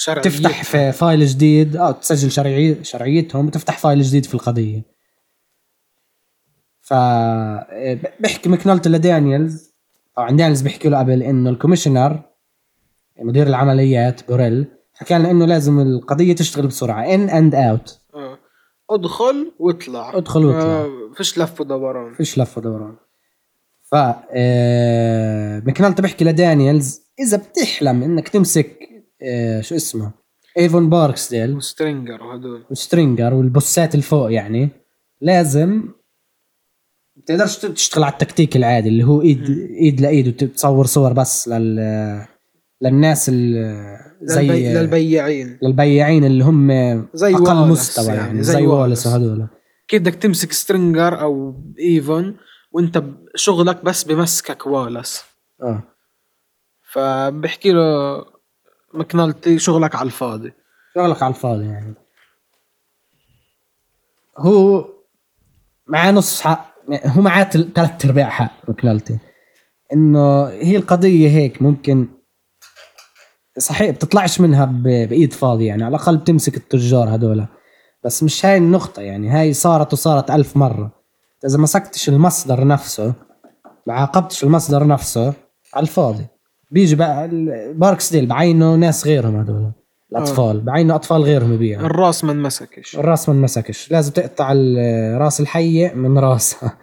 شرعي 0.00 0.22
تفتح 0.22 0.64
في 0.64 0.92
file 0.92 1.26
جديد 1.26 1.76
آه 1.76 1.90
تسجل 1.92 2.30
شرعي 2.30 2.84
شرعيتهم 2.84 3.46
وتفتح 3.46 3.78
file 3.78 4.02
جديد 4.02 4.26
في 4.26 4.34
القضية 4.34 4.82
ف 6.80 6.94
بحكي 8.20 8.48
مكنولتي 8.48 8.88
لدانييلز 8.88 9.74
طبعا 10.16 10.30
دانييلز 10.30 10.62
بيحكي 10.62 10.88
له 10.88 10.98
قبل 10.98 11.22
إنه 11.22 11.50
ال 11.50 11.56
commissioner 11.56 12.22
مدير 13.18 13.46
العمليات 13.46 14.28
بوريل 14.28 14.66
حكى 14.94 15.18
لنا 15.18 15.30
إنه 15.30 15.46
لازم 15.46 15.80
القضية 15.80 16.34
تشتغل 16.34 16.66
بسرعة 16.66 17.14
in 17.14 17.30
and 17.30 17.54
out. 17.54 18.00
ادخل 18.90 19.52
واطلع 19.58 20.16
ادخل 20.16 20.44
واطلع. 20.44 20.62
آه. 20.62 21.12
فيش 21.16 21.38
لف 21.38 21.60
ودوران 21.60 22.14
فيش 22.14 22.38
لف 22.38 22.58
ودوران 22.58 22.96
ف 23.82 23.94
آه، 24.30 25.58
بحكي 25.58 26.24
لدانييلز 26.24 27.00
إذا 27.20 27.36
بتحلم 27.36 28.02
إنك 28.02 28.28
تمسك 28.28 28.78
آه، 29.22 29.60
شو 29.60 29.74
اسمه؟ 29.74 30.12
ايفون 30.58 30.90
باركسديل 30.90 31.56
وسترينجر 31.56 32.22
وهدول. 32.22 32.64
والسترينجر 32.68 33.34
والبوسات 33.34 33.94
الفوق 33.94 34.32
يعني. 34.32 34.68
لازم 35.20 35.88
بتقدرش 37.16 37.56
تشتغل 37.58 38.04
على 38.04 38.12
التكتيك 38.12 38.56
العادي 38.56 38.88
اللي 38.88 39.04
هو 39.04 39.22
ايد 39.22 39.50
إيد 39.80 40.00
لإيد 40.00 40.28
وتصور 40.42 40.86
صور 40.86 41.12
بس 41.12 41.48
لل 41.48 42.26
للناس 42.82 43.28
ال- 43.28 43.98
زي 44.22 44.42
للبي... 44.42 44.74
للبياعين. 44.74 45.58
للبياعين 45.62 46.24
اللي 46.24 46.44
هم 46.44 46.68
زي 47.14 47.34
أقل 47.34 47.68
مستوى 47.68 48.06
يعني, 48.06 48.18
يعني، 48.18 48.42
زي, 48.42 48.52
زي 48.52 48.66
والس. 48.66 49.06
وهذول 49.06 49.48
كيف 49.88 50.02
بدك 50.02 50.14
تمسك 50.14 50.52
سترينجر 50.52 51.20
أو 51.20 51.54
ايفون 51.80 52.36
وأنت 52.72 53.04
شغلك 53.34 53.84
بس 53.84 54.04
بمسكك 54.04 54.66
والس 54.66 55.24
آه. 55.62 55.82
فبحكي 56.92 57.72
له 57.72 58.16
مكنالتي 58.94 59.58
شغلك 59.58 59.94
على 59.94 60.06
الفاضي. 60.06 60.52
شغلك 60.94 61.22
على 61.22 61.34
الفاضي 61.34 61.64
يعني. 61.64 61.94
هو 64.38 64.88
معاه 65.86 66.10
نص 66.10 66.40
حق 66.40 66.74
هو 67.04 67.22
معاه 67.22 67.44
ثلاث 67.44 68.04
ارباع 68.04 68.28
حق 68.28 68.70
مكنالتي 68.70 69.18
إنه 69.92 70.46
هي 70.46 70.76
القضية 70.76 71.28
هيك 71.28 71.62
ممكن 71.62 72.08
صحيح 73.58 73.90
بتطلعش 73.90 74.40
منها 74.40 74.64
بإيد 74.64 75.32
فاضيه 75.32 75.66
يعني 75.66 75.84
على 75.84 75.96
الأقل 75.96 76.16
بتمسك 76.16 76.56
التجار 76.56 77.14
هذول 77.14 77.46
بس 78.04 78.22
مش 78.22 78.46
هاي 78.46 78.56
النقطة 78.56 79.02
يعني 79.02 79.30
هاي 79.30 79.52
صارت 79.52 79.92
وصارت 79.92 80.30
ألف 80.30 80.56
مرة. 80.56 80.90
إذا 81.46 81.58
مسكتش 81.58 82.08
المصدر 82.08 82.66
نفسه 82.66 83.14
ما 83.86 83.94
عاقبتش 83.94 84.44
المصدر 84.44 84.86
نفسه 84.86 85.34
على 85.74 85.82
الفاضي. 85.82 86.26
بيجي 86.70 86.96
بقى 86.96 87.28
باركسديل 87.74 88.26
بعينه 88.26 88.74
ناس 88.74 89.06
غيرهم 89.06 89.36
هذول 89.36 89.72
الأطفال. 90.12 90.60
بعينه 90.60 90.94
أطفال 90.94 91.22
غيرهم 91.22 91.52
يبيعوا 91.52 91.86
الراس 91.86 92.24
ما 92.24 92.32
انمسكش 92.32 92.96
الراس 92.96 93.28
ما 93.28 93.34
انمسكش 93.34 93.90
لازم 93.90 94.12
تقطع 94.12 94.52
راس 95.18 95.40
الحية 95.40 95.92
من 95.94 96.18
راسها 96.18 96.78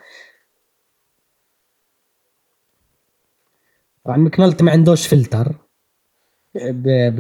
طبعا 4.05 4.17
مكنلتي 4.17 4.63
ما 4.63 4.71
عندوش 4.71 5.07
فلتر. 5.07 5.51
ب... 6.55 6.87
ب... 7.15 7.19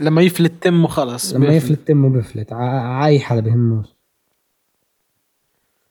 لما 0.00 0.22
يفلت 0.22 0.52
تمه 0.62 0.88
خلص 0.88 1.34
لما 1.34 1.46
بيفلت. 1.48 1.64
يفلت 1.70 1.88
تمه 1.88 2.08
بيفلت 2.08 2.52
ع- 2.52 3.06
اي 3.06 3.20
حدا 3.20 3.40
بهمه 3.40 3.84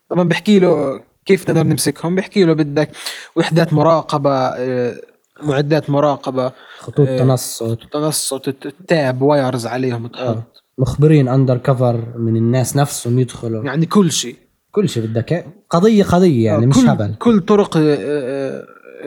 طبعا 0.09 0.23
بحكي 0.23 0.59
له 0.59 1.01
كيف 1.25 1.49
نقدر 1.49 1.63
نمسكهم؟ 1.63 2.15
بحكي 2.15 2.43
له 2.43 2.53
بدك 2.53 2.89
وحدات 3.35 3.73
مراقبة 3.73 4.31
آه، 4.31 4.95
معدات 5.43 5.89
مراقبة 5.89 6.51
خطوط 6.79 7.07
إيه. 7.07 7.19
تنصت. 7.19 7.79
تنصت 7.91 8.55
tap 8.87 9.21
wires 9.21 9.67
عليهم 9.67 10.07
تحط. 10.07 10.21
آه. 10.21 10.43
مخبرين 10.77 11.27
undercover 11.27 12.13
من 12.17 12.35
الناس 12.37 12.75
نفسهم 12.77 13.19
يدخلوا. 13.19 13.63
يعني 13.65 13.85
كل 13.85 14.11
شيء. 14.11 14.35
كل 14.71 14.89
شيء 14.89 15.03
بدك 15.05 15.45
قضية 15.69 16.03
قضية 16.03 16.45
يعني 16.45 16.65
مش 16.65 16.75
كل 16.75 16.87
هبل. 16.89 17.15
كل 17.19 17.39
طرق 17.39 17.77
آه، 17.77 17.81
آه، 17.99 18.63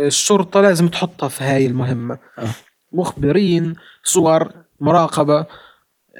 الشرطة 0.06 0.60
لازم 0.60 0.88
تحطها 0.88 1.28
في 1.28 1.44
هاي 1.44 1.66
المهمة. 1.66 2.18
آه. 2.38 2.44
مخبرين 2.92 3.74
صور 4.04 4.50
مراقبة 4.80 5.46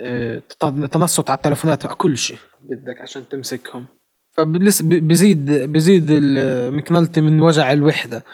آه، 0.03 0.43
تط- 0.59 0.91
تنصت 0.93 1.31
على 1.31 1.37
التلفونات 1.37 1.87
كل 1.87 2.19
شيء 2.19 2.37
بدك 2.65 3.01
عشان 3.01 3.29
تمسكهم. 3.29 3.87
فبزيد 4.33 5.51
بزيد 5.73 6.07
المكنلتي 6.11 7.21
من 7.21 7.41
وجع 7.41 7.73
الوحدة. 7.73 8.25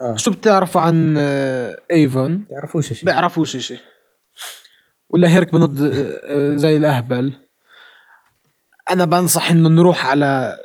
آه. 0.00 0.16
شو 0.16 0.30
بتعرفوا 0.30 0.80
عن 0.80 1.14
آه، 1.18 1.78
أيفون؟ 1.90 2.46
تعرفوش 2.50 2.92
شيء 2.92 3.04
بيعرفوش 3.04 3.56
شيء 3.56 3.78
ولا 5.10 5.28
هيك 5.28 5.52
بنض 5.52 5.82
آه، 5.82 5.90
آه، 6.24 6.56
زي 6.56 6.76
الأهبل. 6.76 7.32
أنا 8.90 9.04
بنصح 9.04 9.50
إنه 9.50 9.68
نروح 9.68 10.06
على 10.06 10.58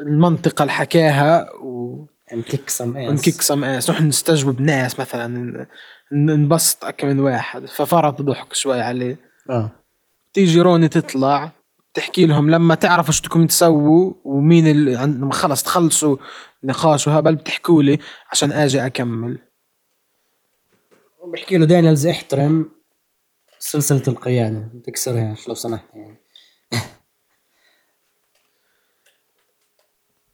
المنطقة 0.00 0.62
اللي 0.62 0.72
حكاها 0.72 1.52
و... 1.54 2.04
نكيك 2.32 2.68
سم 2.70 2.96
اس 2.96 3.08
ونكيك 3.10 3.42
سم 3.42 3.64
اس 3.64 3.90
نروح 3.90 4.02
نستجوب 4.02 4.60
ناس 4.60 5.00
مثلا 5.00 5.26
ن- 5.26 5.66
ننبسط 6.12 6.84
أكم 6.84 7.08
من 7.08 7.20
واحد. 7.20 7.66
ففرط 7.66 8.22
ضحك 8.22 8.54
شوي 8.54 8.80
عليه. 8.80 9.16
آه. 9.50 9.70
تيجي 10.32 10.60
روني 10.60 10.88
تطلع. 10.88 11.50
تحكي 11.94 12.26
لهم 12.26 12.50
لما 12.50 12.74
تعرفوا 12.74 13.12
شو 13.12 13.22
بدكم 13.22 13.46
تسووا 13.46 14.12
ومين 14.24 14.66
اللي 14.66 15.32
خلص 15.32 15.62
تخلصوا 15.62 16.16
نقاش 16.64 17.08
وهبل 17.08 17.36
بتحكوا 17.36 17.82
لي 17.82 17.98
عشان 18.30 18.52
آجي 18.52 18.86
أكمل. 18.86 19.38
بحكي 21.32 21.58
له 21.58 21.66
دانيالز 21.66 22.06
احترم 22.06 22.70
سلسلة 23.58 24.02
القيادة. 24.08 24.70
ما 24.74 24.82
تكسرهاش 24.86 25.48
لو 25.48 25.54
سمحت 25.54 25.94
يعني. 25.94 26.20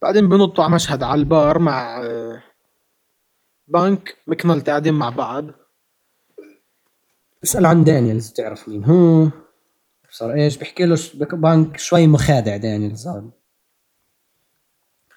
بعدين 0.02 0.28
بنطوا 0.28 0.64
على 0.64 0.72
مشهد 0.74 1.02
على 1.02 1.18
البار 1.18 1.58
مع 1.58 2.02
آه، 2.02 2.42
بنك 3.68 4.16
مكنلت 4.26 4.70
قاعدين 4.70 4.94
مع 4.94 5.08
بعض. 5.08 5.44
اسأل 7.44 7.66
عن 7.66 7.84
دانيالز 7.84 8.30
بتعرف 8.30 8.68
مين 8.68 8.84
هو؟ 8.84 9.43
صار 10.14 10.34
إيش؟ 10.34 10.56
بحكي 10.56 10.84
له 10.84 10.98
بنك 11.14 11.76
شوي 11.76 12.06
مخادع 12.06 12.56
دانيالز 12.56 13.08
هذا 13.08 13.30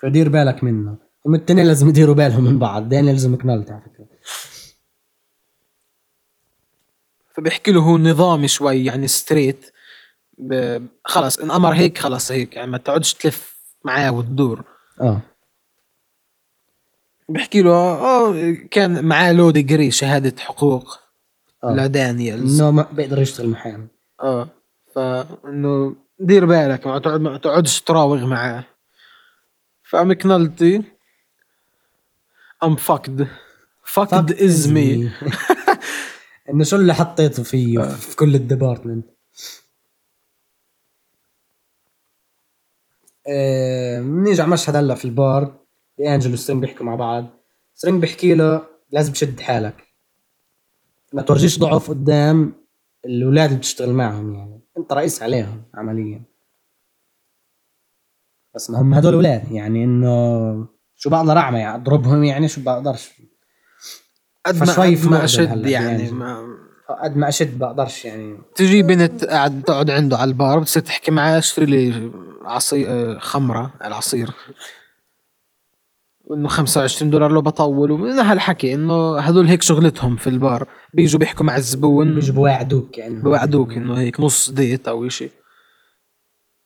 فدير 0.02 0.30
بالك 0.30 0.64
منه. 0.64 0.98
هم 1.26 1.36
التنين 1.36 1.66
لازم 1.66 1.90
يديروا 1.90 2.16
بالهم 2.16 2.44
من 2.44 2.60
بعض. 2.60 2.90
دانيالز 2.90 3.26
ومكنالت 3.26 3.72
على 3.72 3.82
فكرة. 3.82 4.08
فبيحكي 7.34 7.72
له 7.72 7.82
هو 7.82 7.98
نظامي 7.98 8.48
شوي 8.48 8.86
يعني 8.86 9.08
straight. 9.08 9.72
خلص 11.06 11.40
إن 11.40 11.52
أمر 11.52 11.74
هيك 11.74 11.98
خلص 11.98 12.32
هيك. 12.32 12.56
يعني 12.56 12.72
ما 12.72 12.78
تقعدش 12.78 13.14
تلف 13.14 13.58
معاه 13.86 14.12
وتدور. 14.12 14.64
آه. 15.02 15.22
بحكي 17.30 17.62
له 17.62 17.72
آه 17.72 18.54
كان 18.72 19.06
معاه 19.06 19.34
law 19.34 19.52
degree 19.52 19.92
شهادة 19.92 20.42
حقوق. 20.42 21.00
آه. 21.64 21.74
لدانييلز 21.74 22.62
إنه 22.62 22.72
ما 22.72 22.88
بيقدر 22.92 23.22
يشتغل 23.22 23.50
محامي. 23.50 23.88
آه. 24.22 24.50
فإنه 24.98 25.96
دير 26.20 26.46
بالك 26.46 26.88
ما 26.88 27.00
تقعد 27.00 27.22
ما 27.22 27.38
تقعدش 27.38 27.82
تراوغ 27.82 28.26
معاه. 28.26 28.66
فمكنلتي 29.84 30.84
I'm 32.64 32.76
fucked 32.76 33.28
fucked 33.84 34.32
is 34.42 34.68
me 34.68 35.12
إنه 36.50 36.64
شو 36.64 36.76
اللي 36.76 36.94
حطيته 36.94 37.44
فيه 37.44 37.80
في 37.80 38.16
كل 38.16 38.36
ال 38.36 38.42
department 38.42 39.06
آه، 43.28 44.00
بنيجي 44.00 44.42
على 44.42 44.52
مشهد 44.52 44.76
هلا 44.76 44.96
في 44.96 45.06
البار 45.06 45.60
انجلو 46.00 46.34
وسترينج 46.34 46.62
بيحكوا 46.62 46.86
مع 46.86 46.96
بعض. 46.96 47.28
سترينج 47.76 48.02
بيحكي 48.02 48.34
له 48.34 48.68
لازم 48.92 49.14
تشد 49.14 49.40
حالك. 49.40 49.88
ما 51.14 51.22
تورجيش 51.22 51.60
ضعف 51.60 51.90
قدام 51.90 52.54
الأولاد 53.06 53.46
اللي 53.46 53.60
بتشتغل 53.60 53.94
معهم 53.94 54.36
يعني. 54.36 54.57
انت 54.78 54.94
رئيس 54.94 55.24
عليهم 55.24 55.64
عمليا. 55.76 56.22
بس 58.56 58.70
ما 58.70 58.82
هم 58.82 58.94
هدول 58.94 59.14
أولاد 59.14 59.52
يعني 59.52 59.84
إنه 59.84 60.68
شو 60.96 61.10
بقدر 61.10 61.38
اعمل 61.38 61.60
يعني 61.60 61.76
أضربهم 61.76 62.24
يعني 62.24 62.48
شو 62.48 62.62
بقدرش. 62.62 63.10
قد 64.46 64.60
ما, 64.60 64.74
قد 64.74 65.06
ما 65.06 65.24
أشد 65.24 65.66
يعني 65.66 65.72
يعني. 65.72 66.12
ما 66.12 66.58
قد 67.04 67.18
ما 67.18 67.30
أشد 67.30 67.60
بقدرش 67.60 68.06
يعني. 68.06 68.38
تجي 68.56 68.84
بنت 68.84 69.26
قاعد 69.26 69.64
تقعد 69.64 69.90
عنده 69.90 70.18
على 70.18 70.30
البار 70.30 70.60
بتصير 70.60 70.84
تحكي 70.84 71.12
معاه 71.12 71.38
اشتري 71.38 71.66
لي 71.66 72.12
عصير 72.46 73.20
خمرة 73.20 73.74
العصير. 73.84 74.32
وإنه 76.26 76.48
25 76.48 77.12
دولار 77.12 77.32
لو 77.32 77.42
بطول 77.42 77.92
ومن 77.92 78.20
هالحكي 78.20 78.74
إنه 78.74 79.18
هذول 79.20 79.48
هيك 79.48 79.62
شغلتهم 79.62 80.16
في 80.16 80.28
البار. 80.28 80.68
بيجوا 80.94 81.20
بيحكوا 81.20 81.46
مع 81.46 81.56
الزبون. 81.56 82.14
بيجوا 82.16 82.36
بوعدوك 82.36 82.98
يعني. 82.98 83.16
بوعدوك 83.16 83.74
إنه 83.74 84.00
هيك 84.00 84.20
نص 84.20 84.50
ديت 84.50 84.88
أو 84.88 85.08
إشي. 85.08 85.30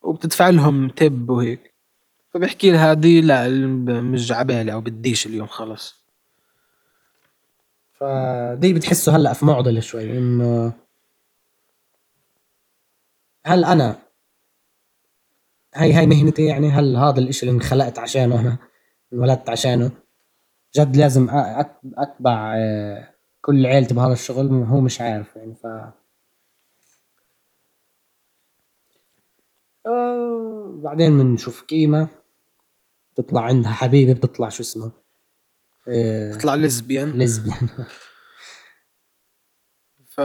وبتدفع 0.02 0.48
لهم 0.48 0.88
تب 0.88 1.30
وهيك. 1.30 1.74
فبحكي 2.34 2.70
لها 2.70 2.94
دي 2.94 3.20
لا 3.20 3.48
مش 4.00 4.32
عبالي 4.32 4.72
أو 4.72 4.80
بديش 4.80 5.26
اليوم 5.26 5.46
خلص. 5.46 6.02
فدي 7.92 8.72
بتحسه 8.72 9.16
هلأ 9.16 9.32
في 9.32 9.46
معضلة 9.46 9.80
شوي 9.80 10.18
إنه 10.18 10.72
هل 13.46 13.64
أنا 13.64 13.98
هاي 15.74 15.92
هاي 15.92 16.06
مهنتي 16.06 16.44
يعني 16.44 16.70
هل 16.70 16.96
هذا 16.96 17.18
الإشي 17.20 17.46
اللي 17.46 17.56
انخلقت 17.56 17.98
عشانه 17.98 18.40
أنا 18.40 18.58
انولدت 19.12 19.50
عشانه؟ 19.50 19.90
جد 20.76 20.96
لازم 20.96 21.28
أتبع 21.98 22.54
آه، 22.56 23.11
كل 23.42 23.66
عيلتي 23.66 23.94
بهذا 23.94 24.12
الشغل 24.12 24.46
هو 24.52 24.80
مش 24.80 25.00
عارف 25.00 25.36
يعني 25.36 25.54
ف 25.54 25.66
آه، 29.86 30.80
بعدين 30.82 31.18
بنشوف 31.18 31.62
قيمة 31.62 32.08
تطلع 33.16 33.40
عندها 33.40 33.70
حبيبة 33.72 34.12
بتطلع 34.12 34.48
شو 34.48 34.62
اسمه 34.62 34.92
آه، 35.88 36.32
تطلع 36.32 36.54
lesbian 36.54 37.10
lesbian 37.10 37.68
ف 40.08 40.20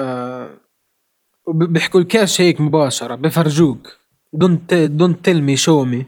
بيحكوا 1.48 2.00
الكاش 2.00 2.42
هيك 2.42 2.62
مباشرة 2.62 3.16
بفرجوك. 3.16 3.98
don't 4.34 4.74
don't 4.74 5.26
tell 5.26 5.44
me 5.44 5.58
show 5.58 5.84
me 5.86 6.06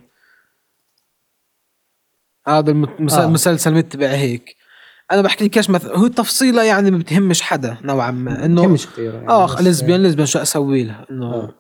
هذا 2.48 2.72
المت- 2.72 3.14
آه. 3.14 3.26
المسلسل 3.26 3.74
متبع 3.74 4.08
هيك. 4.08 4.56
أنا 5.12 5.22
بحكي 5.22 5.46
الكاش 5.46 5.70
مثلا 5.70 5.98
هو 5.98 6.08
تفصيلة 6.08 6.64
يعني 6.64 6.92
ما 6.92 6.98
بتهمش 6.98 7.42
حدا 7.42 7.78
نوعا 7.84 8.12
ما 8.12 8.46
إنه 8.46 8.68
مش 8.68 8.88
كثير 8.88 9.14
يعني 9.14 9.30
آه 9.30 9.62
lesbian 9.62 10.04
lesbian 10.04 10.28
شو 10.28 10.40
أسوي 10.40 10.84
لها 10.84 11.06
إنه 11.12 11.26
آه. 11.26 11.54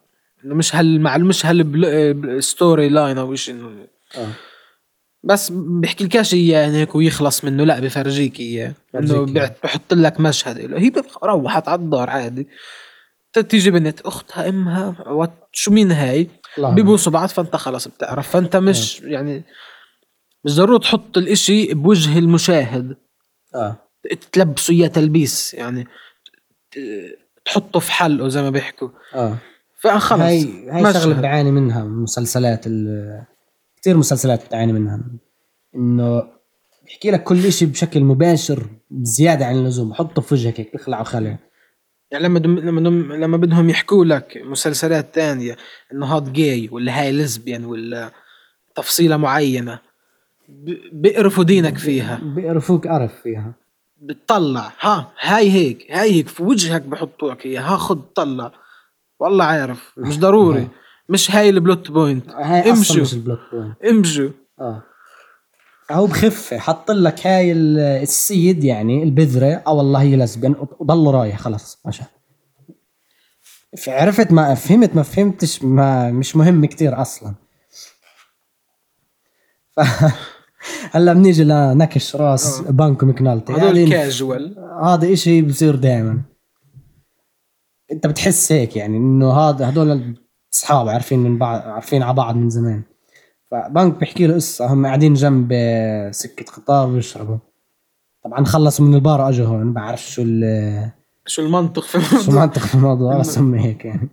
إنه 0.45 0.55
مش 0.55 0.75
هال 0.75 1.01
مع 1.01 1.17
مش 1.17 1.45
هال 1.45 2.89
storyline 2.89 3.17
أو 3.17 3.35
شيء 3.35 3.55
إنه 3.55 3.87
آه. 4.17 4.27
بس 5.23 5.51
بيحكي 5.55 6.03
لكاش 6.03 6.33
اياه 6.33 6.59
يعني 6.59 6.77
هيك 6.77 6.95
ويخلص 6.95 7.43
منه 7.43 7.63
لا 7.63 7.79
بفرجيك 7.79 8.39
إياه 8.39 8.73
إنه 8.95 9.49
بحط 9.63 9.93
لك 9.93 10.19
مشهد 10.19 10.59
له 10.59 10.79
هي 10.79 10.91
روحت 11.23 11.67
على 11.67 11.81
الدار 11.81 12.09
عادي. 12.09 12.47
تيجي 13.49 13.71
بنت 13.71 14.01
أختها 14.01 14.49
أمها 14.49 14.95
شو 15.51 15.71
مين 15.71 15.91
هاي؟ 15.91 16.27
الله. 16.57 16.69
بيبوسوا 16.69 17.11
بعض 17.11 17.29
فأنت 17.29 17.55
خلص 17.55 17.87
بتعرف 17.87 18.29
فأنت 18.29 18.55
مش 18.55 19.01
يعني 19.01 19.43
مش 20.45 20.55
ضروري 20.55 20.79
تحط 20.79 21.17
الإشي 21.17 21.73
بوجه 21.73 22.19
المشاهد. 22.19 22.97
آه. 23.55 23.77
تلبسه 24.31 24.73
إياه 24.73 24.87
تلبيس 24.87 25.53
يعني 25.53 25.87
تحطه 27.45 27.79
في 27.79 27.91
حلقه 27.91 28.27
زي 28.27 28.41
ما 28.41 28.49
بيحكوا. 28.49 28.89
آه. 29.15 29.37
فخلص 29.81 30.21
هاي 30.21 30.69
هاي. 30.69 30.93
شغلة 30.93 31.21
بعاني 31.21 31.51
منها 31.51 31.83
مسلسلات 31.83 32.67
ال 32.67 33.25
كثير 33.81 33.97
مسلسلات 33.97 34.45
بتعاني 34.45 34.73
منها. 34.73 34.99
إنه 35.75 36.23
بحكي 36.85 37.11
لك 37.11 37.23
كل 37.23 37.51
شيء 37.51 37.67
بشكل 37.67 38.03
مباشر 38.03 38.67
زياده 39.01 39.45
عن 39.45 39.55
اللزوم. 39.55 39.93
حطه 39.93 40.21
في 40.21 40.33
وجهك 40.33 40.59
هيك 40.59 40.71
بيخلع 40.71 41.01
وخلع 41.01 41.37
يعني 42.11 42.23
لما 42.23 42.39
دم 42.39 42.59
لما 42.59 42.81
دم 42.81 43.13
لما 43.13 43.37
بدهم 43.37 43.69
يحكوا 43.69 44.05
لك 44.05 44.37
مسلسلات 44.45 45.15
تانية 45.15 45.57
إنه 45.93 46.05
هاد 46.05 46.33
جاي 46.33 46.69
ولا 46.71 47.01
هاي 47.01 47.11
لزبيان 47.11 47.65
ولا 47.65 48.11
تفصيلة 48.75 49.17
معينة 49.17 49.75
ب- 49.75 49.79
بيقرفوا 50.93 51.43
دينك 51.43 51.77
فيها. 51.77 52.19
بيقرفوك 52.23 52.87
قرف 52.87 53.11
فيها. 53.23 53.53
بتطلع. 54.01 54.71
ها 54.81 55.11
هاي 55.21 55.51
هيك 55.51 55.91
هاي 55.91 56.11
هيك 56.11 56.27
في 56.27 56.43
وجهك 56.43 56.81
بحطوا 56.81 57.31
لك 57.31 57.45
اياها 57.45 57.73
ها 57.73 57.77
خد 57.77 58.01
طلع. 58.13 58.51
والله 59.19 59.45
عارف 59.45 59.93
مش 59.97 60.19
ضروري. 60.25 60.67
مش 61.09 61.31
هاي 61.31 61.49
ال 61.49 61.57
plot 61.57 61.91
point. 61.91 62.29
هاي 62.29 62.69
امشوا. 62.71 63.01
مش 63.01 63.13
ال 63.13 63.18
plot 63.18 63.39
point. 63.51 63.75
امشوا. 63.85 64.29
آه. 64.59 64.83
فهو 65.87 66.05
بخفة 66.07 66.57
حط 66.57 66.91
لك 66.91 67.27
هاي 67.27 67.51
ال- 67.51 67.79
ال 67.79 67.96
seed 67.96 68.63
يعني 68.63 69.03
البذرة 69.03 69.63
آه 69.67 69.73
والله 69.73 70.01
هي 70.01 70.15
lesbian 70.15 70.55
وضل 70.79 71.13
رايح 71.13 71.39
خلاص 71.39 71.81
ماشي. 71.85 72.03
عرفت 73.87 74.31
ما 74.31 74.53
فهمت 74.55 74.95
ما 74.95 75.03
فهمتش 75.03 75.63
ما 75.63 76.11
مش 76.11 76.35
مهم 76.35 76.65
كتير 76.65 77.01
أصلا. 77.01 77.35
ف 79.75 79.79
هلا 80.91 81.13
بنيجي 81.13 81.43
لنكش 81.43 82.15
راس 82.15 82.59
آه. 82.59 82.71
بانكو 82.71 83.05
مكنالتي 83.05 83.53
هذول 83.53 83.77
يعني 83.77 83.89
كاجوال 83.91 84.55
هذا 84.83 85.13
إشي 85.13 85.41
بصير 85.41 85.75
دائما 85.75 86.21
أنت 87.91 88.07
بتحس 88.07 88.51
هيك 88.51 88.75
يعني 88.75 88.97
إنه 88.97 89.31
هذا 89.33 89.69
هدول 89.69 90.15
اصحاب 90.53 90.89
عارفين 90.89 91.19
من 91.19 91.37
بعض 91.37 91.61
عارفين 91.61 92.03
على 92.03 92.13
بعض 92.13 92.35
من 92.35 92.49
زمان. 92.49 92.81
فبنك 93.51 93.99
بيحكي 93.99 94.27
له 94.27 94.35
قصة. 94.35 94.73
هم 94.73 94.85
قاعدين 94.85 95.13
جنب 95.13 95.53
سكة 96.11 96.45
قطار 96.45 96.87
ويشربوا 96.89 97.37
طبعا 98.23 98.45
خلصوا 98.45 98.85
من 98.85 98.95
البار 98.95 99.29
أجوا 99.29 99.47
هون 99.47 99.73
بعرف 99.73 100.01
شو 100.11 100.21
ال- 100.21 100.89
شو 101.25 101.41
المنطق 101.41 101.83
في 101.83 102.01
شو 102.01 102.15
الموضوع؟ 102.17 102.41
منطق 102.45 102.61
في 102.61 102.75
الموضوع؟ 102.75 103.17
بس 103.19 103.37
هم 103.37 103.53
هيك 103.53 103.85
يعني. 103.85 104.09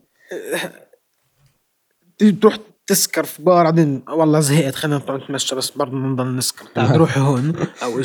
تيجي 2.19 2.33
تروح 2.33 2.59
تسكر 2.87 3.25
في 3.25 3.43
بار 3.43 3.65
بعدين 3.65 4.03
والله 4.09 4.41
زهقت 4.41 4.75
خلينا 4.75 4.97
نطلع 4.97 5.17
نتمشى 5.17 5.55
بس 5.55 5.71
برضه 5.71 5.97
نضل 5.97 6.37
نسكر. 6.37 6.67
نروح 6.93 7.19
هون 7.19 7.57
أو. 7.83 8.03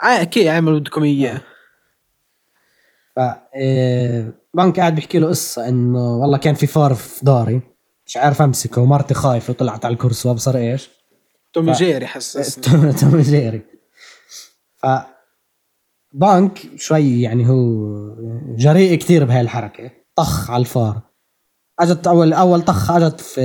ع- 0.00 0.24
كي 0.24 0.50
اعملوا 0.50 0.78
بدكم 0.78 1.02
اياه 1.04 1.40
ف 3.16 3.20
آه، 3.56 4.32
بنك 4.54 4.80
قاعد 4.80 4.94
بيحكي 4.94 5.18
له 5.18 5.28
قصة 5.28 5.68
إنه 5.68 6.16
والله 6.16 6.38
كان 6.38 6.54
في 6.54 6.66
فار 6.66 6.94
في 6.94 7.24
داري 7.24 7.60
مش 8.06 8.16
عارف 8.16 8.42
أمسكه 8.42 8.82
ومرتي 8.82 9.14
خايفة 9.14 9.50
وطلعت 9.50 9.84
على 9.84 9.92
الكرسي 9.92 10.28
وابصر 10.28 10.56
إيش. 10.56 10.90
تومي 11.52 11.74
ف- 11.74 11.78
جيري 11.78 12.06
حسسني 12.06 12.64
توم 12.64 12.90
توم 12.90 13.20
جيري. 13.20 13.62
ف 14.76 14.86
بانك 16.12 16.58
شوي 16.76 17.22
يعني 17.22 17.48
هو 17.48 17.84
جريء 18.56 18.94
كتير 18.98 19.24
بهاي 19.24 19.40
الحركة. 19.40 19.90
طخ 20.16 20.50
على 20.50 20.60
الفار. 20.60 21.00
أجت 21.82 22.06
اول 22.06 22.32
أول 22.32 22.62
طخ 22.62 22.90
أجت 22.90 23.20
في 23.20 23.40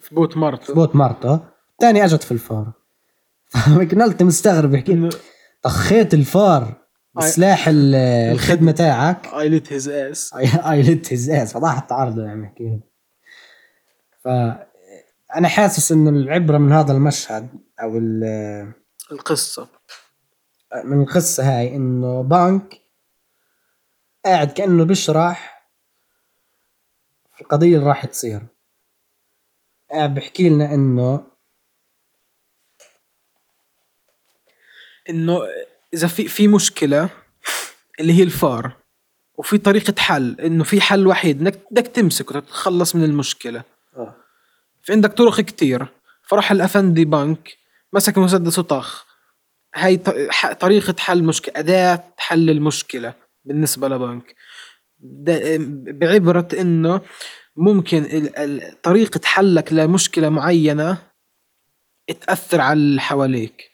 في 0.00 0.14
بوت 0.14 0.36
مرته 0.36 0.74
بوت 0.74 0.96
مرته 0.96 1.40
ثاني 1.80 2.04
أجت 2.04 2.22
في 2.22 2.32
الفار. 2.32 2.72
فمكنلتي 3.54 4.24
مستغرب 4.24 4.70
بيحكي 4.70 5.10
إنه- 5.10 5.14
طخيت 5.62 6.14
الفار 6.14 6.74
بسلاح 7.14 7.68
ال- 7.68 7.94
الخدمه 8.32 8.72
تاعك. 8.72 9.26
I 9.26 9.48
lit 9.60 9.68
his 9.70 9.86
ass. 9.86 10.36
I 10.66 10.82
lit 10.82 11.12
his 11.12 11.30
ass 11.30 11.52
فضحت 11.52 11.92
عرضه 11.92 12.22
يعني 12.24 12.42
يحكي 12.46 12.80
ف 14.24 14.28
أنا 15.36 15.48
حاسس 15.48 15.92
إنه 15.92 16.10
العبرة 16.10 16.58
من 16.58 16.72
هذا 16.72 16.92
المشهد 16.92 17.48
أو 17.82 17.98
ال- 17.98 18.72
القصة. 19.12 19.68
من 20.84 21.02
القصة 21.02 21.58
هاي 21.58 21.76
إنه 21.76 22.22
بنك 22.22 22.80
قاعد 24.24 24.52
كأنه 24.52 24.84
بيشرح 24.84 25.53
في 27.36 27.40
القضية 27.40 27.76
اللي 27.76 27.88
راح 27.88 28.04
تصير. 28.06 28.40
قاعد 29.90 30.14
بحكي 30.14 30.48
لنا 30.48 30.74
إنه 30.74 31.26
إنه 35.10 35.40
إذا 35.94 36.08
في 36.08 36.28
في 36.28 36.48
مشكلة 36.48 37.10
اللي 38.00 38.12
هي 38.12 38.22
الفار 38.22 38.76
وفي 39.38 39.58
طريقة 39.58 39.94
حل 39.98 40.40
إنه 40.40 40.64
في 40.64 40.80
حل 40.80 41.06
وحيد 41.06 41.40
إنك 41.40 41.60
بدك 41.70 41.86
تمسكه 41.86 42.40
تتخلص 42.40 42.96
من 42.96 43.04
المشكلة. 43.04 43.62
في 44.82 44.92
عندك 44.92 45.12
طرق 45.12 45.40
كتير. 45.40 45.86
فراح 46.22 46.50
الأفندي 46.50 47.04
بنك 47.04 47.56
مسك 47.92 48.18
مسدس 48.18 48.58
وطخ. 48.58 49.06
هاي 49.74 49.96
طريقة 50.60 50.94
حل 50.98 51.24
مشكلة 51.24 51.54
أداة 51.56 52.04
حل 52.16 52.50
المشكلة 52.50 53.14
بالنسبة 53.44 53.88
لبنك. 53.88 54.34
بعبرة 55.04 56.48
إنه 56.60 57.00
ممكن 57.56 58.28
طريقة 58.82 59.20
حلك 59.24 59.72
لمشكلة 59.72 60.28
معينة 60.28 60.98
تأثر 62.20 62.60
على 62.60 62.72
اللي 62.72 63.00
حواليك. 63.00 63.70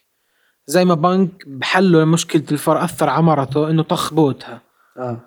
زي 0.67 0.85
ما 0.85 0.95
بنك 0.95 1.49
بحله 1.49 2.03
لمشكلة 2.03 2.45
الفار 2.53 2.85
أثر 2.85 3.09
على 3.09 3.23
مرته 3.23 3.71
إنه 3.71 3.83
طخ 3.83 4.15
بوتها. 4.15 4.63
آه. 4.99 5.21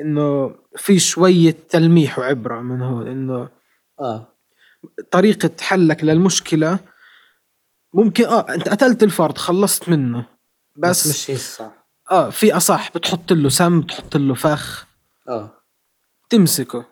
إنه 0.00 0.54
في 0.76 0.98
شوية 0.98 1.56
تلميح 1.68 2.18
وعبرة 2.18 2.60
من 2.60 2.82
هون 2.82 3.08
إنه 3.08 3.48
آه. 4.00 4.34
طريقة 5.10 5.50
حلك 5.60 6.04
للمشكلة 6.04 6.78
ممكن 7.94 8.24
آه 8.24 8.54
أنت 8.54 8.68
قتلت 8.68 9.02
الفرد 9.02 9.38
خلصت 9.38 9.88
منه. 9.88 10.26
بس, 10.76 11.06
بس, 11.06 11.06
مش 11.06 11.30
هي 11.30 11.34
الصح 11.34 11.72
آه 12.10 12.30
في 12.30 12.56
أصح 12.56 12.90
بتحط 12.94 13.32
له 13.32 13.48
سم 13.48 13.80
بتحط 13.80 14.16
له 14.16 14.34
فخ. 14.34 14.87
آه. 15.28 15.50
تمسكه. 16.30 16.84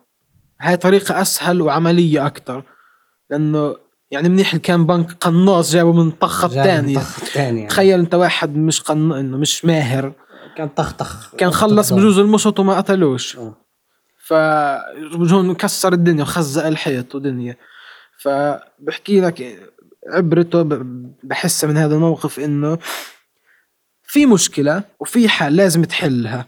هاي 0.61 0.77
طريقة 0.77 1.21
أسهل 1.23 1.63
وعملية 1.63 2.27
أكتر. 2.27 2.65
لأنه 3.31 3.77
يعني 4.11 4.29
منيح 4.29 4.49
اللي 4.49 4.61
كان 4.61 4.87
بنك 4.87 5.13
قناص 5.13 5.73
جابه 5.73 5.93
من 5.93 6.11
طخة 6.11 6.49
تانية 6.49 6.99
ثانية. 6.99 7.59
يعني. 7.59 7.67
تخيل 7.67 8.01
أنت 8.01 8.15
واحد 8.15 8.57
مش 8.57 8.81
قن 8.81 9.13
إنه 9.13 9.37
مش 9.37 9.65
ماهر. 9.65 10.13
كان 10.57 10.69
طخ 10.69 10.93
طخ 10.93 11.35
كان 11.35 11.51
خلص 11.51 11.93
بجوز 11.93 12.19
المشط 12.19 12.59
وما 12.59 12.77
قتلوش. 12.77 13.37
آه. 13.37 13.57
كسر 15.59 15.93
الدنيا 15.93 16.23
وخزق 16.23 16.67
الحيط 16.67 17.15
ودنيا. 17.15 17.57
فبحكي 18.19 19.21
لك 19.21 19.71
عبرته 20.09 20.63
بحسها 21.23 21.71
من 21.71 21.77
هذا 21.77 21.95
الموقف 21.95 22.41
إنه 22.41 22.79
في 24.03 24.27
مشكلة 24.27 24.83
وفي 25.01 25.29
حل 25.29 25.57
لازم 25.57 25.85
تحلها. 25.85 26.47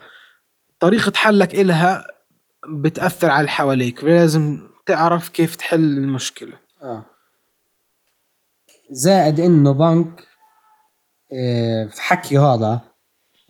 طريقة 0.81 1.13
حلك 1.17 1.55
إلها 1.55 2.07
بتأثر 2.69 3.31
على 3.31 3.49
حواليك 3.49 4.05
لازم 4.05 4.69
تعرف 4.87 5.29
كيف 5.29 5.57
تحل 5.57 5.99
المشكلة. 5.99 6.59
آه. 6.83 7.05
زائد 8.91 9.41
إنه 9.41 9.73
بنك 9.73 10.27
آه، 11.33 11.85
في 11.87 12.03
حكي 12.03 12.39
هذا 12.39 12.81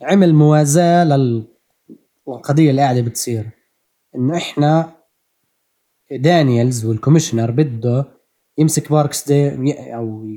عمل 0.01 0.33
موازاة 0.33 1.03
لل- 1.03 1.47
للقضية 2.27 2.69
اللي 2.69 2.81
قاعدة 2.81 3.01
بتصير. 3.01 3.49
إنه 4.15 4.37
إحنا 4.37 4.95
دانييلز 6.11 6.85
وال 6.85 6.94
commissioner 6.94 7.51
بده 7.51 8.05
يمسك 8.57 8.91
باركسديل 8.91 9.73
أو 9.95 10.27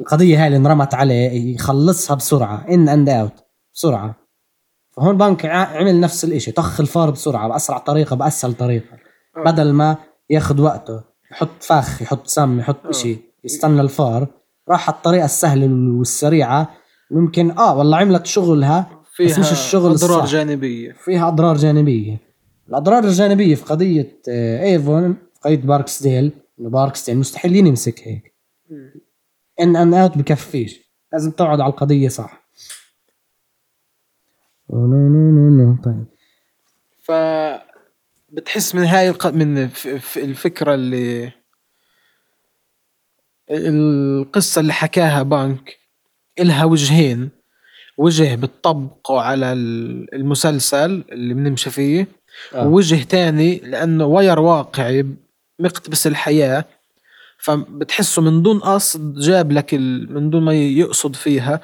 القضية 0.00 0.40
هاي 0.40 0.46
اللي 0.46 0.56
انرمت 0.58 0.94
عليه 0.94 1.54
يخلصها 1.54 2.14
بسرعة 2.16 2.66
in 2.68 2.88
and 2.88 3.08
out 3.08 3.44
بسرعة. 3.74 4.25
فهون 4.96 5.16
بنك 5.16 5.46
عمل 5.46 6.00
نفس 6.00 6.24
الإشي. 6.24 6.52
طخ 6.52 6.80
الفار 6.80 7.10
بسرعة 7.10 7.48
بأسرع 7.48 7.78
طريقة 7.78 8.16
بأسهل 8.16 8.54
طريقة. 8.54 8.96
آه. 9.36 9.44
بدل 9.44 9.72
ما 9.72 9.96
ياخذ 10.30 10.60
وقته 10.60 11.00
يحط 11.32 11.62
فخ 11.62 12.02
يحط 12.02 12.26
سم 12.26 12.58
يحط 12.60 12.86
آه. 12.86 12.90
إشي 12.90 13.18
يستنى 13.44 13.80
الفار 13.80 14.26
راح 14.68 14.88
على 14.88 14.96
الطريقة 14.96 15.24
السهلة 15.24 15.96
والسريعة. 15.98 16.70
ممكن 17.10 17.50
آه 17.50 17.76
والله 17.78 17.96
عملت 17.96 18.26
شغلها 18.26 18.90
فيها 19.16 19.26
بس 19.26 19.38
مش 19.38 19.52
الشغل 19.52 19.90
أضرار 19.90 20.22
الصح. 20.22 20.32
جانبية. 20.32 20.92
فيها 21.04 21.28
أضرار 21.28 21.56
جانبية. 21.56 22.18
الأضرار 22.68 23.04
الجانبية 23.04 23.54
في 23.54 23.64
قضية 23.64 24.20
آه، 24.28 24.62
إيفون 24.64 25.12
في 25.34 25.40
قضية 25.44 25.56
باركسديل 25.66 26.32
إنه 26.60 26.70
باركسديل 26.70 27.18
مستحيل 27.18 27.56
يمسك 27.56 28.08
هيك. 28.08 28.34
ان 29.60 29.76
إن 29.76 29.94
أوت 29.94 30.18
بكفيش. 30.18 30.80
لازم 31.12 31.30
تقعد 31.30 31.60
على 31.60 31.70
القضية 31.70 32.08
صح. 32.08 32.45
طيب. 35.84 36.04
ف 37.02 37.12
بتحس 38.32 38.74
من 38.74 38.84
هاي 38.84 39.08
الق... 39.08 39.26
من 39.26 39.68
ف... 39.68 39.88
ف... 39.88 40.18
الفكرة 40.18 40.74
اللي 40.74 41.32
القصة 43.50 44.60
اللي 44.60 44.72
حكاها 44.72 45.22
بانك 45.22 45.76
إلها 46.40 46.64
وجهين. 46.64 47.30
وجه 47.98 48.34
بتطبقه 48.34 49.20
على 49.20 49.52
ال- 49.52 50.14
المسلسل 50.14 51.04
اللي 51.12 51.34
بنمشي 51.34 51.70
فيه. 51.70 52.08
آه. 52.54 52.66
ووجه 52.66 53.02
تاني 53.02 53.58
لأنه 53.58 54.06
وير 54.06 54.38
واقعي 54.38 55.06
مقتبس 55.58 56.06
الحياة. 56.06 56.64
فبتحسه 57.38 58.22
من 58.22 58.42
دون 58.42 58.58
قصد 58.58 59.18
جاب 59.18 59.52
لك 59.52 59.74
ال... 59.74 60.14
من 60.14 60.30
دون 60.30 60.42
ما 60.44 60.54
يقصد 60.54 61.16
فيها. 61.16 61.60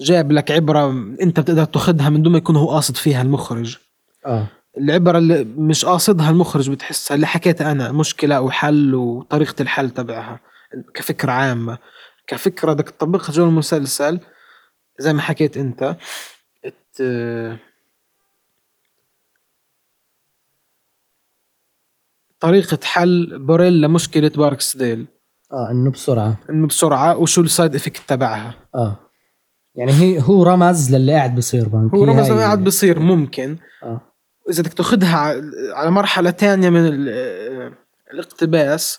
جاب 0.00 0.32
لك 0.32 0.50
عبرة 0.50 0.90
انت 1.22 1.40
بتقدر 1.40 1.64
تاخذها 1.64 2.08
من 2.08 2.22
دون 2.22 2.32
ما 2.32 2.38
يكون 2.38 2.56
هو 2.56 2.70
قاصد 2.70 2.96
فيها 2.96 3.22
المخرج. 3.22 3.76
آه. 4.26 4.46
العبرة 4.78 5.18
اللي 5.18 5.44
مش 5.44 5.84
قاصدها 5.84 6.30
المخرج 6.30 6.70
بتحسها 6.70 7.14
اللي 7.14 7.26
حكيتها 7.26 7.72
أنا 7.72 7.92
مشكلة 7.92 8.40
وحل 8.40 8.94
وطريقة 8.94 9.62
الحل 9.62 9.90
تبعها 9.90 10.40
كفكرة 10.94 11.32
عامة. 11.32 11.78
كفكرة 12.26 12.72
بدك 12.72 12.90
تطبقها 12.90 13.32
جوا 13.32 13.46
المسلسل 13.46 14.20
زي 14.98 15.12
ما 15.12 15.22
حكيت 15.22 15.56
أنت 15.56 15.96
ات 16.64 17.00
طريقة 22.40 22.78
حل 22.84 23.38
بوريل 23.38 23.80
لمشكلة 23.80 24.28
باركسديل 24.36 25.06
آه 25.52 25.70
إنه 25.70 25.90
بسرعة. 25.90 26.36
إنه 26.50 26.66
بسرعة 26.66 27.16
وشو 27.16 27.40
ال 27.40 27.47
side 27.47 27.74
effect 27.74 28.02
تبعها. 28.08 28.54
آه. 28.74 28.96
يعني 29.74 29.92
هي 29.92 30.20
هو 30.22 30.42
رمز 30.42 30.94
للي 30.94 31.12
قاعد 31.12 31.34
بصير 31.34 31.68
بنك. 31.68 31.94
هو 31.94 32.04
رمز 32.04 32.30
هاي- 32.30 32.38
قاعد 32.38 32.64
بصير 32.64 32.98
ممكن. 32.98 33.56
آه. 33.82 34.00
واذا 34.46 34.62
بدك 34.62 34.72
تأخذها 34.72 35.16
على 35.74 35.90
مرحلة 35.90 36.30
تانية 36.30 36.70
من 36.70 36.86
ال- 36.86 37.72
الاقتباس 38.14 38.98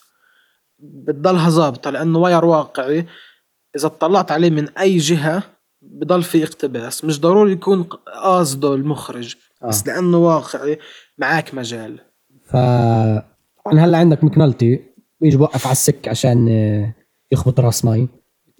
بتضلها 0.79 1.49
ظابطة 1.49 1.89
لأنه 1.89 2.19
Wire 2.19 2.45
واقعي. 2.45 3.05
إذا 3.75 3.85
اطلعت 3.87 4.31
عليه 4.31 4.49
من 4.49 4.69
أي 4.69 4.97
جهة 4.97 5.43
بضل 5.81 6.23
في 6.23 6.43
اقتباس. 6.43 7.05
مش 7.05 7.21
ضروري 7.21 7.51
يكون 7.51 7.83
قاصده 8.23 8.73
المخرج 8.73 9.35
آه. 9.63 9.67
بس 9.67 9.87
لأنه 9.87 10.17
واقعي 10.17 10.79
معاك 11.17 11.53
مجال. 11.53 11.99
ف 12.45 12.51
طبعا 13.65 13.79
هلأ 13.79 13.97
عندك 13.97 14.23
McNulty 14.23 14.79
بيجي 15.21 15.37
بوقف 15.37 15.65
على 15.65 15.71
السكة 15.71 16.07
عشان 16.07 16.47
آه، 16.49 16.93
يخبط 17.31 17.59
راس 17.59 17.85
مي 17.85 18.07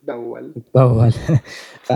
باول 0.04 0.54
بول 0.76 1.14
ف 1.86 1.94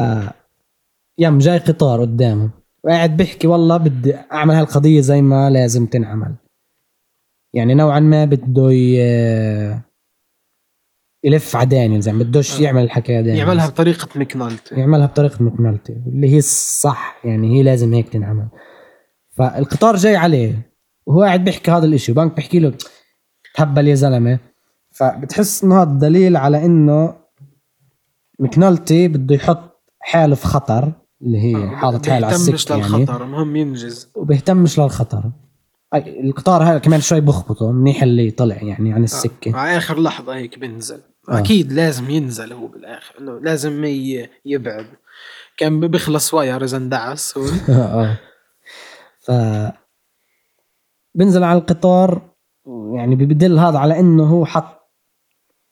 يم 1.17 1.37
جاي 1.37 1.57
قطار 1.57 2.01
قدامه. 2.01 2.49
وقاعد 2.83 3.17
بيحكي 3.17 3.47
والله 3.47 3.77
بدي 3.77 4.15
أعمل 4.15 4.55
هالقضية 4.55 5.01
زي 5.01 5.21
ما 5.21 5.49
لازم 5.49 5.85
تنعمل. 5.85 6.35
يعني 7.53 7.73
نوعا 7.73 7.99
ما 7.99 8.25
بده 8.25 8.71
ي- 8.71 9.79
يلف 11.23 11.55
على 11.55 11.65
دانيال 11.65 12.01
زي 12.01 12.11
ما 12.13 12.23
بدوش 12.23 12.59
آه. 12.59 12.63
يعمل 12.63 12.83
الحكاية 12.83 13.21
دانيال 13.21 13.37
يعملها 13.37 13.67
بطريقة 13.67 14.07
ميكنالتي 14.15 14.75
يعملها 14.75 15.05
بطريقة 15.05 15.43
مكنالتي 15.43 15.93
اللي 16.07 16.29
هي 16.33 16.37
الصح 16.37 17.19
يعني 17.25 17.57
هي 17.59 17.63
لازم 17.63 17.93
هيك 17.93 18.09
تنعمل. 18.09 18.47
فالقطار 19.31 19.95
جاي 19.95 20.15
عليه. 20.15 20.71
وهو 21.05 21.23
قاعد 21.23 21.43
بيحكي 21.43 21.71
هذا 21.71 21.85
الإشي 21.85 22.11
وبانك 22.11 22.35
بيحكي 22.35 22.59
له 22.59 22.73
تهبل 23.55 23.87
يا 23.87 23.95
زلمة. 23.95 24.39
فبتحس 24.91 25.63
إنه 25.63 25.81
هذا 25.81 25.91
دليل 25.99 26.37
على 26.37 26.65
إنه 26.65 27.15
مكنالتي 28.39 29.07
بده 29.07 29.35
يحط 29.35 29.68
حالة 30.09 30.35
في 30.35 30.47
خطر 30.47 30.91
اللي 31.21 31.39
هي 31.39 31.69
حاطط 31.69 32.09
حالة 32.09 32.27
على 32.27 32.37
بيهتمش 32.37 32.53
السكه 32.53 32.77
يعني. 32.77 32.97
للخطر 32.97 33.23
المهم 33.23 33.55
ينجز 33.55 34.11
وبيهتمش 34.15 34.79
للخطر. 34.79 35.31
أي 35.93 36.19
القطار 36.19 36.63
هذا 36.63 36.77
كمان 36.77 37.01
شوي 37.01 37.21
بخبطه 37.21 37.71
منيح 37.71 38.03
اللي 38.03 38.31
طلع 38.31 38.55
يعني 38.55 38.93
عن 38.93 39.03
السكة. 39.03 39.55
على 39.55 39.77
آخر 39.77 39.99
لحظة 39.99 40.35
هيك 40.35 40.59
بينزل. 40.59 41.01
آه. 41.29 41.39
أكيد 41.39 41.71
لازم 41.71 42.09
ينزل 42.09 42.53
هو 42.53 42.67
بالآخر 42.67 43.19
إنه 43.19 43.39
لازم 43.39 43.85
يبعد. 44.45 44.85
كان 45.57 45.79
بيخلص 45.79 46.33
واير 46.33 46.63
اذا 46.63 46.77
اندعس 46.77 47.37
هو. 47.37 47.45
ف 49.25 49.31
بنزل 51.15 51.43
على 51.43 51.59
القطار 51.59 52.21
يعني 52.95 53.15
ببدل 53.15 53.59
هذا 53.59 53.77
على 53.77 53.99
إنه 53.99 54.23
هو 54.23 54.45
حط 54.45 54.79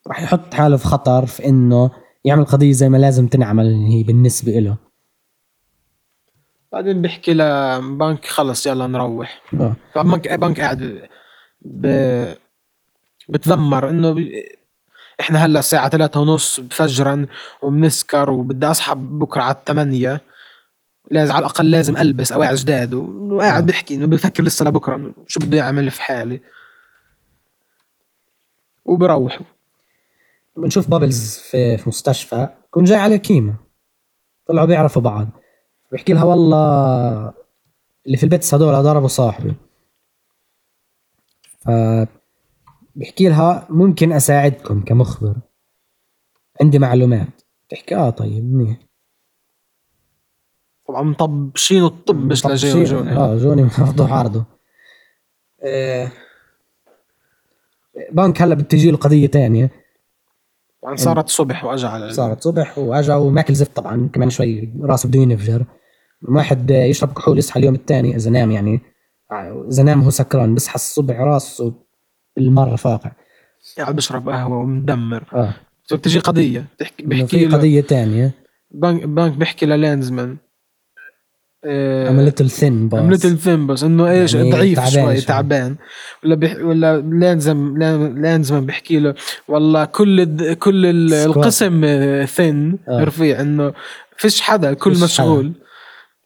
راح 0.08 0.22
يحط 0.22 0.54
حالة 0.54 0.78
في 0.78 0.86
خطر 0.86 1.26
في 1.26 1.46
إنه 1.46 1.92
يعمل 2.28 2.46
قضية 2.46 2.72
زي 2.72 2.90
ما 2.90 2.98
لازم 2.98 3.28
تنعمل 3.28 3.86
هي 3.90 4.04
بالنسبة 4.04 4.52
له 4.52 4.78
بعدين 6.72 7.02
بيحكي 7.02 7.34
لبنك 7.34 8.26
خلص 8.26 8.68
يلا 8.68 8.88
نروح. 8.88 9.42
آه. 9.54 9.76
فبنك 9.94 10.34
بنك 10.34 10.62
قاعد 10.62 11.10
ب... 11.62 11.88
بتذمر 13.30 13.90
إنه 13.90 14.12
ب... 14.12 14.32
إحنا 15.20 15.46
هلأ 15.46 15.60
الساعة 15.60 15.90
ثلاثة 15.90 16.20
ونص 16.20 16.60
فجرا 16.60 17.26
وبنسكر 17.62 18.30
وبدي 18.30 18.66
أصحى 18.66 18.96
بكرة 18.96 19.42
على 19.42 19.56
الثمانية 19.56 20.22
لازم 21.12 21.34
على 21.34 21.40
الأقل 21.40 21.72
لازم 21.72 21.98
ألبس 21.98 22.32
اوعي 22.32 22.56
جداد 22.56 22.94
وقاعد 22.94 23.66
بيحكي 23.66 23.96
إنه 23.96 24.06
بفكر 24.08 24.44
لسه 24.44 24.66
لبكرة 24.66 25.14
شو 25.28 25.40
بده 25.40 25.58
يعمل 25.58 25.92
في 25.92 26.02
حالي. 26.02 26.42
وبروحوا 28.86 29.46
بنشوف 30.58 30.90
بابلز 30.90 31.38
في, 31.38 31.78
في 31.78 31.90
مستشفى 31.90 32.48
يكون 32.66 32.84
جاي 32.84 32.98
عليه 32.98 33.16
كيمو. 33.18 33.54
طلعوا 34.48 34.68
بيعرفوا 34.68 35.02
بعض. 35.02 35.28
بيحكي 35.92 36.14
لها 36.14 36.24
والله 36.24 37.34
اللي 38.06 38.18
في 38.18 38.24
البيت 38.24 38.54
هذول 38.54 38.84
ضربوا 38.84 39.08
صاحبي. 39.08 39.54
ف 41.60 41.70
بيحكي 42.96 43.30
لها 43.30 43.68
ممكن 43.70 44.12
أساعدكم 44.12 44.82
كمخبر. 44.82 45.36
عندي 46.62 46.80
معلومات. 46.80 47.42
بتحكي 47.68 47.96
آه 47.96 48.10
طيب 48.10 48.54
منيح. 48.54 48.78
طبعا 50.88 51.02
مطبشين 51.02 51.84
الطبش 51.84 52.42
طب 52.42 52.50
لجاي 52.50 52.72
شيء- 52.72 52.82
وجوني. 52.82 53.12
آه 53.18 53.38
جوني 53.38 53.64
مفضوح 53.64 54.14
عرضه. 54.14 54.46
آه، 55.62 56.12
بنك 58.12 58.42
هلا 58.42 58.56
بتجي 58.56 58.92
له 58.92 58.98
قضيه 58.98 59.28
تانية. 59.28 59.72
طبعا 60.84 60.96
صارت 60.96 61.30
صبح 61.30 61.66
على 61.66 62.14
صارت 62.14 62.42
صبح 62.42 62.78
وأجا 62.78 63.16
وماكل 63.16 63.54
زفت 63.54 63.76
طبعا 63.76 64.10
كمان 64.14 64.30
شوي 64.30 64.74
راسه 64.82 65.10
بده 65.10 65.20
ينفجر. 65.20 65.66
واحد 66.30 66.72
يشرب 66.72 67.14
كحول 67.14 67.38
يصحى 67.38 67.60
اليوم 67.60 67.76
الثاني 67.76 68.16
إذا 68.16 68.32
نام 68.32 68.52
يعني 68.52 68.82
إذا 69.72 69.84
نام 69.84 70.02
هو 70.02 70.10
سكران 70.10 70.56
بصحى 70.56 70.76
الصبح 70.76 71.20
راسه 71.20 71.74
بالمرة 72.36 72.76
فاقع. 72.76 73.12
قاعد 73.78 73.96
بشرب 73.96 74.30
قهوة 74.30 74.58
ومدمر. 74.58 75.24
آه. 75.34 75.54
بتجي 75.92 76.20
قضية 76.20 76.66
بتحكي 76.76 77.28
في 77.28 77.46
له 77.46 77.58
قضية 77.58 77.82
تانية. 77.82 78.32
بنك 78.72 79.04
بنك 79.04 79.32
بيحكي 79.32 79.66
للينزمان. 79.66 80.38
آه، 81.66 82.10
عملت 82.10 82.42
الثن 82.42 82.88
باص 82.90 83.00
عملت 83.02 83.26
الفيلم 83.26 83.68
بس. 83.68 83.84
إنه 83.84 84.10
إيش؟ 84.12 84.34
يعني 84.34 84.52
ضعيف 84.52 84.80
تعبان 84.80 84.92
شوي. 85.16 85.22
تعبان. 85.22 85.76
ولا 86.24 86.36
بيح... 86.36 86.56
ولا 86.56 87.02
لانزم 87.02 87.78
لان- 87.78 88.22
لانزمان 88.22 88.66
بيحكي 88.66 89.00
له 89.00 89.16
والله 89.48 89.86
كل 89.86 90.20
الد... 90.22 90.44
كل 90.54 90.86
ال-. 90.86 91.14
القسم 91.14 91.82
ثن 92.26 92.78
آه. 92.88 93.04
رفيع. 93.04 93.42
إنه 93.42 93.74
فيش 94.18 94.42
حدا 94.42 94.74
كل 94.74 94.94
فيش 94.96 95.04
مشغول. 95.04 95.54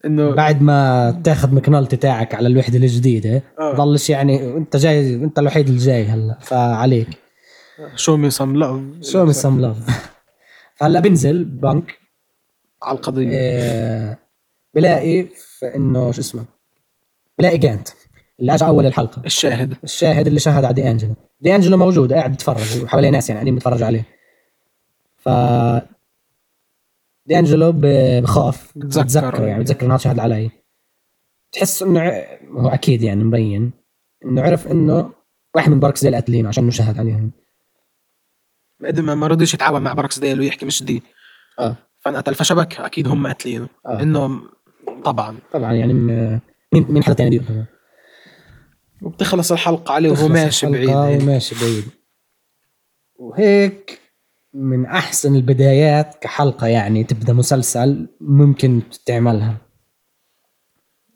إنه 0.06 0.30
بعد 0.36 0.62
ما 0.62 1.12
تاخذ 1.24 1.56
مكنالتي 1.56 1.96
تاعك 1.98 2.36
على 2.36 2.48
الوحدة 2.48 2.78
الجديدة 2.78 3.44
آه. 3.60 3.74
ضلش 3.76 4.10
يعني 4.10 4.58
أنت 4.58 4.78
جاي 4.78 5.16
أنت 5.16 5.40
الوحيد 5.40 5.68
اللي 5.68 5.80
جاي 5.80 6.06
هلا. 6.06 6.38
فعليك. 6.42 7.08
شو 7.96 8.18
مي 8.18 8.30
سم 8.30 8.56
لاف 8.56 8.80
شو 9.02 9.26
من 9.26 9.34
سم 9.34 9.60
لاف 9.62 9.78
فهلا 10.76 11.00
بنزل 11.00 11.44
بنك. 11.44 11.98
على 12.84 12.96
القضية. 12.98 13.30
آه، 13.34 14.18
بلاقي 14.74 15.24
في 15.24 15.76
إنه 15.76 16.12
شو 16.12 16.22
اسمه 16.22 16.46
بلاقي 17.40 17.58
Gant 17.58 17.90
اللي 18.40 18.54
اجى 18.54 18.66
أول 18.66 18.86
الحلقة. 18.86 19.22
الشاهد. 19.26 19.78
الشاهد 19.84 20.28
اللي 20.28 20.40
شاهد 20.40 20.66
على 20.66 20.74
D'Angelo 20.74 21.16
D'Angelo 21.42 21.78
موجود 21.78 22.14
قاعد 22.14 22.32
بيتفرج 22.32 22.84
وحواليه 22.84 23.10
ناس 23.10 23.30
يعني 23.30 23.38
قاعدين 23.38 23.56
بيتفرجوا 23.56 23.88
عليه. 23.88 24.06
ف 25.18 25.30
D'Angelo 27.26 27.74
بخاف 27.76 28.72
بتذكر. 28.76 29.04
بتذكر 29.04 29.48
يعني 29.48 29.64
بتذكر 29.64 29.86
إنه 29.86 29.94
هذا 29.94 30.02
شهد 30.02 30.20
علي. 30.20 30.52
تحس 31.52 31.84
إنه 31.84 32.24
هو 32.52 32.70
أكيد 32.70 33.02
يعني 33.02 33.24
مبين 33.24 33.72
إنه 34.26 34.42
عرف 34.42 34.68
إنه 34.68 35.12
واحد 35.56 35.72
من 35.72 35.80
Barksdale 35.80 36.16
قاتلين 36.16 36.46
عشان 36.48 36.64
إنه 36.64 36.72
شهد 36.72 37.00
عليهم. 37.00 37.32
ما 38.80 39.16
ما 39.16 39.28
رضيش 39.28 39.54
يتعاون 39.54 39.82
مع 39.82 39.94
Barksdale 39.94 40.40
ويحكي 40.40 40.66
مش 40.66 40.84
دي. 40.84 41.04
آه. 41.60 41.76
فانقتل 42.00 42.36
فشبك 42.36 42.80
أكيد 42.80 43.08
هم 43.08 43.28
قاتلينه 43.28 43.68
آه. 43.86 44.02
إنه 44.02 44.42
طبعا. 45.06 45.38
طبعا. 45.54 45.74
يعني 45.74 45.94
م- 45.94 46.40
مين 46.74 46.86
مين 46.90 47.04
حدا 47.04 47.14
ثاني 47.14 47.30
بيقتله 47.30 47.66
وبتخلص 49.02 49.52
الحلقة 49.52 49.94
عليه 49.94 50.12
وهو 50.12 50.28
ماشي 50.28 50.68
بعيد. 50.68 50.90
وماشي 51.22 51.56
بعيد. 51.62 51.84
وهيك 53.16 54.00
من 54.54 54.86
أحسن 54.86 55.36
البدايات 55.36 56.16
كحلقة 56.22 56.68
يعني 56.68 57.04
تبدأ 57.04 57.34
مسلسل 57.34 58.08
ممكن 58.22 58.82
تعملها. 59.06 59.58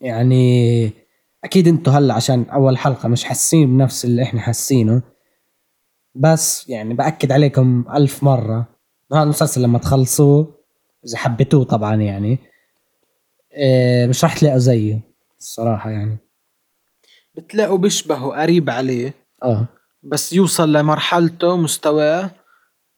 يعني 0.02 0.92
أكيد 1.44 1.68
أنتوا 1.68 1.94
هلأ 1.94 2.14
عشان 2.14 2.44
أول 2.44 2.78
حلقة 2.78 3.10
مش 3.10 3.24
حاسين 3.24 3.78
بنفس 3.78 4.06
اللي 4.06 4.24
إحنا 4.24 4.42
حاسينه. 4.42 5.02
بس 6.16 6.70
يعني 6.70 6.94
بأكد 6.94 7.32
عليكم 7.32 7.86
ألف 7.96 8.24
مرة. 8.24 8.68
هذا 9.14 9.24
المسلسل 9.24 9.62
لما 9.62 9.80
تخلصوه 9.80 10.56
إذا 11.06 11.18
حبيتوه 11.18 11.64
طبعا 11.64 11.96
يعني 11.96 12.40
مش 14.08 14.24
راح 14.24 14.38
تلاقوا 14.38 14.58
زيه 14.58 15.00
الصراحة 15.40 15.90
يعني. 15.90 16.18
بتلاقوا 17.36 17.78
بيشبهوا 17.78 18.42
قريب 18.42 18.70
عليه. 18.70 19.14
آه. 19.44 19.68
بس 20.04 20.34
يوصل 20.34 20.74
لمرحلته 20.74 21.58
مستواه. 21.58 22.32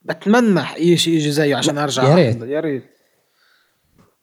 بتمنى 0.01 0.61
يجي 0.77 1.15
يجي 1.15 1.31
زيه 1.31 1.55
عشان 1.55 1.77
أرجع 1.77 2.03
يا 2.03 2.15
ريت. 2.15 2.41
يا 2.41 2.59
ريت. 2.59 2.83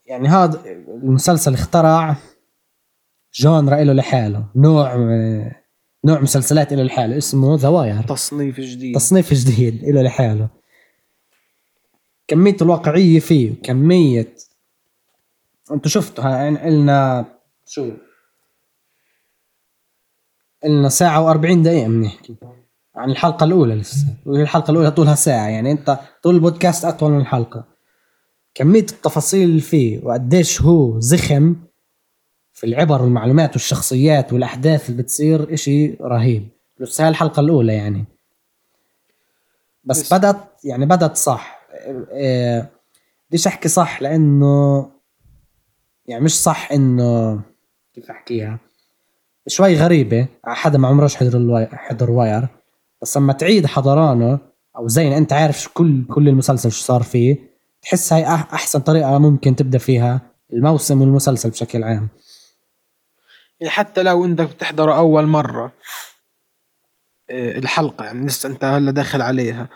يعني 0.07 0.29
هذا 0.29 0.63
المسلسل 1.03 1.55
اخترع 1.55 2.17
genre 3.35 3.85
له 3.85 3.93
لحاله. 3.93 4.47
نوع 4.57 4.97
نوع 6.05 6.21
مسلسلات 6.21 6.73
له 6.73 6.83
لحاله. 6.83 7.19
اسمه 7.19 7.57
The 7.57 7.69
Wire 7.69 8.03
تصنيف 8.03 8.61
جديد. 8.61 8.95
تصنيف 8.95 9.35
جديد 9.35 9.85
له 9.85 10.03
لحاله. 10.03 10.49
كمية 12.29 12.57
الواقعية 12.63 13.21
فيه 13.21 13.53
وكمية 13.53 14.35
أنتوا 15.73 15.91
شفتوا 15.91 16.25
ها- 16.25 16.65
قلنا 16.65 17.25
شو؟ 17.67 17.91
قلنا 20.65 20.89
ساعة 20.89 21.33
و40 21.35 21.37
دقيقة 21.63 21.89
بنحكي. 21.89 22.37
عن 22.97 23.11
الحلقة 23.11 23.45
الأولى 23.45 23.75
لسه. 23.75 24.07
والحلقة 24.27 24.71
الأولى 24.71 24.91
طولها 24.91 25.15
ساعة. 25.15 25.49
يعني 25.49 25.71
أنت 25.71 25.99
طول 26.23 26.35
البودكاست 26.35 26.85
أطول 26.85 27.11
من 27.13 27.21
الحلقة. 27.21 27.65
كمية 28.55 28.81
التفاصيل 28.81 29.49
اللي 29.49 29.61
فيه 29.61 30.01
وقديش 30.05 30.63
هو 30.63 31.01
زخم 31.01 31.57
في 32.53 32.67
العبر 32.67 33.03
والمعلومات 33.03 33.53
والشخصيات 33.53 34.33
والأحداث 34.33 34.91
اللي 34.91 35.03
بتصير 35.03 35.55
إشي 35.55 35.95
رهيب. 36.01 36.49
بس 36.81 37.01
هاي 37.01 37.09
الحلقة 37.11 37.41
الأولى 37.41 37.75
يعني. 37.75 38.05
بس 39.85 40.15
بدت 40.15 40.37
يعني 40.65 40.87
بدت 40.87 41.17
صح. 41.17 41.61
إيه، 42.11 42.71
بديش 43.29 43.47
أحكي 43.47 43.69
صح 43.69 44.03
لأنه 44.03 44.91
يعني 46.07 46.25
مش 46.25 46.43
صح 46.43 46.73
إنه 46.73 47.41
كيف 47.95 48.11
أحكيها؟ 48.11 48.59
شوي 49.47 49.77
غريبة 49.77 50.27
على 50.45 50.57
حدا 50.57 50.79
ما 50.79 50.89
عمرش 50.89 51.17
حضر 51.17 51.39
ال 51.39 51.44
Wi... 51.44 51.67
حضر 51.67 52.11
Wire 52.11 52.49
بس 53.03 53.17
لما 53.17 53.33
تعيد 53.33 53.67
حضرانه 53.67 54.39
أو 54.77 54.89
زين 54.89 55.13
أنت 55.13 55.33
عارف 55.33 55.69
كل 55.69 56.05
كل 56.07 56.29
المسلسل 56.29 56.73
شو 56.73 56.83
صار 56.85 57.03
فيه 57.03 57.55
تحس 57.83 58.13
هاي 58.13 58.25
أحسن 58.25 58.81
طريقة 58.81 59.19
ممكن 59.19 59.57
تبدأ 59.57 59.79
فيها 59.79 60.21
الموسم 60.53 61.01
والمسلسل 61.01 61.51
بشكل 61.51 61.85
عام. 61.85 62.09
يعني 63.61 63.71
حتى 63.71 64.03
لو 64.03 64.25
انت 64.25 64.41
بتحضره 64.41 64.97
أول 64.97 65.27
مرة 65.27 65.73
آه، 67.31 67.59
الحلقة 67.59 68.05
يعني 68.05 68.27
لسه 68.27 68.49
أنت 68.49 68.65
هلأ 68.65 68.91
داخل 68.91 69.23
عليها 69.23 69.69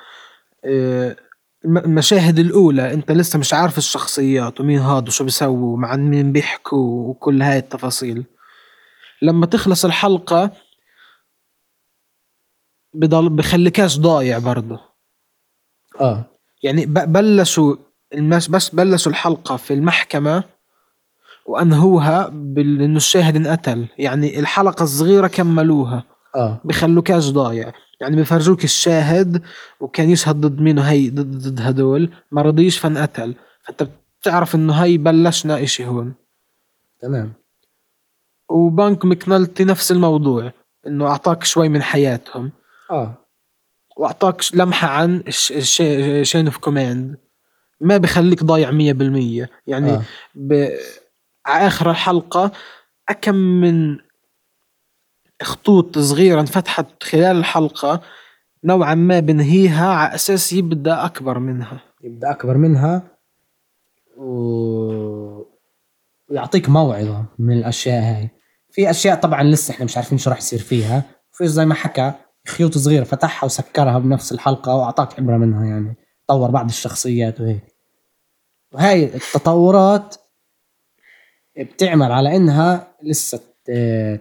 آه، 0.65 1.17
المشاهد 1.65 2.39
الأولى 2.39 2.95
أنت 2.95 3.13
لسه 3.13 3.39
مش 3.39 3.55
عارف 3.55 3.79
الشخصيات 3.79 4.61
ومين 4.61 4.79
هاد 4.79 5.09
وشو 5.09 5.25
بيسووا 5.25 5.79
مع 5.79 5.97
مين 5.97 6.33
بيحكوا 6.33 7.09
وكل 7.09 7.43
هاي 7.43 7.59
التفاصيل. 7.59 8.25
لما 9.23 9.47
تخلص 9.47 9.85
الحلقة 9.85 10.51
بضل 12.95 13.29
بخليكاش 13.29 13.99
ضايع 13.99 14.39
برضه 14.39 14.81
آه. 16.01 16.25
يعني 16.63 16.87
بلشوا 16.87 17.77
المش 18.15 18.49
بس 18.49 18.69
بلشوا 18.69 19.13
الحلقة 19.13 19.57
في 19.57 19.75
المحكمة 19.75 20.45
وأنهوها 21.47 22.29
إنه 22.29 22.97
الشاهد 22.97 23.37
انقتل. 23.37 23.89
يعني 23.99 24.39
الحلقة 24.39 24.83
الصغيرة 24.83 25.27
كملوها. 25.27 26.05
آه. 26.37 26.61
بخلوكاش 26.65 27.31
ضايع. 27.31 27.73
يعني 28.01 28.17
بفرجوك 28.17 28.65
الشاهد 28.65 29.43
وكان 29.81 30.11
يشهد 30.11 30.41
ضد 30.41 30.61
مين 30.61 30.79
هي 30.79 31.11
ضد 31.11 31.49
ضد 31.49 31.61
هدول. 31.61 32.11
ما 32.31 32.43
رضيش 32.43 32.79
فانقتل. 32.79 33.35
فأنت 33.63 33.89
بتعرف 34.21 34.55
إنه 34.55 34.73
هي 34.73 34.99
بلشنا 34.99 35.63
إشي 35.63 35.87
هون. 35.87 36.15
تمام. 37.01 37.33
و 38.49 38.60
Bunk 38.60 39.05
McNulty 39.05 39.65
نفس 39.65 39.93
الموضوع 39.93 40.53
إنه 40.87 41.07
أعطاك 41.07 41.45
شوي 41.45 41.69
من 41.69 41.83
حياتهم. 41.83 42.53
آه. 42.91 43.15
وأعطاك 43.97 44.43
لمحة 44.55 44.89
عن 44.89 45.23
chain 46.23 46.47
of 46.47 46.57
command 46.57 47.17
ما 47.81 47.97
بخليك 47.97 48.45
ضايع 48.45 48.71
مية 48.71 48.93
بالمية. 48.93 49.51
يعني 49.67 49.91
آه. 49.91 50.03
ب... 50.35 50.69
على 51.47 51.67
آخر 51.67 51.91
الحلقة 51.91 52.53
أكم 53.09 53.35
من 53.35 53.99
خطوط 55.43 55.99
صغيرة 55.99 56.41
انفتحت 56.41 57.03
خلال 57.03 57.37
الحلقة 57.37 58.01
نوعا 58.65 58.95
ما 58.95 59.21
بنهيها 59.21 59.89
على 59.89 60.15
أساس 60.15 60.53
يبدأ 60.53 61.05
أكبر 61.05 61.39
منها. 61.39 61.81
يبدأ 62.05 62.31
أكبر 62.31 62.57
منها 62.57 63.03
و... 64.17 64.29
ويعطيك 66.29 66.69
موعظة 66.69 67.25
من 67.39 67.59
الأشياء 67.59 68.03
هاي. 68.03 68.29
في 68.71 68.91
أشياء 68.91 69.21
طبعا 69.21 69.43
لسه 69.43 69.75
إحنا 69.75 69.85
مش 69.85 69.97
عارفين 69.97 70.19
شو 70.19 70.31
راح 70.31 70.39
يصير 70.39 70.59
فيها. 70.59 71.03
في 71.33 71.49
زي 71.49 71.67
ما 71.67 71.75
حكى 71.75 72.13
خيوط 72.49 72.79
صغيرة 72.79 73.05
فتحها 73.05 73.45
وسكرها 73.47 73.99
بنفس 73.99 74.33
الحلقة 74.33 74.75
وأعطاك 74.75 75.19
عبرة 75.21 75.37
منها 75.37 75.67
يعني. 75.67 75.97
طور 76.27 76.51
بعض 76.51 76.69
الشخصيات 76.69 77.41
وهيك. 77.41 77.75
وهاي 78.73 79.05
التطورات 79.05 80.17
بتعمل 81.59 82.13
على 82.13 82.37
إنها 82.37 82.95
لسه 83.03 83.41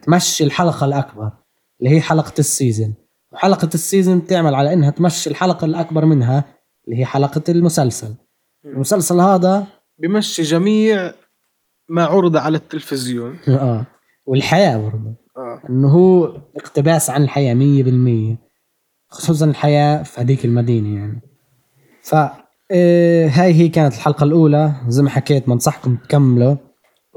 تمشي 0.02 0.44
الحلقة 0.44 0.86
الأكبر 0.86 1.32
اللي 1.80 1.95
هي 1.95 2.02
حلقة 2.02 2.34
السيزن. 2.40 2.94
وحلقة 3.32 3.69
السيزن 3.74 4.19
بتعمل 4.19 4.56
على 4.56 4.74
إنها 4.74 4.90
تمشي 4.90 5.30
الحلقة 5.30 5.65
الأكبر 5.65 6.06
منها 6.06 6.44
اللي 6.86 6.99
هي 6.99 7.06
حلقة 7.06 7.44
المسلسل. 7.49 8.15
المسلسل 8.65 9.19
هذا 9.19 9.68
بمشي 9.99 10.44
جميع 10.44 11.14
ما 11.90 12.06
عرض 12.06 12.38
على 12.38 12.57
التلفزيون. 12.57 13.40
آه 13.48 13.86
والحياة 14.26 14.78
برضه. 14.78 15.15
آه. 15.38 15.61
إنه 15.69 15.88
هو 15.88 16.26
اقتباس 16.56 17.10
عن 17.10 17.24
الحياة 17.24 17.53
مية 17.53 17.84
بالمية 17.84 18.38
خصوصا 19.10 19.45
الحياة 19.45 20.03
في 20.03 20.22
هذيك 20.22 20.45
المدينة 20.45 20.99
يعني. 20.99 21.22
ف 22.02 22.15
آه، 22.72 23.28
هاي 23.28 23.53
هي 23.53 23.69
كانت 23.69 23.94
الحلقة 23.94 24.24
الأولى. 24.24 24.74
زي 24.88 25.03
ما 25.03 25.10
حكيت 25.10 25.48
بنصحكم 25.48 25.95
تكملوا. 25.95 26.56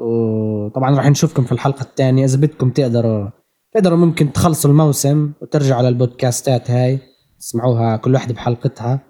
وطبعا 0.01 0.97
راح 0.97 1.07
نشوفكم 1.07 1.45
في 1.45 1.53
الحلقة 1.53 1.83
الثانية. 1.83 2.25
إذا 2.25 2.37
بدكم 2.37 2.71
تقدروا 2.71 3.29
تقدروا 3.73 3.99
ممكن 3.99 4.33
تخلصوا 4.33 4.71
الموسم 4.71 5.33
وترجعوا 5.43 5.83
للبودكاستات 5.83 6.71
هاي 6.71 6.99
تسمعوها 7.39 7.97
كل 7.97 8.15
واحدة 8.15 8.35
بحلقتها. 8.35 9.01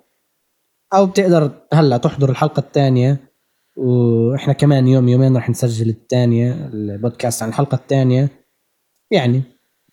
أو 0.95 1.07
بتقدر 1.07 1.51
هلأ 1.73 1.97
تحضر 1.97 2.31
الحلقة 2.31 2.61
الثانية 2.61 3.31
وإحنا 3.77 4.53
كمان 4.53 4.87
يوم 4.89 5.09
يومين 5.09 5.37
راح 5.37 5.51
نسجل 5.51 5.89
الثانية 5.89 6.53
البودكاست 6.73 7.43
عن 7.43 7.49
الحلقة 7.49 7.75
الثانية. 7.75 8.29
يعني 9.11 9.43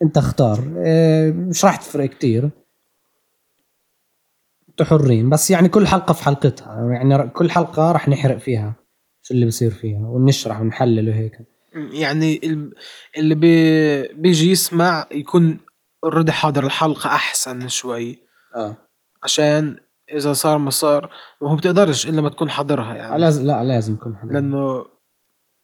أنت 0.04 0.18
اختار. 0.18 0.74
آه، 0.78 1.32
مش 1.32 1.66
راح 1.66 1.76
تفرق 1.76 2.10
كتير. 2.10 2.50
أنتوا 4.70 4.86
حرين. 4.86 5.30
بس 5.30 5.52
يعني 5.52 5.70
كل 5.70 5.88
حلقة 5.88 6.14
في 6.14 6.24
حلقتها. 6.24 6.90
يعني 6.92 7.30
كل 7.30 7.52
حلقة 7.52 7.92
راح 7.92 8.10
نحرق 8.10 8.38
فيها. 8.38 8.87
شو 9.28 9.34
اللي 9.34 9.46
بصير 9.46 9.72
فيها 9.72 10.00
ونشرح 10.00 10.62
ونحلل 10.62 11.10
وهيك. 11.10 11.38
يعني 11.74 12.40
ال- 12.44 12.74
اللي 13.18 13.36
بي 13.36 14.08
بيجي 14.08 14.52
يسمع 14.52 15.08
يكون 15.12 15.58
already 16.04 16.32
حاضر 16.32 16.66
الحلقة 16.66 17.08
أحسن 17.08 17.68
شوي. 17.68 18.20
آه. 18.56 18.76
عشان 19.24 19.78
إذا 20.14 20.34
صار 20.34 20.58
ما 20.58 20.70
صار 20.70 21.12
ما 21.42 21.52
هو 21.52 21.56
بتقدرش 21.56 22.08
إلا 22.08 22.22
ما 22.22 22.30
تكون 22.30 22.50
حاضرها 22.50 22.96
يعني. 22.96 23.18
لازم 23.22 23.46
لا 23.46 23.64
لازم 23.64 23.94
يكون 23.94 24.18
حدا 24.18 24.34
لأنه 24.34 24.86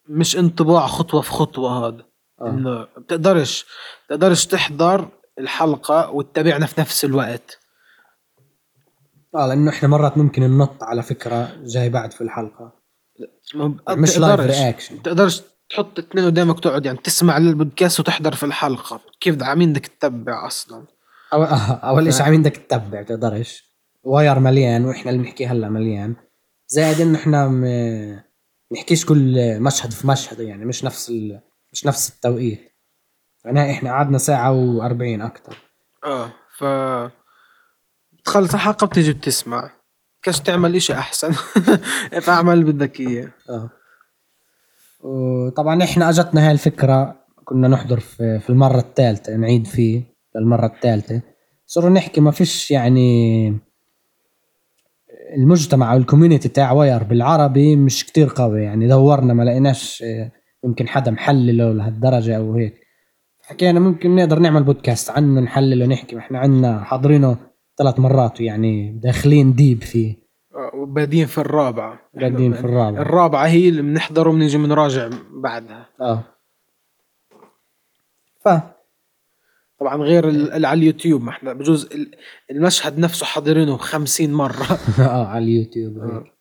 مش 0.10 0.38
انطباع 0.38 0.88
خطوة 0.88 1.22
في 1.22 1.32
خطوة 1.32 1.88
هذا 1.88 2.06
آه. 2.42 2.50
إنه 2.50 2.84
بتقدرش 2.98 3.66
بتقدرش 4.08 4.46
تحضر 4.46 5.10
الحلقة 5.40 6.10
وتتابعنا 6.12 6.66
في 6.66 6.82
نفس 6.82 7.06
الوقت. 7.06 7.60
آه 9.36 9.48
لأنه 9.48 9.72
إحنا 9.72 9.90
مرات 9.90 10.18
ممكن 10.18 10.44
ننط 10.44 10.84
على 10.84 11.04
فكرة 11.04 11.52
جاي 11.64 11.90
بعد 11.90 12.14
في 12.14 12.22
الحلقة. 12.22 12.64
ما 12.64 12.72
مش 13.90 14.18
live 14.18 14.34
بتقدرش 14.34 14.58
reaction 14.58 14.98
بتقدرش 14.98 15.42
تحط 15.74 16.00
اتنين 16.00 16.26
قدامك 16.26 16.60
تقعد 16.60 16.86
يعني 16.86 16.98
تسمع 16.98 17.38
للبودكاست 17.38 18.00
وتحضر 18.00 18.36
في 18.36 18.46
الحلقة. 18.46 19.02
كيف 19.20 19.44
عمين 19.44 19.74
بدك 19.74 19.88
تتبع 19.88 20.48
أصلا؟ 20.48 20.86
أو 21.34 21.44
آه، 21.44 21.74
أول 21.74 22.14
شيء 22.14 22.26
عم 22.26 22.42
بدك 22.42 22.58
تتبع؟ 22.58 23.02
تقدرش. 23.02 23.74
Wire 24.04 24.40
مليان؟ 24.40 24.86
وإحنا 24.86 25.12
اللي 25.12 25.24
بنحكي 25.24 25.48
هلا 25.48 25.70
مليان. 25.70 26.16
زائد 26.68 27.02
إنه 27.02 27.20
إحنا 27.20 27.48
م... 27.48 27.64
نحكيش 28.72 29.06
كل 29.06 29.60
مشهد 29.60 29.92
في 29.92 30.08
مشهد 30.08 30.40
يعني 30.40 30.66
مش 30.66 30.84
نفس 30.84 31.10
ال... 31.10 31.42
مش 31.72 31.86
نفس 31.86 32.10
التوقيت. 32.10 32.74
يعني 33.46 33.72
إحنا 33.72 33.92
قعدنا 33.92 34.18
ساعة 34.18 34.54
و40 34.54 35.22
أكثر 35.22 35.58
آه 36.06 36.32
ف 36.58 36.64
بتخلص 38.14 38.54
الحلقة 38.54 38.88
بتيجي 38.88 39.14
بتسمع. 39.14 39.72
كاش 40.24 40.40
تعمل 40.40 40.76
إشي 40.76 40.94
أحسن. 40.94 41.32
فاعمل 42.26 42.54
اللي 42.54 42.66
بدك 42.66 43.00
إياه. 43.00 43.30
آه. 43.50 43.70
وطبعا 45.04 45.84
إحنا 45.84 46.10
أجتنا 46.10 46.48
هاي 46.48 46.52
الفكرة 46.52 47.16
كنا 47.46 47.68
نحضر 47.68 48.00
في, 48.00 48.40
في 48.40 48.50
المرة 48.50 48.80
الثالثة 48.80 49.36
نعيد 49.36 49.68
فيه 49.68 50.04
للمرة 50.36 50.66
الثالثة. 50.66 51.22
صرنا 51.66 51.90
نحكي 51.90 52.22
ما 52.22 52.32
فيش 52.32 52.72
يعني 52.72 53.48
المجتمع 55.38 55.94
أو 55.94 55.98
ال 55.98 56.03
community 56.03 56.50
تاع 56.50 56.72
Wire 56.72 57.04
بالعربي 57.04 57.76
مش 57.76 58.06
كتير 58.06 58.30
قوي. 58.36 58.64
يعني 58.64 58.88
دورنا 58.88 59.34
ما 59.34 59.44
لقيناش 59.44 60.04
آه، 60.04 60.32
يمكن 60.64 60.88
حدا 60.88 61.12
محلله 61.12 61.74
لهالدرجة 61.74 62.38
أو 62.38 62.54
هيك. 62.56 62.84
حكينا 63.42 63.80
ممكن 63.80 64.16
نقدر 64.16 64.40
نعمل 64.40 64.64
بودكاست 64.64 65.10
عنه 65.10 65.42
نحلله 65.42 65.86
ونحكي 65.86 66.18
إحنا 66.18 66.40
عنا 66.40 66.84
حاضرينه 66.84 67.53
ثلاث 67.78 68.00
مرات 68.00 68.42
يعني 68.42 69.00
داخلين 69.04 69.54
ديب 69.54 69.84
فيه 69.84 70.24
آه، 70.56 70.76
وبادين 70.76 71.26
في 71.26 71.38
الرابعة. 71.38 72.00
قاعدين 72.20 72.54
في 72.54 72.60
الرابعة. 72.60 73.02
الرابعة 73.02 73.46
هي 73.48 73.70
اللي 73.70 73.82
بنحضر 73.82 74.28
وبنيجي 74.28 74.58
بنراجع 74.58 75.10
بعدها. 75.32 75.90
آه. 76.02 76.24
ف 78.46 78.50
طبعا 79.80 79.96
غير 79.98 80.30
ال- 80.30 80.52
اللي 80.52 80.68
على 80.68 80.78
اليوتيوب 80.80 81.24
ما 81.24 81.30
إحنا 81.30 81.54
بجوز 81.54 81.86
ال- 81.86 82.16
المشهد 82.52 83.00
نفسه 83.00 83.26
حاضرينه 83.26 83.78
50 83.78 84.34
مرة. 84.34 84.64
آه 85.00 85.26
على 85.28 85.44
اليوتيوب. 85.46 85.98
هيك. 85.98 86.34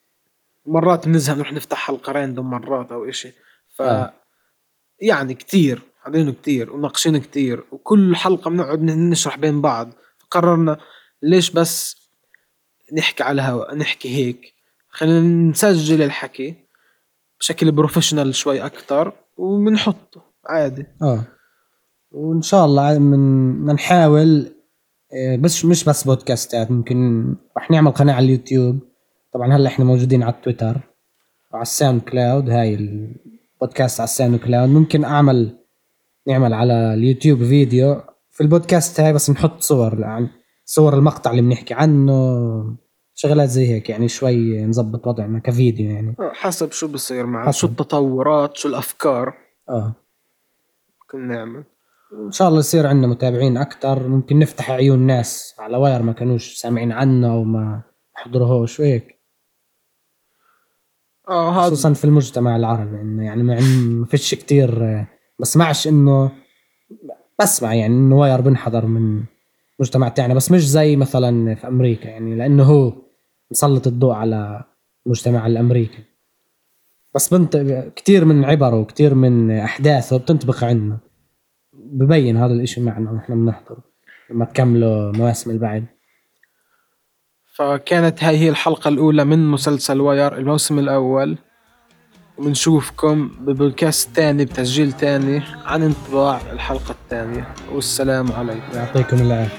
مرات 0.66 1.08
بنزهق 1.08 1.36
نروح 1.36 1.52
نفتح 1.52 1.76
حلقة 1.86 2.12
random 2.12 2.50
مرات 2.50 2.92
أو 2.92 3.08
إشي. 3.08 3.32
ف 3.76 3.82
آه. 3.82 4.12
يعني 5.00 5.34
كتير 5.34 5.82
حاضرينه 6.02 6.32
كتير 6.32 6.72
وناقشين 6.72 7.18
كتير 7.18 7.64
وكل 7.72 8.16
حلقة 8.16 8.50
بنقعد 8.50 8.82
نشرح 8.82 9.38
بين 9.38 9.60
بعض. 9.60 9.92
فقررنا 10.18 10.78
ليش 11.22 11.50
بس 11.50 11.96
نحكي 12.92 13.22
على 13.22 13.34
الهواء 13.34 13.74
نحكي 13.74 14.16
هيك؟ 14.16 14.54
خلينا 14.88 15.20
نسجل 15.50 16.02
الحكي 16.02 16.54
بشكل 17.40 17.72
professional 17.72 18.34
شوي 18.34 18.66
أكتر 18.66 19.12
وبنحطه 19.36 20.22
عادي. 20.46 20.86
آه. 21.02 21.24
وإن 22.12 22.42
شاء 22.42 22.64
الله 22.64 22.98
من 22.98 23.52
بدنا 23.54 23.72
نحاول 23.72 24.52
آه، 25.14 25.36
بس 25.36 25.64
مش 25.64 25.84
بس 25.84 26.04
بودكاستات 26.04 26.70
ممكن 26.70 27.26
رح 27.56 27.70
نعمل 27.70 27.90
قناة 27.90 28.14
على 28.14 28.24
اليوتيوب. 28.24 28.78
طبعا 29.32 29.52
هلا 29.52 29.68
إحنا 29.68 29.84
موجودين 29.84 30.22
على 30.22 30.34
التويتر 30.34 30.80
وعلى 31.52 31.62
ال 31.62 32.00
SoundCloud 32.00 32.50
هاي 32.50 32.74
البودكاست 32.74 34.00
على 34.00 34.04
ال 34.08 34.36
SoundCloud. 34.36 34.68
ممكن 34.68 35.04
اعمل 35.04 35.58
نعمل 36.26 36.54
على 36.54 36.94
اليوتيوب 36.94 37.44
فيديو. 37.44 38.00
في 38.30 38.40
البودكاست 38.40 39.00
هاي 39.00 39.12
بس 39.12 39.30
نحط 39.30 39.60
صور 39.60 40.00
يعني 40.00 40.28
صور 40.64 40.94
المقطع 40.94 41.30
اللي 41.30 41.42
بنحكي 41.42 41.74
عنه 41.74 42.76
شغلات 43.14 43.48
زي 43.48 43.68
هيك 43.68 43.90
يعني 43.90 44.08
شوي 44.08 44.66
نظبط 44.66 45.06
وضعنا 45.06 45.38
كفيديو 45.38 45.90
يعني. 45.90 46.16
آه، 46.20 46.32
حسب 46.34 46.72
شو 46.72 46.88
بصير 46.88 47.26
معنا 47.26 47.48
حسب. 47.48 47.58
شو 47.60 47.66
التطورات 47.66 48.56
شو 48.56 48.68
الأفكار. 48.68 49.34
آه. 49.68 49.94
ممكن 51.00 51.28
نعمل. 51.28 51.64
إن 52.26 52.30
شاء 52.32 52.48
الله 52.48 52.58
يصير 52.58 52.86
عندنا 52.86 53.06
متابعين 53.06 53.56
أكثر 53.56 54.08
ممكن 54.08 54.38
نفتح 54.38 54.70
عيون 54.70 54.98
ناس 54.98 55.54
على 55.58 55.76
Wire 55.76 56.02
ما 56.02 56.12
كانوش 56.12 56.54
سامعين 56.54 56.92
عنه 56.92 57.32
أو 57.32 57.44
ما 57.44 57.82
حضروهوش 58.14 58.80
وهيك. 58.80 59.18
آه 61.28 61.50
هذا 61.52 61.66
خصوصا 61.66 61.92
في 61.92 62.04
المجتمع 62.04 62.56
العربي 62.56 63.00
إنه 63.00 63.24
يعني 63.24 63.42
ما 63.42 63.54
عن- 63.56 63.88
ما 64.00 64.06
فيش 64.06 64.34
كثير 64.34 64.84
آه، 64.84 65.06
بسمعش 65.38 65.88
انه 65.88 66.32
بسمع 67.40 67.74
يعني 67.74 67.94
إنه 67.94 68.16
واير 68.18 68.40
بنحضر 68.40 68.86
من 68.86 69.24
مجتمع 69.80 70.08
تاعنا 70.08 70.34
بس 70.34 70.50
مش 70.50 70.68
زي 70.68 70.96
مثلا 70.96 71.54
في 71.54 71.68
أمريكا 71.68 72.08
يعني 72.08 72.34
لأنه 72.34 72.62
هو 72.62 72.92
مسلط 73.50 73.86
الضوء 73.86 74.12
على 74.14 74.64
المجتمع 75.06 75.46
الأمريكي. 75.46 76.04
بس 77.14 77.34
بنت 77.34 77.56
كثير 77.96 78.24
من 78.24 78.44
عبره 78.44 78.80
وكثير 78.80 79.14
من 79.14 79.50
أحداثه 79.50 80.16
بتنطبق 80.16 80.64
عندنا. 80.64 80.98
ببين 81.72 82.36
هذا 82.36 82.52
الإشي 82.52 82.80
معنا 82.80 83.10
ونحن 83.10 83.44
بنحضر 83.44 83.78
لما 84.30 84.44
تكملوا 84.44 85.12
مواسم 85.12 85.50
اللي 85.50 85.60
بعد 85.60 85.84
فكانت 87.54 88.24
هاي 88.24 88.36
هي 88.36 88.48
الحلقة 88.48 88.88
الأولى 88.88 89.24
من 89.24 89.46
مسلسل 89.46 90.00
واير 90.00 90.36
الموسم 90.36 90.78
الأول. 90.78 91.38
وبنشوفكم 92.42 93.30
ببودكاست 93.40 94.16
تاني 94.16 94.44
بتسجيل 94.44 94.92
تاني 94.92 95.42
عن 95.64 95.82
انطباع 95.82 96.40
الحلقة 96.52 96.90
الثانية 96.90 97.48
والسلام 97.72 98.32
عليكم. 98.32 98.60
يعطيكم 98.74 99.16
العافية. 99.16 99.56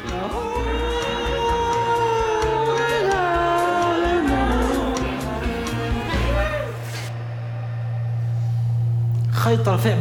خيط 9.31 9.69
رفيع. 9.69 9.91